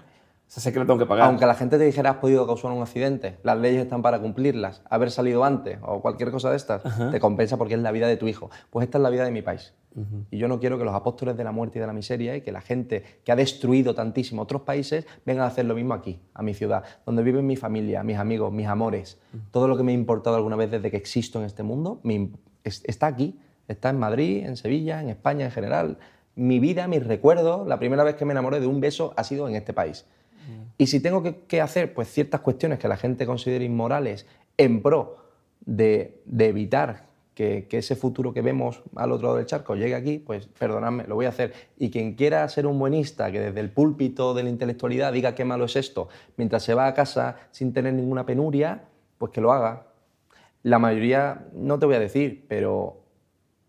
sé 0.49 0.73
que 0.73 0.79
lo 0.79 0.85
tengo 0.85 0.97
que 0.97 1.05
pagar. 1.05 1.27
Aunque 1.27 1.45
la 1.45 1.53
gente 1.53 1.77
te 1.77 1.83
dijera 1.83 2.09
has 2.09 2.17
podido 2.17 2.45
causar 2.47 2.71
un 2.71 2.81
accidente, 2.81 3.37
las 3.43 3.57
leyes 3.57 3.83
están 3.83 4.01
para 4.01 4.19
cumplirlas, 4.19 4.81
haber 4.89 5.11
salido 5.11 5.43
antes 5.43 5.77
o 5.83 6.01
cualquier 6.01 6.31
cosa 6.31 6.49
de 6.49 6.57
estas, 6.57 6.81
te 7.11 7.19
compensa 7.19 7.57
porque 7.57 7.75
es 7.75 7.79
la 7.79 7.91
vida 7.91 8.07
de 8.07 8.17
tu 8.17 8.27
hijo. 8.27 8.49
Pues 8.71 8.85
esta 8.85 8.97
es 8.97 9.03
la 9.03 9.11
vida 9.11 9.23
de 9.23 9.31
mi 9.31 9.41
país. 9.41 9.73
Y 10.31 10.37
yo 10.37 10.47
no 10.47 10.59
quiero 10.59 10.77
que 10.77 10.85
los 10.85 10.95
apóstoles 10.95 11.35
de 11.35 11.43
la 11.43 11.51
muerte 11.51 11.77
y 11.77 11.81
de 11.81 11.87
la 11.87 11.93
miseria 11.93 12.35
y 12.35 12.41
que 12.41 12.51
la 12.51 12.61
gente 12.61 13.03
que 13.23 13.31
ha 13.31 13.35
destruido 13.35 13.93
tantísimo 13.93 14.41
otros 14.41 14.61
países 14.61 15.05
vengan 15.25 15.43
a 15.43 15.47
hacer 15.47 15.65
lo 15.65 15.75
mismo 15.75 15.93
aquí, 15.93 16.21
a 16.33 16.41
mi 16.41 16.53
ciudad, 16.53 16.83
donde 17.05 17.21
viven 17.21 17.45
mi 17.45 17.55
familia, 17.55 18.01
mis 18.03 18.17
amigos, 18.17 18.51
mis 18.51 18.67
amores. 18.67 19.19
Todo 19.51 19.67
lo 19.67 19.77
que 19.77 19.83
me 19.83 19.91
ha 19.91 19.95
importado 19.95 20.35
alguna 20.35 20.55
vez 20.55 20.71
desde 20.71 20.89
que 20.89 20.97
existo 20.97 21.39
en 21.39 21.45
este 21.45 21.63
mundo 21.63 22.01
está 22.63 23.07
aquí, 23.07 23.39
está 23.67 23.89
en 23.89 23.99
Madrid, 23.99 24.45
en 24.45 24.57
Sevilla, 24.57 25.01
en 25.01 25.09
España 25.09 25.45
en 25.45 25.51
general. 25.51 25.97
Mi 26.35 26.59
vida, 26.59 26.87
mis 26.87 27.05
recuerdos, 27.05 27.67
la 27.67 27.77
primera 27.77 28.03
vez 28.03 28.15
que 28.15 28.25
me 28.25 28.31
enamoré 28.31 28.59
de 28.59 28.67
un 28.67 28.79
beso 28.79 29.13
ha 29.17 29.23
sido 29.23 29.47
en 29.49 29.55
este 29.55 29.73
país. 29.73 30.05
Y 30.79 30.87
si 30.87 31.01
tengo 31.01 31.21
que, 31.45 31.61
hacer 31.61 31.93
pues, 31.93 32.07
ciertas 32.07 32.39
cuestiones 32.39 32.79
que 32.79 32.87
la 32.87 32.95
gente 32.95 33.25
considere 33.25 33.65
inmorales 33.65 34.25
en 34.55 34.81
pro 34.81 35.17
de, 35.65 36.23
evitar 36.39 37.09
que, 37.35 37.67
ese 37.69 37.97
futuro 37.97 38.33
que 38.33 38.41
vemos 38.41 38.81
al 38.95 39.11
otro 39.11 39.27
lado 39.27 39.37
del 39.39 39.45
charco 39.45 39.75
llegue 39.75 39.93
aquí, 39.93 40.19
pues 40.19 40.47
perdonadme, 40.47 41.03
lo 41.05 41.15
voy 41.15 41.25
a 41.25 41.29
hacer. 41.29 41.51
Y 41.77 41.89
quien 41.89 42.15
quiera 42.15 42.47
ser 42.47 42.65
un 42.65 42.79
buenista, 42.79 43.29
que 43.29 43.41
desde 43.41 43.59
el 43.59 43.71
púlpito 43.71 44.33
de 44.33 44.43
la 44.43 44.49
intelectualidad 44.49 45.11
diga 45.11 45.35
qué 45.35 45.43
malo 45.43 45.65
es 45.65 45.75
esto, 45.75 46.07
mientras 46.37 46.63
se 46.63 46.73
va 46.73 46.87
a 46.87 46.93
casa 46.93 47.35
sin 47.51 47.73
tener 47.73 47.93
ninguna 47.93 48.25
penuria, 48.25 48.85
pues 49.17 49.33
que 49.33 49.41
lo 49.41 49.51
haga. 49.51 49.87
La 50.63 50.79
mayoría, 50.79 51.45
no 51.55 51.77
te 51.77 51.87
voy 51.87 51.95
a 51.95 51.99
decir, 51.99 52.45
pero 52.47 53.01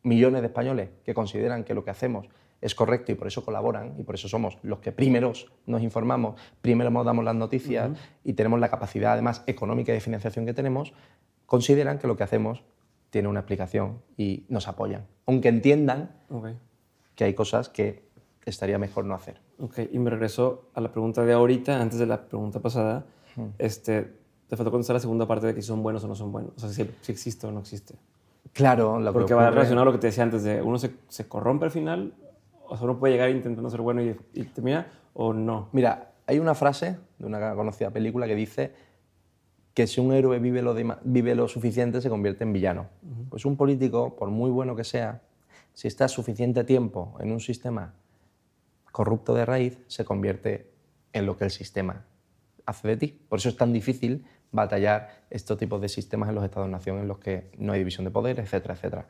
millones 0.04 0.42
de 0.42 0.46
españoles 0.46 0.90
que 1.04 1.12
consideran 1.12 1.64
que 1.64 1.74
lo 1.74 1.82
que 1.82 1.90
hacemos 1.90 2.28
es 2.60 2.74
correcto 2.74 3.12
y 3.12 3.14
por 3.14 3.26
eso 3.26 3.44
colaboran 3.44 3.94
y 3.98 4.02
por 4.02 4.14
eso 4.14 4.28
somos 4.28 4.58
los 4.62 4.80
que 4.80 4.92
primeros 4.92 5.50
nos 5.66 5.82
informamos, 5.82 6.40
primero 6.60 6.90
nos 6.90 7.06
damos 7.06 7.24
las 7.24 7.34
noticias 7.34 7.90
y 8.24 8.34
tenemos 8.34 8.60
la 8.60 8.68
capacidad 8.68 9.12
además 9.12 9.42
económica 9.46 9.92
y 9.92 9.94
de 9.94 10.00
financiación 10.00 10.46
que 10.46 10.54
tenemos, 10.54 10.92
consideran 11.46 11.98
que 11.98 12.06
lo 12.06 12.16
que 12.16 12.24
hacemos 12.24 12.62
tiene 13.10 13.28
una 13.28 13.40
explicación 13.40 14.02
y 14.16 14.44
nos 14.48 14.68
apoyan, 14.68 15.06
aunque 15.26 15.48
entiendan 15.48 16.10
que 17.14 17.24
hay 17.24 17.34
cosas 17.34 17.68
que 17.68 18.08
estaría 18.44 18.78
mejor 18.78 19.04
no 19.04 19.14
hacer. 19.14 19.40
Ok, 19.58 19.78
y 19.92 19.98
me 19.98 20.10
regreso 20.10 20.70
a 20.74 20.80
la 20.80 20.90
pregunta 20.90 21.24
de 21.24 21.32
ahorita, 21.32 21.80
antes 21.80 21.98
de 21.98 22.06
la 22.06 22.26
pregunta 22.26 22.60
pasada. 22.60 23.06
este, 23.58 24.12
te 24.48 24.56
faltó 24.56 24.70
contestar 24.70 24.94
la 24.94 25.00
segunda 25.00 25.26
parte 25.26 25.46
de 25.46 25.54
que 25.54 25.62
si 25.62 25.68
son 25.68 25.82
buenos 25.82 26.02
o 26.04 26.08
no 26.08 26.14
son 26.14 26.32
buenos. 26.32 26.52
O 26.56 26.60
sea, 26.60 26.70
si, 26.70 26.90
si 27.00 27.12
existe 27.12 27.46
o 27.46 27.52
no 27.52 27.60
existe. 27.60 27.94
Claro, 28.52 28.98
lo 28.98 29.12
Porque 29.12 29.28
que 29.28 29.34
va 29.34 29.50
relacionado 29.50 29.82
a 29.82 29.84
lo 29.86 29.92
que 29.92 29.98
te 29.98 30.08
decía 30.08 30.24
antes 30.24 30.42
de 30.42 30.60
uno 30.60 30.78
se, 30.78 30.96
se 31.08 31.28
corrompe 31.28 31.66
al 31.66 31.70
final, 31.70 32.14
o 32.70 32.76
sea, 32.76 32.84
uno 32.84 32.98
puede 32.98 33.14
llegar 33.14 33.30
intentando 33.30 33.68
ser 33.68 33.80
bueno 33.80 34.02
y, 34.02 34.16
y 34.32 34.44
termina, 34.44 34.86
o 35.12 35.32
no. 35.32 35.68
Mira, 35.72 36.12
hay 36.26 36.38
una 36.38 36.54
frase 36.54 36.98
de 37.18 37.26
una 37.26 37.54
conocida 37.54 37.90
película 37.90 38.26
que 38.26 38.34
dice 38.36 38.72
que 39.74 39.86
si 39.86 40.00
un 40.00 40.12
héroe 40.12 40.38
vive 40.38 40.62
lo, 40.62 40.74
dema- 40.74 40.98
vive 41.02 41.34
lo 41.34 41.48
suficiente 41.48 42.00
se 42.00 42.08
convierte 42.08 42.44
en 42.44 42.52
villano. 42.52 42.86
Pues 43.28 43.44
un 43.44 43.56
político, 43.56 44.16
por 44.16 44.30
muy 44.30 44.50
bueno 44.50 44.76
que 44.76 44.84
sea, 44.84 45.22
si 45.74 45.88
está 45.88 46.08
suficiente 46.08 46.64
tiempo 46.64 47.16
en 47.20 47.32
un 47.32 47.40
sistema 47.40 47.94
corrupto 48.92 49.34
de 49.34 49.44
raíz, 49.46 49.78
se 49.86 50.04
convierte 50.04 50.70
en 51.12 51.26
lo 51.26 51.36
que 51.36 51.44
el 51.44 51.50
sistema 51.50 52.04
hace 52.66 52.88
de 52.88 52.96
ti. 52.96 53.20
Por 53.28 53.38
eso 53.38 53.48
es 53.48 53.56
tan 53.56 53.72
difícil 53.72 54.26
batallar 54.52 55.22
estos 55.30 55.58
tipos 55.58 55.80
de 55.80 55.88
sistemas 55.88 56.28
en 56.28 56.34
los 56.34 56.44
Estados-nación 56.44 56.98
en 56.98 57.08
los 57.08 57.18
que 57.18 57.50
no 57.58 57.72
hay 57.72 57.78
división 57.80 58.04
de 58.04 58.10
poder, 58.10 58.38
etcétera, 58.40 58.74
etcétera. 58.74 59.06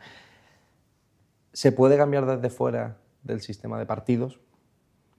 ¿Se 1.53 1.73
puede 1.73 1.97
cambiar 1.97 2.27
desde 2.27 2.51
fuera 2.51 2.99
del 3.23 3.41
sistema 3.41 3.79
de 3.79 3.87
partidos 3.87 4.41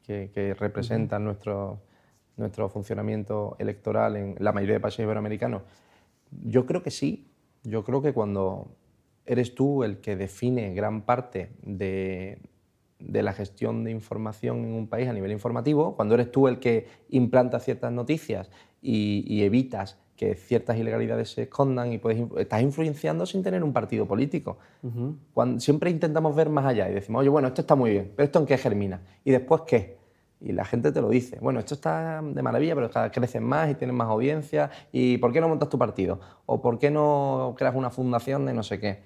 que, 0.03 0.31
que 0.33 0.53
representan 0.53 1.23
nuestro, 1.23 1.81
nuestro 2.37 2.69
funcionamiento 2.69 3.55
electoral 3.59 4.15
en 4.15 4.35
la 4.39 4.51
mayoría 4.51 4.75
de 4.75 4.79
países 4.79 5.03
iberoamericanos? 5.03 5.63
Yo 6.43 6.65
creo 6.65 6.83
que 6.83 6.91
sí. 6.91 7.27
Yo 7.63 7.83
creo 7.83 8.01
que 8.01 8.13
cuando 8.13 8.75
eres 9.25 9.53
tú 9.53 9.83
el 9.83 9.99
que 10.01 10.15
define 10.15 10.73
gran 10.73 11.01
parte 11.01 11.51
de, 11.61 12.39
de 12.99 13.23
la 13.23 13.33
gestión 13.33 13.83
de 13.83 13.91
información 13.91 14.65
en 14.65 14.73
un 14.73 14.87
país 14.87 15.07
a 15.07 15.13
nivel 15.13 15.31
informativo, 15.31 15.95
cuando 15.95 16.15
eres 16.15 16.31
tú 16.31 16.47
el 16.47 16.59
que 16.59 16.87
implanta 17.09 17.59
ciertas 17.59 17.91
noticias 17.91 18.49
y, 18.81 19.23
y 19.27 19.43
evitas 19.43 19.99
que 20.21 20.35
ciertas 20.35 20.77
ilegalidades 20.77 21.31
se 21.31 21.41
escondan 21.41 21.91
y 21.93 21.97
puedes, 21.97 22.21
estás 22.37 22.61
influenciando 22.61 23.25
sin 23.25 23.41
tener 23.41 23.63
un 23.63 23.73
partido 23.73 24.05
político. 24.05 24.59
Cuando, 25.33 25.59
siempre 25.59 25.89
intentamos 25.89 26.35
ver 26.35 26.47
más 26.47 26.63
allá 26.63 26.87
y 26.91 26.93
decimos, 26.93 27.21
oye, 27.21 27.29
bueno, 27.29 27.47
esto 27.47 27.61
está 27.61 27.73
muy 27.73 27.89
bien, 27.89 28.13
pero 28.15 28.25
¿esto 28.27 28.37
en 28.37 28.45
qué 28.45 28.55
germina? 28.55 29.01
¿Y 29.25 29.31
después 29.31 29.63
qué? 29.65 29.97
Y 30.39 30.51
la 30.51 30.63
gente 30.63 30.91
te 30.91 31.01
lo 31.01 31.09
dice, 31.09 31.39
bueno, 31.41 31.59
esto 31.59 31.73
está 31.73 32.21
de 32.21 32.43
maravilla, 32.43 32.75
pero 32.75 32.91
cada 32.91 33.07
vez 33.07 33.17
crecen 33.17 33.43
más 33.43 33.71
y 33.71 33.73
tienen 33.73 33.95
más 33.95 34.09
audiencia, 34.09 34.69
¿y 34.91 35.17
por 35.17 35.33
qué 35.33 35.41
no 35.41 35.49
montas 35.49 35.69
tu 35.69 35.79
partido? 35.79 36.19
¿O 36.45 36.61
por 36.61 36.77
qué 36.77 36.91
no 36.91 37.55
creas 37.57 37.73
una 37.73 37.89
fundación 37.89 38.45
de 38.45 38.53
no 38.53 38.61
sé 38.61 38.79
qué? 38.79 39.01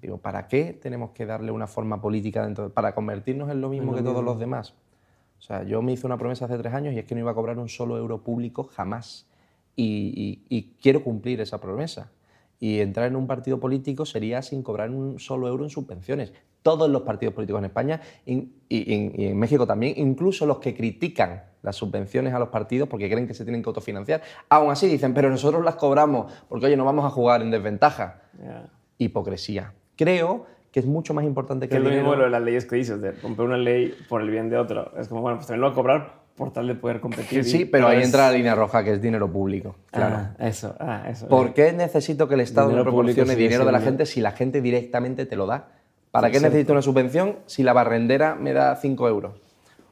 Digo, 0.00 0.18
¿para 0.18 0.46
qué 0.46 0.78
tenemos 0.80 1.10
que 1.10 1.26
darle 1.26 1.50
una 1.50 1.66
forma 1.66 2.00
política 2.00 2.44
dentro? 2.44 2.70
¿Para 2.70 2.94
convertirnos 2.94 3.50
en 3.50 3.60
lo 3.60 3.70
mismo 3.70 3.92
que 3.92 4.02
todos 4.02 4.22
los 4.22 4.38
demás? 4.38 4.74
O 5.40 5.42
sea, 5.42 5.64
yo 5.64 5.82
me 5.82 5.90
hice 5.90 6.06
una 6.06 6.16
promesa 6.16 6.44
hace 6.44 6.58
tres 6.58 6.72
años 6.74 6.94
y 6.94 7.00
es 7.00 7.06
que 7.06 7.16
no 7.16 7.22
iba 7.22 7.32
a 7.32 7.34
cobrar 7.34 7.58
un 7.58 7.68
solo 7.68 7.96
euro 7.96 8.22
público 8.22 8.70
jamás. 8.72 9.26
Y, 9.82 10.42
y- 10.50 10.56
y 10.58 10.62
quiero 10.82 11.02
cumplir 11.02 11.40
esa 11.40 11.58
promesa. 11.60 12.10
Y 12.58 12.80
entrar 12.80 13.06
en 13.06 13.16
un 13.16 13.26
partido 13.26 13.58
político 13.58 14.04
sería 14.04 14.42
sin 14.42 14.62
cobrar 14.62 14.90
un 14.90 15.18
solo 15.18 15.48
euro 15.48 15.64
en 15.64 15.70
subvenciones. 15.70 16.32
Todos 16.62 16.90
los 16.90 17.02
partidos 17.02 17.32
políticos 17.32 17.60
en 17.60 17.64
España 17.64 18.00
y, 18.26 18.50
en 18.68 19.38
México 19.38 19.66
también, 19.66 19.94
incluso 19.96 20.44
los 20.44 20.58
que 20.58 20.74
critican 20.74 21.44
las 21.62 21.76
subvenciones 21.76 22.34
a 22.34 22.38
los 22.38 22.48
partidos 22.50 22.88
porque 22.90 23.08
creen 23.08 23.26
que 23.26 23.32
se 23.32 23.44
tienen 23.44 23.62
que 23.62 23.68
autofinanciar, 23.70 24.20
aún 24.50 24.70
así 24.70 24.86
dicen, 24.88 25.14
pero 25.14 25.30
nosotros 25.30 25.64
las 25.64 25.76
cobramos 25.76 26.30
porque, 26.50 26.66
oye, 26.66 26.76
no 26.76 26.84
vamos 26.84 27.06
a 27.06 27.10
jugar 27.10 27.40
en 27.40 27.50
desventaja. 27.50 28.20
Hipocresía. 28.98 29.72
Creo 29.96 30.46
que 30.70 30.80
es 30.80 30.86
mucho 30.86 31.14
más 31.14 31.24
importante 31.24 31.66
que 31.66 31.70
Que 31.70 31.76
es 31.76 31.82
el 31.82 31.84
lo 31.84 31.90
mismo 31.94 32.10
dinero. 32.10 32.24
de 32.24 32.30
las 32.30 32.42
leyes 32.42 32.64
que 32.66 32.76
dices, 32.76 33.00
de 33.00 33.12
romper 33.12 33.46
una 33.46 33.56
ley 33.56 33.94
por 34.08 34.20
el 34.20 34.30
bien 34.30 34.50
de 34.50 34.58
otro. 34.58 34.92
Es 34.98 35.08
como, 35.08 35.22
bueno, 35.22 35.38
pues 35.38 35.46
también 35.46 35.62
lo 35.62 35.68
voy 35.68 35.72
a 35.72 35.76
cobrar 35.76 36.19
por 36.40 36.52
tal 36.54 36.66
de 36.66 36.74
poder 36.74 37.00
competir. 37.00 37.44
Sí, 37.44 37.66
pero 37.66 37.86
ahí 37.86 37.98
es- 37.98 38.06
entra 38.06 38.30
la 38.30 38.32
línea 38.36 38.54
roja, 38.54 38.82
que 38.82 38.94
es 38.94 39.00
dinero 39.02 39.30
público. 39.30 39.76
Claro. 39.92 40.16
Ah, 40.16 40.34
eso, 40.48 40.74
ah, 40.80 41.04
eso. 41.08 41.28
¿Por 41.28 41.52
qué 41.52 41.72
necesito 41.74 42.26
que 42.28 42.34
el 42.34 42.40
Estado 42.40 42.70
me 42.72 42.82
proporcione 42.82 43.36
dinero 43.36 43.64
de 43.66 43.72
la 43.72 43.80
gente 43.80 44.06
si 44.06 44.20
la 44.22 44.32
gente 44.32 44.60
directamente 44.62 45.26
te 45.26 45.36
lo 45.36 45.44
da? 45.46 45.68
¿Para 46.10 46.28
Sí, 46.28 46.32
qué 46.32 46.38
cierto. 46.40 46.52
necesito 46.54 46.72
una 46.72 46.82
subvención 46.82 47.36
si 47.46 47.62
la 47.62 47.72
barrendera 47.74 48.34
me 48.34 48.52
da 48.54 48.74
5 48.76 49.06
euros? 49.06 49.34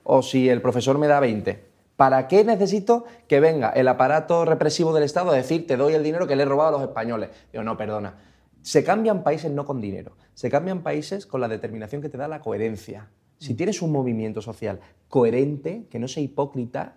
O 0.02 0.22
si 0.22 0.48
el 0.48 0.62
profesor 0.62 0.96
me 0.98 1.06
da 1.06 1.20
20. 1.20 1.68
¿Para 1.96 2.28
qué 2.28 2.44
necesito 2.44 3.04
que 3.28 3.40
venga 3.40 3.68
el 3.70 3.86
aparato 3.88 4.44
represivo 4.46 4.94
del 4.94 5.04
Estado 5.04 5.30
a 5.30 5.34
decir 5.36 5.66
te 5.66 5.76
doy 5.76 5.92
el 5.92 6.02
dinero 6.02 6.26
que 6.26 6.34
le 6.34 6.44
he 6.44 6.46
robado 6.46 6.70
a 6.70 6.72
los 6.80 6.88
españoles? 6.88 7.28
Digo, 7.52 7.62
no, 7.62 7.76
perdona. 7.76 8.14
Se 8.62 8.82
cambian 8.82 9.22
países 9.22 9.50
no 9.52 9.64
con 9.64 9.80
dinero, 9.80 10.16
se 10.34 10.48
cambian 10.50 10.80
países 10.82 11.26
con 11.26 11.40
la 11.40 11.48
determinación 11.48 12.00
que 12.02 12.08
te 12.08 12.16
da 12.16 12.26
la 12.26 12.40
coherencia. 12.40 13.08
Si 13.39 13.55
tienes 13.55 13.82
un 13.82 13.93
movimiento 13.93 14.43
social 14.43 14.81
coherente, 15.09 15.86
que 15.90 15.98
no 15.98 16.09
sea 16.09 16.23
hipócrita, 16.23 16.97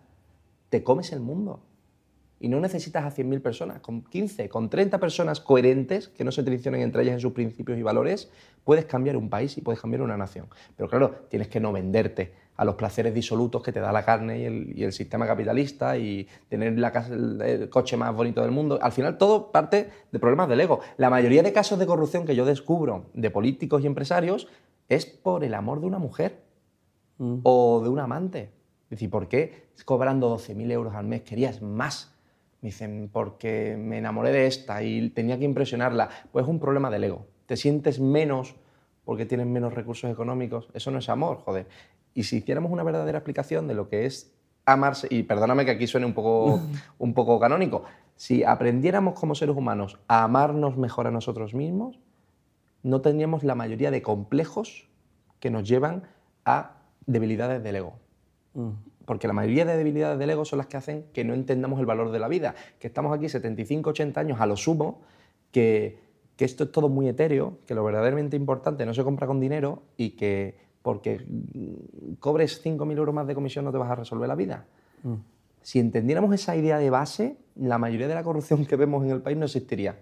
te 0.70 0.84
comes 0.84 1.12
el 1.12 1.20
mundo. 1.20 1.62
Y 2.40 2.48
no 2.50 2.60
necesitas 2.60 3.04
a 3.06 3.16
100.000 3.16 3.40
personas, 3.42 3.82
con 3.82 4.02
15, 4.02 4.50
con 4.50 4.68
30 4.70 5.00
personas 5.00 5.40
coherentes, 5.40 6.08
que 6.08 6.24
no 6.24 6.32
se 6.32 6.42
traicionen 6.42 6.82
entre 6.82 7.04
ellas 7.04 7.14
en 7.14 7.20
sus 7.20 7.34
principios 7.34 7.78
y 7.78 7.84
valores, 7.84 8.32
puedes 8.64 8.86
cambiar 8.86 9.16
un 9.16 9.30
país 9.30 9.56
y 9.60 9.62
puedes 9.62 9.80
cambiar 9.80 10.02
una 10.02 10.18
nación. 10.18 10.48
Pero 10.76 10.90
claro, 10.90 11.26
tienes 11.30 11.50
que 11.50 11.60
no 11.60 11.72
venderte 11.72 12.34
a 12.58 12.66
los 12.66 12.76
placeres 12.76 13.14
disolutos 13.14 13.62
que 13.62 13.72
te 13.72 13.80
da 13.80 13.92
la 13.92 14.04
carne 14.04 14.40
y 14.76 14.84
el, 14.84 14.92
sistema 14.92 15.28
capitalista 15.28 15.98
y 15.98 16.28
tener 16.50 16.78
la 16.80 16.92
casa- 16.92 17.14
el, 17.14 17.40
el 17.42 17.70
coche 17.70 17.96
más 17.96 18.14
bonito 18.16 18.42
del 18.42 18.52
mundo. 18.52 18.80
Al 18.82 18.92
final 18.92 19.20
todo 19.20 19.52
parte 19.52 19.90
de 20.12 20.20
problemas 20.20 20.50
del 20.50 20.62
ego. 20.62 20.80
La 20.98 21.12
mayoría 21.12 21.44
de 21.44 21.54
casos 21.54 21.78
de 21.78 21.86
corrupción 21.86 22.26
que 22.26 22.36
yo 22.36 22.46
descubro 22.46 23.06
de 23.14 23.30
políticos 23.30 23.84
y 23.84 23.88
empresarios 23.88 24.48
es 24.90 25.06
por 25.06 25.44
el 25.44 25.54
amor 25.54 25.82
de 25.82 25.88
una 25.88 26.00
mujer 26.00 26.44
o 27.44 27.82
de 27.84 27.90
un 27.90 28.00
amante. 28.00 28.52
Es 28.86 28.90
decir, 28.92 29.10
¿por 29.10 29.28
qué 29.28 29.70
cobrando 29.86 30.36
12.000 30.38 30.72
euros 30.72 30.96
al 30.96 31.06
mes 31.06 31.22
querías 31.22 31.62
más? 31.62 32.14
Me 32.62 32.70
dicen, 32.70 33.10
porque 33.12 33.76
me 33.78 33.98
enamoré 33.98 34.32
de 34.32 34.48
esta 34.48 34.84
y 34.84 35.10
tenía 35.10 35.40
que 35.40 35.46
impresionarla. 35.46 36.10
Pues 36.32 36.44
es 36.44 36.50
un 36.50 36.60
problema 36.60 36.90
del 36.90 37.06
ego. 37.06 37.26
Te 37.46 37.58
sientes 37.58 38.00
menos 38.00 38.56
porque 39.06 39.26
tienes 39.26 39.48
menos 39.48 39.74
recursos 39.74 40.12
económicos. 40.12 40.70
Eso 40.74 40.92
no 40.92 41.00
es 41.00 41.10
amor, 41.10 41.38
joder. 41.38 41.68
Y 42.14 42.24
si 42.24 42.38
hiciéramos 42.38 42.72
una 42.72 42.84
verdadera 42.84 43.20
explicación 43.20 43.68
de 43.68 43.74
lo 43.74 43.90
que 43.90 44.06
es 44.06 44.34
amarse, 44.66 45.08
y 45.10 45.24
perdóname 45.24 45.66
que 45.66 45.72
aquí 45.72 45.88
suene 45.88 46.06
un 46.06 46.14
poco, 46.14 46.62
un 47.00 47.14
poco 47.14 47.40
canónico, 47.40 47.84
si 48.16 48.44
aprendiéramos 48.44 49.20
como 49.20 49.34
seres 49.34 49.56
humanos 49.56 49.98
a 50.08 50.24
amarnos 50.24 50.78
mejor 50.78 51.08
a 51.08 51.12
nosotros 51.12 51.54
mismos, 51.54 52.00
no 52.84 53.02
tendríamos 53.02 53.44
la 53.44 53.56
mayoría 53.56 53.92
de 53.92 54.02
complejos 54.02 54.88
que 55.40 55.50
nos 55.50 55.68
llevan 55.68 56.04
a 56.46 56.78
debilidades 57.06 57.64
del 57.64 57.76
ego. 57.76 57.94
Porque 59.06 59.28
la 59.28 59.34
mayoría 59.34 59.66
de 59.66 59.78
debilidades 59.78 60.20
del 60.20 60.30
ego 60.30 60.46
son 60.46 60.58
las 60.58 60.68
que 60.68 60.78
hacen 60.78 61.06
que 61.14 61.24
no 61.24 61.34
entendamos 61.34 61.80
el 61.80 61.86
valor 61.86 62.12
de 62.12 62.20
la 62.20 62.28
vida. 62.28 62.56
Que 62.80 62.88
estamos 62.88 63.16
aquí 63.16 63.30
75, 63.30 63.90
80 63.90 64.20
años 64.20 64.42
a 64.42 64.46
lo 64.46 64.56
sumo, 64.56 65.02
que, 65.52 66.00
que 66.36 66.46
esto 66.46 66.66
es 66.66 66.72
todo 66.72 66.90
muy 66.90 67.08
etéreo, 67.08 67.58
que 67.66 67.76
lo 67.76 67.84
verdaderamente 67.84 68.36
importante 68.36 68.86
no 68.86 68.94
se 68.94 69.04
compra 69.04 69.28
con 69.28 69.40
dinero 69.40 69.84
y 69.98 70.12
que 70.12 70.72
porque 70.82 71.20
mm, 71.20 72.14
cobres 72.20 72.64
5.000 72.64 72.98
euros 72.98 73.14
más 73.14 73.28
de 73.28 73.36
comisión 73.36 73.66
no 73.66 73.72
te 73.72 73.78
vas 73.78 73.92
a 73.92 73.96
resolver 73.96 74.28
la 74.28 74.36
vida. 74.36 74.66
Si 75.62 75.80
entendiéramos 75.80 76.34
esa 76.34 76.56
idea 76.56 76.78
de 76.78 76.90
base, 76.90 77.38
la 77.56 77.78
mayoría 77.78 78.08
de 78.08 78.16
la 78.16 78.24
corrupción 78.24 78.66
que 78.66 78.76
vemos 78.76 79.04
en 79.04 79.12
el 79.12 79.22
país 79.22 79.38
no 79.38 79.46
existiría. 79.46 80.00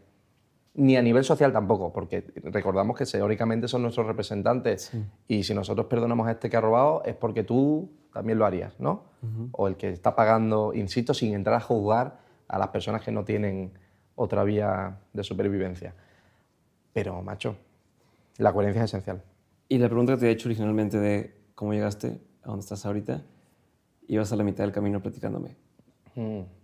Ni 0.80 0.96
a 0.96 1.02
nivel 1.02 1.26
social 1.26 1.52
tampoco, 1.52 1.92
porque 1.92 2.24
recordamos 2.36 2.98
que 2.98 3.06
teóricamente 3.06 3.68
son 3.68 3.82
nuestros 3.82 4.08
representantes 4.08 4.94
y 5.28 5.44
si 5.44 5.54
nosotros 5.54 5.88
perdonamos 5.88 6.26
a 6.28 6.32
este 6.32 6.50
que 6.50 6.56
ha 6.56 6.62
robado 6.62 7.04
es 7.04 7.16
porque 7.16 7.44
tú 7.44 7.92
también 8.14 8.40
lo 8.40 8.46
harías, 8.46 8.80
¿no? 8.80 9.04
O 9.52 9.68
el 9.68 9.76
que 9.76 9.90
está 9.90 10.16
pagando, 10.16 10.74
insisto, 10.74 11.14
sin 11.14 11.34
entrar 11.34 11.58
a 11.58 11.60
juzgar 11.60 12.20
a 12.48 12.58
las 12.58 12.70
personas 12.70 13.02
que 13.02 13.12
no 13.12 13.26
tienen 13.26 13.74
otra 14.16 14.46
vía 14.46 15.00
de 15.12 15.24
supervivencia. 15.26 15.94
Pero, 16.94 17.22
macho, 17.22 17.58
la 18.38 18.54
coherencia 18.54 18.86
es 18.86 18.92
esencial. 18.92 19.22
Y 19.68 19.80
la 19.80 19.88
pregunta 19.88 20.14
que 20.14 20.20
te 20.20 20.28
he 20.28 20.32
hecho 20.32 20.48
originalmente 20.48 20.98
de 20.98 21.36
cómo 21.56 21.74
llegaste 21.74 22.22
a 22.42 22.48
donde 22.48 22.62
estás 22.62 22.86
ahorita, 22.86 23.22
ibas 24.08 24.32
a 24.32 24.38
la 24.38 24.46
mitad 24.46 24.64
del 24.64 24.72
camino 24.72 25.02
platicándome. 25.02 25.58
Mm. 26.16 26.59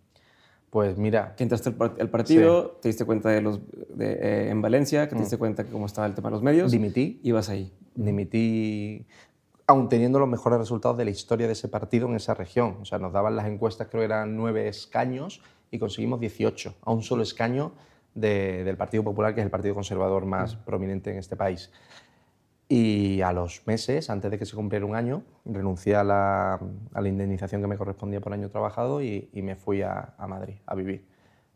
Pues 0.70 0.98
mira, 0.98 1.36
Que 1.36 1.44
entraste 1.44 1.70
al, 1.70 1.76
par- 1.76 1.96
al 2.00 2.10
partido, 2.10 2.72
te 2.82 2.90
diste 2.90 3.06
cuenta 3.06 3.30
de 3.30 3.42
los 3.42 3.60
de, 3.90 4.14
eh, 4.14 4.50
en 4.50 4.62
Valencia, 4.62 5.08
que 5.08 5.16
te 5.16 5.22
diste 5.22 5.38
cuenta 5.38 5.64
que 5.64 5.72
cómo 5.72 5.86
estaba 5.86 6.06
el 6.08 6.14
tema 6.14 6.30
de 6.30 6.34
los 6.34 6.44
medios. 6.44 6.72
dimití, 6.72 7.20
Ibas 7.24 7.50
ahí. 7.50 7.72
dimití, 7.96 9.06
aún 9.68 9.88
teniendo 9.90 10.20
los 10.20 10.28
mejores 10.28 10.60
resultados 10.60 10.98
de 10.98 11.06
la 11.06 11.12
historia 11.12 11.48
de 11.48 11.54
ese 11.54 11.68
partido 11.70 12.08
en 12.08 12.16
esa 12.16 12.34
región. 12.34 12.78
O 12.82 12.86
sea, 12.86 13.00
nos 13.00 13.14
daban 13.14 13.36
las 13.36 13.48
encuestas, 13.48 13.88
creo 13.90 14.02
que 14.02 14.06
eran 14.06 14.36
nueve 14.36 14.68
escaños 14.68 15.42
y 15.72 15.80
conseguimos 15.80 16.20
18, 16.20 16.76
a 16.84 16.92
un 16.92 17.02
solo 17.04 17.24
escaño 17.24 17.72
de- 18.14 18.64
del 18.64 18.78
Partido 18.78 19.04
Popular, 19.04 19.34
que 19.34 19.42
es 19.42 19.46
el 19.46 19.52
partido 19.52 19.76
conservador 19.76 20.26
más 20.26 20.56
prominente 20.56 21.12
en 21.12 21.18
este 21.18 21.36
país. 21.36 21.72
Y 22.68 23.22
a 23.22 23.32
los 23.32 23.66
meses, 23.68 24.10
antes 24.10 24.32
de 24.32 24.40
que 24.40 24.46
se 24.46 24.56
cumpliera 24.56 24.86
un 24.86 24.96
año, 24.96 25.24
renuncié 25.46 25.96
a 25.96 26.04
la, 26.04 26.60
indemnización 26.96 27.62
que 27.62 27.68
me 27.68 27.78
correspondía 27.78 28.22
por 28.22 28.34
año 28.34 28.50
trabajado 28.50 29.04
y, 29.04 29.30
me 29.34 29.56
fui 29.56 29.84
a, 29.84 30.16
Madrid 30.28 30.56
a 30.66 30.74
vivir. 30.74 31.06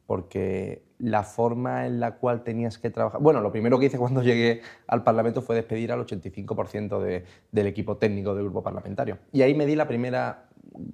Porque 0.06 0.84
la 0.99 1.23
forma 1.23 1.88
en 1.88 1.99
la 1.99 2.15
cual 2.18 2.44
tenías 2.44 2.77
que 2.77 2.90
trabajar... 2.91 3.22
Bueno, 3.22 3.41
lo 3.41 3.52
primero 3.52 3.80
que 3.80 3.88
hice 3.88 3.98
cuando 3.98 4.22
llegué 4.22 4.61
al 4.88 5.03
Parlamento 5.03 5.41
fue 5.41 5.56
despedir 5.56 5.91
al 5.91 6.06
85% 6.06 6.99
de- 7.02 7.26
del 7.52 7.68
equipo 7.68 7.98
técnico 7.98 8.36
del 8.36 8.45
grupo 8.45 8.61
parlamentario. 8.61 9.18
Y 9.31 9.41
ahí 9.41 9.56
me 9.56 9.65
di 9.65 9.76
la 9.76 9.88
primera, 9.88 10.49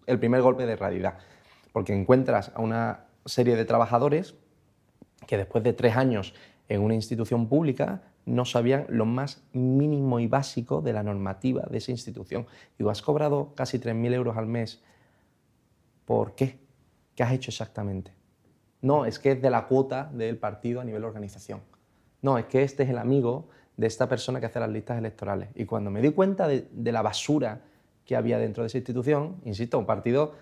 el 0.05 0.19
primer 0.19 0.41
golpe 0.41 0.65
de 0.65 0.75
realidad. 0.77 1.17
Porque 1.73 1.93
encuentras 1.93 2.51
a 2.55 2.61
una 2.61 3.05
serie 3.25 3.55
de 3.57 3.65
trabajadores 3.65 4.35
que 5.27 5.37
después 5.37 5.63
de 5.63 5.73
tres 5.73 5.97
años 5.97 6.33
en 6.69 6.81
una 6.81 6.93
institución 6.93 7.47
pública 7.47 8.01
no 8.25 8.45
sabían 8.45 8.85
lo 8.89 9.05
más 9.05 9.43
mínimo 9.53 10.19
y 10.19 10.27
básico 10.27 10.81
de 10.81 10.93
la 10.93 11.03
normativa 11.03 11.63
de 11.69 11.77
esa 11.77 11.91
institución. 11.91 12.47
Digo, 12.77 12.89
has 12.89 13.01
cobrado 13.01 13.53
casi 13.55 13.79
3.000 13.79 14.13
euros 14.13 14.37
al 14.37 14.47
mes. 14.47 14.81
¿Por 16.05 16.35
qué? 16.35 16.59
¿Qué 17.15 17.23
has 17.23 17.33
hecho 17.33 17.51
exactamente? 17.51 18.11
No, 18.81 19.05
es 19.05 19.19
que 19.19 19.31
es 19.31 19.41
de 19.41 19.49
la 19.49 19.67
cuota 19.67 20.09
del 20.13 20.37
partido 20.37 20.81
a 20.81 20.83
nivel 20.83 21.03
organización. 21.03 21.61
No, 22.21 22.37
es 22.37 22.45
que 22.45 22.63
este 22.63 22.83
es 22.83 22.89
el 22.89 22.97
amigo 22.97 23.49
de 23.77 23.87
esta 23.87 24.07
persona 24.07 24.39
que 24.39 24.47
hace 24.47 24.59
las 24.59 24.69
listas 24.69 24.97
electorales. 24.97 25.49
Y 25.55 25.65
cuando 25.65 25.91
me 25.91 26.01
di 26.01 26.11
cuenta 26.11 26.47
de, 26.47 26.67
la 26.91 27.01
basura 27.01 27.61
que 28.05 28.15
había 28.15 28.37
dentro 28.37 28.63
de 28.63 28.67
esa 28.67 28.77
institución, 28.77 29.37
insisto, 29.43 29.77
un 29.77 29.85
partido, 29.85 30.33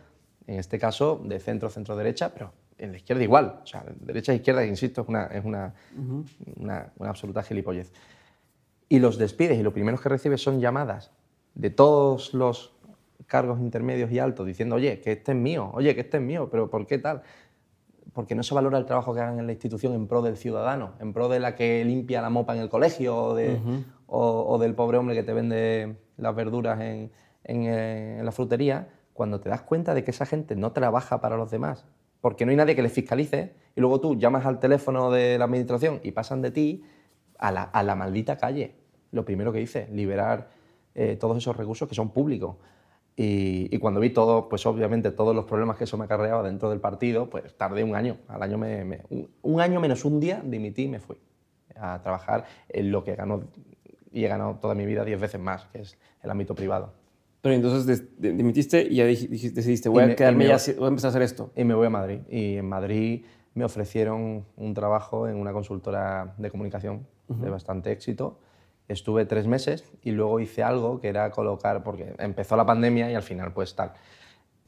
en 0.48 0.60
este 0.60 0.80
caso, 0.80 1.22
de 1.24 1.40
centro, 1.40 1.70
centro-derecha, 1.70 2.34
pero 2.34 2.52
en 2.84 2.92
la 2.92 2.98
izquierda 2.98 3.24
igual. 3.24 3.60
O 3.64 3.66
sea, 3.66 3.86
derecha 4.00 4.34
e 4.34 4.36
izquierda, 4.36 4.66
insisto, 4.66 5.02
es 5.02 5.08
una, 5.08 5.26
es 5.28 5.44
una, 5.44 5.74
una, 6.58 6.92
una, 6.98 7.10
absoluta 7.10 7.42
gilipollez. 7.44 7.92
Y 8.90 9.00
los 9.00 9.18
despides 9.18 9.58
y 9.58 9.64
lo 9.64 9.74
primero 9.74 9.98
que 9.98 10.10
recibes 10.10 10.42
son 10.42 10.60
llamadas 10.60 11.12
de 11.56 11.70
todos 11.70 12.34
los 12.34 12.74
cargos 13.26 13.60
intermedios 13.60 14.12
y 14.12 14.20
altos 14.20 14.46
diciendo, 14.46 14.76
oye, 14.76 15.00
que 15.00 15.14
este 15.14 15.32
es 15.32 15.38
mío, 15.38 15.72
oye, 15.74 15.96
que 15.96 16.02
este 16.02 16.18
es 16.18 16.24
mío, 16.24 16.50
pero 16.52 16.70
¿por 16.70 16.86
qué 16.86 16.98
tal? 16.98 17.24
Porque 18.12 18.36
no 18.36 18.44
se 18.44 18.54
valora 18.54 18.78
el 18.78 18.86
trabajo 18.86 19.14
que 19.14 19.22
hagan 19.22 19.40
en 19.40 19.48
la 19.48 19.54
institución 19.54 19.94
en 19.94 20.08
pro 20.08 20.22
del 20.22 20.38
ciudadano, 20.38 20.94
en 21.00 21.14
pro 21.14 21.30
de 21.30 21.40
la 21.40 21.56
que 21.56 21.84
limpia 21.86 22.22
la 22.22 22.30
mopa 22.30 22.54
en 22.54 22.62
el 22.62 22.70
colegio 22.70 23.16
o, 23.16 23.36
de, 23.36 23.60
o, 24.08 24.60
del 24.60 24.76
pobre 24.76 24.98
hombre 24.98 25.16
que 25.16 25.24
te 25.24 25.34
vende 25.34 25.96
las 26.18 26.36
verduras 26.36 26.80
en, 26.82 27.12
en, 27.46 27.64
eh, 27.64 28.20
en 28.20 28.26
la 28.26 28.32
frutería, 28.32 28.90
cuando 29.14 29.40
te 29.40 29.50
das 29.50 29.62
cuenta 29.62 29.94
de 29.94 30.04
que 30.04 30.12
esa 30.12 30.26
gente 30.26 30.56
no 30.56 30.74
trabaja 30.74 31.22
para 31.22 31.38
los 31.38 31.50
demás, 31.50 31.86
porque 32.24 32.46
no 32.46 32.52
hay 32.52 32.56
nadie 32.56 32.74
que 32.74 32.82
les 32.82 32.94
fiscalice 32.94 33.52
y 33.76 33.82
luego 33.82 34.00
tú 34.00 34.16
llamas 34.16 34.46
al 34.46 34.62
teléfono 34.62 35.12
de 35.12 35.38
la 35.38 35.44
administración 35.44 36.00
y 36.04 36.14
pasan 36.14 36.42
de 36.42 36.52
ti 36.52 36.86
a 37.38 37.52
la, 37.52 37.64
a 37.64 37.84
la 37.84 37.96
maldita 37.96 38.38
calle. 38.38 38.76
Lo 39.12 39.26
primero 39.26 39.52
que 39.52 39.60
hice, 39.60 39.90
liberar 39.92 40.48
eh, 40.96 41.18
todos 41.20 41.36
esos 41.36 41.58
recursos 41.58 41.90
que 41.90 41.96
son 41.96 42.12
públicos. 42.12 42.56
Y, 43.18 43.78
cuando 43.80 44.00
vi 44.00 44.10
todo, 44.12 44.48
pues 44.48 44.66
obviamente 44.66 45.12
todos 45.12 45.36
los 45.36 45.44
problemas 45.44 45.76
que 45.76 45.84
eso 45.84 45.98
me 45.98 46.06
acarreaba 46.06 46.44
dentro 46.44 46.70
del 46.70 46.80
partido, 46.80 47.30
pues 47.30 47.58
tardé 47.58 47.84
un 47.84 47.94
año. 47.94 48.16
Al 48.30 48.42
año 48.42 48.58
me, 48.58 49.02
un, 49.42 49.60
año 49.60 49.82
menos 49.82 50.06
un 50.06 50.22
día 50.22 50.42
dimití 50.46 50.84
y 50.84 50.88
me 50.88 51.00
fui 51.02 51.18
a 51.76 52.02
trabajar 52.04 52.46
en 52.70 52.90
lo 52.90 53.04
que 53.04 53.16
ganó 53.16 53.44
y 54.14 54.24
he 54.24 54.30
ganado 54.30 54.60
toda 54.62 54.76
mi 54.76 54.86
vida 54.86 55.04
diez 55.04 55.20
veces 55.20 55.42
más, 55.42 55.66
que 55.74 55.82
es 55.82 55.98
el 56.22 56.32
ámbito 56.32 56.56
privado. 56.56 56.94
Pero 57.44 57.56
entonces 57.56 58.06
dimitiste 58.18 58.88
y 58.90 58.96
ya 58.96 59.06
decidiste, 59.06 59.90
voy 59.90 60.04
a 60.04 60.16
quedarme 60.16 60.48
ya, 60.48 60.58
voy 60.78 60.86
a 60.86 60.88
empezar 60.88 61.10
a 61.10 61.12
hacer 61.12 61.24
esto. 61.24 61.52
Y 61.58 61.66
me 61.66 61.74
voy 61.74 61.88
a 61.88 61.90
Madrid. 61.90 62.22
Y 62.30 62.56
en 62.56 62.70
Madrid 62.70 63.26
me 63.54 63.66
ofrecieron 63.66 64.46
un 64.56 64.74
trabajo 64.74 65.28
en 65.28 65.36
una 65.36 65.52
consultora 65.52 66.36
de 66.38 66.50
comunicación 66.50 67.06
de 67.28 67.50
bastante 67.50 67.92
éxito. 67.92 68.40
Estuve 68.88 69.26
tres 69.26 69.46
meses 69.46 69.84
y 70.04 70.12
luego 70.12 70.40
hice 70.40 70.64
algo 70.64 71.02
que 71.02 71.10
era 71.10 71.32
colocar, 71.32 71.84
porque 71.84 72.16
empezó 72.18 72.56
la 72.56 72.66
pandemia 72.66 73.12
y 73.12 73.16
al 73.16 73.24
final 73.24 73.52
pues 73.52 73.76
tal. 73.76 73.92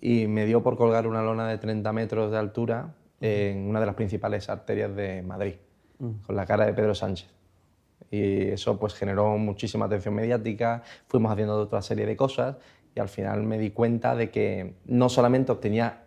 Y 0.02 0.28
me 0.28 0.46
dio 0.46 0.62
por 0.62 0.76
colgar 0.76 1.08
una 1.08 1.22
lona 1.22 1.48
de 1.48 1.58
30 1.58 1.94
metros 1.94 2.30
de 2.30 2.38
altura 2.38 2.94
en 3.22 3.70
una 3.70 3.80
de 3.80 3.86
las 3.86 3.96
principales 3.96 4.50
arterias 4.50 4.94
de 4.94 5.22
Madrid, 5.22 5.56
con 5.98 6.36
la 6.36 6.46
cara 6.46 6.66
de 6.66 6.74
Pedro 6.74 6.94
Sánchez 6.94 7.35
y 8.16 8.42
eso 8.52 8.80
pues 8.80 8.94
generó 8.94 9.38
muchísima 9.38 9.86
atención 9.86 10.14
mediática, 10.16 10.84
fuimos 11.08 11.32
haciendo 11.32 11.58
otra 11.60 11.82
serie 11.82 12.06
de 12.06 12.16
cosas 12.16 12.58
y 12.96 13.00
al 13.00 13.10
final 13.10 13.44
me 13.44 13.58
di 13.58 13.72
cuenta 13.72 14.16
de 14.16 14.32
que 14.32 14.76
no 14.86 15.10
solamente 15.10 15.52
obtenía 15.52 16.04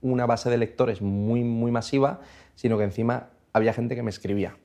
una 0.00 0.26
base 0.26 0.50
de 0.50 0.58
lectores 0.58 1.02
muy, 1.02 1.44
muy 1.44 1.70
masiva, 1.70 2.20
sino 2.54 2.78
que 2.78 2.84
encima 2.84 3.30
había 3.52 3.72
gente 3.72 3.94
que 3.94 4.02
me 4.02 4.10
escribía 4.10 4.56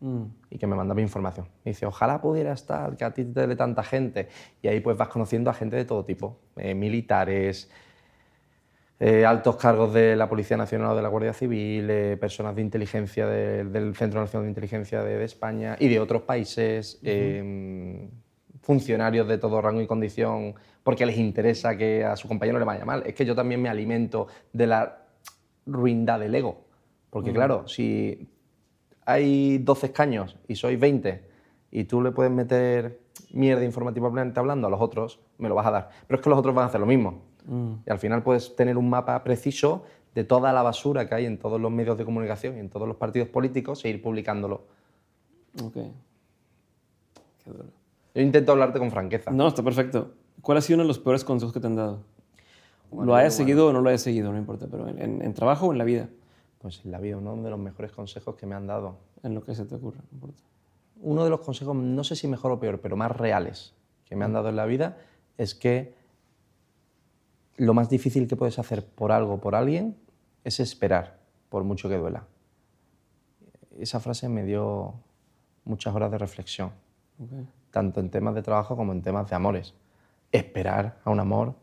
mm. 0.00 0.22
y 0.50 0.58
que 0.58 0.66
me 0.66 0.76
mandaba 0.76 1.00
información. 1.00 1.46
Me 1.64 1.70
dice, 1.70 1.86
ojalá 1.86 2.20
pudiera 2.20 2.52
estar, 2.52 2.96
que 2.96 3.04
a 3.04 3.12
ti 3.12 3.24
te 3.24 3.46
dé 3.46 3.56
tanta 3.56 3.82
gente. 3.82 4.28
Y 4.62 4.68
ahí 4.68 4.80
pues 4.80 4.96
vas 4.96 5.08
conociendo 5.08 5.50
a 5.50 5.54
gente 5.54 5.76
de 5.76 5.84
todo 5.84 6.04
tipo, 6.04 6.38
eh, 6.56 6.74
militares, 6.74 7.70
eh, 9.00 9.24
altos 9.24 9.56
cargos 9.56 9.94
de 9.94 10.16
la 10.16 10.28
Policía 10.28 10.56
Nacional 10.56 10.90
o 10.90 10.96
de 10.96 11.02
la 11.02 11.08
Guardia 11.08 11.32
Civil, 11.32 11.88
eh, 11.88 12.16
personas 12.16 12.56
de 12.56 12.62
inteligencia 12.62 13.26
del 13.26 13.94
Centro 13.94 14.20
Nacional 14.20 14.46
de 14.46 14.50
Inteligencia 14.50 15.02
de, 15.04 15.22
España 15.22 15.76
y 15.78 15.88
de 15.88 16.00
otros 16.00 16.22
países, 16.22 16.98
em, 17.04 18.10
funcionarios 18.60 19.28
de 19.28 19.38
todo 19.38 19.62
rango 19.62 19.80
y 19.80 19.86
condición, 19.86 20.54
porque 20.82 21.06
les 21.06 21.16
interesa 21.16 21.76
que 21.76 22.04
a 22.04 22.16
su 22.16 22.26
compañero 22.26 22.58
le 22.58 22.64
vaya 22.64 22.84
mal. 22.84 23.04
Es 23.06 23.14
que 23.14 23.24
yo 23.24 23.36
también 23.36 23.62
me 23.62 23.68
alimento 23.68 24.26
de 24.52 24.66
la 24.66 25.02
ruindad 25.64 26.18
del 26.18 26.34
ego. 26.34 26.64
Porque 27.10 27.32
claro, 27.32 27.68
si 27.68 28.28
hay 29.06 29.58
12 29.58 29.86
escaños 29.86 30.36
y 30.48 30.56
soy 30.56 30.76
20 30.76 31.22
y 31.70 31.84
tú 31.84 32.02
le 32.02 32.10
puedes 32.10 32.32
meter 32.32 33.00
mierda 33.32 33.64
informativamente 33.64 34.40
hablando 34.40 34.66
a 34.66 34.70
los 34.70 34.80
otros, 34.80 35.20
me 35.38 35.48
lo 35.48 35.54
vas 35.54 35.66
a 35.66 35.70
dar. 35.70 35.90
Pero 36.06 36.18
es 36.18 36.24
que 36.24 36.30
los 36.30 36.38
otros 36.38 36.54
van 36.54 36.64
a 36.64 36.66
hacer 36.68 36.80
lo 36.80 36.86
mismo. 36.86 37.27
Mm. 37.48 37.72
Y 37.86 37.90
al 37.90 37.98
final 37.98 38.22
puedes 38.22 38.54
tener 38.54 38.76
un 38.76 38.88
mapa 38.88 39.22
preciso 39.24 39.84
de 40.14 40.24
toda 40.24 40.52
la 40.52 40.62
basura 40.62 41.08
que 41.08 41.14
hay 41.14 41.26
en 41.26 41.38
todos 41.38 41.60
los 41.60 41.70
medios 41.70 41.96
de 41.98 42.04
comunicación 42.04 42.56
y 42.56 42.60
en 42.60 42.68
todos 42.68 42.86
los 42.86 42.96
partidos 42.96 43.28
políticos 43.28 43.84
e 43.84 43.88
ir 43.88 44.02
publicándolo. 44.02 44.62
Ok. 45.62 45.74
Qué 45.74 47.50
duro. 47.50 47.68
Yo 48.14 48.22
intento 48.22 48.52
hablarte 48.52 48.78
con 48.78 48.90
franqueza. 48.90 49.30
No, 49.30 49.48
está 49.48 49.62
perfecto. 49.62 50.12
¿Cuál 50.42 50.58
ha 50.58 50.60
sido 50.60 50.76
uno 50.76 50.84
de 50.84 50.88
los 50.88 50.98
peores 50.98 51.24
consejos 51.24 51.52
que 51.52 51.60
te 51.60 51.66
han 51.66 51.76
dado? 51.76 52.00
lo 52.90 53.14
hayas 53.14 53.34
seguido 53.34 53.68
o 53.68 53.72
no 53.72 53.80
lo 53.80 53.90
hayas 53.90 54.00
seguido, 54.00 54.32
no 54.32 54.38
importa, 54.38 54.66
pero 54.70 54.88
en, 54.88 55.34
trabajo 55.34 55.66
o 55.66 55.72
en 55.72 55.78
la 55.78 55.84
vida. 55.84 56.08
Pues 56.58 56.80
en 56.84 56.90
la 56.90 56.98
vida, 56.98 57.16
uno 57.16 57.36
de 57.36 57.50
los 57.50 57.58
mejores 57.58 57.92
consejos 57.92 58.34
que 58.34 58.46
me 58.46 58.54
han 58.54 58.66
dado. 58.66 58.96
En 59.22 59.34
lo 59.34 59.44
que 59.44 59.54
se 59.54 59.64
te 59.64 59.74
ocurra, 59.74 60.00
no 60.10 60.16
importa. 60.16 60.42
Uno 61.00 61.24
de 61.24 61.30
los 61.30 61.40
consejos, 61.40 61.76
no 61.76 62.02
sé 62.02 62.16
si 62.16 62.28
mejor 62.28 62.50
o 62.52 62.58
peor, 62.58 62.80
pero 62.80 62.96
más 62.96 63.16
reales 63.16 63.74
que 64.04 64.16
me 64.16 64.24
han 64.24 64.32
dado 64.32 64.48
en 64.48 64.56
la 64.56 64.64
vida 64.64 64.96
es 65.36 65.54
que 65.54 65.94
lo 67.58 67.74
más 67.74 67.90
difícil 67.90 68.26
que 68.26 68.36
puedes 68.36 68.58
hacer 68.58 68.86
por 68.86 69.12
algo, 69.12 69.40
por 69.40 69.54
alguien, 69.54 69.96
es 70.44 70.60
esperar, 70.60 71.18
por 71.48 71.64
mucho 71.64 71.88
que 71.88 71.96
duela. 71.96 72.24
Esa 73.78 74.00
frase 74.00 74.28
me 74.28 74.44
dio 74.44 74.94
muchas 75.64 75.94
horas 75.94 76.10
de 76.10 76.18
reflexión, 76.18 76.70
tanto 77.70 78.00
en 78.00 78.10
temas 78.10 78.34
de 78.34 78.42
trabajo 78.42 78.76
como 78.76 78.92
en 78.92 79.02
temas 79.02 79.28
de 79.28 79.36
amores. 79.36 79.74
Esperar 80.30 80.98
a 81.04 81.10
un 81.10 81.20
amor 81.20 81.54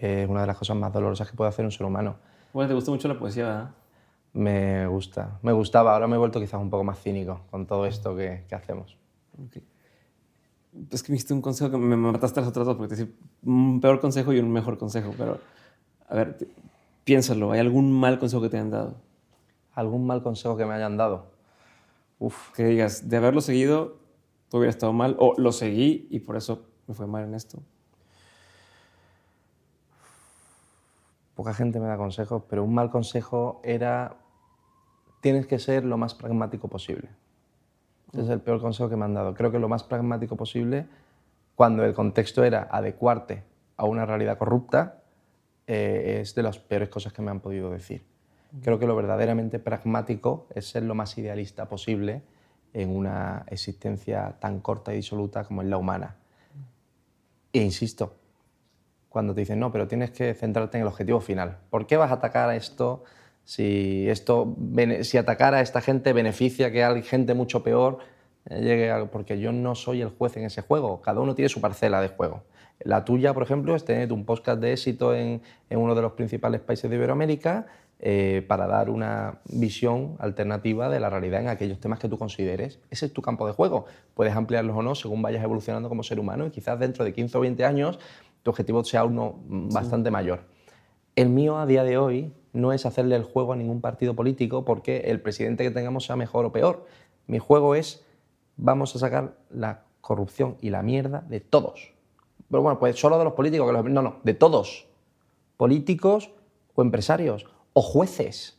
es 0.00 0.28
una 0.28 0.42
de 0.42 0.46
las 0.46 0.56
cosas 0.56 0.76
más 0.76 0.92
dolorosas 0.92 1.30
que 1.30 1.36
puede 1.36 1.48
hacer 1.48 1.64
un 1.64 1.72
ser 1.72 1.86
humano. 1.86 2.16
Bueno, 2.52 2.68
te 2.68 2.74
gusta 2.74 2.90
mucho 2.90 3.08
la 3.08 3.18
poesía, 3.18 3.44
¿verdad? 3.44 3.70
Me 4.34 4.86
gusta, 4.86 5.38
me 5.42 5.52
gustaba. 5.52 5.94
Ahora 5.94 6.06
me 6.06 6.16
he 6.16 6.18
vuelto 6.18 6.38
quizás 6.38 6.60
un 6.60 6.68
poco 6.68 6.84
más 6.84 7.00
cínico 7.00 7.40
con 7.50 7.66
todo 7.66 7.86
esto 7.86 8.14
que, 8.14 8.44
que 8.48 8.54
hacemos 8.54 8.98
es 10.90 11.02
que 11.02 11.12
me 11.12 11.16
diste 11.16 11.34
un 11.34 11.42
consejo 11.42 11.70
que 11.70 11.76
me 11.78 11.96
mataste 11.96 12.40
las 12.40 12.48
otras 12.48 12.66
dos, 12.66 12.76
porque 12.76 12.94
te 12.94 13.02
decía 13.02 13.14
un 13.44 13.80
peor 13.80 14.00
consejo 14.00 14.32
y 14.32 14.38
un 14.38 14.50
mejor 14.50 14.78
consejo, 14.78 15.12
pero 15.16 15.38
a 16.08 16.14
ver, 16.14 16.48
piénsalo, 17.04 17.52
¿hay 17.52 17.60
algún 17.60 17.92
mal 17.92 18.18
consejo 18.18 18.42
que 18.42 18.48
te 18.48 18.56
hayan 18.56 18.70
dado? 18.70 18.96
¿Algún 19.74 20.06
mal 20.06 20.22
consejo 20.22 20.56
que 20.56 20.64
me 20.64 20.74
hayan 20.74 20.96
dado? 20.96 21.30
Uf. 22.18 22.52
Que 22.52 22.64
digas, 22.64 23.08
de 23.08 23.16
haberlo 23.16 23.40
seguido, 23.40 23.98
tú 24.48 24.58
hubiera 24.58 24.70
estado 24.70 24.92
mal, 24.92 25.16
o 25.18 25.34
lo 25.38 25.52
seguí 25.52 26.06
y 26.10 26.20
por 26.20 26.36
eso 26.36 26.66
me 26.86 26.94
fue 26.94 27.06
mal 27.06 27.24
en 27.24 27.34
esto. 27.34 27.62
Poca 31.34 31.52
gente 31.52 31.80
me 31.80 31.86
da 31.86 31.98
consejos, 31.98 32.42
pero 32.48 32.64
un 32.64 32.72
mal 32.72 32.90
consejo 32.90 33.60
era, 33.62 34.16
tienes 35.20 35.46
que 35.46 35.58
ser 35.58 35.84
lo 35.84 35.98
más 35.98 36.14
pragmático 36.14 36.68
posible 36.68 37.10
es 38.12 38.28
el 38.28 38.40
peor 38.40 38.60
consejo 38.60 38.88
que 38.88 38.96
me 38.96 39.04
han 39.04 39.14
dado. 39.14 39.34
Creo 39.34 39.50
que 39.50 39.58
lo 39.58 39.68
más 39.68 39.82
pragmático 39.82 40.36
posible, 40.36 40.86
cuando 41.54 41.84
el 41.84 41.94
contexto 41.94 42.44
era 42.44 42.68
adecuarte 42.70 43.44
a 43.76 43.84
una 43.84 44.06
realidad 44.06 44.38
corrupta, 44.38 45.02
eh, 45.66 46.18
es 46.20 46.34
de 46.34 46.42
las 46.42 46.58
peores 46.58 46.88
cosas 46.88 47.12
que 47.12 47.22
me 47.22 47.30
han 47.30 47.40
podido 47.40 47.70
decir. 47.70 48.04
Creo 48.62 48.78
que 48.78 48.86
lo 48.86 48.96
verdaderamente 48.96 49.58
pragmático 49.58 50.46
es 50.54 50.68
ser 50.68 50.84
lo 50.84 50.94
más 50.94 51.18
idealista 51.18 51.68
posible 51.68 52.22
en 52.72 52.94
una 52.94 53.44
existencia 53.48 54.36
tan 54.38 54.60
corta 54.60 54.92
y 54.92 54.96
disoluta 54.96 55.44
como 55.44 55.62
es 55.62 55.68
la 55.68 55.76
humana. 55.76 56.16
E 57.52 57.62
insisto, 57.62 58.14
cuando 59.08 59.34
te 59.34 59.40
dicen, 59.40 59.58
no, 59.58 59.72
pero 59.72 59.88
tienes 59.88 60.10
que 60.10 60.34
centrarte 60.34 60.76
en 60.78 60.82
el 60.82 60.88
objetivo 60.88 61.20
final. 61.20 61.58
¿Por 61.70 61.86
qué 61.86 61.96
vas 61.96 62.10
a 62.10 62.14
atacar 62.14 62.50
a 62.50 62.56
esto 62.56 63.02
si, 63.46 64.08
esto, 64.10 64.56
si 65.02 65.16
atacar 65.16 65.54
a 65.54 65.60
esta 65.60 65.80
gente 65.80 66.12
beneficia 66.12 66.72
que 66.72 66.84
hay 66.84 67.02
gente 67.02 67.32
mucho 67.32 67.62
peor, 67.62 67.98
eh, 68.50 68.60
llegue 68.60 68.90
a, 68.90 69.06
porque 69.06 69.38
yo 69.38 69.52
no 69.52 69.74
soy 69.74 70.02
el 70.02 70.10
juez 70.10 70.36
en 70.36 70.44
ese 70.44 70.62
juego, 70.62 71.00
cada 71.00 71.20
uno 71.20 71.34
tiene 71.34 71.48
su 71.48 71.60
parcela 71.60 72.00
de 72.02 72.08
juego. 72.08 72.42
La 72.80 73.04
tuya, 73.04 73.32
por 73.32 73.44
ejemplo, 73.44 73.74
es 73.74 73.84
tener 73.84 74.12
un 74.12 74.26
podcast 74.26 74.60
de 74.60 74.72
éxito 74.72 75.14
en, 75.14 75.40
en 75.70 75.78
uno 75.78 75.94
de 75.94 76.02
los 76.02 76.12
principales 76.12 76.60
países 76.60 76.90
de 76.90 76.96
Iberoamérica 76.96 77.66
eh, 77.98 78.44
para 78.46 78.66
dar 78.66 78.90
una 78.90 79.40
visión 79.46 80.16
alternativa 80.18 80.90
de 80.90 81.00
la 81.00 81.08
realidad 81.08 81.40
en 81.40 81.48
aquellos 81.48 81.80
temas 81.80 81.98
que 81.98 82.08
tú 82.08 82.18
consideres. 82.18 82.80
Ese 82.90 83.06
es 83.06 83.12
tu 83.12 83.22
campo 83.22 83.46
de 83.46 83.54
juego. 83.54 83.86
Puedes 84.12 84.34
ampliarlos 84.34 84.76
o 84.76 84.82
no 84.82 84.94
según 84.94 85.22
vayas 85.22 85.42
evolucionando 85.42 85.88
como 85.88 86.02
ser 86.02 86.20
humano 86.20 86.46
y 86.46 86.50
quizás 86.50 86.78
dentro 86.78 87.06
de 87.06 87.14
15 87.14 87.38
o 87.38 87.40
20 87.40 87.64
años 87.64 87.98
tu 88.42 88.50
objetivo 88.50 88.84
sea 88.84 89.04
uno 89.04 89.40
bastante 89.46 90.10
mayor. 90.10 90.40
El 91.14 91.30
mío 91.30 91.56
a 91.56 91.64
día 91.64 91.84
de 91.84 91.96
hoy 91.96 92.34
no 92.56 92.72
es 92.72 92.86
hacerle 92.86 93.16
el 93.16 93.22
juego 93.22 93.52
a 93.52 93.56
ningún 93.56 93.80
partido 93.80 94.14
político 94.14 94.64
porque 94.64 94.98
el 95.06 95.20
presidente 95.20 95.62
que 95.62 95.70
tengamos 95.70 96.06
sea 96.06 96.16
mejor 96.16 96.44
o 96.46 96.52
peor. 96.52 96.86
Mi 97.26 97.38
juego 97.38 97.74
es, 97.74 98.04
vamos 98.56 98.96
a 98.96 98.98
sacar 98.98 99.36
la 99.50 99.82
corrupción 100.00 100.56
y 100.60 100.70
la 100.70 100.82
mierda 100.82 101.24
de 101.28 101.40
todos. 101.40 101.92
Pero 102.50 102.62
bueno, 102.62 102.78
pues 102.78 102.98
solo 102.98 103.18
de 103.18 103.24
los 103.24 103.34
políticos, 103.34 103.72
no, 103.84 104.02
no, 104.02 104.16
de 104.22 104.34
todos. 104.34 104.86
Políticos 105.56 106.30
o 106.74 106.82
empresarios 106.82 107.46
o 107.72 107.82
jueces. 107.82 108.58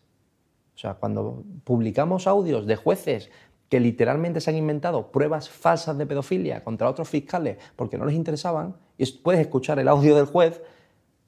O 0.76 0.78
sea, 0.78 0.94
cuando 0.96 1.44
publicamos 1.64 2.28
audios 2.28 2.68
de 2.68 2.76
jueces 2.76 3.32
que 3.70 3.80
literalmente 3.80 4.40
se 4.40 4.52
han 4.52 4.58
inventado 4.58 5.12
pruebas 5.12 5.50
falsas 5.50 5.98
de 5.98 6.06
pedofilia 6.06 6.64
contra 6.64 6.90
otros 6.90 7.10
fiscales 7.10 7.58
porque 7.76 7.98
no 7.98 8.06
les 8.06 8.16
interesaban, 8.16 8.76
y 8.98 9.12
puedes 9.12 9.42
escuchar 9.42 9.80
el 9.80 9.88
audio 9.88 10.16
del 10.16 10.26
juez, 10.26 10.62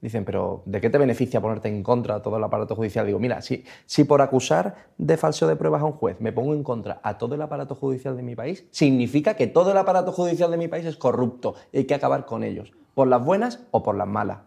dicen, 0.00 0.24
pero 0.24 0.62
¿de 0.66 0.80
qué 0.80 0.90
te 0.90 0.98
beneficia 0.98 1.40
ponerte 1.40 1.68
en 1.68 1.82
contra 1.82 2.22
todo 2.22 2.36
el 2.36 2.44
aparato 2.44 2.74
judicial? 2.74 3.06
Digo, 3.06 3.18
mira, 3.18 3.42
si, 3.42 3.64
si 3.86 4.04
por 4.04 4.22
acusar 4.22 4.88
de 4.98 5.16
falso 5.16 5.46
de 5.46 5.56
pruebas 5.56 5.82
a 5.82 5.84
un 5.84 5.92
juez 5.92 6.20
me 6.20 6.32
pongo 6.32 6.54
en 6.54 6.62
contra 6.62 7.00
a 7.02 7.18
todo 7.18 7.34
el 7.34 7.42
aparato 7.42 7.74
judicial 7.74 8.16
de 8.16 8.22
mi 8.22 8.34
país, 8.34 8.64
significa 8.70 9.34
que 9.34 9.46
todo 9.46 9.72
el 9.72 9.78
aparato 9.78 10.12
judicial 10.12 10.50
de 10.50 10.56
mi 10.56 10.68
país 10.68 10.86
es 10.86 10.96
corrupto 10.96 11.54
y 11.72 11.78
hay 11.78 11.84
que 11.84 11.94
acabar 11.94 12.26
con 12.26 12.44
ellos, 12.44 12.72
por 12.94 13.08
las 13.08 13.24
buenas 13.24 13.60
o 13.70 13.82
por 13.82 13.96
las 13.96 14.08
malas. 14.08 14.38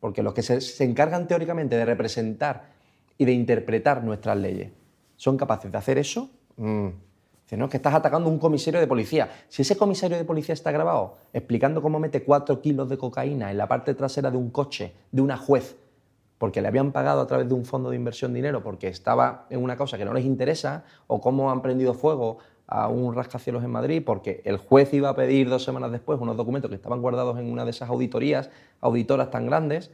Porque 0.00 0.22
los 0.22 0.34
que 0.34 0.42
se 0.42 0.84
encargan 0.84 1.28
teóricamente 1.28 1.76
de 1.76 1.84
representar 1.84 2.72
y 3.18 3.24
de 3.24 3.32
interpretar 3.32 4.02
nuestras 4.02 4.36
leyes 4.36 4.72
son 5.16 5.36
capaces 5.36 5.70
de 5.70 5.78
hacer 5.78 5.98
eso, 5.98 6.30
mm, 6.56 6.88
no, 7.56 7.68
que 7.68 7.76
estás 7.76 7.94
atacando 7.94 8.28
a 8.28 8.32
un 8.32 8.38
comisario 8.38 8.80
de 8.80 8.86
policía. 8.86 9.30
Si 9.48 9.62
ese 9.62 9.76
comisario 9.76 10.16
de 10.16 10.24
policía 10.24 10.52
está 10.52 10.70
grabado 10.70 11.16
explicando 11.32 11.82
cómo 11.82 11.98
mete 11.98 12.22
cuatro 12.22 12.60
kilos 12.60 12.88
de 12.88 12.98
cocaína 12.98 13.50
en 13.50 13.58
la 13.58 13.68
parte 13.68 13.94
trasera 13.94 14.30
de 14.30 14.36
un 14.36 14.50
coche 14.50 14.94
de 15.10 15.22
una 15.22 15.36
juez, 15.36 15.76
porque 16.38 16.60
le 16.60 16.68
habían 16.68 16.92
pagado 16.92 17.20
a 17.20 17.26
través 17.26 17.48
de 17.48 17.54
un 17.54 17.64
fondo 17.64 17.90
de 17.90 17.96
inversión 17.96 18.34
dinero 18.34 18.62
porque 18.62 18.88
estaba 18.88 19.46
en 19.50 19.62
una 19.62 19.76
cosa 19.76 19.96
que 19.96 20.04
no 20.04 20.12
les 20.12 20.24
interesa, 20.24 20.84
o 21.06 21.20
cómo 21.20 21.50
han 21.50 21.62
prendido 21.62 21.94
fuego 21.94 22.38
a 22.66 22.88
un 22.88 23.14
rascacielos 23.14 23.62
en 23.62 23.70
Madrid 23.70 24.02
porque 24.04 24.40
el 24.44 24.56
juez 24.56 24.92
iba 24.94 25.10
a 25.10 25.14
pedir 25.14 25.48
dos 25.48 25.62
semanas 25.62 25.92
después 25.92 26.18
unos 26.20 26.36
documentos 26.36 26.70
que 26.70 26.76
estaban 26.76 27.02
guardados 27.02 27.38
en 27.38 27.50
una 27.52 27.64
de 27.64 27.70
esas 27.70 27.90
auditorías, 27.90 28.50
auditoras 28.80 29.30
tan 29.30 29.46
grandes, 29.46 29.90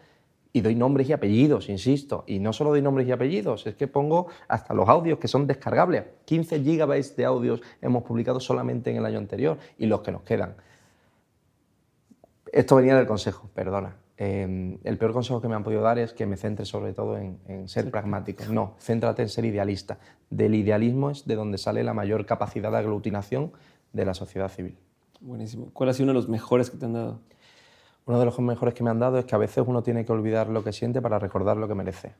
y 0.53 0.61
doy 0.61 0.75
nombres 0.75 1.09
y 1.09 1.12
apellidos, 1.12 1.69
insisto. 1.69 2.25
Y 2.27 2.39
no 2.39 2.53
solo 2.53 2.70
doy 2.70 2.83
nombres 2.83 3.07
y 3.07 3.12
apellidos, 3.12 3.66
es 3.66 3.75
que 3.75 3.87
pongo 3.87 4.29
hasta 4.49 4.75
los 4.75 4.89
audios 4.89 5.19
que 5.19 5.29
son 5.29 5.47
descargables. 5.47 6.05
15 6.25 6.62
gigabytes 6.62 7.16
de 7.16 7.25
audios 7.25 7.61
hemos 7.83 8.03
publicado 8.03 8.41
solamente 8.41 8.91
en 8.91 8.97
el 8.97 9.07
año 9.07 9.19
anterior 9.19 9.59
y 9.79 9.87
los 9.87 10.01
que 10.01 10.12
nos 10.12 10.23
quedan. 10.23 10.57
Esto 12.51 12.77
venía 12.77 12.97
del 12.97 13.07
consejo, 13.07 13.51
perdona. 13.55 13.97
Em, 14.16 14.79
el 14.83 14.99
peor 14.99 15.12
consejo 15.12 15.41
que 15.41 15.47
me 15.47 15.55
han 15.55 15.62
podido 15.62 15.81
dar 15.83 15.99
es 15.99 16.12
que 16.12 16.27
me 16.27 16.37
centre 16.37 16.65
sobre 16.65 16.93
todo 16.93 17.16
en, 17.16 17.69
ser 17.69 17.91
pragmático. 17.91 18.45
No, 18.51 18.75
céntrate 18.81 19.23
en 19.23 19.29
ser 19.29 19.45
idealista. 19.45 19.99
Del 20.29 20.55
idealismo 20.55 21.11
es 21.11 21.25
de 21.25 21.37
donde 21.37 21.57
sale 21.59 21.85
la 21.85 21.95
mayor 21.95 22.27
capacidad 22.27 22.73
de 22.73 22.79
aglutinación 22.79 23.53
de 23.93 24.05
la 24.05 24.15
sociedad 24.15 24.49
civil. 24.49 24.77
Buenísimo. 25.20 25.70
¿Cuál 25.73 25.91
ha 25.91 25.93
sido 25.93 26.05
uno 26.05 26.12
de 26.15 26.19
los 26.19 26.29
mejores 26.29 26.70
que 26.70 26.77
te 26.77 26.87
han 26.87 26.95
dado? 26.95 27.20
Uno 28.09 28.19
de 28.19 28.25
los 28.25 28.39
mejores 28.39 28.73
que 28.73 28.83
me 28.83 28.89
han 28.89 28.99
dado 28.99 29.19
es 29.19 29.27
que 29.27 29.35
a 29.35 29.39
veces 29.39 29.63
uno 29.67 29.83
tiene 29.83 30.07
que 30.07 30.13
olvidar 30.13 30.49
lo 30.49 30.65
que 30.65 30.73
siente 30.73 31.03
para 31.03 31.19
recordar 31.19 31.59
lo 31.59 31.69
que 31.69 31.75
merece. 31.75 32.15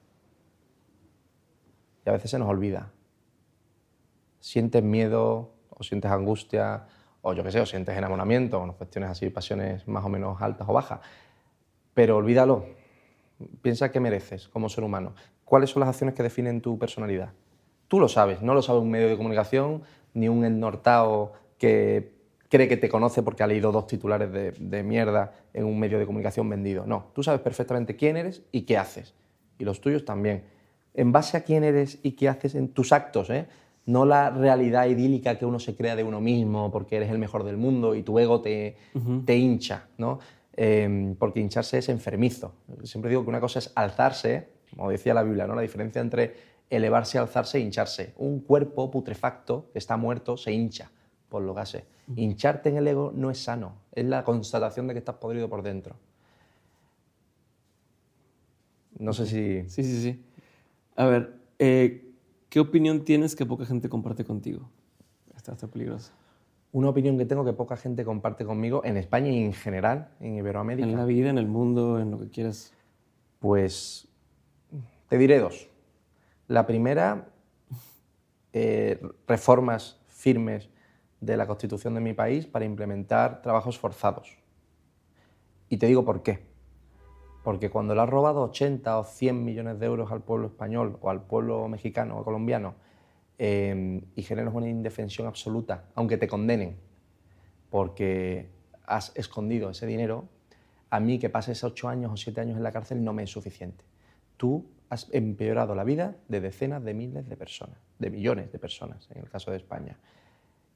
Y 2.05 2.10
a 2.10 2.12
veces 2.12 2.31
se 2.31 2.39
nos 2.39 2.47
olvida. 2.47 2.93
Sientes 4.39 4.82
miedo 4.82 5.51
o 5.70 5.82
sientes 5.82 6.10
angustia 6.10 6.85
o 7.23 7.32
yo 7.32 7.43
qué 7.43 7.51
sé, 7.51 7.62
o 7.62 7.65
sientes 7.65 7.97
enamoramiento, 7.97 8.62
o 8.62 8.73
cuestiones 8.74 9.09
así, 9.09 9.31
pasiones 9.31 9.89
más 9.89 10.05
o 10.05 10.10
menos 10.10 10.43
altas 10.43 10.69
o 10.69 10.74
bajas. 10.74 11.01
Pero 11.94 12.19
olvídalo. 12.19 12.66
Piensa 13.62 13.90
qué 13.90 13.98
mereces 13.98 14.47
como 14.48 14.69
ser 14.69 14.85
humano. 14.85 15.15
¿Cuáles 15.47 15.70
son 15.70 15.81
las 15.81 15.89
acciones 15.89 16.15
que 16.15 16.23
definen 16.23 16.60
tu 16.60 16.78
personalidad? 16.78 17.32
Tú 17.89 17.98
lo 17.98 18.09
sabes, 18.09 18.43
no 18.43 18.52
lo 18.52 18.60
sabe 18.60 18.81
un 18.81 18.90
medio 18.90 19.09
de 19.09 19.16
comunicación 19.16 19.85
ni 20.12 20.28
un 20.28 20.44
ennortado 20.44 21.32
que 21.56 22.17
cree 22.48 22.68
que 22.68 22.76
te 22.76 22.88
conoce 22.88 23.22
porque 23.22 23.42
ha 23.42 23.46
leído 23.46 23.72
dos 23.72 23.86
titulares 23.86 24.30
de, 24.32 24.82
mierda 24.82 25.32
en 25.52 25.64
un 25.64 25.78
medio 25.78 25.98
de 25.98 26.06
comunicación 26.06 26.48
vendido. 26.48 26.86
No, 26.86 27.06
tú 27.14 27.22
sabes 27.22 27.40
perfectamente 27.40 27.96
quién 27.96 28.16
eres 28.16 28.42
y 28.52 28.62
qué 28.62 28.78
haces. 28.78 29.14
Y 29.58 29.64
los 29.64 29.80
tuyos 29.80 30.04
también. 30.04 30.44
En 30.94 31.12
base 31.12 31.36
a 31.36 31.42
quién 31.42 31.64
eres 31.64 31.98
y 32.02 32.12
qué 32.12 32.28
haces 32.28 32.54
en 32.54 32.68
tus 32.68 32.92
actos, 32.92 33.30
¿eh? 33.30 33.46
no 33.86 34.04
la 34.04 34.30
realidad 34.30 34.86
idílica 34.86 35.38
que 35.38 35.46
uno 35.46 35.58
se 35.58 35.74
crea 35.74 35.96
de 35.96 36.04
uno 36.04 36.20
mismo 36.20 36.70
porque 36.70 36.96
eres 36.96 37.10
el 37.10 37.18
mejor 37.18 37.44
del 37.44 37.56
mundo 37.56 37.94
y 37.94 38.02
tu 38.02 38.18
ego 38.18 38.40
te, 38.40 38.76
te 39.24 39.36
hincha, 39.36 39.88
¿no? 39.96 40.18
Em, 40.54 41.14
porque 41.14 41.40
hincharse 41.40 41.78
es 41.78 41.88
enfermizo. 41.88 42.52
Siempre 42.82 43.10
digo 43.10 43.22
que 43.22 43.30
una 43.30 43.40
cosa 43.40 43.60
es 43.60 43.70
alzarse, 43.76 44.48
como 44.76 44.90
decía 44.90 45.14
la 45.14 45.22
Biblia, 45.22 45.46
¿no? 45.46 45.54
la 45.54 45.62
diferencia 45.62 46.00
entre 46.00 46.34
elevarse, 46.68 47.16
alzarse 47.16 47.58
e 47.58 47.60
hincharse. 47.60 48.12
Un 48.16 48.40
cuerpo 48.40 48.90
putrefacto 48.90 49.70
que 49.72 49.78
está 49.78 49.96
muerto 49.96 50.36
se 50.36 50.52
hincha 50.52 50.90
por 51.28 51.42
lo 51.42 51.55
gases. 51.55 51.84
Hincharte 52.16 52.70
en 52.70 52.78
el 52.78 52.88
ego 52.88 53.12
no 53.14 53.30
es 53.30 53.38
sano, 53.38 53.74
es 53.92 54.05
la 54.05 54.24
constatación 54.24 54.86
de 54.86 54.94
que 54.94 54.98
estás 54.98 55.16
podrido 55.16 55.48
por 55.48 55.62
dentro. 55.62 55.96
No 58.98 59.12
sé 59.12 59.26
si... 59.26 59.68
Sí, 59.68 59.84
sí, 59.84 60.02
sí. 60.02 60.24
A 60.96 61.06
ver, 61.06 61.36
eh, 61.59 62.12
¿qué 62.48 62.60
opinión 62.60 63.05
tienes 63.05 63.36
que 63.36 63.46
poca 63.46 63.64
gente 63.64 63.88
comparte 63.88 64.24
contigo? 64.24 64.68
Está, 65.36 65.52
está 65.52 65.68
peligroso. 65.68 66.12
Una 66.72 66.88
opinión 66.88 67.16
que 67.16 67.24
tengo 67.24 67.44
que 67.44 67.52
poca 67.52 67.76
gente 67.76 68.05
comparte 68.05 68.44
conmigo 68.44 68.82
en 68.84 68.96
España 68.96 69.30
y 69.30 69.42
en 69.42 69.52
general, 69.52 70.10
en 70.20 70.34
Iberoamérica. 70.36 70.88
En 70.88 70.96
la 70.96 71.05
vida, 71.05 71.30
en 71.30 71.38
el 71.38 71.46
mundo, 71.46 71.98
en 72.00 72.10
lo 72.10 72.18
que 72.18 72.28
quieras. 72.28 72.72
Pues 73.38 74.09
te 75.09 75.16
diré 75.16 75.38
dos. 75.38 75.68
La 76.48 76.66
primera, 76.66 77.28
eh, 78.52 79.00
reformas 79.26 80.00
firmes 80.09 80.68
de 81.20 81.36
la 81.36 81.46
constitución 81.46 81.94
de 81.94 82.00
mi 82.00 82.12
país 82.12 82.46
para 82.46 82.64
implementar 82.64 83.42
trabajos 83.42 83.78
forzados. 83.78 84.38
Y 85.68 85.76
te 85.76 85.86
digo 85.86 86.04
por 86.04 86.22
qué. 86.22 86.46
Porque 87.42 87.70
cuando 87.70 87.94
le 87.94 88.00
has 88.00 88.08
robado 88.08 88.42
80 88.42 88.98
o 88.98 89.04
100 89.04 89.44
millones 89.44 89.78
de 89.78 89.86
euros 89.86 90.12
al 90.12 90.22
pueblo 90.22 90.48
español 90.48 90.98
o 91.00 91.10
al 91.10 91.22
pueblo 91.22 91.68
mexicano 91.68 92.18
o 92.18 92.24
colombiano 92.24 92.74
em, 93.38 94.02
y 94.14 94.22
generas 94.22 94.54
una 94.54 94.68
indefensión 94.68 95.26
absoluta, 95.26 95.84
aunque 95.94 96.16
te 96.16 96.28
condenen, 96.28 96.76
porque 97.70 98.50
has 98.86 99.12
escondido 99.16 99.70
ese 99.70 99.86
dinero, 99.86 100.28
a 100.90 101.00
mí 101.00 101.18
que 101.18 101.28
pases 101.28 101.62
8 101.64 101.88
años 101.88 102.12
o 102.12 102.16
7 102.16 102.40
años 102.40 102.56
en 102.56 102.62
la 102.62 102.72
cárcel 102.72 103.04
no 103.04 103.12
me 103.12 103.24
es 103.24 103.30
suficiente. 103.30 103.84
Tú 104.36 104.66
has 104.88 105.08
empeorado 105.12 105.74
la 105.74 105.84
vida 105.84 106.16
de 106.28 106.40
decenas 106.40 106.82
de 106.82 106.94
miles 106.94 107.28
de 107.28 107.36
personas, 107.36 107.78
de 107.98 108.10
millones 108.10 108.50
de 108.50 108.58
personas 108.58 109.08
en 109.10 109.18
el 109.18 109.28
caso 109.28 109.50
de 109.50 109.58
España. 109.58 109.98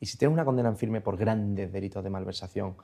Y 0.03 0.07
si 0.07 0.19
tienes 0.19 0.35
una 0.35 0.45
condena 0.45 0.69
en 0.69 0.77
firme 0.77 1.01
por 1.01 1.17
grandes 1.17 1.73
delitos 1.73 2.03
de 2.03 2.11
malversación, 2.11 2.75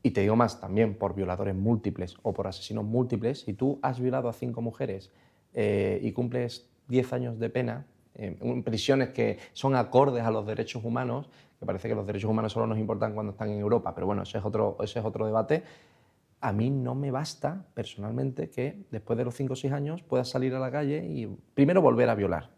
y 0.00 0.12
te 0.12 0.20
digo 0.20 0.36
más, 0.36 0.60
también 0.60 0.94
por 0.94 1.12
violadores 1.12 1.56
múltiples 1.56 2.14
o 2.22 2.32
por 2.32 2.46
asesinos 2.46 2.84
múltiples, 2.84 3.40
si 3.40 3.52
tú 3.52 3.80
has 3.82 3.98
violado 3.98 4.28
a 4.28 4.32
cinco 4.32 4.62
mujeres 4.62 5.10
eh, 5.54 5.98
y 6.00 6.12
cumples 6.12 6.70
10 6.86 7.12
años 7.14 7.38
de 7.40 7.50
pena, 7.50 7.84
eh, 8.14 8.38
en 8.40 8.62
prisiones 8.62 9.08
que 9.08 9.38
son 9.54 9.74
acordes 9.74 10.22
a 10.22 10.30
los 10.30 10.46
derechos 10.46 10.84
humanos, 10.84 11.28
que 11.58 11.66
parece 11.66 11.88
que 11.88 11.96
los 11.96 12.06
derechos 12.06 12.30
humanos 12.30 12.52
solo 12.52 12.68
nos 12.68 12.78
importan 12.78 13.12
cuando 13.12 13.32
están 13.32 13.50
en 13.50 13.58
Europa, 13.58 13.92
pero 13.92 14.06
bueno, 14.06 14.22
ese 14.22 14.38
es 14.38 14.44
otro, 14.44 14.76
ese 14.80 15.00
es 15.00 15.04
otro 15.04 15.26
debate, 15.26 15.64
a 16.40 16.52
mí 16.52 16.70
no 16.70 16.94
me 16.94 17.10
basta 17.10 17.66
personalmente 17.74 18.50
que 18.50 18.84
después 18.92 19.16
de 19.16 19.24
los 19.24 19.34
5 19.34 19.52
o 19.52 19.56
6 19.56 19.72
años 19.72 20.04
puedas 20.04 20.28
salir 20.28 20.54
a 20.54 20.60
la 20.60 20.70
calle 20.70 21.04
y 21.04 21.26
primero 21.54 21.82
volver 21.82 22.08
a 22.08 22.14
violar 22.14 22.55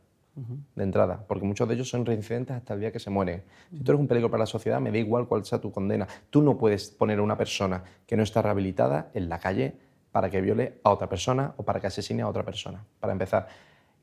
de 0.74 0.84
entrada, 0.84 1.24
porque 1.26 1.44
muchos 1.44 1.68
de 1.68 1.74
ellos 1.74 1.88
son 1.88 2.06
reincidentes 2.06 2.56
hasta 2.56 2.74
el 2.74 2.80
día 2.80 2.92
que 2.92 2.98
se 2.98 3.10
mueren. 3.10 3.42
Si 3.70 3.82
tú 3.82 3.92
eres 3.92 4.00
un 4.00 4.06
peligro 4.06 4.30
para 4.30 4.42
la 4.42 4.46
sociedad, 4.46 4.80
me 4.80 4.90
da 4.90 4.98
igual 4.98 5.26
cuál 5.26 5.44
sea 5.44 5.60
tu 5.60 5.72
condena. 5.72 6.06
Tú 6.30 6.42
no 6.42 6.56
puedes 6.56 6.90
poner 6.90 7.18
a 7.18 7.22
una 7.22 7.36
persona 7.36 7.82
que 8.06 8.16
no 8.16 8.22
está 8.22 8.42
rehabilitada 8.42 9.10
en 9.14 9.28
la 9.28 9.38
calle 9.38 9.76
para 10.12 10.30
que 10.30 10.40
viole 10.40 10.80
a 10.84 10.90
otra 10.90 11.08
persona 11.08 11.54
o 11.56 11.64
para 11.64 11.80
que 11.80 11.86
asesine 11.88 12.22
a 12.22 12.28
otra 12.28 12.44
persona. 12.44 12.84
Para 13.00 13.12
empezar, 13.12 13.48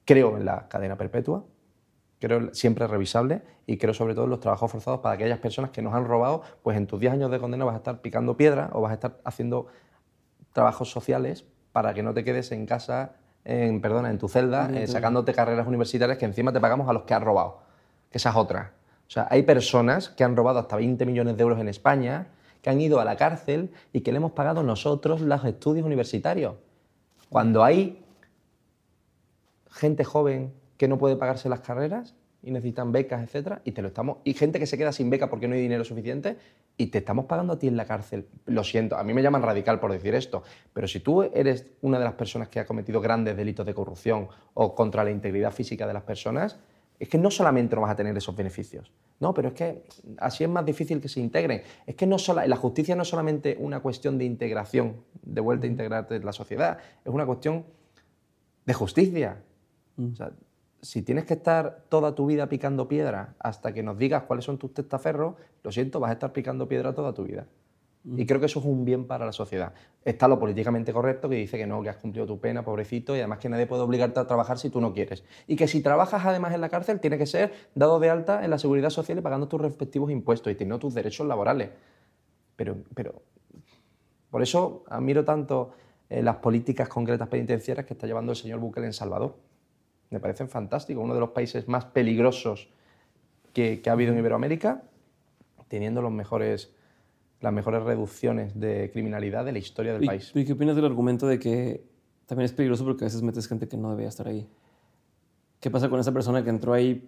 creo 0.03 0.37
en 0.37 0.45
la 0.45 0.67
cadena 0.67 0.97
perpetua, 0.97 1.43
creo 2.19 2.53
siempre 2.53 2.87
revisable 2.87 3.41
y 3.65 3.77
creo 3.77 3.93
sobre 3.93 4.13
todo 4.13 4.25
en 4.25 4.31
los 4.31 4.39
trabajos 4.39 4.71
forzados 4.71 4.99
para 4.99 5.15
aquellas 5.15 5.39
personas 5.39 5.71
que 5.71 5.81
nos 5.81 5.93
han 5.93 6.05
robado, 6.05 6.41
pues 6.63 6.77
en 6.77 6.87
tus 6.87 6.99
10 6.99 7.13
años 7.13 7.31
de 7.31 7.39
condena 7.39 7.65
vas 7.65 7.75
a 7.75 7.77
estar 7.77 8.01
picando 8.01 8.37
piedra 8.37 8.69
o 8.73 8.81
vas 8.81 8.91
a 8.91 8.95
estar 8.95 9.19
haciendo 9.23 9.67
trabajos 10.53 10.89
sociales 10.89 11.45
para 11.71 11.93
que 11.93 12.03
no 12.03 12.13
te 12.13 12.23
quedes 12.23 12.51
en 12.51 12.65
casa 12.65 13.15
en, 13.45 13.79
perdona, 13.79 14.09
en 14.09 14.17
tu 14.17 14.27
celda, 14.27 14.69
eh, 14.73 14.87
sacándote 14.87 15.33
carreras 15.33 15.67
universitarias 15.67 16.17
que 16.17 16.25
encima 16.25 16.51
te 16.51 16.59
pagamos 16.59 16.89
a 16.89 16.93
los 16.93 17.03
que 17.03 17.13
has 17.13 17.23
robado. 17.23 17.59
Que 18.09 18.17
esa 18.17 18.31
es 18.31 18.35
otra. 18.35 18.73
O 19.07 19.11
sea, 19.11 19.27
hay 19.29 19.43
personas 19.43 20.09
que 20.09 20.23
han 20.23 20.35
robado 20.35 20.59
hasta 20.59 20.75
20 20.75 21.05
millones 21.05 21.37
de 21.37 21.43
euros 21.43 21.59
en 21.59 21.69
España, 21.69 22.27
que 22.63 22.71
han 22.71 22.81
ido 22.81 22.99
a 22.99 23.05
la 23.05 23.15
cárcel 23.15 23.71
y 23.93 24.01
que 24.01 24.11
le 24.11 24.17
hemos 24.17 24.31
pagado 24.31 24.63
nosotros 24.63 25.21
los 25.21 25.45
estudios 25.45 25.85
universitarios. 25.85 26.55
Cuando 27.29 27.63
hay 27.63 28.03
gente 29.69 30.03
joven 30.03 30.51
que 30.77 30.87
no 30.87 30.97
puede 30.97 31.15
pagarse 31.15 31.47
las 31.47 31.59
carreras 31.59 32.14
y 32.45 32.51
necesitan 32.51 32.91
becas, 32.91 33.23
etcétera, 33.23 33.61
y 33.65 33.71
te 33.71 33.81
lo 33.81 33.87
estamos 33.87 34.19
y 34.23 34.33
gente 34.33 34.59
que 34.59 34.67
se 34.67 34.77
queda 34.77 34.91
sin 34.91 35.09
beca 35.09 35.29
porque 35.29 35.47
no 35.47 35.55
hay 35.55 35.61
dinero 35.61 35.83
suficiente 35.83 36.37
y 36.77 36.87
te 36.87 36.99
estamos 36.99 37.25
pagando 37.25 37.53
a 37.53 37.59
ti 37.59 37.67
en 37.67 37.75
la 37.75 37.85
cárcel. 37.85 38.27
Lo 38.45 38.63
siento, 38.63 38.95
a 38.97 39.03
mí 39.03 39.13
me 39.15 39.23
llaman 39.23 39.41
radical 39.41 39.79
por 39.79 39.91
decir 39.91 40.13
esto, 40.13 40.43
pero 40.71 40.87
si 40.87 40.99
tú 40.99 41.23
eres 41.23 41.65
una 41.81 41.97
de 41.97 42.05
las 42.05 42.13
personas 42.13 42.47
que 42.49 42.59
ha 42.59 42.65
cometido 42.65 43.01
grandes 43.01 43.35
delitos 43.35 43.65
de 43.65 43.73
corrupción 43.73 44.27
o 44.53 44.75
contra 44.75 45.03
la 45.03 45.09
integridad 45.09 45.51
física 45.51 45.87
de 45.87 45.93
las 45.93 46.03
personas, 46.03 46.59
es 46.99 47.09
que 47.09 47.17
no 47.17 47.31
solamente 47.31 47.75
no 47.75 47.81
vas 47.81 47.91
a 47.91 47.95
tener 47.95 48.15
esos 48.15 48.35
beneficios, 48.35 48.91
no, 49.19 49.33
pero 49.33 49.49
es 49.49 49.53
que 49.55 49.83
así 50.19 50.43
es 50.43 50.49
más 50.49 50.65
difícil 50.65 51.01
que 51.01 51.09
se 51.09 51.19
integren. 51.19 51.63
Es 51.87 51.95
que 51.95 52.05
no 52.05 52.17
la 52.45 52.55
justicia 52.57 52.95
no 52.95 53.01
es 53.01 53.09
solamente 53.09 53.57
una 53.59 53.79
cuestión 53.79 54.17
de 54.17 54.25
integración, 54.25 54.97
de 55.23 55.41
vuelta 55.41 55.65
a 55.65 55.69
integrarte 55.69 56.15
en 56.15 56.25
la 56.25 56.31
sociedad, 56.31 56.77
es 57.03 57.11
una 57.11 57.25
cuestión 57.25 57.65
de 58.65 58.73
justicia. 58.73 59.41
Mm. 59.97 60.11
O 60.11 60.15
sea, 60.15 60.31
si 60.85 61.01
tienes 61.01 61.25
que 61.25 61.33
estar 61.33 61.83
toda 61.89 62.13
tu 62.13 62.27
vida 62.27 62.47
picando 62.47 62.87
piedra 62.87 63.33
hasta 63.39 63.73
que 63.73 63.81
nos 63.81 63.97
digas 63.97 64.23
cuáles 64.23 64.45
son 64.45 64.59
tus 64.59 64.71
testaferros, 64.71 65.33
lo 65.63 65.71
siento, 65.71 65.99
vas 65.99 66.11
a 66.11 66.13
estar 66.13 66.31
picando 66.31 66.67
piedra 66.67 66.93
toda 66.93 67.11
tu 67.13 67.23
vida. 67.23 67.47
Y 68.03 68.27
creo 68.27 68.39
que 68.39 68.45
eso 68.45 68.59
es 68.59 68.65
un 68.65 68.85
bien 68.85 69.07
para 69.07 69.25
la 69.25 69.31
sociedad. 69.31 69.73
Está 70.03 70.27
lo 70.27 70.37
políticamente 70.37 70.93
correcto 70.93 71.27
que 71.27 71.37
dice 71.37 71.57
que 71.57 71.65
no, 71.65 71.81
que 71.81 71.89
has 71.89 71.97
cumplido 71.97 72.27
tu 72.27 72.39
pena, 72.39 72.63
pobrecito, 72.63 73.15
y 73.15 73.19
además 73.19 73.39
que 73.39 73.49
nadie 73.49 73.65
puede 73.65 73.81
obligarte 73.81 74.19
a 74.19 74.27
trabajar 74.27 74.59
si 74.59 74.69
tú 74.69 74.79
no 74.79 74.93
quieres. 74.93 75.23
Y 75.47 75.55
que 75.55 75.67
si 75.67 75.81
trabajas 75.81 76.23
además 76.23 76.53
en 76.53 76.61
la 76.61 76.69
cárcel, 76.69 76.99
tiene 76.99 77.17
que 77.17 77.25
ser 77.25 77.51
dado 77.73 77.99
de 77.99 78.11
alta 78.11 78.45
en 78.45 78.51
la 78.51 78.59
seguridad 78.59 78.91
social 78.91 79.17
y 79.17 79.21
pagando 79.21 79.47
tus 79.47 79.59
respectivos 79.59 80.11
impuestos 80.11 80.53
y 80.53 80.55
teniendo 80.55 80.77
tus 80.77 80.93
derechos 80.93 81.25
laborales. 81.25 81.71
Pero, 82.55 82.77
pero 82.93 83.23
por 84.29 84.43
eso 84.43 84.83
admiro 84.87 85.25
tanto 85.25 85.71
eh, 86.07 86.21
las 86.21 86.35
políticas 86.35 86.87
concretas 86.87 87.27
penitenciarias 87.27 87.87
que 87.87 87.95
está 87.95 88.05
llevando 88.05 88.33
el 88.33 88.35
señor 88.35 88.59
Bukele 88.59 88.85
en 88.85 88.93
Salvador. 88.93 89.35
Me 90.09 90.19
parecen 90.19 90.49
fantásticos, 90.49 91.03
uno 91.03 91.13
de 91.13 91.19
los 91.19 91.29
países 91.29 91.67
más 91.67 91.85
peligrosos 91.85 92.69
que, 93.53 93.81
que 93.81 93.89
ha 93.89 93.93
habido 93.93 94.13
en 94.13 94.19
Iberoamérica, 94.19 94.83
teniendo 95.67 96.01
los 96.01 96.11
mejores 96.11 96.75
las 97.41 97.53
mejores 97.53 97.83
reducciones 97.83 98.59
de 98.59 98.89
criminalidad 98.91 99.45
de 99.45 99.51
la 99.51 99.59
historia 99.59 99.93
del 99.93 100.05
país. 100.05 100.31
¿Y 100.33 100.45
qué 100.45 100.53
opinas 100.53 100.75
del 100.75 100.85
argumento 100.85 101.27
de 101.27 101.37
que 101.37 101.85
también 102.25 102.45
es 102.45 102.53
peligroso 102.53 102.83
porque 102.83 103.03
a 103.03 103.07
veces 103.07 103.21
metes 103.21 103.47
gente 103.47 103.67
que 103.67 103.77
no 103.77 103.91
debía 103.91 104.07
estar 104.07 104.27
ahí? 104.27 104.47
¿Qué 105.59 105.69
pasa 105.69 105.89
con 105.89 105.99
esa 105.99 106.11
persona 106.11 106.43
que 106.43 106.49
entró 106.49 106.73
ahí 106.73 107.07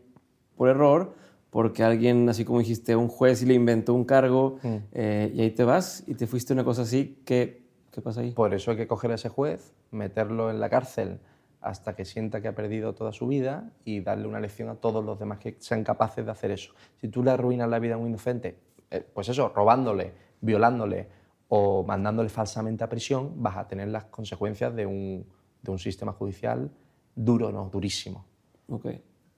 por 0.56 0.70
error? 0.70 1.16
Porque 1.50 1.84
alguien, 1.84 2.30
así 2.30 2.46
como 2.46 2.60
dijiste, 2.60 2.96
un 2.96 3.08
juez 3.08 3.42
y 3.42 3.46
le 3.46 3.56
inventó 3.56 3.94
un 3.94 4.06
cargo 4.06 4.60
mm. 4.62 4.76
eh, 4.92 5.32
y 5.34 5.42
ahí 5.42 5.52
te 5.52 5.64
vas 5.64 6.04
y 6.06 6.14
te 6.14 6.28
fuiste 6.28 6.54
una 6.54 6.64
cosa 6.64 6.84
así. 6.84 7.20
¿Qué, 7.26 7.64
¿Qué 7.92 8.02
pasa 8.02 8.22
ahí? 8.22 8.32
Por 8.32 8.54
eso 8.54 8.72
hay 8.72 8.78
que 8.78 8.86
coger 8.86 9.12
a 9.12 9.16
ese 9.16 9.30
juez, 9.30 9.74
meterlo 9.92 10.52
en 10.52 10.60
la 10.60 10.70
cárcel 10.70 11.20
hasta 11.62 11.96
que 11.96 12.06
sienta 12.06 12.42
que 12.42 12.48
ha 12.48 12.56
perdido 12.56 12.94
toda 12.94 13.12
su 13.12 13.28
vida 13.28 13.72
y 13.84 14.02
darle 14.02 14.28
una 14.28 14.40
lección 14.40 14.70
a 14.70 14.76
todos 14.76 15.04
los 15.04 15.20
demás 15.20 15.40
que 15.40 15.56
sean 15.60 15.84
capaces 15.84 16.26
de 16.26 16.32
hacer 16.32 16.52
eso. 16.52 16.74
Si 17.02 17.08
tú 17.08 17.24
le 17.24 17.32
arruinas 17.32 17.70
la 17.70 17.80
vida 17.80 17.96
a 17.96 17.98
un 17.98 18.08
inocente, 18.08 18.60
eh, 18.92 19.06
pues 19.14 19.30
eso, 19.30 19.50
robándole, 19.50 20.14
violándole 20.42 21.08
o 21.50 21.84
mandándole 21.84 22.30
falsamente 22.30 22.84
a 22.84 22.90
prisión, 22.90 23.42
vas 23.42 23.58
a 23.58 23.68
tener 23.68 23.88
las 23.88 24.06
consecuencias 24.06 24.76
de 24.76 24.86
un, 24.86 25.26
de 25.62 25.72
un 25.72 25.80
sistema 25.80 26.14
judicial 26.14 26.72
duro, 27.16 27.52
no, 27.52 27.70
durísimo. 27.70 28.26
Ok. 28.70 28.88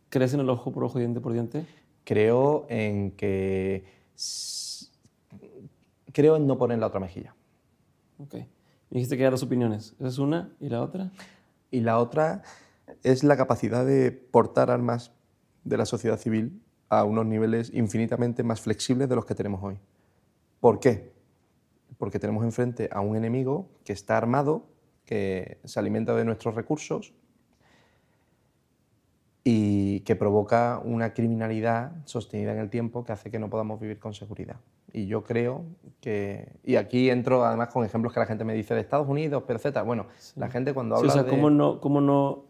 ¿Crees 0.09 0.33
en 0.33 0.41
el 0.41 0.49
ojo 0.49 0.71
por 0.71 0.83
ojo, 0.83 0.99
diente 0.99 1.21
por 1.21 1.33
diente? 1.33 1.65
Creo 2.03 2.65
en 2.69 3.11
que... 3.11 3.85
Creo 6.11 6.35
en 6.35 6.47
no 6.47 6.57
poner 6.57 6.79
la 6.79 6.87
otra 6.87 6.99
mejilla. 6.99 7.35
Ok. 8.17 8.33
Me 8.33 8.47
dijiste 8.89 9.15
que 9.15 9.23
hay 9.23 9.31
dos 9.31 9.43
opiniones. 9.43 9.93
¿Esa 9.99 10.07
es 10.07 10.17
una 10.17 10.51
y 10.59 10.67
la 10.67 10.81
otra? 10.81 11.11
Y 11.71 11.81
la 11.81 11.99
otra 11.99 12.43
es 13.03 13.23
la 13.23 13.37
capacidad 13.37 13.85
de 13.85 14.11
portar 14.11 14.71
armas 14.71 15.11
de 15.63 15.77
la 15.77 15.85
sociedad 15.85 16.17
civil 16.17 16.61
a 16.89 17.03
unos 17.03 17.25
niveles 17.25 17.71
infinitamente 17.73 18.43
más 18.43 18.61
flexibles 18.61 19.07
de 19.07 19.15
los 19.15 19.25
que 19.25 19.35
tenemos 19.35 19.63
hoy. 19.63 19.79
¿Por 20.59 20.79
qué? 20.79 21.13
Porque 21.97 22.19
tenemos 22.19 22.43
enfrente 22.43 22.89
a 22.91 23.01
un 23.01 23.15
enemigo 23.15 23.69
que 23.83 23.93
está 23.93 24.17
armado, 24.17 24.67
que 25.05 25.59
se 25.63 25.79
alimenta 25.79 26.15
de 26.15 26.25
nuestros 26.25 26.55
recursos 26.55 27.13
y 29.43 30.01
que 30.01 30.15
provoca 30.15 30.81
una 30.83 31.13
criminalidad 31.13 31.93
sostenida 32.05 32.51
en 32.51 32.59
el 32.59 32.69
tiempo 32.69 33.03
que 33.03 33.13
hace 33.13 33.31
que 33.31 33.39
no 33.39 33.49
podamos 33.49 33.79
vivir 33.79 33.99
con 33.99 34.13
seguridad. 34.13 34.57
Y 34.93 35.07
yo 35.07 35.23
creo 35.23 35.65
que... 36.01 36.53
Y 36.63 36.75
aquí 36.75 37.09
entro 37.09 37.45
además 37.45 37.69
con 37.69 37.85
ejemplos 37.85 38.13
que 38.13 38.19
la 38.19 38.25
gente 38.25 38.43
me 38.43 38.53
dice 38.53 38.73
de 38.73 38.81
Estados 38.81 39.07
Unidos, 39.07 39.43
pero 39.45 39.57
etcétera. 39.57 39.83
Bueno, 39.83 40.07
la 40.35 40.49
gente 40.49 40.73
cuando 40.73 40.95
habla 40.95 41.11
sí, 41.11 41.19
o 41.19 41.21
sea, 41.23 41.29
¿cómo 41.29 41.49
no, 41.49 41.79
¿cómo 41.79 42.01
no 42.01 42.45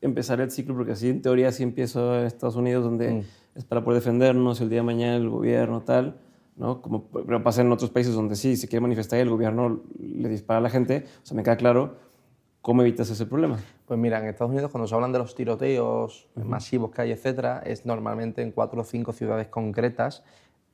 empezar 0.00 0.40
el 0.40 0.50
ciclo? 0.50 0.74
Porque 0.74 0.92
así 0.92 1.10
en 1.10 1.22
teoría 1.22 1.52
sí 1.52 1.62
empiezo 1.62 2.18
en 2.18 2.26
Estados 2.26 2.56
Unidos, 2.56 2.84
donde 2.84 3.10
mm. 3.10 3.22
es 3.54 3.64
para 3.64 3.84
poder 3.84 4.00
defendernos, 4.00 4.60
el 4.60 4.68
día 4.70 4.80
de 4.80 4.84
mañana 4.84 5.16
el 5.16 5.28
gobierno, 5.28 5.82
tal 5.82 6.18
¿no? 6.56 6.80
Como 6.80 7.04
pasa 7.42 7.62
en 7.62 7.72
otros 7.72 7.90
países 7.90 8.14
donde 8.14 8.36
sí, 8.36 8.56
si 8.56 8.68
quiere 8.68 8.80
manifestar 8.80 9.18
y 9.18 9.22
el 9.22 9.30
gobierno 9.30 9.82
le 9.98 10.28
dispara 10.28 10.58
a 10.58 10.60
la 10.60 10.70
gente, 10.70 11.04
o 11.22 11.26
sea, 11.26 11.36
me 11.36 11.42
queda 11.42 11.56
claro 11.56 11.96
cómo 12.60 12.82
evitas 12.82 13.10
ese 13.10 13.26
problema. 13.26 13.58
Pues 13.86 13.98
mira, 13.98 14.18
en 14.20 14.26
Estados 14.26 14.52
Unidos 14.52 14.70
cuando 14.70 14.86
se 14.86 14.94
hablan 14.94 15.12
de 15.12 15.18
los 15.18 15.34
tiroteos 15.34 16.28
masivos 16.36 16.90
que 16.92 17.02
hay, 17.02 17.12
etcétera, 17.12 17.62
es 17.64 17.84
normalmente 17.84 18.42
en 18.42 18.52
cuatro 18.52 18.80
o 18.80 18.84
cinco 18.84 19.12
ciudades 19.12 19.48
concretas 19.48 20.22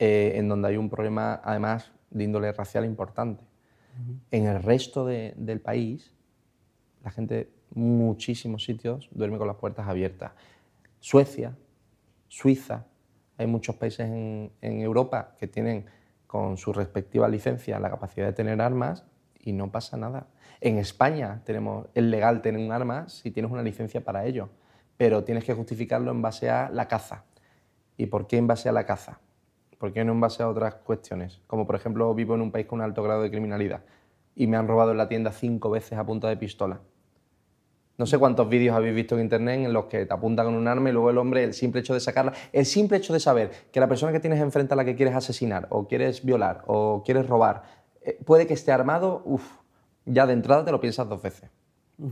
eh, 0.03 0.39
en 0.39 0.49
donde 0.49 0.67
hay 0.67 0.77
un 0.77 0.89
problema, 0.89 1.41
además, 1.43 1.91
de 2.09 2.23
índole 2.23 2.51
racial 2.51 2.85
importante. 2.85 3.43
En 4.31 4.47
el 4.47 4.63
resto 4.63 5.05
del 5.05 5.61
país, 5.61 6.11
la 7.03 7.11
gente, 7.11 7.51
muchísimos 7.75 8.63
sitios, 8.63 9.09
duerme 9.11 9.37
con 9.37 9.45
las 9.45 9.57
puertas 9.57 9.87
abiertas. 9.87 10.31
Suecia, 10.99 11.55
Suiza, 12.27 12.87
hay 13.37 13.45
muchos 13.45 13.75
países 13.75 14.09
en, 14.09 14.51
Europa 14.59 15.35
que 15.37 15.45
tienen 15.45 15.85
con 16.25 16.57
su 16.57 16.73
respectiva 16.73 17.27
licencia 17.29 17.79
la 17.79 17.91
capacidad 17.91 18.25
de 18.25 18.33
tener 18.33 18.59
armas 18.59 19.05
y 19.39 19.53
no 19.53 19.69
pasa 19.69 19.97
nada. 19.97 20.25
En 20.61 20.79
España 20.79 21.43
tenemos, 21.45 21.89
es 21.93 22.03
legal 22.03 22.41
tener 22.41 22.59
un 22.59 22.71
arma 22.71 23.07
si 23.07 23.29
tienes 23.29 23.51
una 23.51 23.61
licencia 23.61 24.03
para 24.03 24.25
ello, 24.25 24.49
pero 24.97 25.23
tienes 25.23 25.43
que 25.43 25.53
justificarlo 25.53 26.09
en 26.09 26.23
base 26.23 26.49
a 26.49 26.71
la 26.71 26.87
caza. 26.87 27.23
¿Y 27.97 28.07
por 28.07 28.25
qué 28.25 28.37
en 28.37 28.47
base 28.47 28.67
a 28.67 28.71
la 28.71 28.87
caza? 28.87 29.19
¿Por 29.81 29.91
qué 29.93 30.05
no 30.05 30.11
en 30.11 30.21
base 30.21 30.43
a 30.43 30.47
otras 30.47 30.75
cuestiones? 30.75 31.41
Como 31.47 31.65
por 31.65 31.75
ejemplo 31.75 32.13
vivo 32.13 32.35
en 32.35 32.41
un 32.41 32.51
país 32.51 32.67
con 32.67 32.81
un 32.81 32.85
alto 32.85 33.01
grado 33.01 33.23
de 33.23 33.31
criminalidad 33.31 33.81
y 34.35 34.45
me 34.45 34.55
han 34.55 34.67
robado 34.67 34.91
en 34.91 34.97
la 34.97 35.07
tienda 35.07 35.31
cinco 35.31 35.71
veces 35.71 35.97
a 35.97 36.05
punta 36.05 36.29
de 36.29 36.37
pistola. 36.37 36.81
No 37.97 38.05
sé 38.05 38.19
cuántos 38.19 38.47
vídeos 38.47 38.75
habéis 38.75 38.93
visto 38.93 39.15
en 39.15 39.21
internet 39.21 39.61
en 39.65 39.73
los 39.73 39.85
que 39.85 40.05
te 40.05 40.13
apuntan 40.13 40.45
con 40.45 40.53
un 40.53 40.67
arma 40.67 40.89
y 40.89 40.93
luego 40.93 41.09
el 41.09 41.17
hombre, 41.17 41.43
el 41.43 41.55
simple 41.55 41.81
hecho 41.81 41.95
de 41.95 41.99
sacarla, 41.99 42.31
el 42.53 42.67
simple 42.67 42.97
hecho 42.97 43.11
de 43.11 43.19
saber 43.19 43.49
que 43.71 43.79
la 43.79 43.87
persona 43.87 44.11
que 44.11 44.19
tienes 44.19 44.39
enfrente 44.39 44.75
a 44.75 44.77
la 44.77 44.85
que 44.85 44.95
quieres 44.95 45.15
asesinar 45.15 45.65
o 45.71 45.87
quieres 45.87 46.23
violar 46.23 46.61
o 46.67 47.01
quieres 47.03 47.27
robar, 47.27 47.63
eh, 48.03 48.19
puede 48.23 48.45
que 48.45 48.53
esté 48.53 48.71
armado, 48.71 49.23
uff, 49.25 49.43
ya 50.05 50.27
de 50.27 50.33
entrada 50.33 50.63
te 50.63 50.71
lo 50.71 50.79
piensas 50.79 51.09
dos 51.09 51.23
veces. 51.23 51.49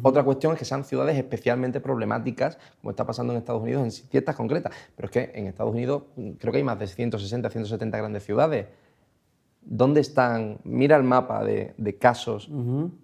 Otra 0.04 0.24
cuestión 0.24 0.54
es 0.54 0.60
que 0.60 0.66
sean 0.66 0.84
ciudades 0.84 1.18
especialmente 1.18 1.80
problemáticas, 1.80 2.58
como 2.82 2.92
está 2.92 3.06
pasando 3.06 3.34
en 3.34 3.40
Estados 3.40 3.62
Unidos 3.62 3.84
en 3.84 3.92
ciertas 3.92 4.36
concretas. 4.36 4.74
Pero 4.96 5.08
es 5.08 5.12
que 5.12 5.32
en 5.34 5.48
Estados 5.48 5.74
Unidos 5.74 6.04
mm, 6.16 6.32
creo 6.32 6.52
que 6.52 6.58
hay 6.58 6.64
más 6.64 6.80
de 6.80 6.88
160, 6.88 7.50
170 7.50 7.98
grandes 7.98 8.24
ciudades. 8.24 8.68
¿Dónde 9.62 10.02
están? 10.02 10.60
Mira 10.64 10.96
el 10.96 11.04
mapa 11.04 11.44
de, 11.44 11.98
casos. 12.00 12.50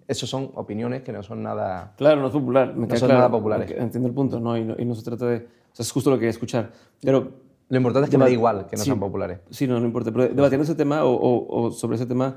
Esos 0.08 0.28
son 0.28 0.50
opiniones 0.54 1.02
que 1.02 1.12
no 1.12 1.22
son 1.22 1.42
nada. 1.42 1.94
Claro, 1.96 2.20
no 2.20 2.28
es 2.28 2.32
popular. 2.32 2.74
no 2.74 2.96
son 2.96 3.08
nada 3.08 3.30
populares. 3.30 3.70
Entiendo 3.70 4.08
el 4.08 4.14
punto, 4.14 4.40
¿no? 4.40 4.56
Y, 4.56 4.64
no, 4.64 4.94
se 4.94 5.04
trata 5.04 5.26
de. 5.26 5.36
O 5.36 5.40
sea, 5.72 5.82
es 5.82 5.92
justo 5.92 6.10
lo 6.10 6.16
que 6.16 6.20
quería 6.20 6.30
escuchar. 6.30 6.70
Pero. 7.00 7.46
Lo 7.68 7.78
importante 7.78 8.04
es 8.04 8.10
que 8.10 8.18
me 8.18 8.24
da 8.24 8.30
igual 8.30 8.66
que 8.68 8.76
no 8.76 8.84
sean 8.84 9.00
populares. 9.00 9.40
Sí, 9.50 9.66
no, 9.66 9.80
no 9.80 9.86
importa. 9.86 10.12
Pero 10.12 10.28
debatiendo 10.28 10.62
ese 10.62 10.76
tema 10.76 11.00
o, 11.02 11.70
sobre 11.72 11.96
ese 11.96 12.06
tema, 12.06 12.36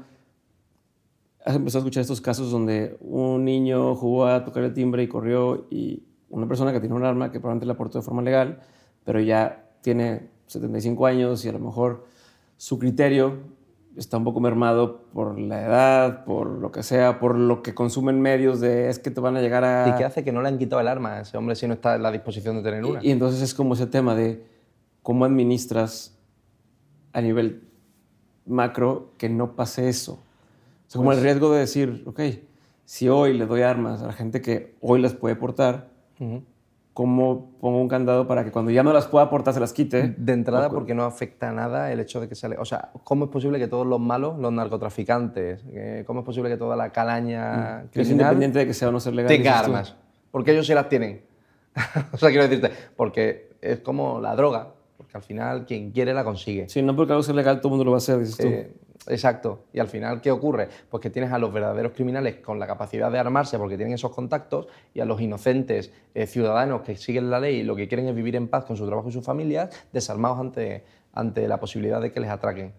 has 1.50 1.56
empezado 1.56 1.80
a 1.80 1.82
escuchar 1.82 2.02
estos 2.02 2.22
casos 2.22 2.52
donde 2.52 2.96
un 3.02 3.44
niño 3.44 3.96
jugó 3.96 4.28
a 4.28 4.46
tocar 4.46 4.64
el 4.64 4.72
timbre 4.72 5.02
y 5.02 5.08
corrió 5.08 5.66
y 5.72 6.04
una 6.30 6.48
persona 6.48 6.72
que 6.72 6.80
tiene 6.80 6.94
un 6.94 7.04
arma 7.04 7.32
que 7.32 7.40
probablemente 7.40 7.66
la 7.66 7.74
aportó 7.74 7.98
de 7.98 8.04
forma 8.04 8.22
legal, 8.22 8.60
pero 9.04 9.20
ya 9.20 9.68
tiene 9.82 10.30
75 10.46 11.08
años 11.08 11.44
y 11.44 11.50
a 11.50 11.54
lo 11.54 11.58
mejor 11.58 12.06
su 12.56 12.78
criterio 12.78 13.38
está 13.98 14.18
un 14.18 14.26
poco 14.26 14.40
mermado 14.40 15.08
por 15.12 15.40
la 15.40 15.66
edad, 15.66 16.24
por 16.24 16.50
lo 16.50 16.72
que 16.72 16.84
sea, 16.84 17.20
por 17.20 17.36
lo 17.36 17.64
que 17.64 17.74
consumen 17.74 18.22
medios 18.22 18.60
de 18.60 18.90
es 18.90 19.00
que 19.00 19.10
te 19.10 19.20
van 19.20 19.36
a 19.36 19.42
llegar 19.42 19.64
a... 19.64 19.90
¿Y 19.90 19.96
qué 19.98 20.06
hace 20.06 20.24
que 20.24 20.32
no 20.32 20.44
le 20.44 20.50
han 20.50 20.60
quitado 20.60 20.80
el 20.82 20.88
arma 20.88 21.16
a 21.16 21.22
ese 21.22 21.36
hombre 21.36 21.56
si 21.56 21.68
no 21.68 21.74
está 21.74 21.96
en 21.96 22.04
la 22.04 22.12
disposición 22.12 22.58
de 22.58 22.62
tener 22.62 22.86
una? 22.86 23.04
Y, 23.04 23.10
entonces 23.10 23.42
es 23.42 23.56
como 23.56 23.74
ese 23.74 23.88
tema 23.88 24.14
de 24.14 24.46
cómo 25.02 25.26
administras 25.26 26.16
a 27.12 27.22
nivel 27.22 27.64
macro 28.46 29.14
que 29.18 29.30
no 29.30 29.56
pase 29.56 29.90
eso. 29.90 30.22
O 30.90 30.91
sea, 30.91 30.98
como 30.98 31.11
el 31.11 31.18
pues 31.18 31.24
riesgo 31.24 31.53
de 31.53 31.60
decir, 31.60 32.03
ok, 32.07 32.20
si 32.84 33.10
hoy 33.10 33.38
le 33.38 33.45
doy 33.45 33.61
armas 33.61 34.02
a 34.02 34.07
la 34.07 34.14
gente 34.14 34.41
que 34.41 34.74
hoy 34.82 34.99
las 34.99 35.14
puede 35.14 35.36
portar, 35.36 35.90
cómo 36.95 37.52
pongo 37.61 37.80
un 37.80 37.88
candado 37.88 38.26
para 38.26 38.44
que 38.44 38.49
cuando 38.49 38.72
ya 38.72 38.82
no 38.82 38.91
las 38.91 39.06
pueda 39.06 39.26
aportar 39.26 39.53
se 39.53 39.60
las 39.60 39.72
quite. 39.72 40.16
De 40.18 40.34
entrada, 40.34 40.72
porque 40.72 40.95
no 40.95 41.03
afecta 41.03 41.52
nada 41.52 41.91
el 41.91 41.99
hecho 41.99 42.20
de 42.20 42.28
que 42.28 42.34
sale. 42.34 42.57
O 42.57 42.66
sea, 42.66 42.90
¿cómo 43.03 43.26
es 43.26 43.30
posible 43.30 43.60
que 43.60 43.68
todos 43.68 43.86
los 43.86 43.99
malos, 43.99 44.40
los 44.40 44.52
narcotraficantes, 44.52 45.61
eh, 45.68 46.03
cómo 46.07 46.22
es 46.22 46.26
posible 46.26 46.49
que 46.49 46.57
toda 46.57 46.76
la 46.76 46.91
calaña 46.91 47.84
mm. 47.84 47.99
es 47.99 48.10
independiente 48.10 48.57
de 48.57 48.66
que 48.66 48.74
sea 48.74 48.90
o 48.90 48.91
no 48.91 48.99
ser 48.99 49.14
legal. 49.14 49.28
Tenga 49.30 49.60
armas. 49.60 49.95
Porque 50.32 50.53
ellos 50.53 50.66
sí 50.66 50.74
las 50.74 50.90
tienen. 50.90 51.22
o 52.11 52.18
sea, 52.18 52.30
quiero 52.30 52.48
decirte, 52.48 52.72
porque 52.95 53.52
es 53.61 53.80
como 53.82 54.20
la 54.20 54.36
droga, 54.36 54.74
porque 54.98 55.16
al 55.16 55.22
final 55.22 55.68
quien 55.68 55.91
quiere 55.91 56.16
la 56.16 56.24
consigue. 56.24 56.68
Sí, 56.68 56.82
no 56.82 56.95
porque 56.95 57.14
algo 57.14 57.22
sea 57.22 57.36
legal 57.36 57.61
todo 57.61 57.68
el 57.68 57.72
mundo 57.74 57.86
lo 57.86 57.91
va 57.91 57.98
a 57.98 57.99
hacer, 57.99 58.18
dices 58.18 58.38
tú. 58.38 58.89
Exacto. 59.10 59.65
Y 59.73 59.80
al 59.80 59.88
final, 59.88 60.22
¿qué 60.22 60.31
ocurre? 60.31 60.69
Pues 60.90 61.02
que 61.02 61.10
tienes 61.10 61.31
a 61.31 61.40
los 61.40 61.52
verdaderos 61.52 61.94
criminales 61.94 62.38
con 62.38 62.60
la 62.60 62.68
capacidad 62.68 63.11
de 63.11 63.18
armarse 63.18 63.57
porque 63.57 63.76
tienen 63.76 63.95
esos 63.95 64.11
contactos 64.11 64.68
y 64.94 64.99
a 64.99 65.06
los 65.06 65.19
inocentes 65.19 65.91
eh, 66.14 66.27
ciudadanos 66.27 66.81
que 66.84 66.95
siguen 66.95 67.31
la 67.31 67.40
ley 67.40 67.57
y 67.57 67.64
lo 67.64 67.76
que 67.76 67.88
quieren 67.88 68.07
es 68.07 68.15
vivir 68.15 68.36
en 68.36 68.48
paz 68.48 68.65
con 68.65 68.77
su 68.77 68.86
trabajo 68.86 69.10
y 69.10 69.11
sus 69.11 69.26
familias, 69.26 69.76
desarmados 69.91 70.40
ante, 70.40 70.84
ante 71.11 71.48
la 71.48 71.60
posibilidad 71.60 71.99
de 71.99 72.11
que 72.11 72.19
les 72.19 72.30
atraquen. 72.30 72.73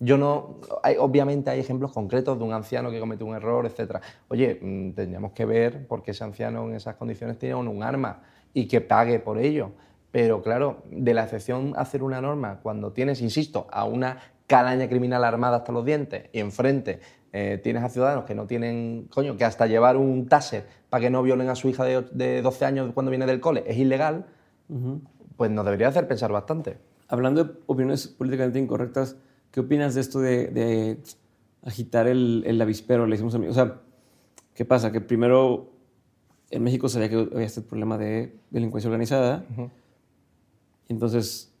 Yo 0.00 0.18
no, 0.18 0.60
hay, 0.82 0.96
obviamente 0.98 1.50
hay 1.50 1.60
ejemplos 1.60 1.92
concretos 1.92 2.36
de 2.38 2.44
un 2.44 2.52
anciano 2.52 2.90
que 2.90 3.00
comete 3.00 3.24
un 3.24 3.34
error, 3.34 3.64
etc. 3.64 4.00
Oye, 4.28 4.58
mm, 4.60 4.92
tendríamos 4.92 5.32
que 5.32 5.46
ver 5.46 5.86
por 5.86 6.02
qué 6.02 6.10
ese 6.10 6.24
anciano 6.24 6.68
en 6.68 6.74
esas 6.74 6.96
condiciones 6.96 7.38
tiene 7.38 7.54
un 7.54 7.82
arma 7.82 8.22
y 8.52 8.68
que 8.68 8.82
pague 8.82 9.18
por 9.18 9.38
ello. 9.38 9.70
Pero 10.14 10.42
claro, 10.42 10.84
de 10.92 11.12
la 11.12 11.24
excepción 11.24 11.72
hacer 11.76 12.02
una 12.02 12.20
norma 12.20 12.60
cuando 12.62 12.92
tienes, 12.92 13.20
insisto, 13.20 13.66
a 13.72 13.84
una 13.84 14.18
calaña 14.46 14.88
criminal 14.88 15.24
armada 15.24 15.58
hasta 15.58 15.72
los 15.72 15.84
dientes 15.84 16.28
y 16.32 16.40
enfrente 16.40 17.00
eh, 17.32 17.60
tienes 17.62 17.82
a 17.82 17.88
ciudadanos 17.88 18.24
que 18.26 18.34
no 18.36 18.46
tienen, 18.46 19.08
coño, 19.10 19.36
que 19.36 19.44
hasta 19.44 19.66
llevar 19.66 19.96
un 19.96 20.28
taser 20.28 20.66
para 20.88 21.00
que 21.00 21.10
no 21.10 21.20
violen 21.22 21.48
a 21.48 21.56
su 21.56 21.68
hija 21.68 21.84
de, 21.84 22.02
de 22.12 22.42
12 22.42 22.64
años 22.64 22.92
cuando 22.94 23.10
viene 23.10 23.26
del 23.26 23.40
cole 23.40 23.64
es 23.66 23.76
ilegal, 23.76 24.26
pues 25.36 25.50
nos 25.50 25.64
debería 25.64 25.88
hacer 25.88 26.06
pensar 26.06 26.30
bastante. 26.30 26.78
Hablando 27.08 27.42
de 27.42 27.50
opiniones 27.66 28.06
políticamente 28.06 28.60
incorrectas, 28.60 29.16
¿qué 29.50 29.58
opinas 29.58 29.96
de 29.96 30.00
esto 30.00 30.20
de, 30.20 30.46
de 30.46 30.98
agitar 31.64 32.06
el, 32.06 32.44
el, 32.46 32.62
avispero? 32.62 33.04
Le 33.04 33.14
decimos 33.16 33.34
a 33.34 33.38
mí, 33.38 33.48
o 33.48 33.52
sea, 33.52 33.80
¿qué 34.54 34.64
pasa? 34.64 34.92
Que 34.92 35.00
primero 35.00 35.72
en 36.50 36.62
México 36.62 36.88
sabía 36.88 37.08
que 37.08 37.16
había 37.16 37.46
este 37.46 37.62
problema 37.62 37.98
de 37.98 38.38
delincuencia 38.50 38.88
organizada. 38.88 39.44
Uh 39.50 39.62
-huh. 39.62 39.70
Entonces, 40.88 41.52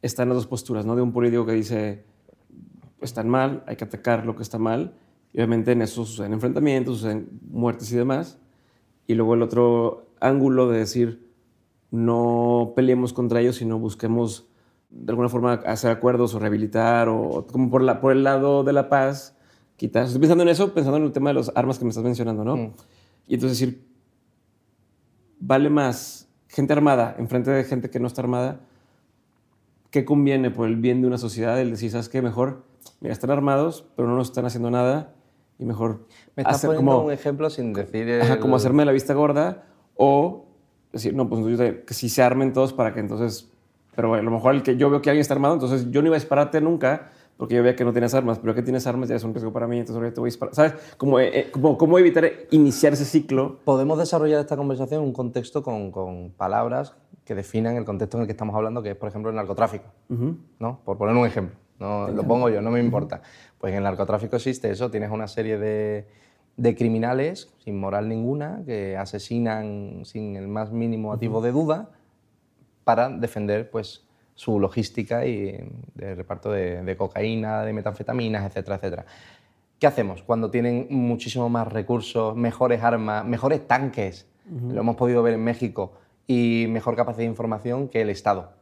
están 0.00 0.28
las 0.28 0.36
dos 0.36 0.46
posturas, 0.46 0.86
¿no? 0.86 0.96
De 0.96 1.02
un 1.02 1.12
político 1.12 1.44
que 1.44 1.52
dice, 1.52 2.04
están 3.00 3.28
mal, 3.28 3.64
hay 3.66 3.76
que 3.76 3.84
atacar 3.84 4.26
lo 4.26 4.36
que 4.36 4.42
está 4.42 4.58
mal. 4.58 4.94
Y 5.32 5.38
obviamente 5.38 5.72
en 5.72 5.82
eso 5.82 6.04
suceden 6.04 6.32
enfrentamientos, 6.32 6.98
suceden 6.98 7.28
muertes 7.50 7.92
y 7.92 7.96
demás. 7.96 8.38
Y 9.06 9.14
luego 9.14 9.34
el 9.34 9.42
otro 9.42 10.06
ángulo 10.20 10.68
de 10.68 10.78
decir, 10.78 11.28
no 11.90 12.72
peleemos 12.76 13.12
contra 13.12 13.40
ellos, 13.40 13.56
sino 13.56 13.78
busquemos 13.78 14.48
de 14.90 15.12
alguna 15.12 15.28
forma 15.28 15.52
hacer 15.52 15.90
acuerdos 15.90 16.34
o 16.34 16.38
rehabilitar, 16.38 17.08
o 17.08 17.46
como 17.50 17.70
por, 17.70 17.82
la, 17.82 18.00
por 18.00 18.12
el 18.12 18.24
lado 18.24 18.64
de 18.64 18.72
la 18.72 18.88
paz, 18.88 19.36
quitar. 19.76 20.04
Estoy 20.04 20.20
pensando 20.20 20.42
en 20.42 20.48
eso, 20.48 20.72
pensando 20.72 20.96
en 20.96 21.04
el 21.04 21.12
tema 21.12 21.30
de 21.30 21.34
las 21.34 21.52
armas 21.54 21.78
que 21.78 21.84
me 21.84 21.90
estás 21.90 22.04
mencionando, 22.04 22.44
¿no? 22.44 22.56
Mm. 22.56 22.72
Y 23.26 23.34
entonces 23.34 23.58
decir, 23.58 23.86
vale 25.38 25.70
más 25.70 26.28
gente 26.48 26.72
armada 26.72 27.14
enfrente 27.18 27.50
de 27.50 27.64
gente 27.64 27.90
que 27.90 28.00
no 28.00 28.06
está 28.06 28.22
armada, 28.22 28.60
¿qué 29.90 30.04
conviene 30.04 30.50
por 30.50 30.66
el 30.66 30.76
bien 30.76 31.00
de 31.00 31.06
una 31.06 31.18
sociedad? 31.18 31.60
El 31.60 31.70
decir, 31.70 31.90
¿sabes 31.90 32.08
qué? 32.08 32.22
Mejor, 32.22 32.64
mira, 33.00 33.12
están 33.12 33.30
armados, 33.30 33.84
pero 33.96 34.08
no 34.08 34.16
nos 34.16 34.28
están 34.28 34.44
haciendo 34.44 34.70
nada 34.70 35.14
y 35.58 35.64
mejor... 35.64 36.06
Me 36.36 36.42
estás 36.42 36.56
hacer 36.56 36.68
poniendo 36.68 36.92
como, 36.92 37.04
un 37.06 37.12
ejemplo 37.12 37.50
sin 37.50 37.72
decir... 37.72 38.08
El... 38.08 38.22
Ajá, 38.22 38.40
como 38.40 38.56
hacerme 38.56 38.84
la 38.84 38.92
vista 38.92 39.14
gorda 39.14 39.64
o 39.94 40.46
decir, 40.92 41.14
no, 41.14 41.28
pues 41.28 41.58
que 41.86 41.94
si 41.94 42.08
se 42.08 42.22
armen 42.22 42.52
todos 42.52 42.72
para 42.72 42.94
que 42.94 43.00
entonces... 43.00 43.50
Pero 43.94 44.08
bueno, 44.08 44.22
a 44.22 44.24
lo 44.24 44.30
mejor 44.30 44.54
el 44.54 44.62
que 44.62 44.76
yo 44.76 44.90
veo 44.90 45.02
que 45.02 45.10
alguien 45.10 45.22
está 45.22 45.34
armado, 45.34 45.54
entonces 45.54 45.90
yo 45.90 46.02
no 46.02 46.08
iba 46.08 46.16
a 46.16 46.20
dispararte 46.20 46.60
nunca 46.60 47.10
porque 47.38 47.54
yo 47.54 47.62
veía 47.62 47.76
que 47.76 47.84
no 47.84 47.92
tienes 47.92 48.12
armas, 48.14 48.40
pero 48.40 48.52
que 48.52 48.62
tienes 48.62 48.86
armas 48.88 49.08
ya 49.08 49.14
es 49.14 49.22
un 49.22 49.32
riesgo 49.32 49.52
para 49.52 49.68
mí, 49.68 49.78
entonces 49.78 49.96
ahora 49.96 50.12
te 50.12 50.18
voy 50.18 50.26
a 50.26 50.30
disparar. 50.30 50.54
¿Sabes? 50.56 50.74
Como, 50.96 51.20
eh, 51.20 51.48
como, 51.52 51.78
¿Cómo 51.78 51.96
evitar 51.96 52.28
iniciar 52.50 52.92
ese 52.94 53.04
ciclo? 53.04 53.60
Podemos 53.64 53.96
desarrollar 53.96 54.40
esta 54.40 54.56
conversación 54.56 55.02
en 55.02 55.06
un 55.06 55.12
contexto 55.12 55.62
con, 55.62 55.92
con, 55.92 56.32
palabras 56.36 56.94
que 57.24 57.36
definan 57.36 57.76
el 57.76 57.84
contexto 57.84 58.16
en 58.16 58.22
el 58.22 58.26
que 58.26 58.32
estamos 58.32 58.56
hablando, 58.56 58.82
que 58.82 58.90
es, 58.90 58.96
por 58.96 59.08
ejemplo, 59.08 59.30
el 59.30 59.36
narcotráfico. 59.36 59.84
Uh 60.08 60.14
-huh. 60.14 60.36
¿no? 60.58 60.80
Por 60.84 60.98
poner 60.98 61.14
un 61.14 61.26
ejemplo. 61.26 61.56
No, 61.78 62.08
lo 62.08 62.24
pongo 62.24 62.48
yo, 62.48 62.60
no 62.60 62.70
me 62.70 62.80
importa. 62.80 63.22
Pues 63.58 63.72
en 63.72 63.78
el 63.78 63.84
narcotráfico 63.84 64.36
existe 64.36 64.70
eso, 64.70 64.90
tienes 64.90 65.10
una 65.10 65.28
serie 65.28 65.58
de, 65.58 66.06
de 66.56 66.74
criminales 66.74 67.52
sin 67.58 67.78
moral 67.78 68.08
ninguna 68.08 68.62
que 68.66 68.96
asesinan 68.96 70.04
sin 70.04 70.36
el 70.36 70.48
más 70.48 70.72
mínimo 70.72 71.14
-huh. 71.14 71.40
de 71.40 71.52
duda 71.52 71.90
para 72.84 73.08
defender 73.08 73.70
pues, 73.70 74.04
su 74.34 74.58
logística 74.58 75.26
y 75.26 75.58
de 75.94 76.14
reparto 76.14 76.50
de, 76.50 76.82
de, 76.82 76.96
cocaína, 76.96 77.64
de 77.64 77.72
metanfetaminas, 77.72 78.44
etcétera, 78.46 78.76
etcétera. 78.76 79.06
¿Qué 79.78 79.86
hacemos 79.86 80.22
cuando 80.22 80.50
tienen 80.50 80.88
muchísimo 80.90 81.48
más 81.48 81.68
recursos, 81.72 82.34
mejores 82.34 82.82
armas, 82.82 83.24
mejores 83.24 83.66
tanques? 83.66 84.26
Uh 84.50 84.54
-huh. 84.54 84.72
Lo 84.72 84.80
hemos 84.80 84.96
podido 84.96 85.22
ver 85.22 85.34
en 85.34 85.44
México 85.44 85.92
y 86.26 86.66
mejor 86.68 86.96
capacidad 86.96 87.24
de 87.24 87.30
información 87.30 87.88
que 87.88 88.00
el 88.00 88.10
Estado. 88.10 88.52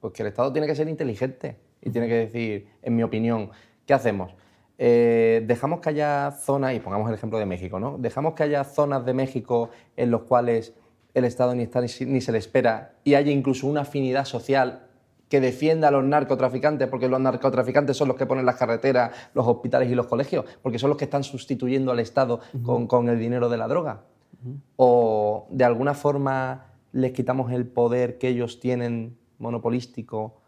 Pues 0.00 0.12
que 0.14 0.22
el 0.22 0.28
Estado 0.28 0.52
tiene 0.52 0.66
que 0.66 0.74
ser 0.74 0.88
inteligente 0.88 1.56
y 1.82 1.90
tiene 1.90 2.08
que 2.08 2.14
decir, 2.14 2.68
en 2.82 2.96
mi 2.96 3.02
opinión, 3.02 3.50
¿qué 3.86 3.94
hacemos? 3.94 4.34
Eh, 4.78 5.44
dejamos 5.46 5.80
que 5.80 5.90
haya 5.90 6.30
zonas, 6.30 6.74
y 6.74 6.80
pongamos 6.80 7.08
el 7.08 7.14
ejemplo 7.14 7.38
de 7.38 7.46
México, 7.46 7.78
¿no? 7.78 7.98
Dejamos 7.98 8.34
que 8.34 8.44
haya 8.44 8.64
zonas 8.64 9.04
de 9.04 9.12
México 9.14 9.70
en 9.96 10.10
los 10.10 10.22
cuales 10.22 10.74
el 11.14 11.24
Estado 11.24 11.54
ni 11.54 11.64
está 11.64 11.80
ni 11.80 12.20
se 12.20 12.32
le 12.32 12.38
espera 12.38 12.94
y 13.04 13.14
haya 13.14 13.32
incluso 13.32 13.66
una 13.66 13.82
afinidad 13.82 14.24
social 14.24 14.86
que 15.28 15.40
defienda 15.40 15.88
a 15.88 15.90
los 15.90 16.04
narcotraficantes, 16.04 16.88
porque 16.88 17.08
los 17.08 17.20
narcotraficantes 17.20 17.96
son 17.96 18.08
los 18.08 18.16
que 18.16 18.26
ponen 18.26 18.44
las 18.44 18.56
carreteras, 18.56 19.12
los 19.32 19.46
hospitales 19.46 19.88
y 19.90 19.94
los 19.94 20.06
colegios, 20.06 20.44
porque 20.60 20.78
son 20.78 20.90
los 20.90 20.98
que 20.98 21.04
están 21.04 21.22
sustituyendo 21.22 21.92
al 21.92 22.00
Estado 22.00 22.40
uh 22.52 22.58
-huh. 22.58 22.62
con, 22.62 22.86
con, 22.88 23.08
el 23.08 23.18
dinero 23.18 23.48
de 23.48 23.56
la 23.56 23.68
droga. 23.68 24.02
Uh 24.42 24.48
-huh. 24.48 24.56
O 24.76 25.46
de 25.50 25.64
alguna 25.64 25.94
forma 25.94 26.66
les 26.92 27.12
quitamos 27.12 27.52
el 27.52 27.66
poder 27.66 28.18
que 28.18 28.28
ellos 28.28 28.58
tienen 28.58 29.16
monopolístico, 29.38 30.39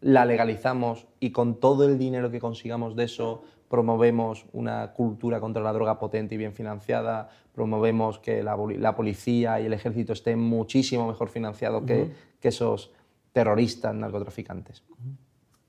la 0.00 0.24
legalizamos 0.24 1.06
y 1.20 1.30
con 1.32 1.58
todo 1.60 1.84
el 1.84 1.98
dinero 1.98 2.30
que 2.30 2.40
consigamos 2.40 2.94
de 2.96 3.04
eso 3.04 3.42
promovemos 3.68 4.46
una 4.52 4.92
cultura 4.92 5.40
contra 5.40 5.62
la 5.62 5.72
droga 5.72 5.98
potente 5.98 6.34
y 6.34 6.38
bien 6.38 6.54
financiada, 6.54 7.28
promovemos 7.54 8.18
que 8.18 8.42
la, 8.42 8.56
la 8.56 8.96
policía 8.96 9.60
y 9.60 9.66
el 9.66 9.72
ejército 9.72 10.12
estén 10.12 10.38
muchísimo 10.38 11.06
mejor 11.06 11.28
financiados 11.28 11.82
uh 11.82 11.84
-huh. 11.84 11.88
que, 11.88 12.10
que 12.40 12.48
esos 12.48 12.92
terroristas 13.32 13.94
narcotraficantes. 13.94 14.82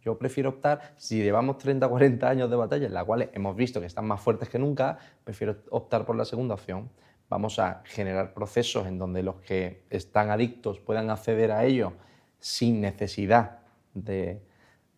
Yo 0.02 0.18
prefiero 0.18 0.50
optar, 0.50 0.94
si 0.96 1.22
llevamos 1.22 1.58
30 1.58 1.88
o 1.88 1.90
40 1.90 2.30
años 2.30 2.50
de 2.50 2.56
batalla, 2.56 2.86
en 2.88 2.94
las 2.94 3.04
cuales 3.04 3.30
hemos 3.34 3.56
visto 3.56 3.82
que 3.82 3.86
están 3.88 4.08
más 4.08 4.22
fuertes 4.22 4.48
que 4.48 4.58
nunca, 4.58 4.98
prefiero 5.26 5.58
optar 5.70 6.06
por 6.06 6.16
la 6.16 6.24
segunda 6.24 6.54
opción. 6.54 6.90
Vamos 7.28 7.60
a 7.60 7.82
generar 7.84 8.34
procesos 8.34 8.88
en 8.88 8.98
donde 8.98 9.24
los 9.24 9.36
que 9.42 9.84
están 9.90 10.30
adictos 10.30 10.80
puedan 10.80 11.10
acceder 11.10 11.52
a 11.52 11.66
ello 11.66 11.94
sin 12.40 12.80
necesidad 12.80 13.59
de, 13.94 14.42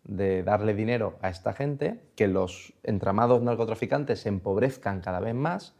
de 0.04 0.42
darle 0.42 0.74
dinero 0.74 1.18
a 1.22 1.28
esta 1.28 1.52
gente, 1.52 2.00
que 2.16 2.28
los 2.28 2.74
entramados 2.82 3.42
narcotraficantes 3.42 4.20
se 4.20 4.28
empobrezcan 4.28 5.00
cada 5.00 5.20
vez 5.20 5.34
más 5.34 5.74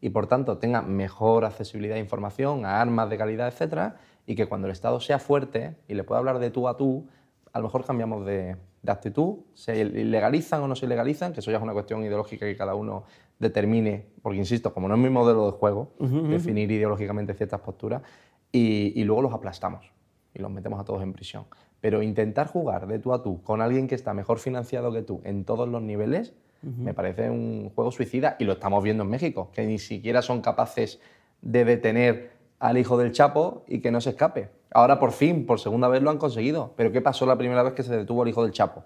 y 0.00 0.10
por 0.10 0.26
tanto 0.26 0.58
tengan 0.58 0.94
mejor 0.94 1.44
accesibilidad 1.44 1.96
a 1.96 2.00
información, 2.00 2.64
a 2.64 2.80
armas 2.80 3.08
de 3.08 3.18
calidad, 3.18 3.48
etcétera, 3.48 3.96
y 4.26 4.34
que 4.34 4.46
cuando 4.46 4.66
el 4.66 4.72
Estado 4.72 5.00
sea 5.00 5.18
fuerte 5.18 5.76
y 5.88 5.94
le 5.94 6.04
pueda 6.04 6.18
hablar 6.18 6.38
de 6.38 6.50
tú 6.50 6.68
a 6.68 6.76
tú, 6.76 7.06
a 7.52 7.58
lo 7.58 7.64
mejor 7.64 7.84
cambiamos 7.84 8.26
de, 8.26 8.56
de 8.82 8.92
actitud, 8.92 9.36
se 9.54 9.84
legalizan 9.84 10.62
o 10.62 10.68
no 10.68 10.74
se 10.74 10.86
legalizan, 10.86 11.32
que 11.32 11.40
eso 11.40 11.50
ya 11.50 11.58
es 11.58 11.62
una 11.62 11.72
cuestión 11.72 12.02
ideológica 12.02 12.46
que 12.46 12.56
cada 12.56 12.74
uno 12.74 13.04
determine, 13.38 14.06
porque 14.22 14.38
insisto, 14.38 14.74
como 14.74 14.88
no 14.88 14.94
es 14.94 15.00
mi 15.00 15.10
modelo 15.10 15.46
de 15.46 15.52
juego, 15.52 15.92
uh 15.98 16.06
-huh, 16.06 16.28
definir 16.28 16.68
uh 16.68 16.72
-huh. 16.72 16.76
ideológicamente 16.76 17.34
ciertas 17.34 17.60
posturas, 17.60 18.02
y, 18.50 18.92
y, 19.00 19.04
luego 19.04 19.22
los 19.22 19.32
aplastamos 19.32 19.90
y 20.34 20.38
los 20.40 20.50
metemos 20.50 20.78
a 20.78 20.84
todos 20.84 21.02
en 21.02 21.12
prisión. 21.12 21.44
Pero 21.82 22.00
intentar 22.00 22.46
jugar 22.46 22.86
de 22.86 22.98
tú 22.98 23.12
a 23.12 23.22
tú 23.22 23.42
con 23.42 23.60
alguien 23.60 23.88
que 23.88 23.94
está 23.94 24.14
mejor 24.14 24.38
financiado 24.38 24.90
que 24.90 25.02
tú 25.02 25.20
en 25.24 25.44
todos 25.44 25.68
los 25.68 25.82
niveles, 25.82 26.32
uh 26.62 26.68
-huh. 26.68 26.76
me 26.76 26.94
parece 26.94 27.28
un 27.28 27.70
juego 27.74 27.90
suicida, 27.90 28.36
y 28.38 28.44
lo 28.44 28.54
estamos 28.54 28.82
viendo 28.82 29.02
en 29.02 29.10
México, 29.10 29.50
que 29.52 29.66
ni 29.66 29.78
siquiera 29.78 30.22
son 30.22 30.40
capaces 30.40 31.00
de 31.42 31.66
detener 31.66 32.30
al 32.60 32.78
hijo 32.78 32.96
del 32.96 33.12
Chapo 33.12 33.64
y 33.66 33.80
que 33.80 33.90
no 33.90 34.00
se 34.00 34.10
escape. 34.10 34.48
Ahora 34.72 34.98
por 34.98 35.12
fin, 35.12 35.44
por 35.44 35.58
segunda 35.58 35.88
vez 35.88 36.00
lo 36.00 36.10
han 36.10 36.18
conseguido. 36.18 36.72
Pero 36.76 36.92
¿qué 36.92 37.00
pasó 37.02 37.26
la 37.26 37.36
primera 37.36 37.62
vez 37.62 37.74
que 37.74 37.82
se 37.82 37.94
detuvo 37.94 38.22
al 38.22 38.28
hijo 38.28 38.44
del 38.44 38.52
Chapo? 38.52 38.84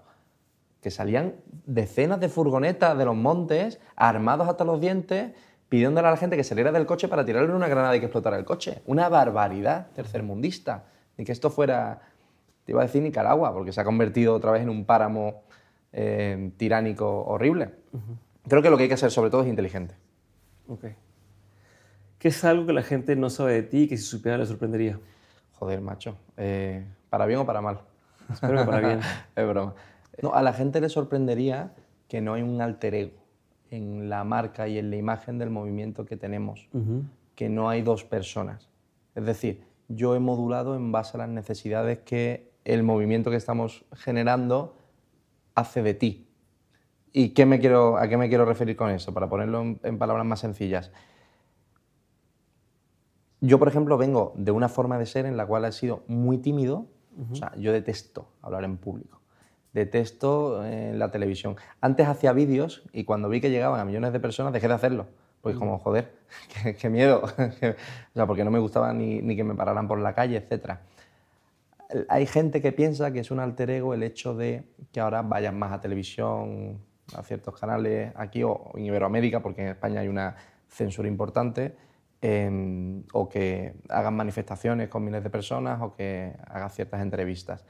Que 0.81 0.89
salían 0.89 1.35
decenas 1.65 2.19
de 2.19 2.27
furgonetas 2.27 2.97
de 2.97 3.05
los 3.05 3.15
montes, 3.15 3.79
armados 3.95 4.49
hasta 4.49 4.65
los 4.65 4.81
dientes, 4.81 5.31
pidiéndole 5.69 6.07
a 6.07 6.11
la 6.11 6.17
gente 6.17 6.35
que 6.35 6.43
saliera 6.43 6.71
del 6.71 6.85
coche 6.87 7.07
para 7.07 7.23
tirarle 7.23 7.53
una 7.53 7.67
granada 7.67 7.95
y 7.95 7.99
que 7.99 8.07
explotara 8.07 8.37
el 8.37 8.45
coche. 8.45 8.81
Una 8.87 9.07
barbaridad 9.09 9.87
tercermundista. 9.93 10.85
Ni 11.17 11.25
que 11.25 11.31
esto 11.31 11.49
fuera, 11.49 12.01
te 12.67 12.73
iba 12.73 12.81
a 12.81 12.85
decir 12.85 13.01
Nicaragua, 13.01 13.53
porque 13.53 13.71
se 13.71 13.79
ha 13.79 13.85
convertido 13.85 14.35
otra 14.35 14.51
vez 14.51 14.61
en 14.61 14.67
un 14.67 14.83
páramo 14.83 15.43
eh, 15.93 16.51
tiránico 16.57 17.23
horrible. 17.23 17.69
Uh 17.93 17.97
-huh. 17.97 18.17
Creo 18.49 18.61
que 18.61 18.69
lo 18.69 18.75
que 18.75 18.83
hay 18.83 18.89
que 18.89 18.95
hacer 18.95 19.09
sobre 19.09 19.29
todo 19.29 19.43
es 19.43 19.47
inteligente. 19.47 19.95
Okay. 20.67 20.95
¿Qué 22.19 22.27
es 22.27 22.43
algo 22.43 22.65
que 22.65 22.73
la 22.73 22.83
gente 22.83 23.15
no 23.15 23.29
sabe 23.29 23.53
de 23.53 23.63
ti 23.63 23.83
y 23.83 23.87
que 23.87 23.95
si 23.95 24.03
supiera 24.03 24.37
le 24.37 24.45
sorprendería? 24.45 24.99
Joder, 25.53 25.79
macho. 25.79 26.17
Eh, 26.35 26.85
¿Para 27.09 27.25
bien 27.25 27.39
o 27.39 27.45
para 27.45 27.61
mal? 27.61 27.79
Espero 28.29 28.57
que 28.59 28.65
para 28.65 28.85
bien. 28.85 28.99
es 29.37 29.47
broma. 29.47 29.73
No, 30.21 30.33
a 30.33 30.41
la 30.41 30.51
gente 30.51 30.81
le 30.81 30.89
sorprendería 30.89 31.73
que 32.09 32.19
no 32.19 32.33
hay 32.33 32.41
un 32.41 32.59
alter 32.61 32.95
ego 32.95 33.17
en 33.71 34.09
la 34.09 34.25
marca 34.25 34.67
y 34.67 34.77
en 34.77 34.89
la 34.89 34.97
imagen 34.97 35.37
del 35.37 35.51
movimiento 35.51 36.05
que 36.05 36.17
tenemos. 36.17 36.67
Uh 36.73 36.79
-huh. 36.79 37.03
Que 37.33 37.47
no 37.47 37.69
hay 37.69 37.81
dos 37.81 38.03
personas. 38.03 38.67
Es 39.15 39.25
decir, 39.25 39.63
yo 39.87 40.15
he 40.15 40.19
modulado 40.19 40.75
en 40.75 40.91
base 40.91 41.15
a 41.15 41.19
las 41.19 41.29
necesidades 41.29 41.99
que 41.99 42.46
el 42.67 42.83
movimiento 42.83 43.31
que 43.31 43.37
estamos 43.37 43.85
generando 43.93 44.75
hace 45.55 45.81
de 45.81 45.93
ti. 45.93 46.27
¿Y 47.13 47.29
qué 47.29 47.45
me 47.45 47.59
quiero, 47.59 47.97
a 47.97 48.09
qué 48.09 48.17
me 48.17 48.27
quiero 48.27 48.43
referir 48.43 48.75
con 48.75 48.89
eso? 48.89 49.13
Para 49.13 49.29
ponerlo 49.29 49.77
en, 49.81 49.97
palabras 49.97 50.25
más 50.25 50.41
sencillas. 50.41 50.91
Yo, 53.39 53.57
por 53.57 53.69
ejemplo, 53.69 53.97
vengo 53.97 54.33
de 54.35 54.51
una 54.51 54.67
forma 54.67 54.99
de 54.99 55.05
ser 55.05 55.25
en 55.25 55.37
la 55.37 55.45
cual 55.45 55.63
he 55.63 55.71
sido 55.71 56.03
muy 56.07 56.39
tímido. 56.39 56.87
O 57.31 57.35
sea, 57.35 57.55
yo 57.55 57.71
detesto 57.71 58.27
hablar 58.41 58.65
en 58.65 58.77
público. 58.77 59.21
Detesto 59.73 60.63
en 60.65 60.73
eh, 60.73 60.93
la 60.93 61.09
televisión. 61.09 61.55
Antes 61.79 62.07
hacía 62.07 62.33
vídeos 62.33 62.83
y 62.91 63.05
cuando 63.05 63.29
vi 63.29 63.39
que 63.39 63.49
llegaban 63.49 63.79
a 63.79 63.85
millones 63.85 64.11
de 64.11 64.19
personas 64.19 64.51
dejé 64.53 64.67
de 64.67 64.73
hacerlo. 64.73 65.07
Pues 65.41 65.55
como, 65.55 65.79
joder, 65.79 66.13
qué, 66.79 66.89
miedo. 66.89 67.23
o 67.23 68.13
sea, 68.13 68.27
porque 68.27 68.43
no 68.43 68.51
me 68.51 68.59
gustaba 68.59 68.93
ni, 68.93 69.21
ni, 69.21 69.35
que 69.35 69.43
me 69.43 69.55
pararan 69.55 69.87
por 69.87 69.99
la 69.99 70.13
calle, 70.13 70.35
etc. 70.37 70.79
Hay 72.09 72.25
gente 72.25 72.61
que 72.61 72.71
piensa 72.71 73.11
que 73.11 73.19
es 73.19 73.31
un 73.31 73.39
alter 73.39 73.69
ego 73.69 73.93
el 73.93 74.03
hecho 74.03 74.35
de 74.35 74.63
que 74.91 74.99
ahora 74.99 75.21
vayan 75.21 75.57
más 75.57 75.71
a 75.71 75.79
televisión, 75.79 76.79
a 77.15 77.23
ciertos 77.23 77.57
canales 77.59 78.11
aquí 78.15 78.43
o 78.43 78.71
en 78.75 78.85
Iberoamérica, 78.85 79.41
porque 79.41 79.61
en 79.61 79.67
España 79.69 80.01
hay 80.01 80.07
una 80.07 80.35
censura 80.67 81.07
importante, 81.07 81.75
em, 82.21 83.03
o 83.13 83.29
que 83.29 83.75
hagan 83.89 84.15
manifestaciones 84.15 84.89
con 84.89 85.03
miles 85.03 85.23
de 85.23 85.29
personas 85.29 85.81
o 85.81 85.95
que 85.95 86.35
hagan 86.47 86.69
ciertas 86.69 87.01
entrevistas. 87.01 87.65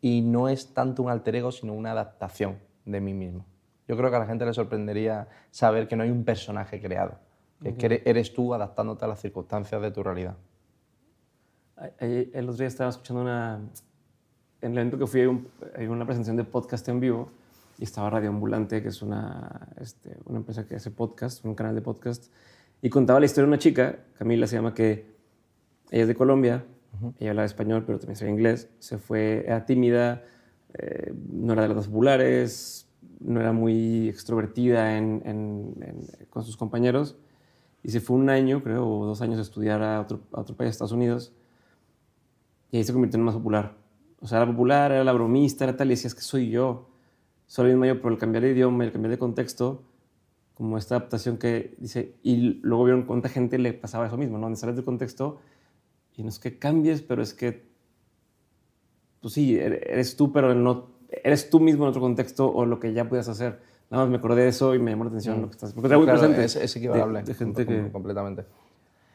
Y 0.00 0.20
no 0.20 0.48
es 0.48 0.74
tanto 0.74 1.02
un 1.02 1.10
alter 1.10 1.36
ego, 1.36 1.50
sino 1.50 1.72
una 1.72 1.92
adaptación 1.92 2.58
de 2.84 3.00
mí 3.00 3.14
mismo. 3.14 3.46
Yo 3.88 3.96
creo 3.96 4.10
que 4.10 4.16
a 4.16 4.20
la 4.20 4.26
gente 4.26 4.44
le 4.44 4.52
sorprendería 4.52 5.28
saber 5.50 5.88
que 5.88 5.96
no 5.96 6.02
hay 6.02 6.10
un 6.10 6.24
personaje 6.24 6.80
creado, 6.80 7.18
es 7.64 7.74
que 7.74 8.02
eres 8.04 8.34
tú 8.34 8.52
adaptándote 8.52 9.04
a 9.04 9.08
las 9.08 9.20
circunstancias 9.20 9.80
de 9.80 9.90
tu 9.90 10.02
realidad. 10.02 10.36
El 11.98 12.48
otro 12.48 12.56
día 12.56 12.68
estaba 12.68 12.88
escuchando 12.90 13.22
una... 13.22 13.60
En 14.62 14.72
el 14.72 14.78
evento 14.78 14.98
que 14.98 15.06
fui 15.06 15.20
hay, 15.76 15.86
una 15.86 16.06
presentación 16.06 16.36
de 16.36 16.44
podcast 16.44 16.88
en 16.88 17.00
vivo 17.00 17.30
y 17.78 17.84
estaba 17.84 18.08
Radio 18.08 18.30
Ambulante, 18.30 18.82
que 18.82 18.88
es 18.88 19.02
una, 19.02 19.68
este, 19.78 20.16
una 20.24 20.38
empresa 20.38 20.66
que 20.66 20.76
hace 20.76 20.90
podcast, 20.90 21.44
un 21.44 21.54
canal 21.54 21.74
de 21.74 21.82
podcast, 21.82 22.32
y 22.80 22.88
contaba 22.88 23.20
la 23.20 23.26
historia 23.26 23.44
de 23.44 23.48
una 23.48 23.58
chica, 23.58 23.98
Camila 24.18 24.46
se 24.46 24.56
llama, 24.56 24.72
que 24.72 25.14
ella 25.90 26.02
es 26.02 26.08
de 26.08 26.14
Colombia, 26.14 26.64
ella 27.18 27.30
hablaba 27.30 27.44
español, 27.44 27.84
pero 27.86 27.98
también 27.98 28.16
sabía 28.16 28.32
inglés, 28.32 28.70
se 28.78 28.96
fue, 28.96 29.44
era 29.44 29.66
tímida, 29.66 30.24
eh, 30.72 31.12
no 31.30 31.52
era 31.52 31.68
de 31.68 31.74
las 31.74 31.86
populares, 31.86 32.88
no 33.20 33.40
era 33.40 33.52
muy 33.52 34.08
extrovertida 34.08 34.98
con 36.30 36.42
sus 36.42 36.56
compañeros, 36.56 37.18
y 37.82 37.90
se 37.90 38.00
fue 38.00 38.16
un 38.16 38.30
año, 38.30 38.62
creo, 38.62 38.88
o 38.88 39.04
dos 39.04 39.20
años 39.20 39.38
a 39.38 39.42
estudiar 39.42 39.82
a 39.82 40.00
otro, 40.00 40.20
a 40.32 40.40
otro 40.40 40.56
país, 40.56 40.70
Estados 40.70 40.92
Unidos, 40.92 41.34
y 42.76 42.80
ahí 42.80 42.84
se 42.84 42.92
convirtió 42.92 43.18
en 43.18 43.24
más 43.24 43.34
popular. 43.34 43.74
O 44.20 44.26
sea, 44.26 44.42
era 44.42 44.46
popular, 44.46 44.92
era 44.92 45.02
la 45.02 45.12
bromista, 45.12 45.64
era 45.64 45.76
tal, 45.76 45.86
y 45.86 45.90
decías 45.90 46.14
que 46.14 46.20
soy 46.20 46.50
yo. 46.50 46.90
Solo 47.46 47.70
mismo 47.70 47.86
yo, 47.86 48.02
por 48.02 48.12
el 48.12 48.18
cambiar 48.18 48.42
de 48.42 48.50
idioma, 48.50 48.84
el 48.84 48.92
cambiar 48.92 49.12
de 49.12 49.18
contexto, 49.18 49.84
como 50.52 50.76
esta 50.76 50.96
adaptación 50.96 51.38
que 51.38 51.74
dice, 51.78 52.16
y 52.22 52.60
luego 52.62 52.84
vieron 52.84 53.04
cuánta 53.04 53.30
gente 53.30 53.56
le 53.56 53.72
pasaba 53.72 54.06
eso 54.06 54.18
mismo, 54.18 54.36
¿no? 54.36 54.42
Donde 54.44 54.58
sales 54.58 54.76
del 54.76 54.84
contexto 54.84 55.38
y 56.16 56.22
no 56.22 56.28
es 56.28 56.38
que 56.38 56.58
cambies, 56.58 57.00
pero 57.00 57.22
es 57.22 57.32
que, 57.32 57.66
pues 59.22 59.32
sí, 59.32 59.56
er-, 59.56 59.82
eres 59.90 60.16
tú, 60.16 60.30
pero 60.30 60.54
no, 60.54 60.90
eres 61.08 61.48
tú 61.48 61.58
mismo 61.58 61.84
en 61.84 61.90
otro 61.90 62.02
contexto 62.02 62.52
o 62.52 62.66
lo 62.66 62.78
que 62.78 62.92
ya 62.92 63.08
puedes 63.08 63.26
hacer. 63.28 63.58
Nada 63.90 64.04
más 64.04 64.10
me 64.10 64.18
acordé 64.18 64.42
de 64.42 64.48
eso 64.48 64.74
y 64.74 64.78
me 64.78 64.90
llamó 64.90 65.04
la 65.04 65.10
atención 65.10 65.38
mm. 65.38 65.40
lo 65.40 65.46
que 65.48 65.52
estás 65.52 65.72
Porque 65.72 65.96
muy 65.96 66.06
presente. 66.06 66.44
Es, 66.44 66.56
es 66.56 66.76
equivalable. 66.76 67.22
De, 67.22 67.32
gente 67.32 67.64
que... 67.64 67.90
Completamente. 67.90 68.44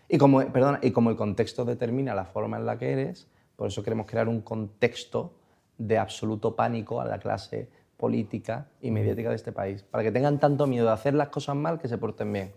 Y 0.10 0.18
como, 0.18 0.40
perdona, 0.52 0.80
y 0.82 0.92
como 0.92 1.10
el 1.10 1.16
contexto 1.16 1.64
determina 1.64 2.16
la 2.16 2.26
forma 2.26 2.58
en 2.58 2.66
la 2.66 2.78
que 2.78 2.92
eres, 2.92 3.28
por 3.62 3.68
eso 3.68 3.84
queremos 3.84 4.08
crear 4.08 4.28
un 4.28 4.42
contexto 4.42 5.36
de 5.78 6.00
absoluto 6.00 6.56
pánico 6.56 7.00
a 7.00 7.06
la 7.06 7.20
clase 7.20 7.70
política 7.96 8.72
y 8.82 8.90
mediática 8.90 9.30
de 9.30 9.36
este 9.36 9.52
país, 9.52 9.84
para 9.84 10.04
que 10.04 10.12
tengan 10.12 10.40
tanto 10.40 10.66
miedo 10.66 10.88
de 10.88 10.94
hacer 10.94 11.14
las 11.14 11.30
cosas 11.30 11.56
mal 11.56 11.78
que 11.78 11.88
se 11.88 12.00
porten 12.00 12.34
bien. 12.34 12.54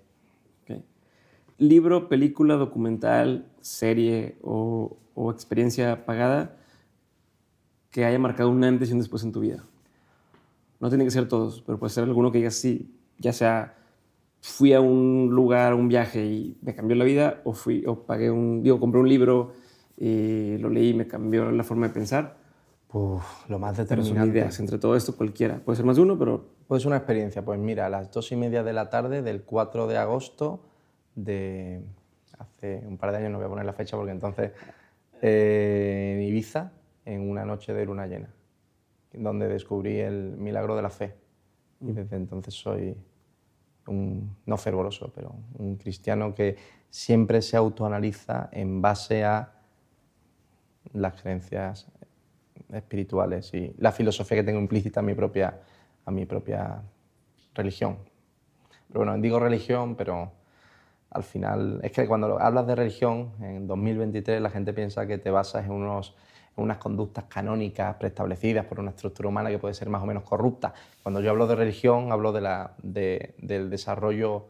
Libro, 1.59 2.09
película, 2.09 2.55
documental, 2.55 3.45
serie 3.61 4.39
o, 4.41 4.97
experiencia 5.31 6.07
pagada 6.07 6.57
que 7.91 8.07
haya 8.07 8.19
marcado 8.19 8.49
un 8.49 8.65
antes 8.65 8.89
y 8.89 8.95
un 8.95 9.01
después 9.01 9.25
en 9.25 9.33
tu 9.33 9.41
vida. 9.41 9.63
No 10.81 10.89
tienen 10.89 11.07
que 11.07 11.11
ser 11.11 11.29
todos, 11.29 11.61
pero 11.61 11.79
puede 11.79 11.93
ser 11.93 12.05
alguno 12.05 12.33
que 12.33 12.39
digas 12.39 12.55
sí, 12.55 12.99
ya 13.19 13.35
sea 13.35 13.77
fui 14.41 14.73
a 14.73 14.81
un 14.81 15.29
lugar, 15.31 15.75
un 15.75 15.87
viaje 15.87 16.25
y 16.25 16.57
me 16.63 16.75
cambió 16.75 16.97
la 16.97 17.05
vida, 17.05 17.43
o 17.45 17.53
fui, 17.53 17.85
o 17.87 18.07
pagué 18.07 18.31
un, 18.31 18.63
digo, 18.63 18.81
compré 18.81 19.03
un 19.03 19.09
libro 19.11 19.53
y 19.97 20.59
lo 20.59 20.69
leí 20.69 20.91
y 20.91 20.95
me 20.95 21.07
cambió 21.07 21.51
la 21.51 21.65
forma 21.65 21.89
de 21.89 21.95
pensar. 21.95 22.37
lo 22.93 23.59
más 23.59 23.77
determinante. 23.77 24.39
ideas. 24.39 24.59
Entre 24.61 24.79
todo 24.79 24.97
esto, 24.97 25.17
cualquiera. 25.17 25.59
Puede 25.59 25.77
ser 25.77 25.87
más 25.87 25.97
de 25.97 26.03
uno, 26.03 26.19
pero... 26.19 26.55
Puede 26.67 26.81
ser 26.81 26.89
una 26.89 26.97
experiencia. 26.97 27.45
Pues 27.45 27.59
mira, 27.59 27.87
a 27.87 27.89
las 27.91 28.11
dos 28.11 28.33
y 28.33 28.37
media 28.37 28.63
de 28.63 28.73
la 28.73 28.89
tarde 28.89 29.23
del 29.23 29.43
4 29.43 29.87
de 29.87 29.99
agosto 29.99 30.65
de 31.15 31.83
hace 32.39 32.83
un 32.87 32.99
par 32.99 33.13
de 33.13 33.19
años, 33.19 33.31
no 33.31 33.39
voy 33.39 33.47
a 33.47 33.49
poner 33.49 33.65
la 33.65 33.73
fecha 33.73 33.97
porque 33.97 34.13
entonces, 34.13 34.53
eh, 35.23 36.15
en 36.17 36.23
Ibiza, 36.23 36.73
en 37.05 37.29
una 37.29 37.45
noche 37.45 37.73
de 37.73 37.85
luna 37.85 38.07
llena, 38.07 38.31
donde 39.13 39.49
descubrí 39.49 40.01
el 40.01 40.37
milagro 40.37 40.75
de 40.77 40.83
la 40.83 40.91
fe. 40.91 41.15
Y 41.81 41.93
mm. 41.93 41.95
desde 41.95 42.17
entonces 42.17 42.55
soy 42.55 42.97
un, 43.87 44.37
no 44.47 44.57
fervoroso, 44.57 45.13
pero 45.15 45.35
un 45.59 45.77
cristiano 45.77 46.35
que 46.35 46.57
siempre 46.91 47.43
se 47.43 47.57
autoanaliza 47.57 48.49
en 48.53 48.81
base 48.81 49.25
a 49.25 49.53
las 50.95 51.21
creencias 51.21 51.87
espirituales 52.73 53.53
y 53.53 53.75
la 53.79 53.93
filosofía 53.93 54.39
que 54.39 54.45
tengo 54.45 54.61
implícita 54.61 55.01
a 55.01 55.03
mi 55.03 55.15
propia, 55.15 55.61
a 56.05 56.11
mi 56.11 56.25
propia 56.25 56.83
religión. 57.55 57.99
Pero 58.89 59.01
bueno, 59.01 59.21
digo 59.21 59.39
religión, 59.39 59.97
pero 59.97 60.33
al 61.11 61.23
final 61.23 61.81
es 61.83 61.93
que 61.93 62.07
cuando 62.07 62.41
hablas 62.41 62.67
de 62.67 62.75
religión, 62.75 63.33
en 63.41 63.67
2023 63.67 64.41
la 64.41 64.51
gente 64.51 64.73
piensa 64.73 65.07
que 65.07 65.19
te 65.19 65.31
basas 65.31 65.65
en, 65.65 65.73
unos, 65.73 66.15
en 66.57 66.65
unas 66.65 66.79
conductas 66.79 67.25
canónicas 67.25 67.97
preestablecidas 67.97 68.67
por 68.67 68.81
una 68.81 68.91
estructura 68.91 69.29
humana 69.29 69.51
que 69.51 69.59
puede 69.59 69.75
ser 69.75 69.89
más 69.89 70.03
o 70.03 70.07
menos 70.07 70.25
corrupta. 70.25 70.75
Cuando 71.03 71.21
yo 71.21 71.31
hablo 71.31 71.47
de 71.47 71.57
religión, 71.57 72.13
hablo 72.13 72.33
de 72.33 72.41
la, 72.41 72.75
de, 72.83 73.35
del 73.39 73.71
desarrollo 73.71 74.49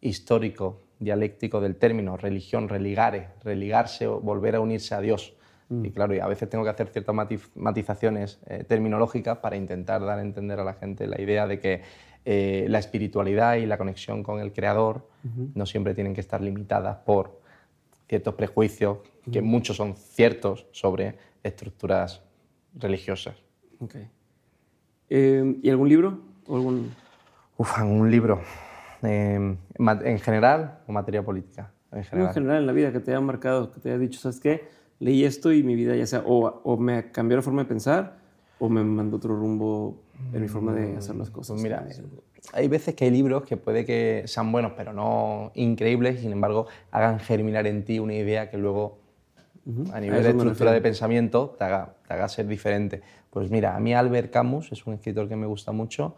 histórico, 0.00 0.82
dialéctico 0.98 1.60
del 1.60 1.76
término, 1.76 2.16
religión, 2.16 2.68
religare, 2.68 3.28
religarse 3.42 4.06
volver 4.06 4.56
a 4.56 4.60
unirse 4.60 4.94
a 4.94 5.00
Dios. 5.00 5.34
Mm. 5.68 5.84
Y 5.84 5.90
claro, 5.90 6.14
y 6.14 6.20
a 6.20 6.26
veces 6.26 6.48
tengo 6.48 6.64
que 6.64 6.70
hacer 6.70 6.88
ciertas 6.88 7.14
matizaciones 7.54 8.40
eh, 8.46 8.64
terminológicas 8.64 9.38
para 9.38 9.56
intentar 9.56 10.04
dar 10.04 10.18
a 10.18 10.22
entender 10.22 10.60
a 10.60 10.64
la 10.64 10.74
gente 10.74 11.06
la 11.06 11.20
idea 11.20 11.46
de 11.46 11.58
que 11.58 11.82
eh, 12.24 12.66
la 12.68 12.78
espiritualidad 12.78 13.56
y 13.56 13.66
la 13.66 13.76
conexión 13.76 14.22
con 14.22 14.40
el 14.40 14.52
Creador 14.52 15.08
no 15.54 15.64
siempre 15.64 15.94
tienen 15.94 16.12
que 16.12 16.20
estar 16.20 16.42
limitadas 16.42 16.98
por 16.98 17.40
ciertos 18.08 18.34
prejuicios, 18.34 18.98
que 19.32 19.40
muchos 19.40 19.76
son 19.76 19.96
ciertos 19.96 20.66
sobre 20.70 21.16
estructuras 21.42 22.22
religiosas. 22.74 23.34
Okay. 23.80 24.10
Eh, 25.08 25.56
¿Y 25.62 25.70
algún 25.70 25.88
libro? 25.88 26.20
¿O 26.46 26.56
algún... 26.56 26.92
Uf, 27.56 27.78
algún 27.78 28.10
libro. 28.10 28.40
¿En 29.02 29.58
general 30.20 30.80
o 30.86 30.92
materia 30.92 31.22
política? 31.22 31.72
En 31.92 32.04
general. 32.04 32.28
en 32.28 32.34
general, 32.34 32.60
en 32.60 32.66
la 32.66 32.72
vida, 32.72 32.92
que 32.92 33.00
te 33.00 33.12
haya 33.12 33.20
marcado, 33.20 33.70
que 33.70 33.80
te 33.80 33.90
haya 33.90 33.98
dicho, 33.98 34.18
¿sabes 34.18 34.40
qué? 34.40 34.68
Leí 34.98 35.24
esto 35.24 35.52
y 35.52 35.62
mi 35.62 35.74
vida 35.74 35.96
ya 35.96 36.06
sea 36.06 36.22
o, 36.26 36.76
me 36.76 37.10
cambió 37.10 37.36
la 37.36 37.42
forma 37.42 37.62
de 37.62 37.68
pensar 37.68 38.18
o 38.58 38.68
me 38.68 38.82
mandó 38.84 39.16
otro 39.16 39.36
rumbo 39.36 40.00
en 40.32 40.40
mi 40.40 40.48
forma 40.48 40.72
de 40.72 40.96
hacer 40.96 41.16
las 41.16 41.30
cosas. 41.30 41.54
Pues 41.54 41.62
mira, 41.62 41.86
hay 42.52 42.68
veces 42.68 42.94
que 42.94 43.04
hay 43.04 43.10
libros 43.10 43.42
que 43.44 43.56
puede 43.56 43.84
que 43.84 44.22
sean 44.26 44.52
buenos, 44.52 44.72
pero 44.76 44.92
no 44.92 45.50
increíbles, 45.54 46.20
sin 46.20 46.32
embargo, 46.32 46.66
hagan 46.90 47.18
germinar 47.18 47.66
en 47.66 47.84
ti 47.84 47.98
una 47.98 48.14
idea 48.14 48.50
que 48.50 48.56
luego, 48.56 48.98
a 49.92 50.00
nivel 50.00 50.22
de 50.22 50.30
estructura 50.30 50.72
de 50.72 50.80
pensamiento, 50.80 51.56
te 51.58 51.64
haga, 51.64 51.96
te 52.06 52.14
haga 52.14 52.28
ser 52.28 52.46
diferente. 52.46 53.02
Pues 53.30 53.50
mira, 53.50 53.76
a 53.76 53.80
mí 53.80 53.92
Albert 53.92 54.32
Camus 54.32 54.70
es 54.70 54.86
un 54.86 54.94
escritor 54.94 55.28
que 55.28 55.36
me 55.36 55.46
gusta 55.46 55.72
mucho 55.72 56.14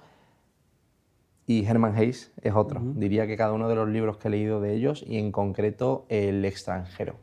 y 1.46 1.64
Herman 1.64 1.96
Hayes 1.96 2.32
es 2.42 2.54
otro. 2.54 2.82
Diría 2.94 3.26
que 3.26 3.36
cada 3.36 3.52
uno 3.52 3.68
de 3.68 3.76
los 3.76 3.88
libros 3.88 4.18
que 4.18 4.28
he 4.28 4.30
leído 4.30 4.60
de 4.60 4.74
ellos 4.74 5.04
y 5.06 5.16
en 5.16 5.32
concreto 5.32 6.04
El 6.08 6.44
extranjero 6.44 7.16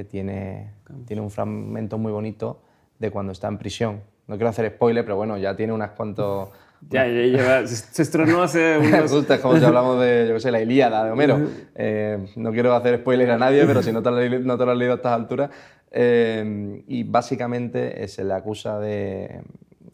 que 0.00 0.04
tiene, 0.04 0.72
tiene 1.06 1.20
un 1.20 1.30
fragmento 1.30 1.98
muy 1.98 2.10
bonito 2.10 2.62
de 2.98 3.10
cuando 3.10 3.32
está 3.32 3.48
en 3.48 3.58
prisión. 3.58 4.00
No 4.26 4.36
quiero 4.36 4.48
hacer 4.48 4.70
spoiler, 4.70 5.04
pero 5.04 5.16
bueno, 5.16 5.36
ya 5.36 5.54
tiene 5.54 5.72
unas 5.72 5.90
cuantos... 5.90 6.48
Ya, 6.88 7.06
ya 7.06 7.20
lleva, 7.26 7.66
se 7.66 8.00
estrenó 8.00 8.42
hace 8.42 8.78
unos... 8.82 9.12
Justo, 9.12 9.34
es 9.34 9.40
como 9.40 9.58
si 9.58 9.64
hablamos 9.66 10.00
de, 10.00 10.24
yo 10.26 10.32
qué 10.32 10.40
sé, 10.40 10.50
la 10.50 10.62
Ilíada 10.62 11.04
de 11.04 11.10
Homero. 11.10 11.38
Eh, 11.74 12.26
no 12.36 12.52
quiero 12.52 12.74
hacer 12.74 13.00
spoiler 13.00 13.30
a 13.32 13.36
nadie, 13.36 13.66
pero 13.66 13.82
si 13.82 13.92
no 13.92 14.02
te 14.02 14.10
lo, 14.10 14.38
no 14.38 14.56
te 14.56 14.64
lo 14.64 14.70
has 14.70 14.78
leído 14.78 14.94
a 14.94 14.96
estas 14.96 15.12
alturas. 15.12 15.50
Eh, 15.90 16.82
y 16.86 17.02
básicamente 17.04 18.08
se 18.08 18.24
le 18.24 18.32
acusa 18.32 18.78
de, 18.78 19.42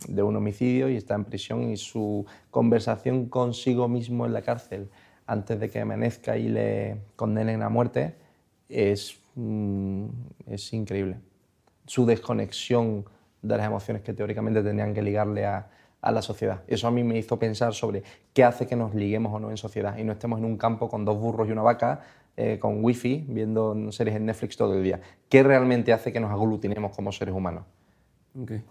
de 0.07 0.23
un 0.23 0.37
homicidio 0.37 0.89
y 0.89 0.97
está 0.97 1.17
en 1.17 1.25
prisión 1.25 1.69
y 1.69 1.77
su 1.77 2.25
conversación 2.53 3.27
consigo 3.27 3.89
mismo 3.89 4.25
en 4.25 4.33
la 4.33 4.43
cárcel 4.43 4.89
antes 5.27 5.59
de 5.59 5.69
que 5.69 5.81
amanezca 5.81 6.37
y 6.37 6.49
le 6.49 6.99
condenen 7.17 7.63
a 7.63 7.69
muerte 7.69 8.15
es 8.69 9.19
mm, 9.37 10.07
es 10.47 10.73
increíble. 10.73 11.21
Su 11.87 12.05
desconexión 12.05 13.05
de 13.43 13.57
las 13.57 13.67
emociones 13.67 14.03
que 14.03 14.13
teóricamente 14.13 14.63
tendrían 14.63 14.93
que 14.93 15.03
ligarle 15.03 15.47
a, 15.47 15.71
a 16.01 16.13
la 16.13 16.23
sociedad. 16.23 16.63
Eso 16.69 16.87
a 16.87 16.91
mí 16.91 17.03
me 17.03 17.19
hizo 17.19 17.39
pensar 17.39 17.75
sobre 17.75 18.03
qué 18.33 18.45
hace 18.45 18.67
que 18.67 18.77
nos 18.77 18.95
liguemos 18.95 19.33
o 19.35 19.41
no 19.41 19.51
en 19.51 19.57
sociedad 19.57 19.97
y 19.99 20.05
no 20.05 20.13
estemos 20.13 20.39
en 20.39 20.45
un 20.45 20.57
campo 20.57 20.89
con 20.89 21.05
dos 21.05 21.19
burros 21.19 21.49
y 21.49 21.53
una 21.53 21.63
vaca, 21.63 22.01
eh, 22.37 22.59
con 22.61 22.85
wifi, 22.85 23.25
viendo 23.29 23.91
series 23.91 24.17
en 24.17 24.27
Netflix 24.27 24.57
todo 24.57 24.75
el 24.75 24.85
día. 24.85 25.01
¿Qué 25.29 25.43
realmente 25.43 25.93
hace 25.93 26.13
que 26.13 26.21
nos 26.21 26.31
aglutinemos 26.31 26.95
como 26.95 27.11
seres 27.11 27.35
humanos? 27.35 27.65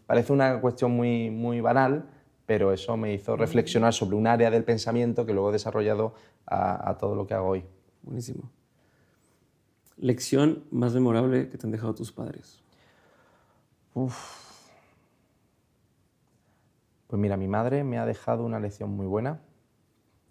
Parece 0.06 0.32
una 0.32 0.62
cuestión 0.62 0.92
muy, 0.92 1.32
muy 1.32 1.60
banal, 1.60 2.06
pero 2.46 2.72
eso 2.72 2.96
me 2.96 3.14
hizo 3.14 3.36
reflexionar 3.36 3.94
sobre 3.94 4.16
un 4.16 4.28
área 4.28 4.52
del 4.52 4.64
pensamiento 4.64 5.26
que 5.26 5.34
luego 5.34 5.50
he 5.50 5.54
desarrollado 5.54 6.14
a, 6.46 6.90
a 6.90 6.98
todo 6.98 7.16
lo 7.16 7.26
que 7.26 7.34
hago 7.34 7.48
hoy. 7.48 7.66
Buenísimo. 8.04 8.52
¿Lección 9.98 10.66
más 10.72 10.94
memorable 10.94 11.50
que 11.50 11.58
te 11.58 11.66
han 11.66 11.72
dejado 11.72 11.96
tus 11.96 12.12
padres? 12.12 12.62
Uf. 13.94 14.44
Pues 17.08 17.20
mira, 17.20 17.38
mi 17.38 17.48
madre 17.48 17.84
me 17.84 17.98
ha 17.98 18.06
dejado 18.06 18.44
una 18.44 18.60
lección 18.60 18.90
muy 18.90 19.06
buena. 19.06 19.40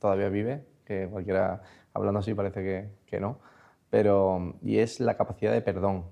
Todavía 0.01 0.28
vive, 0.28 0.66
que 0.85 1.09
cualquiera 1.11 1.62
hablando 1.95 2.20
así 2.20 2.35
parece 2.35 2.62
que, 2.62 2.91
que 3.07 3.20
no. 3.20 3.39
Pero, 3.89 4.57
y 4.62 4.78
es 4.78 5.01
la 5.01 5.16
capacidad 5.16 5.53
de 5.53 5.62
perdón. 5.62 6.05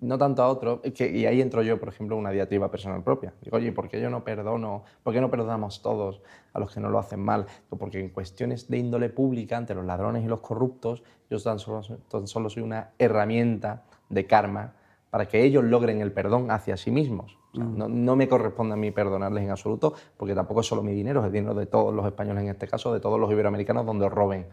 No 0.00 0.16
tanto 0.16 0.42
a 0.42 0.48
otros, 0.48 0.80
que, 0.94 1.10
y 1.10 1.26
ahí 1.26 1.42
entro 1.42 1.62
yo, 1.62 1.78
por 1.78 1.90
ejemplo, 1.90 2.16
una 2.16 2.30
diatriba 2.30 2.70
personal 2.70 3.02
propia. 3.02 3.34
Digo, 3.42 3.58
oye, 3.58 3.70
¿por 3.70 3.88
qué 3.88 4.00
yo 4.00 4.08
no 4.08 4.24
perdono? 4.24 4.84
¿Por 5.02 5.12
qué 5.12 5.20
no 5.20 5.30
perdonamos 5.30 5.82
todos 5.82 6.22
a 6.54 6.58
los 6.58 6.72
que 6.72 6.80
no 6.80 6.88
lo 6.88 6.98
hacen 6.98 7.20
mal? 7.20 7.46
Porque 7.68 8.00
en 8.00 8.08
cuestiones 8.08 8.68
de 8.68 8.78
índole 8.78 9.10
pública, 9.10 9.58
ante 9.58 9.74
los 9.74 9.84
ladrones 9.84 10.24
y 10.24 10.26
los 10.26 10.40
corruptos, 10.40 11.02
yo 11.28 11.38
tan 11.38 11.58
solo, 11.58 11.82
tan 12.08 12.26
solo 12.26 12.48
soy 12.48 12.62
una 12.62 12.92
herramienta 12.98 13.84
de 14.08 14.26
karma 14.26 14.74
para 15.10 15.26
que 15.26 15.42
ellos 15.42 15.64
logren 15.64 16.00
el 16.00 16.12
perdón 16.12 16.50
hacia 16.50 16.76
sí 16.76 16.90
mismos. 16.90 17.36
Mm. 17.52 18.04
no, 18.04 18.16
me 18.16 18.28
corresponde 18.28 18.74
a 18.74 18.76
mí 18.76 18.92
perdonarles 18.92 19.42
en 19.42 19.50
absoluto, 19.50 19.94
porque 20.16 20.34
tampoco 20.34 20.60
es 20.60 20.66
solo 20.66 20.82
mi 20.82 20.92
dinero, 20.94 21.20
es 21.20 21.26
el 21.26 21.32
dinero 21.32 21.54
de 21.54 21.66
todos 21.66 21.92
los 21.92 22.06
españoles 22.06 22.44
en 22.44 22.50
este 22.50 22.68
caso, 22.68 22.92
de 22.92 23.00
todos 23.00 23.18
los 23.18 23.30
iberoamericanos 23.30 23.84
donde 23.84 24.08
roben. 24.08 24.46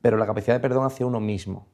Pero 0.00 0.16
la 0.16 0.26
capacidad 0.26 0.54
de 0.54 0.60
perdón 0.60 0.86
hacia 0.86 1.06
uno 1.06 1.18
mismo. 1.18 1.66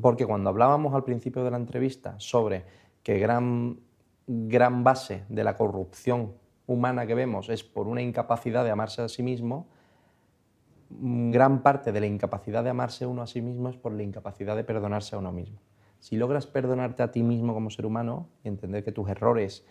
Porque 0.00 0.26
cuando 0.26 0.50
hablábamos 0.50 0.94
al 0.94 1.04
principio 1.04 1.44
de 1.44 1.50
la 1.50 1.56
entrevista 1.56 2.14
sobre 2.18 2.64
que 3.02 3.18
gran, 3.18 3.80
gran 4.26 4.84
base 4.84 5.24
de 5.28 5.44
la 5.44 5.56
corrupción 5.56 6.32
humana 6.66 7.06
que 7.06 7.14
vemos 7.14 7.48
es 7.48 7.62
por 7.62 7.86
una 7.86 8.00
incapacidad 8.00 8.64
de 8.64 8.70
amarse 8.70 9.02
a 9.02 9.08
sí 9.08 9.22
mismo, 9.22 9.66
gran 10.90 11.62
parte 11.62 11.92
de 11.92 12.00
la 12.00 12.06
incapacidad 12.06 12.64
de 12.64 12.70
amarse 12.70 13.06
uno 13.06 13.22
a 13.22 13.26
sí 13.26 13.42
mismo 13.42 13.68
es 13.68 13.76
por 13.76 13.92
la 13.92 14.02
incapacidad 14.02 14.56
de 14.56 14.64
perdonarse 14.64 15.16
a 15.16 15.18
uno 15.18 15.32
mismo. 15.32 15.58
Si 15.98 16.16
logras 16.16 16.46
perdonarte 16.46 17.02
a 17.02 17.10
ti 17.10 17.22
mismo 17.22 17.54
como 17.54 17.70
ser 17.70 17.86
humano 17.86 18.28
y 18.42 18.48
entender 18.48 18.84
que 18.84 18.92
tus 18.92 19.08
errores 19.08 19.64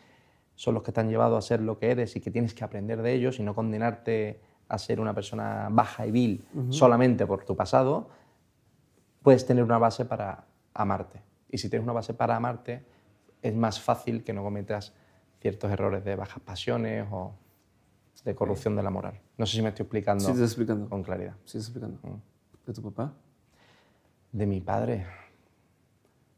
son 0.56 0.74
los 0.74 0.84
que 0.84 0.92
te 0.92 1.00
han 1.00 1.10
llevado 1.10 1.38
a 1.38 1.42
ser 1.42 1.62
lo 1.62 1.78
que 1.78 1.92
eres 1.92 2.16
y 2.16 2.22
que 2.22 2.32
tienes 2.32 2.54
que 2.54 2.64
aprender 2.64 3.02
de 3.02 3.14
ellos 3.14 3.40
y 3.40 3.44
no 3.44 3.56
condenarte 3.56 4.40
a 4.68 4.78
ser 4.78 5.00
una 5.00 5.14
persona 5.14 5.68
baja 5.72 6.08
y 6.08 6.12
vil 6.12 6.46
solamente 6.70 7.26
por 7.26 7.44
tu 7.44 7.56
pasado, 7.56 8.10
puedes 9.24 9.46
tener 9.46 9.64
una 9.64 9.78
base 9.78 10.06
para 10.06 10.46
amarte. 10.74 11.22
Y 11.50 11.58
si 11.58 11.70
tienes 11.70 11.84
una 11.84 11.94
base 11.94 12.14
para 12.14 12.36
amarte, 12.36 12.86
es 13.42 13.56
más 13.56 13.80
fácil 13.80 14.24
que 14.24 14.34
no 14.34 14.44
cometas 14.44 14.94
ciertos 15.40 15.72
errores 15.72 16.04
de 16.04 16.16
bajas 16.16 16.42
pasiones 16.42 17.08
o 17.12 17.34
de 18.24 18.36
corrupción 18.36 18.76
de 18.76 18.84
la 18.84 18.90
moral. 18.90 19.20
No 19.38 19.46
sé 19.46 19.58
si 19.58 19.62
me 19.62 19.70
estoy 19.70 19.84
explicando, 19.84 20.22
sí, 20.22 20.28
te 20.28 20.32
estoy 20.32 20.46
explicando. 20.46 20.90
con 20.90 21.04
claridad. 21.04 21.36
Sí, 21.46 21.54
te 21.54 21.58
estoy 21.60 21.82
explicando. 21.82 22.00
Mm. 22.08 22.22
¿De 22.68 22.74
tu 22.74 22.82
papá? 22.82 23.14
De 24.32 24.46
mi 24.46 24.62
padre 24.62 25.06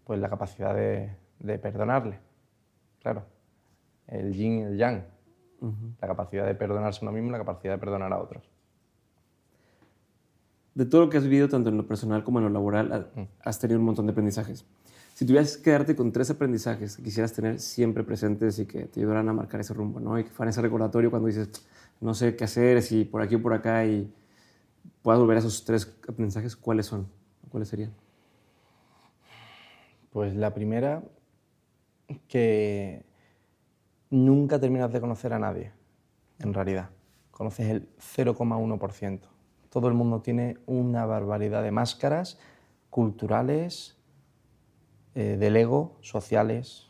pues 0.06 0.20
la 0.20 0.30
capacidad 0.30 0.74
de, 0.74 1.60
perdonarle. 1.60 2.20
Claro, 3.02 3.26
el 4.07 4.34
yin 4.34 4.60
y 4.60 4.62
el 4.62 4.78
yang. 4.78 5.03
La 5.99 6.07
capacidad 6.07 6.45
de 6.45 6.53
perdonarse 6.53 6.99
a 6.99 7.10
uno 7.10 7.12
mismo 7.12 7.30
y 7.30 7.32
la 7.32 7.40
capacidad 7.40 7.74
de 7.74 7.80
perdonar 7.80 8.14
a 8.14 8.20
otros. 8.20 8.48
De 10.76 10.86
todo 10.86 11.02
lo 11.02 11.10
que 11.10 11.18
has 11.18 11.24
vivido, 11.24 11.48
tanto 11.50 11.70
en 11.70 11.78
lo 11.78 11.88
personal 11.88 12.24
como 12.24 12.40
en 12.40 12.46
lo 12.46 12.52
laboral, 12.52 13.10
mm. 13.16 13.22
has 13.44 13.60
tenido 13.60 13.80
un 13.80 13.86
montón 13.86 14.06
de 14.06 14.12
aprendizajes. 14.12 14.66
Si 15.14 15.26
tuvieras 15.26 15.56
que 15.56 15.64
quedarte 15.64 15.96
con 15.96 16.12
tres 16.12 16.30
aprendizajes 16.30 16.98
que 16.98 17.04
quisieras 17.04 17.32
tener 17.32 17.60
siempre 17.62 18.04
presentes 18.04 18.60
y 18.60 18.66
que 18.66 18.84
te 18.84 19.00
ayudaran 19.00 19.30
a 19.30 19.34
marcar 19.34 19.62
ese 19.62 19.74
rumbo, 19.74 20.02
¿no? 20.02 20.20
Y 20.20 20.26
que 20.26 20.30
fueran 20.30 20.50
ese 20.50 20.62
recordatorio 20.62 21.10
cuando 21.10 21.28
dices, 21.28 21.50
no 22.02 22.14
sé 22.14 22.36
qué 22.36 22.44
hacer, 22.44 22.82
si 22.82 23.06
por 23.06 23.22
aquí 23.22 23.36
o 23.36 23.42
por 23.42 23.54
acá, 23.54 23.86
y 23.86 24.14
puedas 25.02 25.20
volver 25.22 25.38
a 25.38 25.40
esos 25.40 25.64
tres 25.64 25.96
aprendizajes, 26.08 26.58
¿cuáles 26.58 26.88
son? 26.88 27.08
¿Cuáles 27.50 27.70
serían? 27.70 27.94
Pues 30.12 30.36
la 30.36 30.54
primera, 30.54 31.02
que 32.28 33.06
nunca 34.10 34.60
terminas 34.60 34.92
de 34.92 35.00
conocer 35.00 35.32
a 35.32 35.40
nadie, 35.40 35.72
en 36.40 36.54
realidad. 36.54 36.90
Conoces 37.32 37.68
el 37.70 37.88
0,1%. 37.98 39.35
Todo 39.76 39.90
el 39.90 39.94
mundo 39.94 40.22
tiene 40.22 40.58
una 40.68 41.06
barbaridad 41.06 41.62
de 41.62 41.70
máscaras 41.70 42.38
culturales, 42.90 43.98
eh, 45.16 45.36
del 45.38 45.58
ego, 45.58 45.98
sociales, 46.00 46.88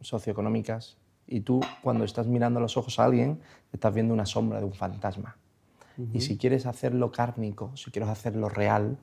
socioeconómicas. 0.00 0.96
Y 1.26 1.40
tú, 1.40 1.60
cuando 1.82 2.04
estás 2.04 2.28
mirando 2.28 2.60
a 2.60 2.62
los 2.62 2.76
ojos 2.76 3.00
a 3.00 3.06
alguien, 3.06 3.40
estás 3.72 3.92
viendo 3.92 4.14
una 4.14 4.26
sombra 4.26 4.60
de 4.60 4.64
un 4.64 4.74
fantasma. 4.74 5.38
Y 6.12 6.20
si 6.20 6.38
quieres 6.38 6.66
hacerlo 6.66 7.10
cárnico, 7.10 7.76
si 7.76 7.90
quieres 7.90 8.08
hacerlo 8.08 8.48
real, 8.48 8.96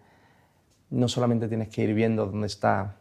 no 0.90 1.10
solamente 1.10 1.50
tienes 1.50 1.68
que 1.68 1.84
ir 1.84 1.94
viendo 1.94 2.28
dónde 2.28 2.48
está 2.48 2.96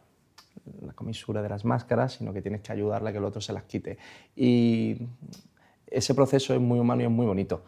la 0.80 0.92
comisura 0.92 1.40
de 1.40 1.50
las 1.50 1.64
máscaras, 1.64 2.14
sino 2.14 2.32
que 2.32 2.42
tienes 2.42 2.62
que 2.62 2.72
ayudarle 2.72 3.10
a 3.10 3.12
que 3.12 3.18
el 3.18 3.24
otro 3.24 3.40
se 3.40 3.52
las 3.52 3.62
quite. 3.62 3.96
Y 4.34 5.06
ese 5.86 6.16
proceso 6.16 6.52
es 6.52 6.60
muy 6.60 6.80
humano 6.80 7.02
y 7.02 7.04
es 7.04 7.12
muy 7.12 7.26
bonito. 7.26 7.62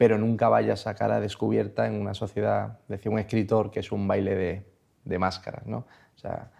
Pero 0.00 0.16
nunca 0.16 0.48
vayas 0.48 0.86
a 0.86 0.94
cara 0.94 1.20
descubierta 1.20 1.86
en 1.86 2.00
una 2.00 2.14
sociedad, 2.14 2.78
decía 2.88 3.12
un 3.12 3.18
escritor, 3.18 3.70
que 3.70 3.80
es 3.80 3.92
un 3.92 4.08
baile 4.08 4.34
de, 4.34 4.66
de 5.04 5.18
máscaras. 5.18 5.66
¿no? 5.66 5.84
O 6.16 6.18
sea, 6.18 6.50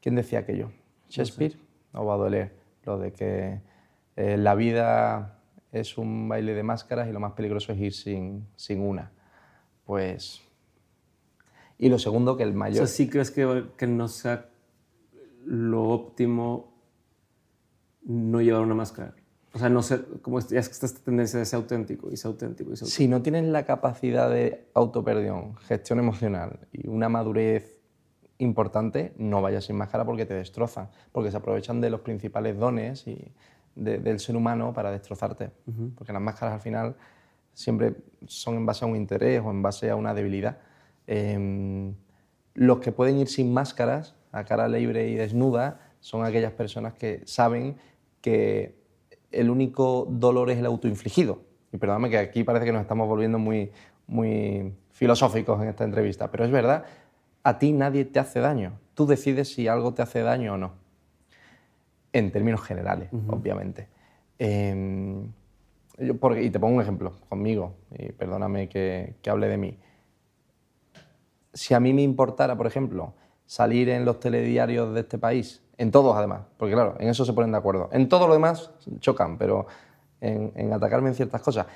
¿Quién 0.00 0.14
decía 0.14 0.40
aquello? 0.40 0.70
¿Shakespeare? 1.08 1.56
¿O 1.92 2.04
Baudelaire? 2.04 2.52
Lo 2.84 2.98
de 2.98 3.12
que 3.12 3.58
eh, 4.16 4.36
la 4.36 4.54
vida 4.54 5.40
es 5.72 5.98
un 5.98 6.28
baile 6.28 6.54
de 6.54 6.62
máscaras 6.62 7.08
y 7.08 7.12
lo 7.12 7.18
más 7.18 7.32
peligroso 7.32 7.72
es 7.72 7.80
ir 7.80 7.92
sin, 7.94 8.46
sin 8.54 8.80
una. 8.80 9.10
Pues 9.86 10.42
y 11.78 11.88
lo 11.88 11.98
segundo, 11.98 12.36
que 12.36 12.42
el 12.44 12.54
mayor... 12.54 12.84
O 12.84 12.86
sea, 12.86 12.94
¿sí 12.94 13.08
crees 13.08 13.30
que, 13.30 13.64
que 13.76 13.86
no 13.86 14.08
sea 14.08 14.50
lo 15.44 15.88
óptimo 15.88 16.72
no 18.04 18.40
llevar 18.40 18.60
una 18.62 18.74
máscara? 18.74 19.14
O 19.54 19.58
sea, 19.58 19.68
no 19.68 19.82
ser, 19.82 20.04
como 20.20 20.40
ya 20.40 20.58
es 20.58 20.68
que 20.68 20.86
esta 20.86 21.00
tendencia 21.04 21.38
de 21.38 21.44
ser 21.44 21.58
auténtico 21.58 22.10
y 22.10 22.16
ser 22.16 22.30
auténtico 22.30 22.72
y 22.72 22.76
ser 22.76 22.88
Si 22.88 23.06
no 23.06 23.22
tienes 23.22 23.44
la 23.44 23.64
capacidad 23.64 24.28
de 24.28 24.66
autoperdión, 24.74 25.56
gestión 25.58 26.00
emocional 26.00 26.66
y 26.72 26.88
una 26.88 27.08
madurez 27.08 27.80
importante, 28.38 29.12
no 29.16 29.40
vayas 29.42 29.66
sin 29.66 29.76
máscara 29.76 30.04
porque 30.04 30.26
te 30.26 30.34
destrozan, 30.34 30.88
porque 31.12 31.30
se 31.30 31.36
aprovechan 31.36 31.80
de 31.80 31.88
los 31.88 32.00
principales 32.00 32.58
dones 32.58 33.06
y 33.06 33.32
del 33.76 34.18
ser 34.18 34.36
humano 34.36 34.72
para 34.72 34.90
destrozarte. 34.90 35.50
Porque 35.94 36.12
las 36.12 36.22
máscaras 36.22 36.54
al 36.54 36.60
final 36.60 36.96
siempre 37.52 37.94
son 38.26 38.56
en 38.56 38.66
base 38.66 38.84
a 38.84 38.88
un 38.88 38.96
interés 38.96 39.40
o 39.44 39.50
en 39.50 39.62
base 39.62 39.88
a 39.88 39.96
una 39.96 40.14
debilidad. 40.14 40.58
Em, 41.06 41.94
los 42.54 42.78
que 42.80 42.90
pueden 42.92 43.18
ir 43.18 43.28
sin 43.28 43.52
máscaras, 43.52 44.16
a 44.32 44.44
cara 44.44 44.68
libre 44.68 45.08
y 45.08 45.14
desnuda, 45.14 45.80
son 46.00 46.24
aquellas 46.24 46.52
personas 46.52 46.94
que 46.94 47.22
saben 47.24 47.76
que 48.20 48.83
el 49.34 49.50
único 49.50 50.06
dolor 50.10 50.50
es 50.50 50.58
el 50.58 50.66
autoinfligido. 50.66 51.40
Y 51.72 51.78
perdóname 51.78 52.10
que 52.10 52.18
aquí 52.18 52.44
parece 52.44 52.64
que 52.64 52.72
nos 52.72 52.82
estamos 52.82 53.08
volviendo 53.08 53.38
muy, 53.38 53.70
muy 54.06 54.72
filosóficos 54.92 55.60
en 55.62 55.68
esta 55.68 55.84
entrevista, 55.84 56.30
pero 56.30 56.44
es 56.44 56.50
verdad, 56.50 56.84
a 57.42 57.58
ti 57.58 57.72
nadie 57.72 58.04
te 58.04 58.20
hace 58.20 58.40
daño. 58.40 58.78
Tú 58.94 59.06
decides 59.06 59.52
si 59.52 59.68
algo 59.68 59.92
te 59.94 60.02
hace 60.02 60.20
daño 60.20 60.54
o 60.54 60.56
no. 60.56 60.72
En 62.12 62.30
términos 62.30 62.62
generales, 62.62 63.08
obviamente. 63.28 63.88
Em, 64.38 65.32
y 65.98 66.50
te 66.50 66.60
pongo 66.60 66.76
un 66.76 66.82
ejemplo 66.82 67.14
conmigo, 67.28 67.74
y 67.90 68.12
perdóname 68.12 68.68
que, 68.68 69.14
que 69.20 69.30
hable 69.30 69.48
de 69.48 69.56
mí 69.56 69.78
si 71.54 71.72
a 71.72 71.80
mí 71.80 71.94
me 71.94 72.02
importara, 72.02 72.56
por 72.56 72.66
ejemplo, 72.66 73.14
salir 73.46 73.88
en 73.88 74.04
los 74.04 74.20
telediarios 74.20 74.92
de 74.92 75.00
este 75.00 75.18
país, 75.18 75.62
en 75.76 75.90
todos 75.90 76.16
además, 76.16 76.42
porque 76.56 76.74
claro, 76.74 76.96
en 76.98 77.08
eso 77.08 77.24
se 77.24 77.32
ponen 77.32 77.52
de 77.52 77.58
acuerdo. 77.58 77.88
En 77.92 78.08
todo 78.08 78.26
lo 78.26 78.34
demás 78.34 78.70
chocan, 79.00 79.38
pero 79.38 79.66
en, 80.20 80.72
atacarme 80.72 81.08
en 81.08 81.14
ciertas 81.14 81.40
cosas. 81.42 81.66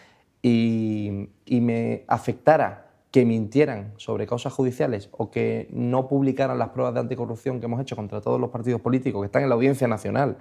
Y, 0.43 1.29
me 1.47 2.05
afectara 2.07 2.87
que 3.11 3.25
mintieran 3.25 3.95
sobre 3.97 4.27
causas 4.27 4.53
judiciales 4.53 5.09
o 5.13 5.31
que 5.31 5.69
no 5.73 6.09
publicaran 6.09 6.59
las 6.59 6.69
pruebas 6.71 6.95
de 6.95 7.01
anticorrupción 7.01 7.59
que 7.59 7.67
hemos 7.67 7.81
hecho 7.81 7.97
contra 7.97 8.21
todos 8.21 8.39
los 8.41 8.51
partidos 8.51 8.81
políticos 8.81 9.23
que 9.23 9.27
están 9.27 9.43
en 9.43 9.49
la 9.49 9.55
audiencia 9.55 9.89
nacional, 9.89 10.37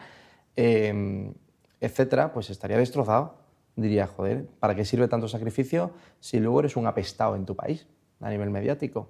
eh, 0.56 1.32
etcétera, 1.80 2.34
pues 2.34 2.50
estaría 2.50 2.78
destrozado. 2.78 3.36
Diría, 3.76 4.08
joder, 4.08 4.48
¿para 4.60 4.76
qué 4.76 4.84
sirve 4.86 5.08
tanto 5.08 5.28
sacrificio 5.28 5.92
si 6.20 6.40
luego 6.40 6.60
eres 6.60 6.76
un 6.76 6.88
apestado 6.88 7.36
en 7.36 7.46
tu 7.46 7.56
país 7.56 7.88
a 8.20 8.30
nivel 8.30 8.50
mediático? 8.50 9.10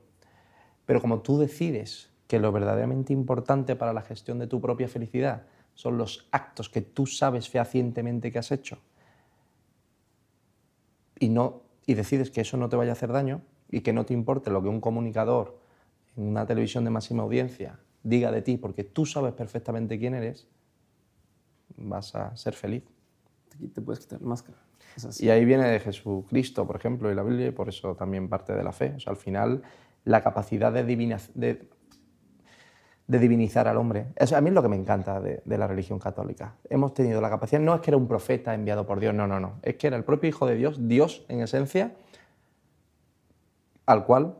Pero 0.86 1.02
como 1.02 1.22
tú 1.22 1.40
decides 1.40 2.12
que 2.28 2.40
lo 2.40 2.52
verdaderamente 2.52 3.14
importante 3.14 3.76
para 3.76 3.94
la 3.94 4.02
gestión 4.02 4.40
de 4.40 4.48
tu 4.48 4.60
propia 4.62 4.88
felicidad 4.88 5.44
son 5.74 5.98
los 5.98 6.28
actos 6.32 6.70
que 6.70 6.82
tú 6.82 7.06
sabes 7.06 7.50
fehacientemente 7.50 8.32
que 8.32 8.40
has 8.40 8.52
hecho 8.52 8.80
y, 11.20 11.30
no, 11.30 11.62
y 11.86 11.94
decides 11.94 12.32
que 12.32 12.42
eso 12.42 12.58
no 12.58 12.70
te 12.70 12.76
vaya 12.76 12.92
a 12.92 12.94
hacer 12.94 13.12
daño 13.12 13.42
y 13.70 13.82
que 13.82 13.94
no 13.94 14.06
te 14.06 14.14
importe 14.14 14.50
lo 14.50 14.62
que 14.62 14.70
un 14.70 14.82
comunicador 14.82 15.60
en 16.16 16.28
una 16.28 16.46
televisión 16.46 16.84
de 16.84 16.90
máxima 16.90 17.24
audiencia 17.24 17.80
diga 18.04 18.32
de 18.32 18.42
ti 18.42 18.58
porque 18.58 18.84
tú 18.84 19.06
sabes 19.06 19.34
perfectamente 19.34 20.00
quién 20.00 20.14
eres, 20.14 20.48
vas 21.76 22.16
a 22.16 22.36
ser 22.36 22.54
feliz. 22.54 22.84
Te 23.74 23.82
puedes 23.82 24.00
quitar 24.00 24.22
la 24.22 24.28
máscara. 24.28 24.58
Y 25.20 25.30
ahí 25.30 25.46
viene 25.46 25.68
de 25.68 25.80
Jesucristo, 25.80 26.66
por 26.66 26.76
ejemplo, 26.76 27.12
y 27.12 27.16
la 27.16 27.24
Biblia, 27.24 27.48
y 27.48 27.52
por 27.52 27.70
eso 27.70 27.96
también 27.96 28.30
parte 28.30 28.54
de 28.54 28.64
la 28.64 28.72
fe. 28.72 28.94
O 28.96 29.00
sea, 29.00 29.12
al 29.12 29.18
final, 29.18 29.62
la 30.06 30.24
capacidad 30.24 30.72
de, 30.72 30.84
de, 30.84 31.70
de 33.08 33.20
divinizar 33.20 33.68
al 33.68 33.78
hombre. 33.78 34.08
Eso 34.16 34.36
a 34.36 34.42
mí 34.42 34.50
es 34.50 34.54
lo 34.54 34.62
que 34.62 34.68
me 34.68 34.76
encanta 34.76 35.22
de, 35.22 35.42
de, 35.44 35.58
la 35.58 35.68
religión 35.68 35.98
católica. 35.98 36.56
Hemos 36.70 36.94
tenido 36.94 37.22
la 37.22 37.30
capacidad, 37.30 37.62
no 37.62 37.74
es 37.74 37.82
que 37.82 37.90
era 37.90 37.98
un 37.98 38.08
profeta 38.08 38.54
enviado 38.54 38.86
por 38.86 39.00
Dios, 39.00 39.14
no, 39.14 39.28
no, 39.28 39.40
no. 39.40 39.54
Es 39.62 39.76
que 39.76 39.88
era 39.88 39.96
el 39.96 40.04
propio 40.04 40.30
Hijo 40.30 40.46
de 40.46 40.56
Dios, 40.56 40.88
Dios 40.88 41.26
en 41.30 41.42
esencia, 41.42 41.94
al 43.86 44.06
cual, 44.06 44.36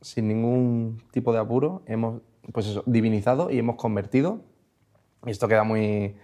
sin 0.00 0.26
ningún 0.26 1.02
tipo 1.12 1.32
de 1.32 1.38
apuro, 1.38 1.82
hemos 1.86 2.22
pues 2.52 2.66
eso, 2.66 2.82
divinizado 2.86 3.50
y 3.50 3.58
hemos 3.58 3.76
convertido. 3.76 4.40
Y 5.24 5.30
esto 5.30 5.48
queda 5.48 5.64
muy, 5.64 6.16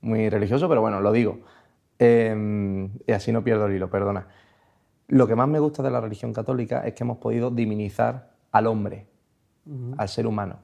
muy 0.00 0.28
religioso, 0.28 0.68
pero 0.68 0.80
bueno, 0.80 1.00
lo 1.00 1.12
digo. 1.12 1.40
Em, 1.98 2.90
y 3.06 3.12
así 3.12 3.32
no 3.32 3.42
pierdo 3.42 3.66
el 3.66 3.74
hilo, 3.74 3.90
perdona. 3.90 4.28
Lo 5.08 5.26
que 5.26 5.34
más 5.34 5.48
me 5.48 5.58
gusta 5.58 5.82
de 5.82 5.90
la 5.90 6.00
religión 6.00 6.32
católica 6.32 6.80
es 6.86 6.94
que 6.94 7.04
hemos 7.04 7.18
podido 7.18 7.50
divinizar 7.50 8.32
al 8.52 8.66
hombre, 8.66 9.06
al 9.96 10.08
ser 10.08 10.26
humano, 10.26 10.58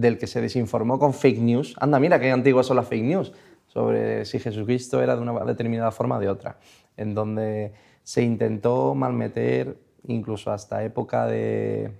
del 0.00 0.16
que 0.16 0.28
se 0.28 0.40
desinformó 0.40 0.98
con 0.98 1.12
fake 1.12 1.40
news. 1.40 1.74
Anda, 1.80 1.98
mira 1.98 2.20
qué 2.20 2.30
antiguas 2.30 2.66
son 2.66 2.76
las 2.76 2.86
fake 2.86 3.04
news 3.04 3.32
sobre 3.66 4.24
si 4.24 4.38
Jesucristo 4.38 5.02
era 5.02 5.16
de 5.16 5.22
una 5.22 5.44
determinada 5.44 5.90
forma 5.90 6.16
o 6.16 6.20
de 6.20 6.28
otra, 6.28 6.58
en 6.96 7.14
donde 7.14 7.72
se 8.02 8.22
intentó 8.22 8.94
malmeter 8.94 9.76
incluso 10.06 10.52
hasta 10.52 10.84
época 10.84 11.26
de, 11.26 11.92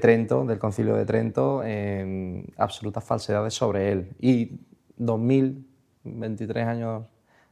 Trento, 0.00 0.44
del 0.44 0.58
concilio 0.58 0.94
de 0.94 1.04
Trento, 1.04 1.64
en 1.64 2.46
absolutas 2.56 3.04
falsedades 3.04 3.52
sobre 3.52 3.90
él. 3.90 4.10
Y 4.20 4.60
2023 4.96 6.66
años 6.66 7.04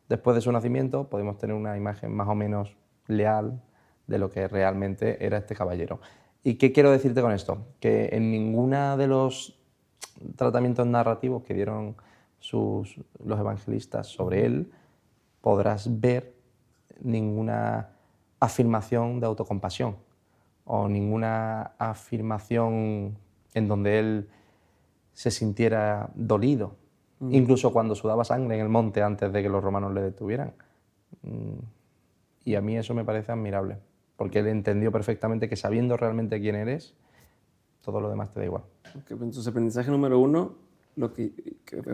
después 0.08 0.36
de 0.36 0.40
su 0.40 0.52
nacimiento 0.52 1.10
podemos 1.10 1.36
tener 1.36 1.56
una 1.56 1.76
imagen 1.76 2.14
más 2.14 2.28
o 2.28 2.34
menos 2.34 2.76
leal 3.08 3.60
de 4.06 4.18
lo 4.18 4.30
que 4.30 4.46
realmente 4.46 5.24
era 5.24 5.38
este 5.38 5.54
caballero. 5.54 6.00
¿Y 6.44 6.56
qué 6.56 6.72
quiero 6.72 6.90
decirte 6.90 7.22
con 7.22 7.32
esto? 7.32 7.66
Que 7.80 8.10
en 8.12 8.30
ninguna 8.30 8.98
de 8.98 9.06
los 9.06 9.58
tratamientos 10.36 10.86
narrativos 10.86 11.42
que 11.42 11.54
dieron 11.54 11.96
sus, 12.38 13.00
los 13.24 13.40
evangelistas 13.40 14.06
sobre 14.06 14.44
él 14.44 14.70
podrás 15.40 16.00
ver 16.00 16.34
ninguna 17.00 17.88
afirmación 18.40 19.20
de 19.20 19.26
autocompasión 19.26 19.96
o 20.66 20.88
ninguna 20.88 21.72
afirmación 21.78 23.16
en 23.54 23.68
donde 23.68 23.98
él 23.98 24.28
se 25.14 25.30
sintiera 25.30 26.10
dolido, 26.14 26.76
mm. 27.20 27.34
incluso 27.34 27.72
cuando 27.72 27.94
sudaba 27.94 28.24
sangre 28.24 28.56
en 28.56 28.60
el 28.60 28.68
monte 28.68 29.02
antes 29.02 29.32
de 29.32 29.42
que 29.42 29.48
los 29.48 29.62
romanos 29.62 29.94
le 29.94 30.02
detuvieran. 30.02 30.52
Mm. 31.22 31.58
Y 32.44 32.54
a 32.56 32.60
mí 32.60 32.76
eso 32.76 32.92
me 32.92 33.04
parece 33.04 33.32
admirable, 33.32 33.78
porque 34.16 34.40
él 34.40 34.46
entendió 34.48 34.92
perfectamente 34.92 35.48
que 35.48 35.56
sabiendo 35.56 35.96
realmente 35.96 36.40
quién 36.40 36.54
eres, 36.54 36.94
todo 37.82 38.00
lo 38.00 38.08
demás 38.08 38.32
te 38.32 38.40
da 38.40 38.46
igual. 38.46 38.62
Okay, 38.88 39.16
pues 39.16 39.22
entonces, 39.22 39.46
aprendizaje 39.46 39.90
número 39.90 40.18
uno, 40.18 40.54
lo 40.96 41.12
que, 41.12 41.32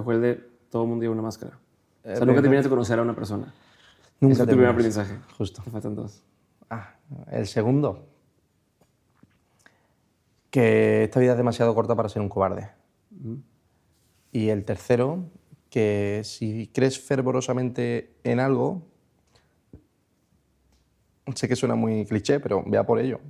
fue 0.04 0.14
el 0.14 0.20
de 0.20 0.34
todo 0.70 0.84
el 0.84 0.88
mundo 0.88 1.02
lleva 1.02 1.14
una 1.14 1.22
máscara. 1.22 1.58
O 2.04 2.16
sea, 2.16 2.24
nunca 2.24 2.42
terminas 2.42 2.64
de 2.64 2.70
conocer 2.70 2.98
a 2.98 3.02
una 3.02 3.14
persona. 3.14 3.52
Nunca 4.20 4.34
es 4.34 4.40
el 4.40 4.46
primer 4.46 4.66
aprendizaje. 4.66 5.18
Justo. 5.36 5.62
Te 5.62 5.70
faltan 5.70 5.94
dos. 5.94 6.22
Ah, 6.68 6.94
el 7.30 7.46
segundo, 7.46 8.06
que 10.50 11.04
esta 11.04 11.20
vida 11.20 11.32
es 11.32 11.38
demasiado 11.38 11.74
corta 11.74 11.96
para 11.96 12.08
ser 12.08 12.22
un 12.22 12.28
cobarde. 12.28 12.70
Y 14.30 14.48
el 14.48 14.64
tercero, 14.64 15.24
que 15.70 16.20
si 16.24 16.70
crees 16.72 17.00
fervorosamente 17.00 18.14
en 18.24 18.40
algo, 18.40 18.82
sé 21.34 21.48
que 21.48 21.56
suena 21.56 21.74
muy 21.74 22.04
cliché, 22.06 22.40
pero 22.40 22.62
vea 22.66 22.84
por 22.84 22.98
ello. 22.98 23.20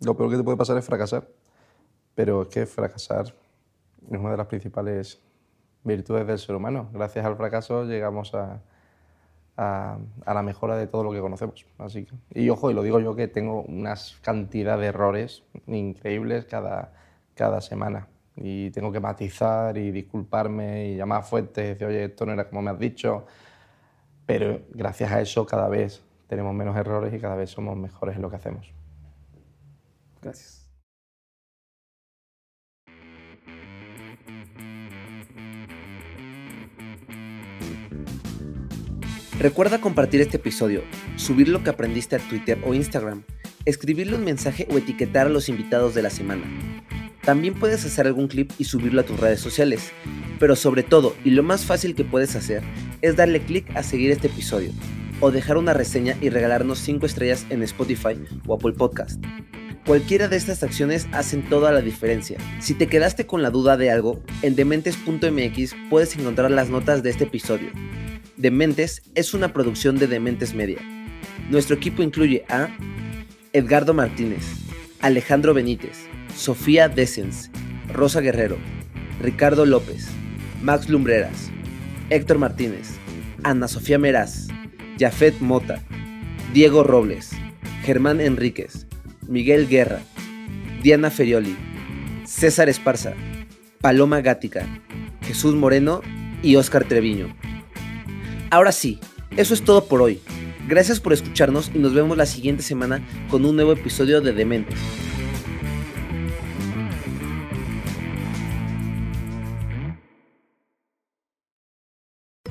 Lo 0.00 0.16
peor 0.16 0.30
que 0.30 0.36
te 0.36 0.44
puede 0.44 0.56
pasar 0.56 0.76
es 0.78 0.84
fracasar. 0.84 1.28
Pero 2.14 2.42
es 2.42 2.48
que 2.48 2.66
fracasar 2.66 3.26
es 4.10 4.18
una 4.18 4.32
de 4.32 4.36
las 4.36 4.46
principales 4.46 5.20
virtudes 5.84 6.26
del 6.26 6.38
ser 6.38 6.54
humano. 6.54 6.88
Gracias 6.92 7.24
al 7.24 7.36
fracaso 7.36 7.84
llegamos 7.84 8.34
a, 8.34 8.60
a, 9.56 9.98
la 10.26 10.42
mejora 10.42 10.76
de 10.76 10.86
todo 10.86 11.04
lo 11.04 11.12
que 11.12 11.20
conocemos. 11.20 11.66
Así 11.78 12.06
y 12.34 12.48
ojo, 12.48 12.70
y 12.70 12.74
lo 12.74 12.82
digo 12.82 13.00
yo 13.00 13.14
que 13.14 13.28
tengo 13.28 13.62
una 13.62 13.94
cantidad 14.22 14.78
de 14.78 14.86
errores 14.86 15.42
increíbles 15.66 16.46
cada, 16.46 16.92
cada 17.34 17.60
semana. 17.60 18.08
Y 18.36 18.70
tengo 18.70 18.90
que 18.90 19.00
matizar 19.00 19.76
y 19.76 19.90
disculparme 19.90 20.88
y 20.88 20.96
llamar 20.96 21.20
a 21.20 21.22
fuentes 21.22 21.64
y 21.64 21.68
decir, 21.68 21.86
oye, 21.86 22.04
esto 22.04 22.24
no 22.24 22.32
era 22.32 22.48
como 22.48 22.62
me 22.62 22.70
has 22.70 22.78
dicho. 22.78 23.26
Pero 24.24 24.60
gracias 24.70 25.12
a 25.12 25.20
eso 25.20 25.44
cada 25.44 25.68
vez 25.68 26.02
tenemos 26.30 26.54
menos 26.54 26.76
errores 26.76 27.12
y 27.12 27.18
cada 27.18 27.34
vez 27.34 27.50
somos 27.50 27.76
mejores 27.76 28.14
en 28.14 28.22
lo 28.22 28.30
que 28.30 28.36
hacemos. 28.36 28.72
Gracias. 30.22 30.70
Recuerda 39.40 39.80
compartir 39.80 40.20
este 40.20 40.36
episodio, 40.36 40.82
subir 41.16 41.48
lo 41.48 41.64
que 41.64 41.70
aprendiste 41.70 42.14
a 42.14 42.20
Twitter 42.20 42.62
o 42.64 42.74
Instagram, 42.74 43.24
escribirle 43.64 44.14
un 44.14 44.24
mensaje 44.24 44.68
o 44.70 44.78
etiquetar 44.78 45.26
a 45.26 45.30
los 45.30 45.48
invitados 45.48 45.96
de 45.96 46.02
la 46.02 46.10
semana. 46.10 46.44
También 47.24 47.54
puedes 47.54 47.84
hacer 47.84 48.06
algún 48.06 48.28
clip 48.28 48.52
y 48.56 48.64
subirlo 48.64 49.00
a 49.00 49.04
tus 49.04 49.18
redes 49.18 49.40
sociales, 49.40 49.90
pero 50.38 50.54
sobre 50.54 50.84
todo 50.84 51.16
y 51.24 51.30
lo 51.30 51.42
más 51.42 51.64
fácil 51.64 51.96
que 51.96 52.04
puedes 52.04 52.36
hacer 52.36 52.62
es 53.02 53.16
darle 53.16 53.40
clic 53.40 53.74
a 53.74 53.82
seguir 53.82 54.12
este 54.12 54.28
episodio 54.28 54.70
o 55.20 55.30
dejar 55.30 55.56
una 55.56 55.74
reseña 55.74 56.16
y 56.20 56.30
regalarnos 56.30 56.78
5 56.80 57.06
estrellas 57.06 57.46
en 57.50 57.62
Spotify 57.62 58.16
o 58.46 58.54
Apple 58.54 58.72
Podcast. 58.72 59.22
Cualquiera 59.86 60.28
de 60.28 60.36
estas 60.36 60.62
acciones 60.62 61.08
hacen 61.12 61.48
toda 61.48 61.72
la 61.72 61.80
diferencia. 61.80 62.38
Si 62.60 62.74
te 62.74 62.86
quedaste 62.86 63.26
con 63.26 63.42
la 63.42 63.50
duda 63.50 63.76
de 63.76 63.90
algo, 63.90 64.22
en 64.42 64.54
dementes.mx 64.54 65.74
puedes 65.88 66.16
encontrar 66.16 66.50
las 66.50 66.68
notas 66.68 67.02
de 67.02 67.10
este 67.10 67.24
episodio 67.24 67.70
Dementes 68.40 69.02
es 69.14 69.34
una 69.34 69.52
producción 69.52 69.98
de 69.98 70.06
Dementes 70.06 70.54
Media. 70.54 70.78
Nuestro 71.50 71.76
equipo 71.76 72.02
incluye 72.02 72.46
a 72.48 72.68
Edgardo 73.52 73.92
Martínez, 73.92 74.46
Alejandro 75.02 75.52
Benítez, 75.52 76.06
Sofía 76.34 76.88
Desens, 76.88 77.50
Rosa 77.92 78.22
Guerrero, 78.22 78.56
Ricardo 79.20 79.66
López, 79.66 80.08
Max 80.62 80.88
Lumbreras, 80.88 81.50
Héctor 82.08 82.38
Martínez, 82.38 82.92
Ana 83.42 83.68
Sofía 83.68 83.98
Meraz, 83.98 84.48
Jafet 85.00 85.40
Mota, 85.40 85.82
Diego 86.52 86.82
Robles, 86.82 87.30
Germán 87.84 88.20
Enríquez, 88.20 88.86
Miguel 89.26 89.66
Guerra, 89.66 90.00
Diana 90.82 91.10
Ferioli, 91.10 91.56
César 92.26 92.68
Esparza, 92.68 93.14
Paloma 93.80 94.20
Gática, 94.20 94.66
Jesús 95.22 95.54
Moreno 95.54 96.02
y 96.42 96.56
Óscar 96.56 96.84
Treviño. 96.84 97.34
Ahora 98.50 98.72
sí, 98.72 99.00
eso 99.38 99.54
es 99.54 99.62
todo 99.62 99.86
por 99.86 100.02
hoy. 100.02 100.20
Gracias 100.68 101.00
por 101.00 101.14
escucharnos 101.14 101.70
y 101.74 101.78
nos 101.78 101.94
vemos 101.94 102.18
la 102.18 102.26
siguiente 102.26 102.62
semana 102.62 103.00
con 103.30 103.46
un 103.46 103.56
nuevo 103.56 103.72
episodio 103.72 104.20
de 104.20 104.34
Dementes. 104.34 104.78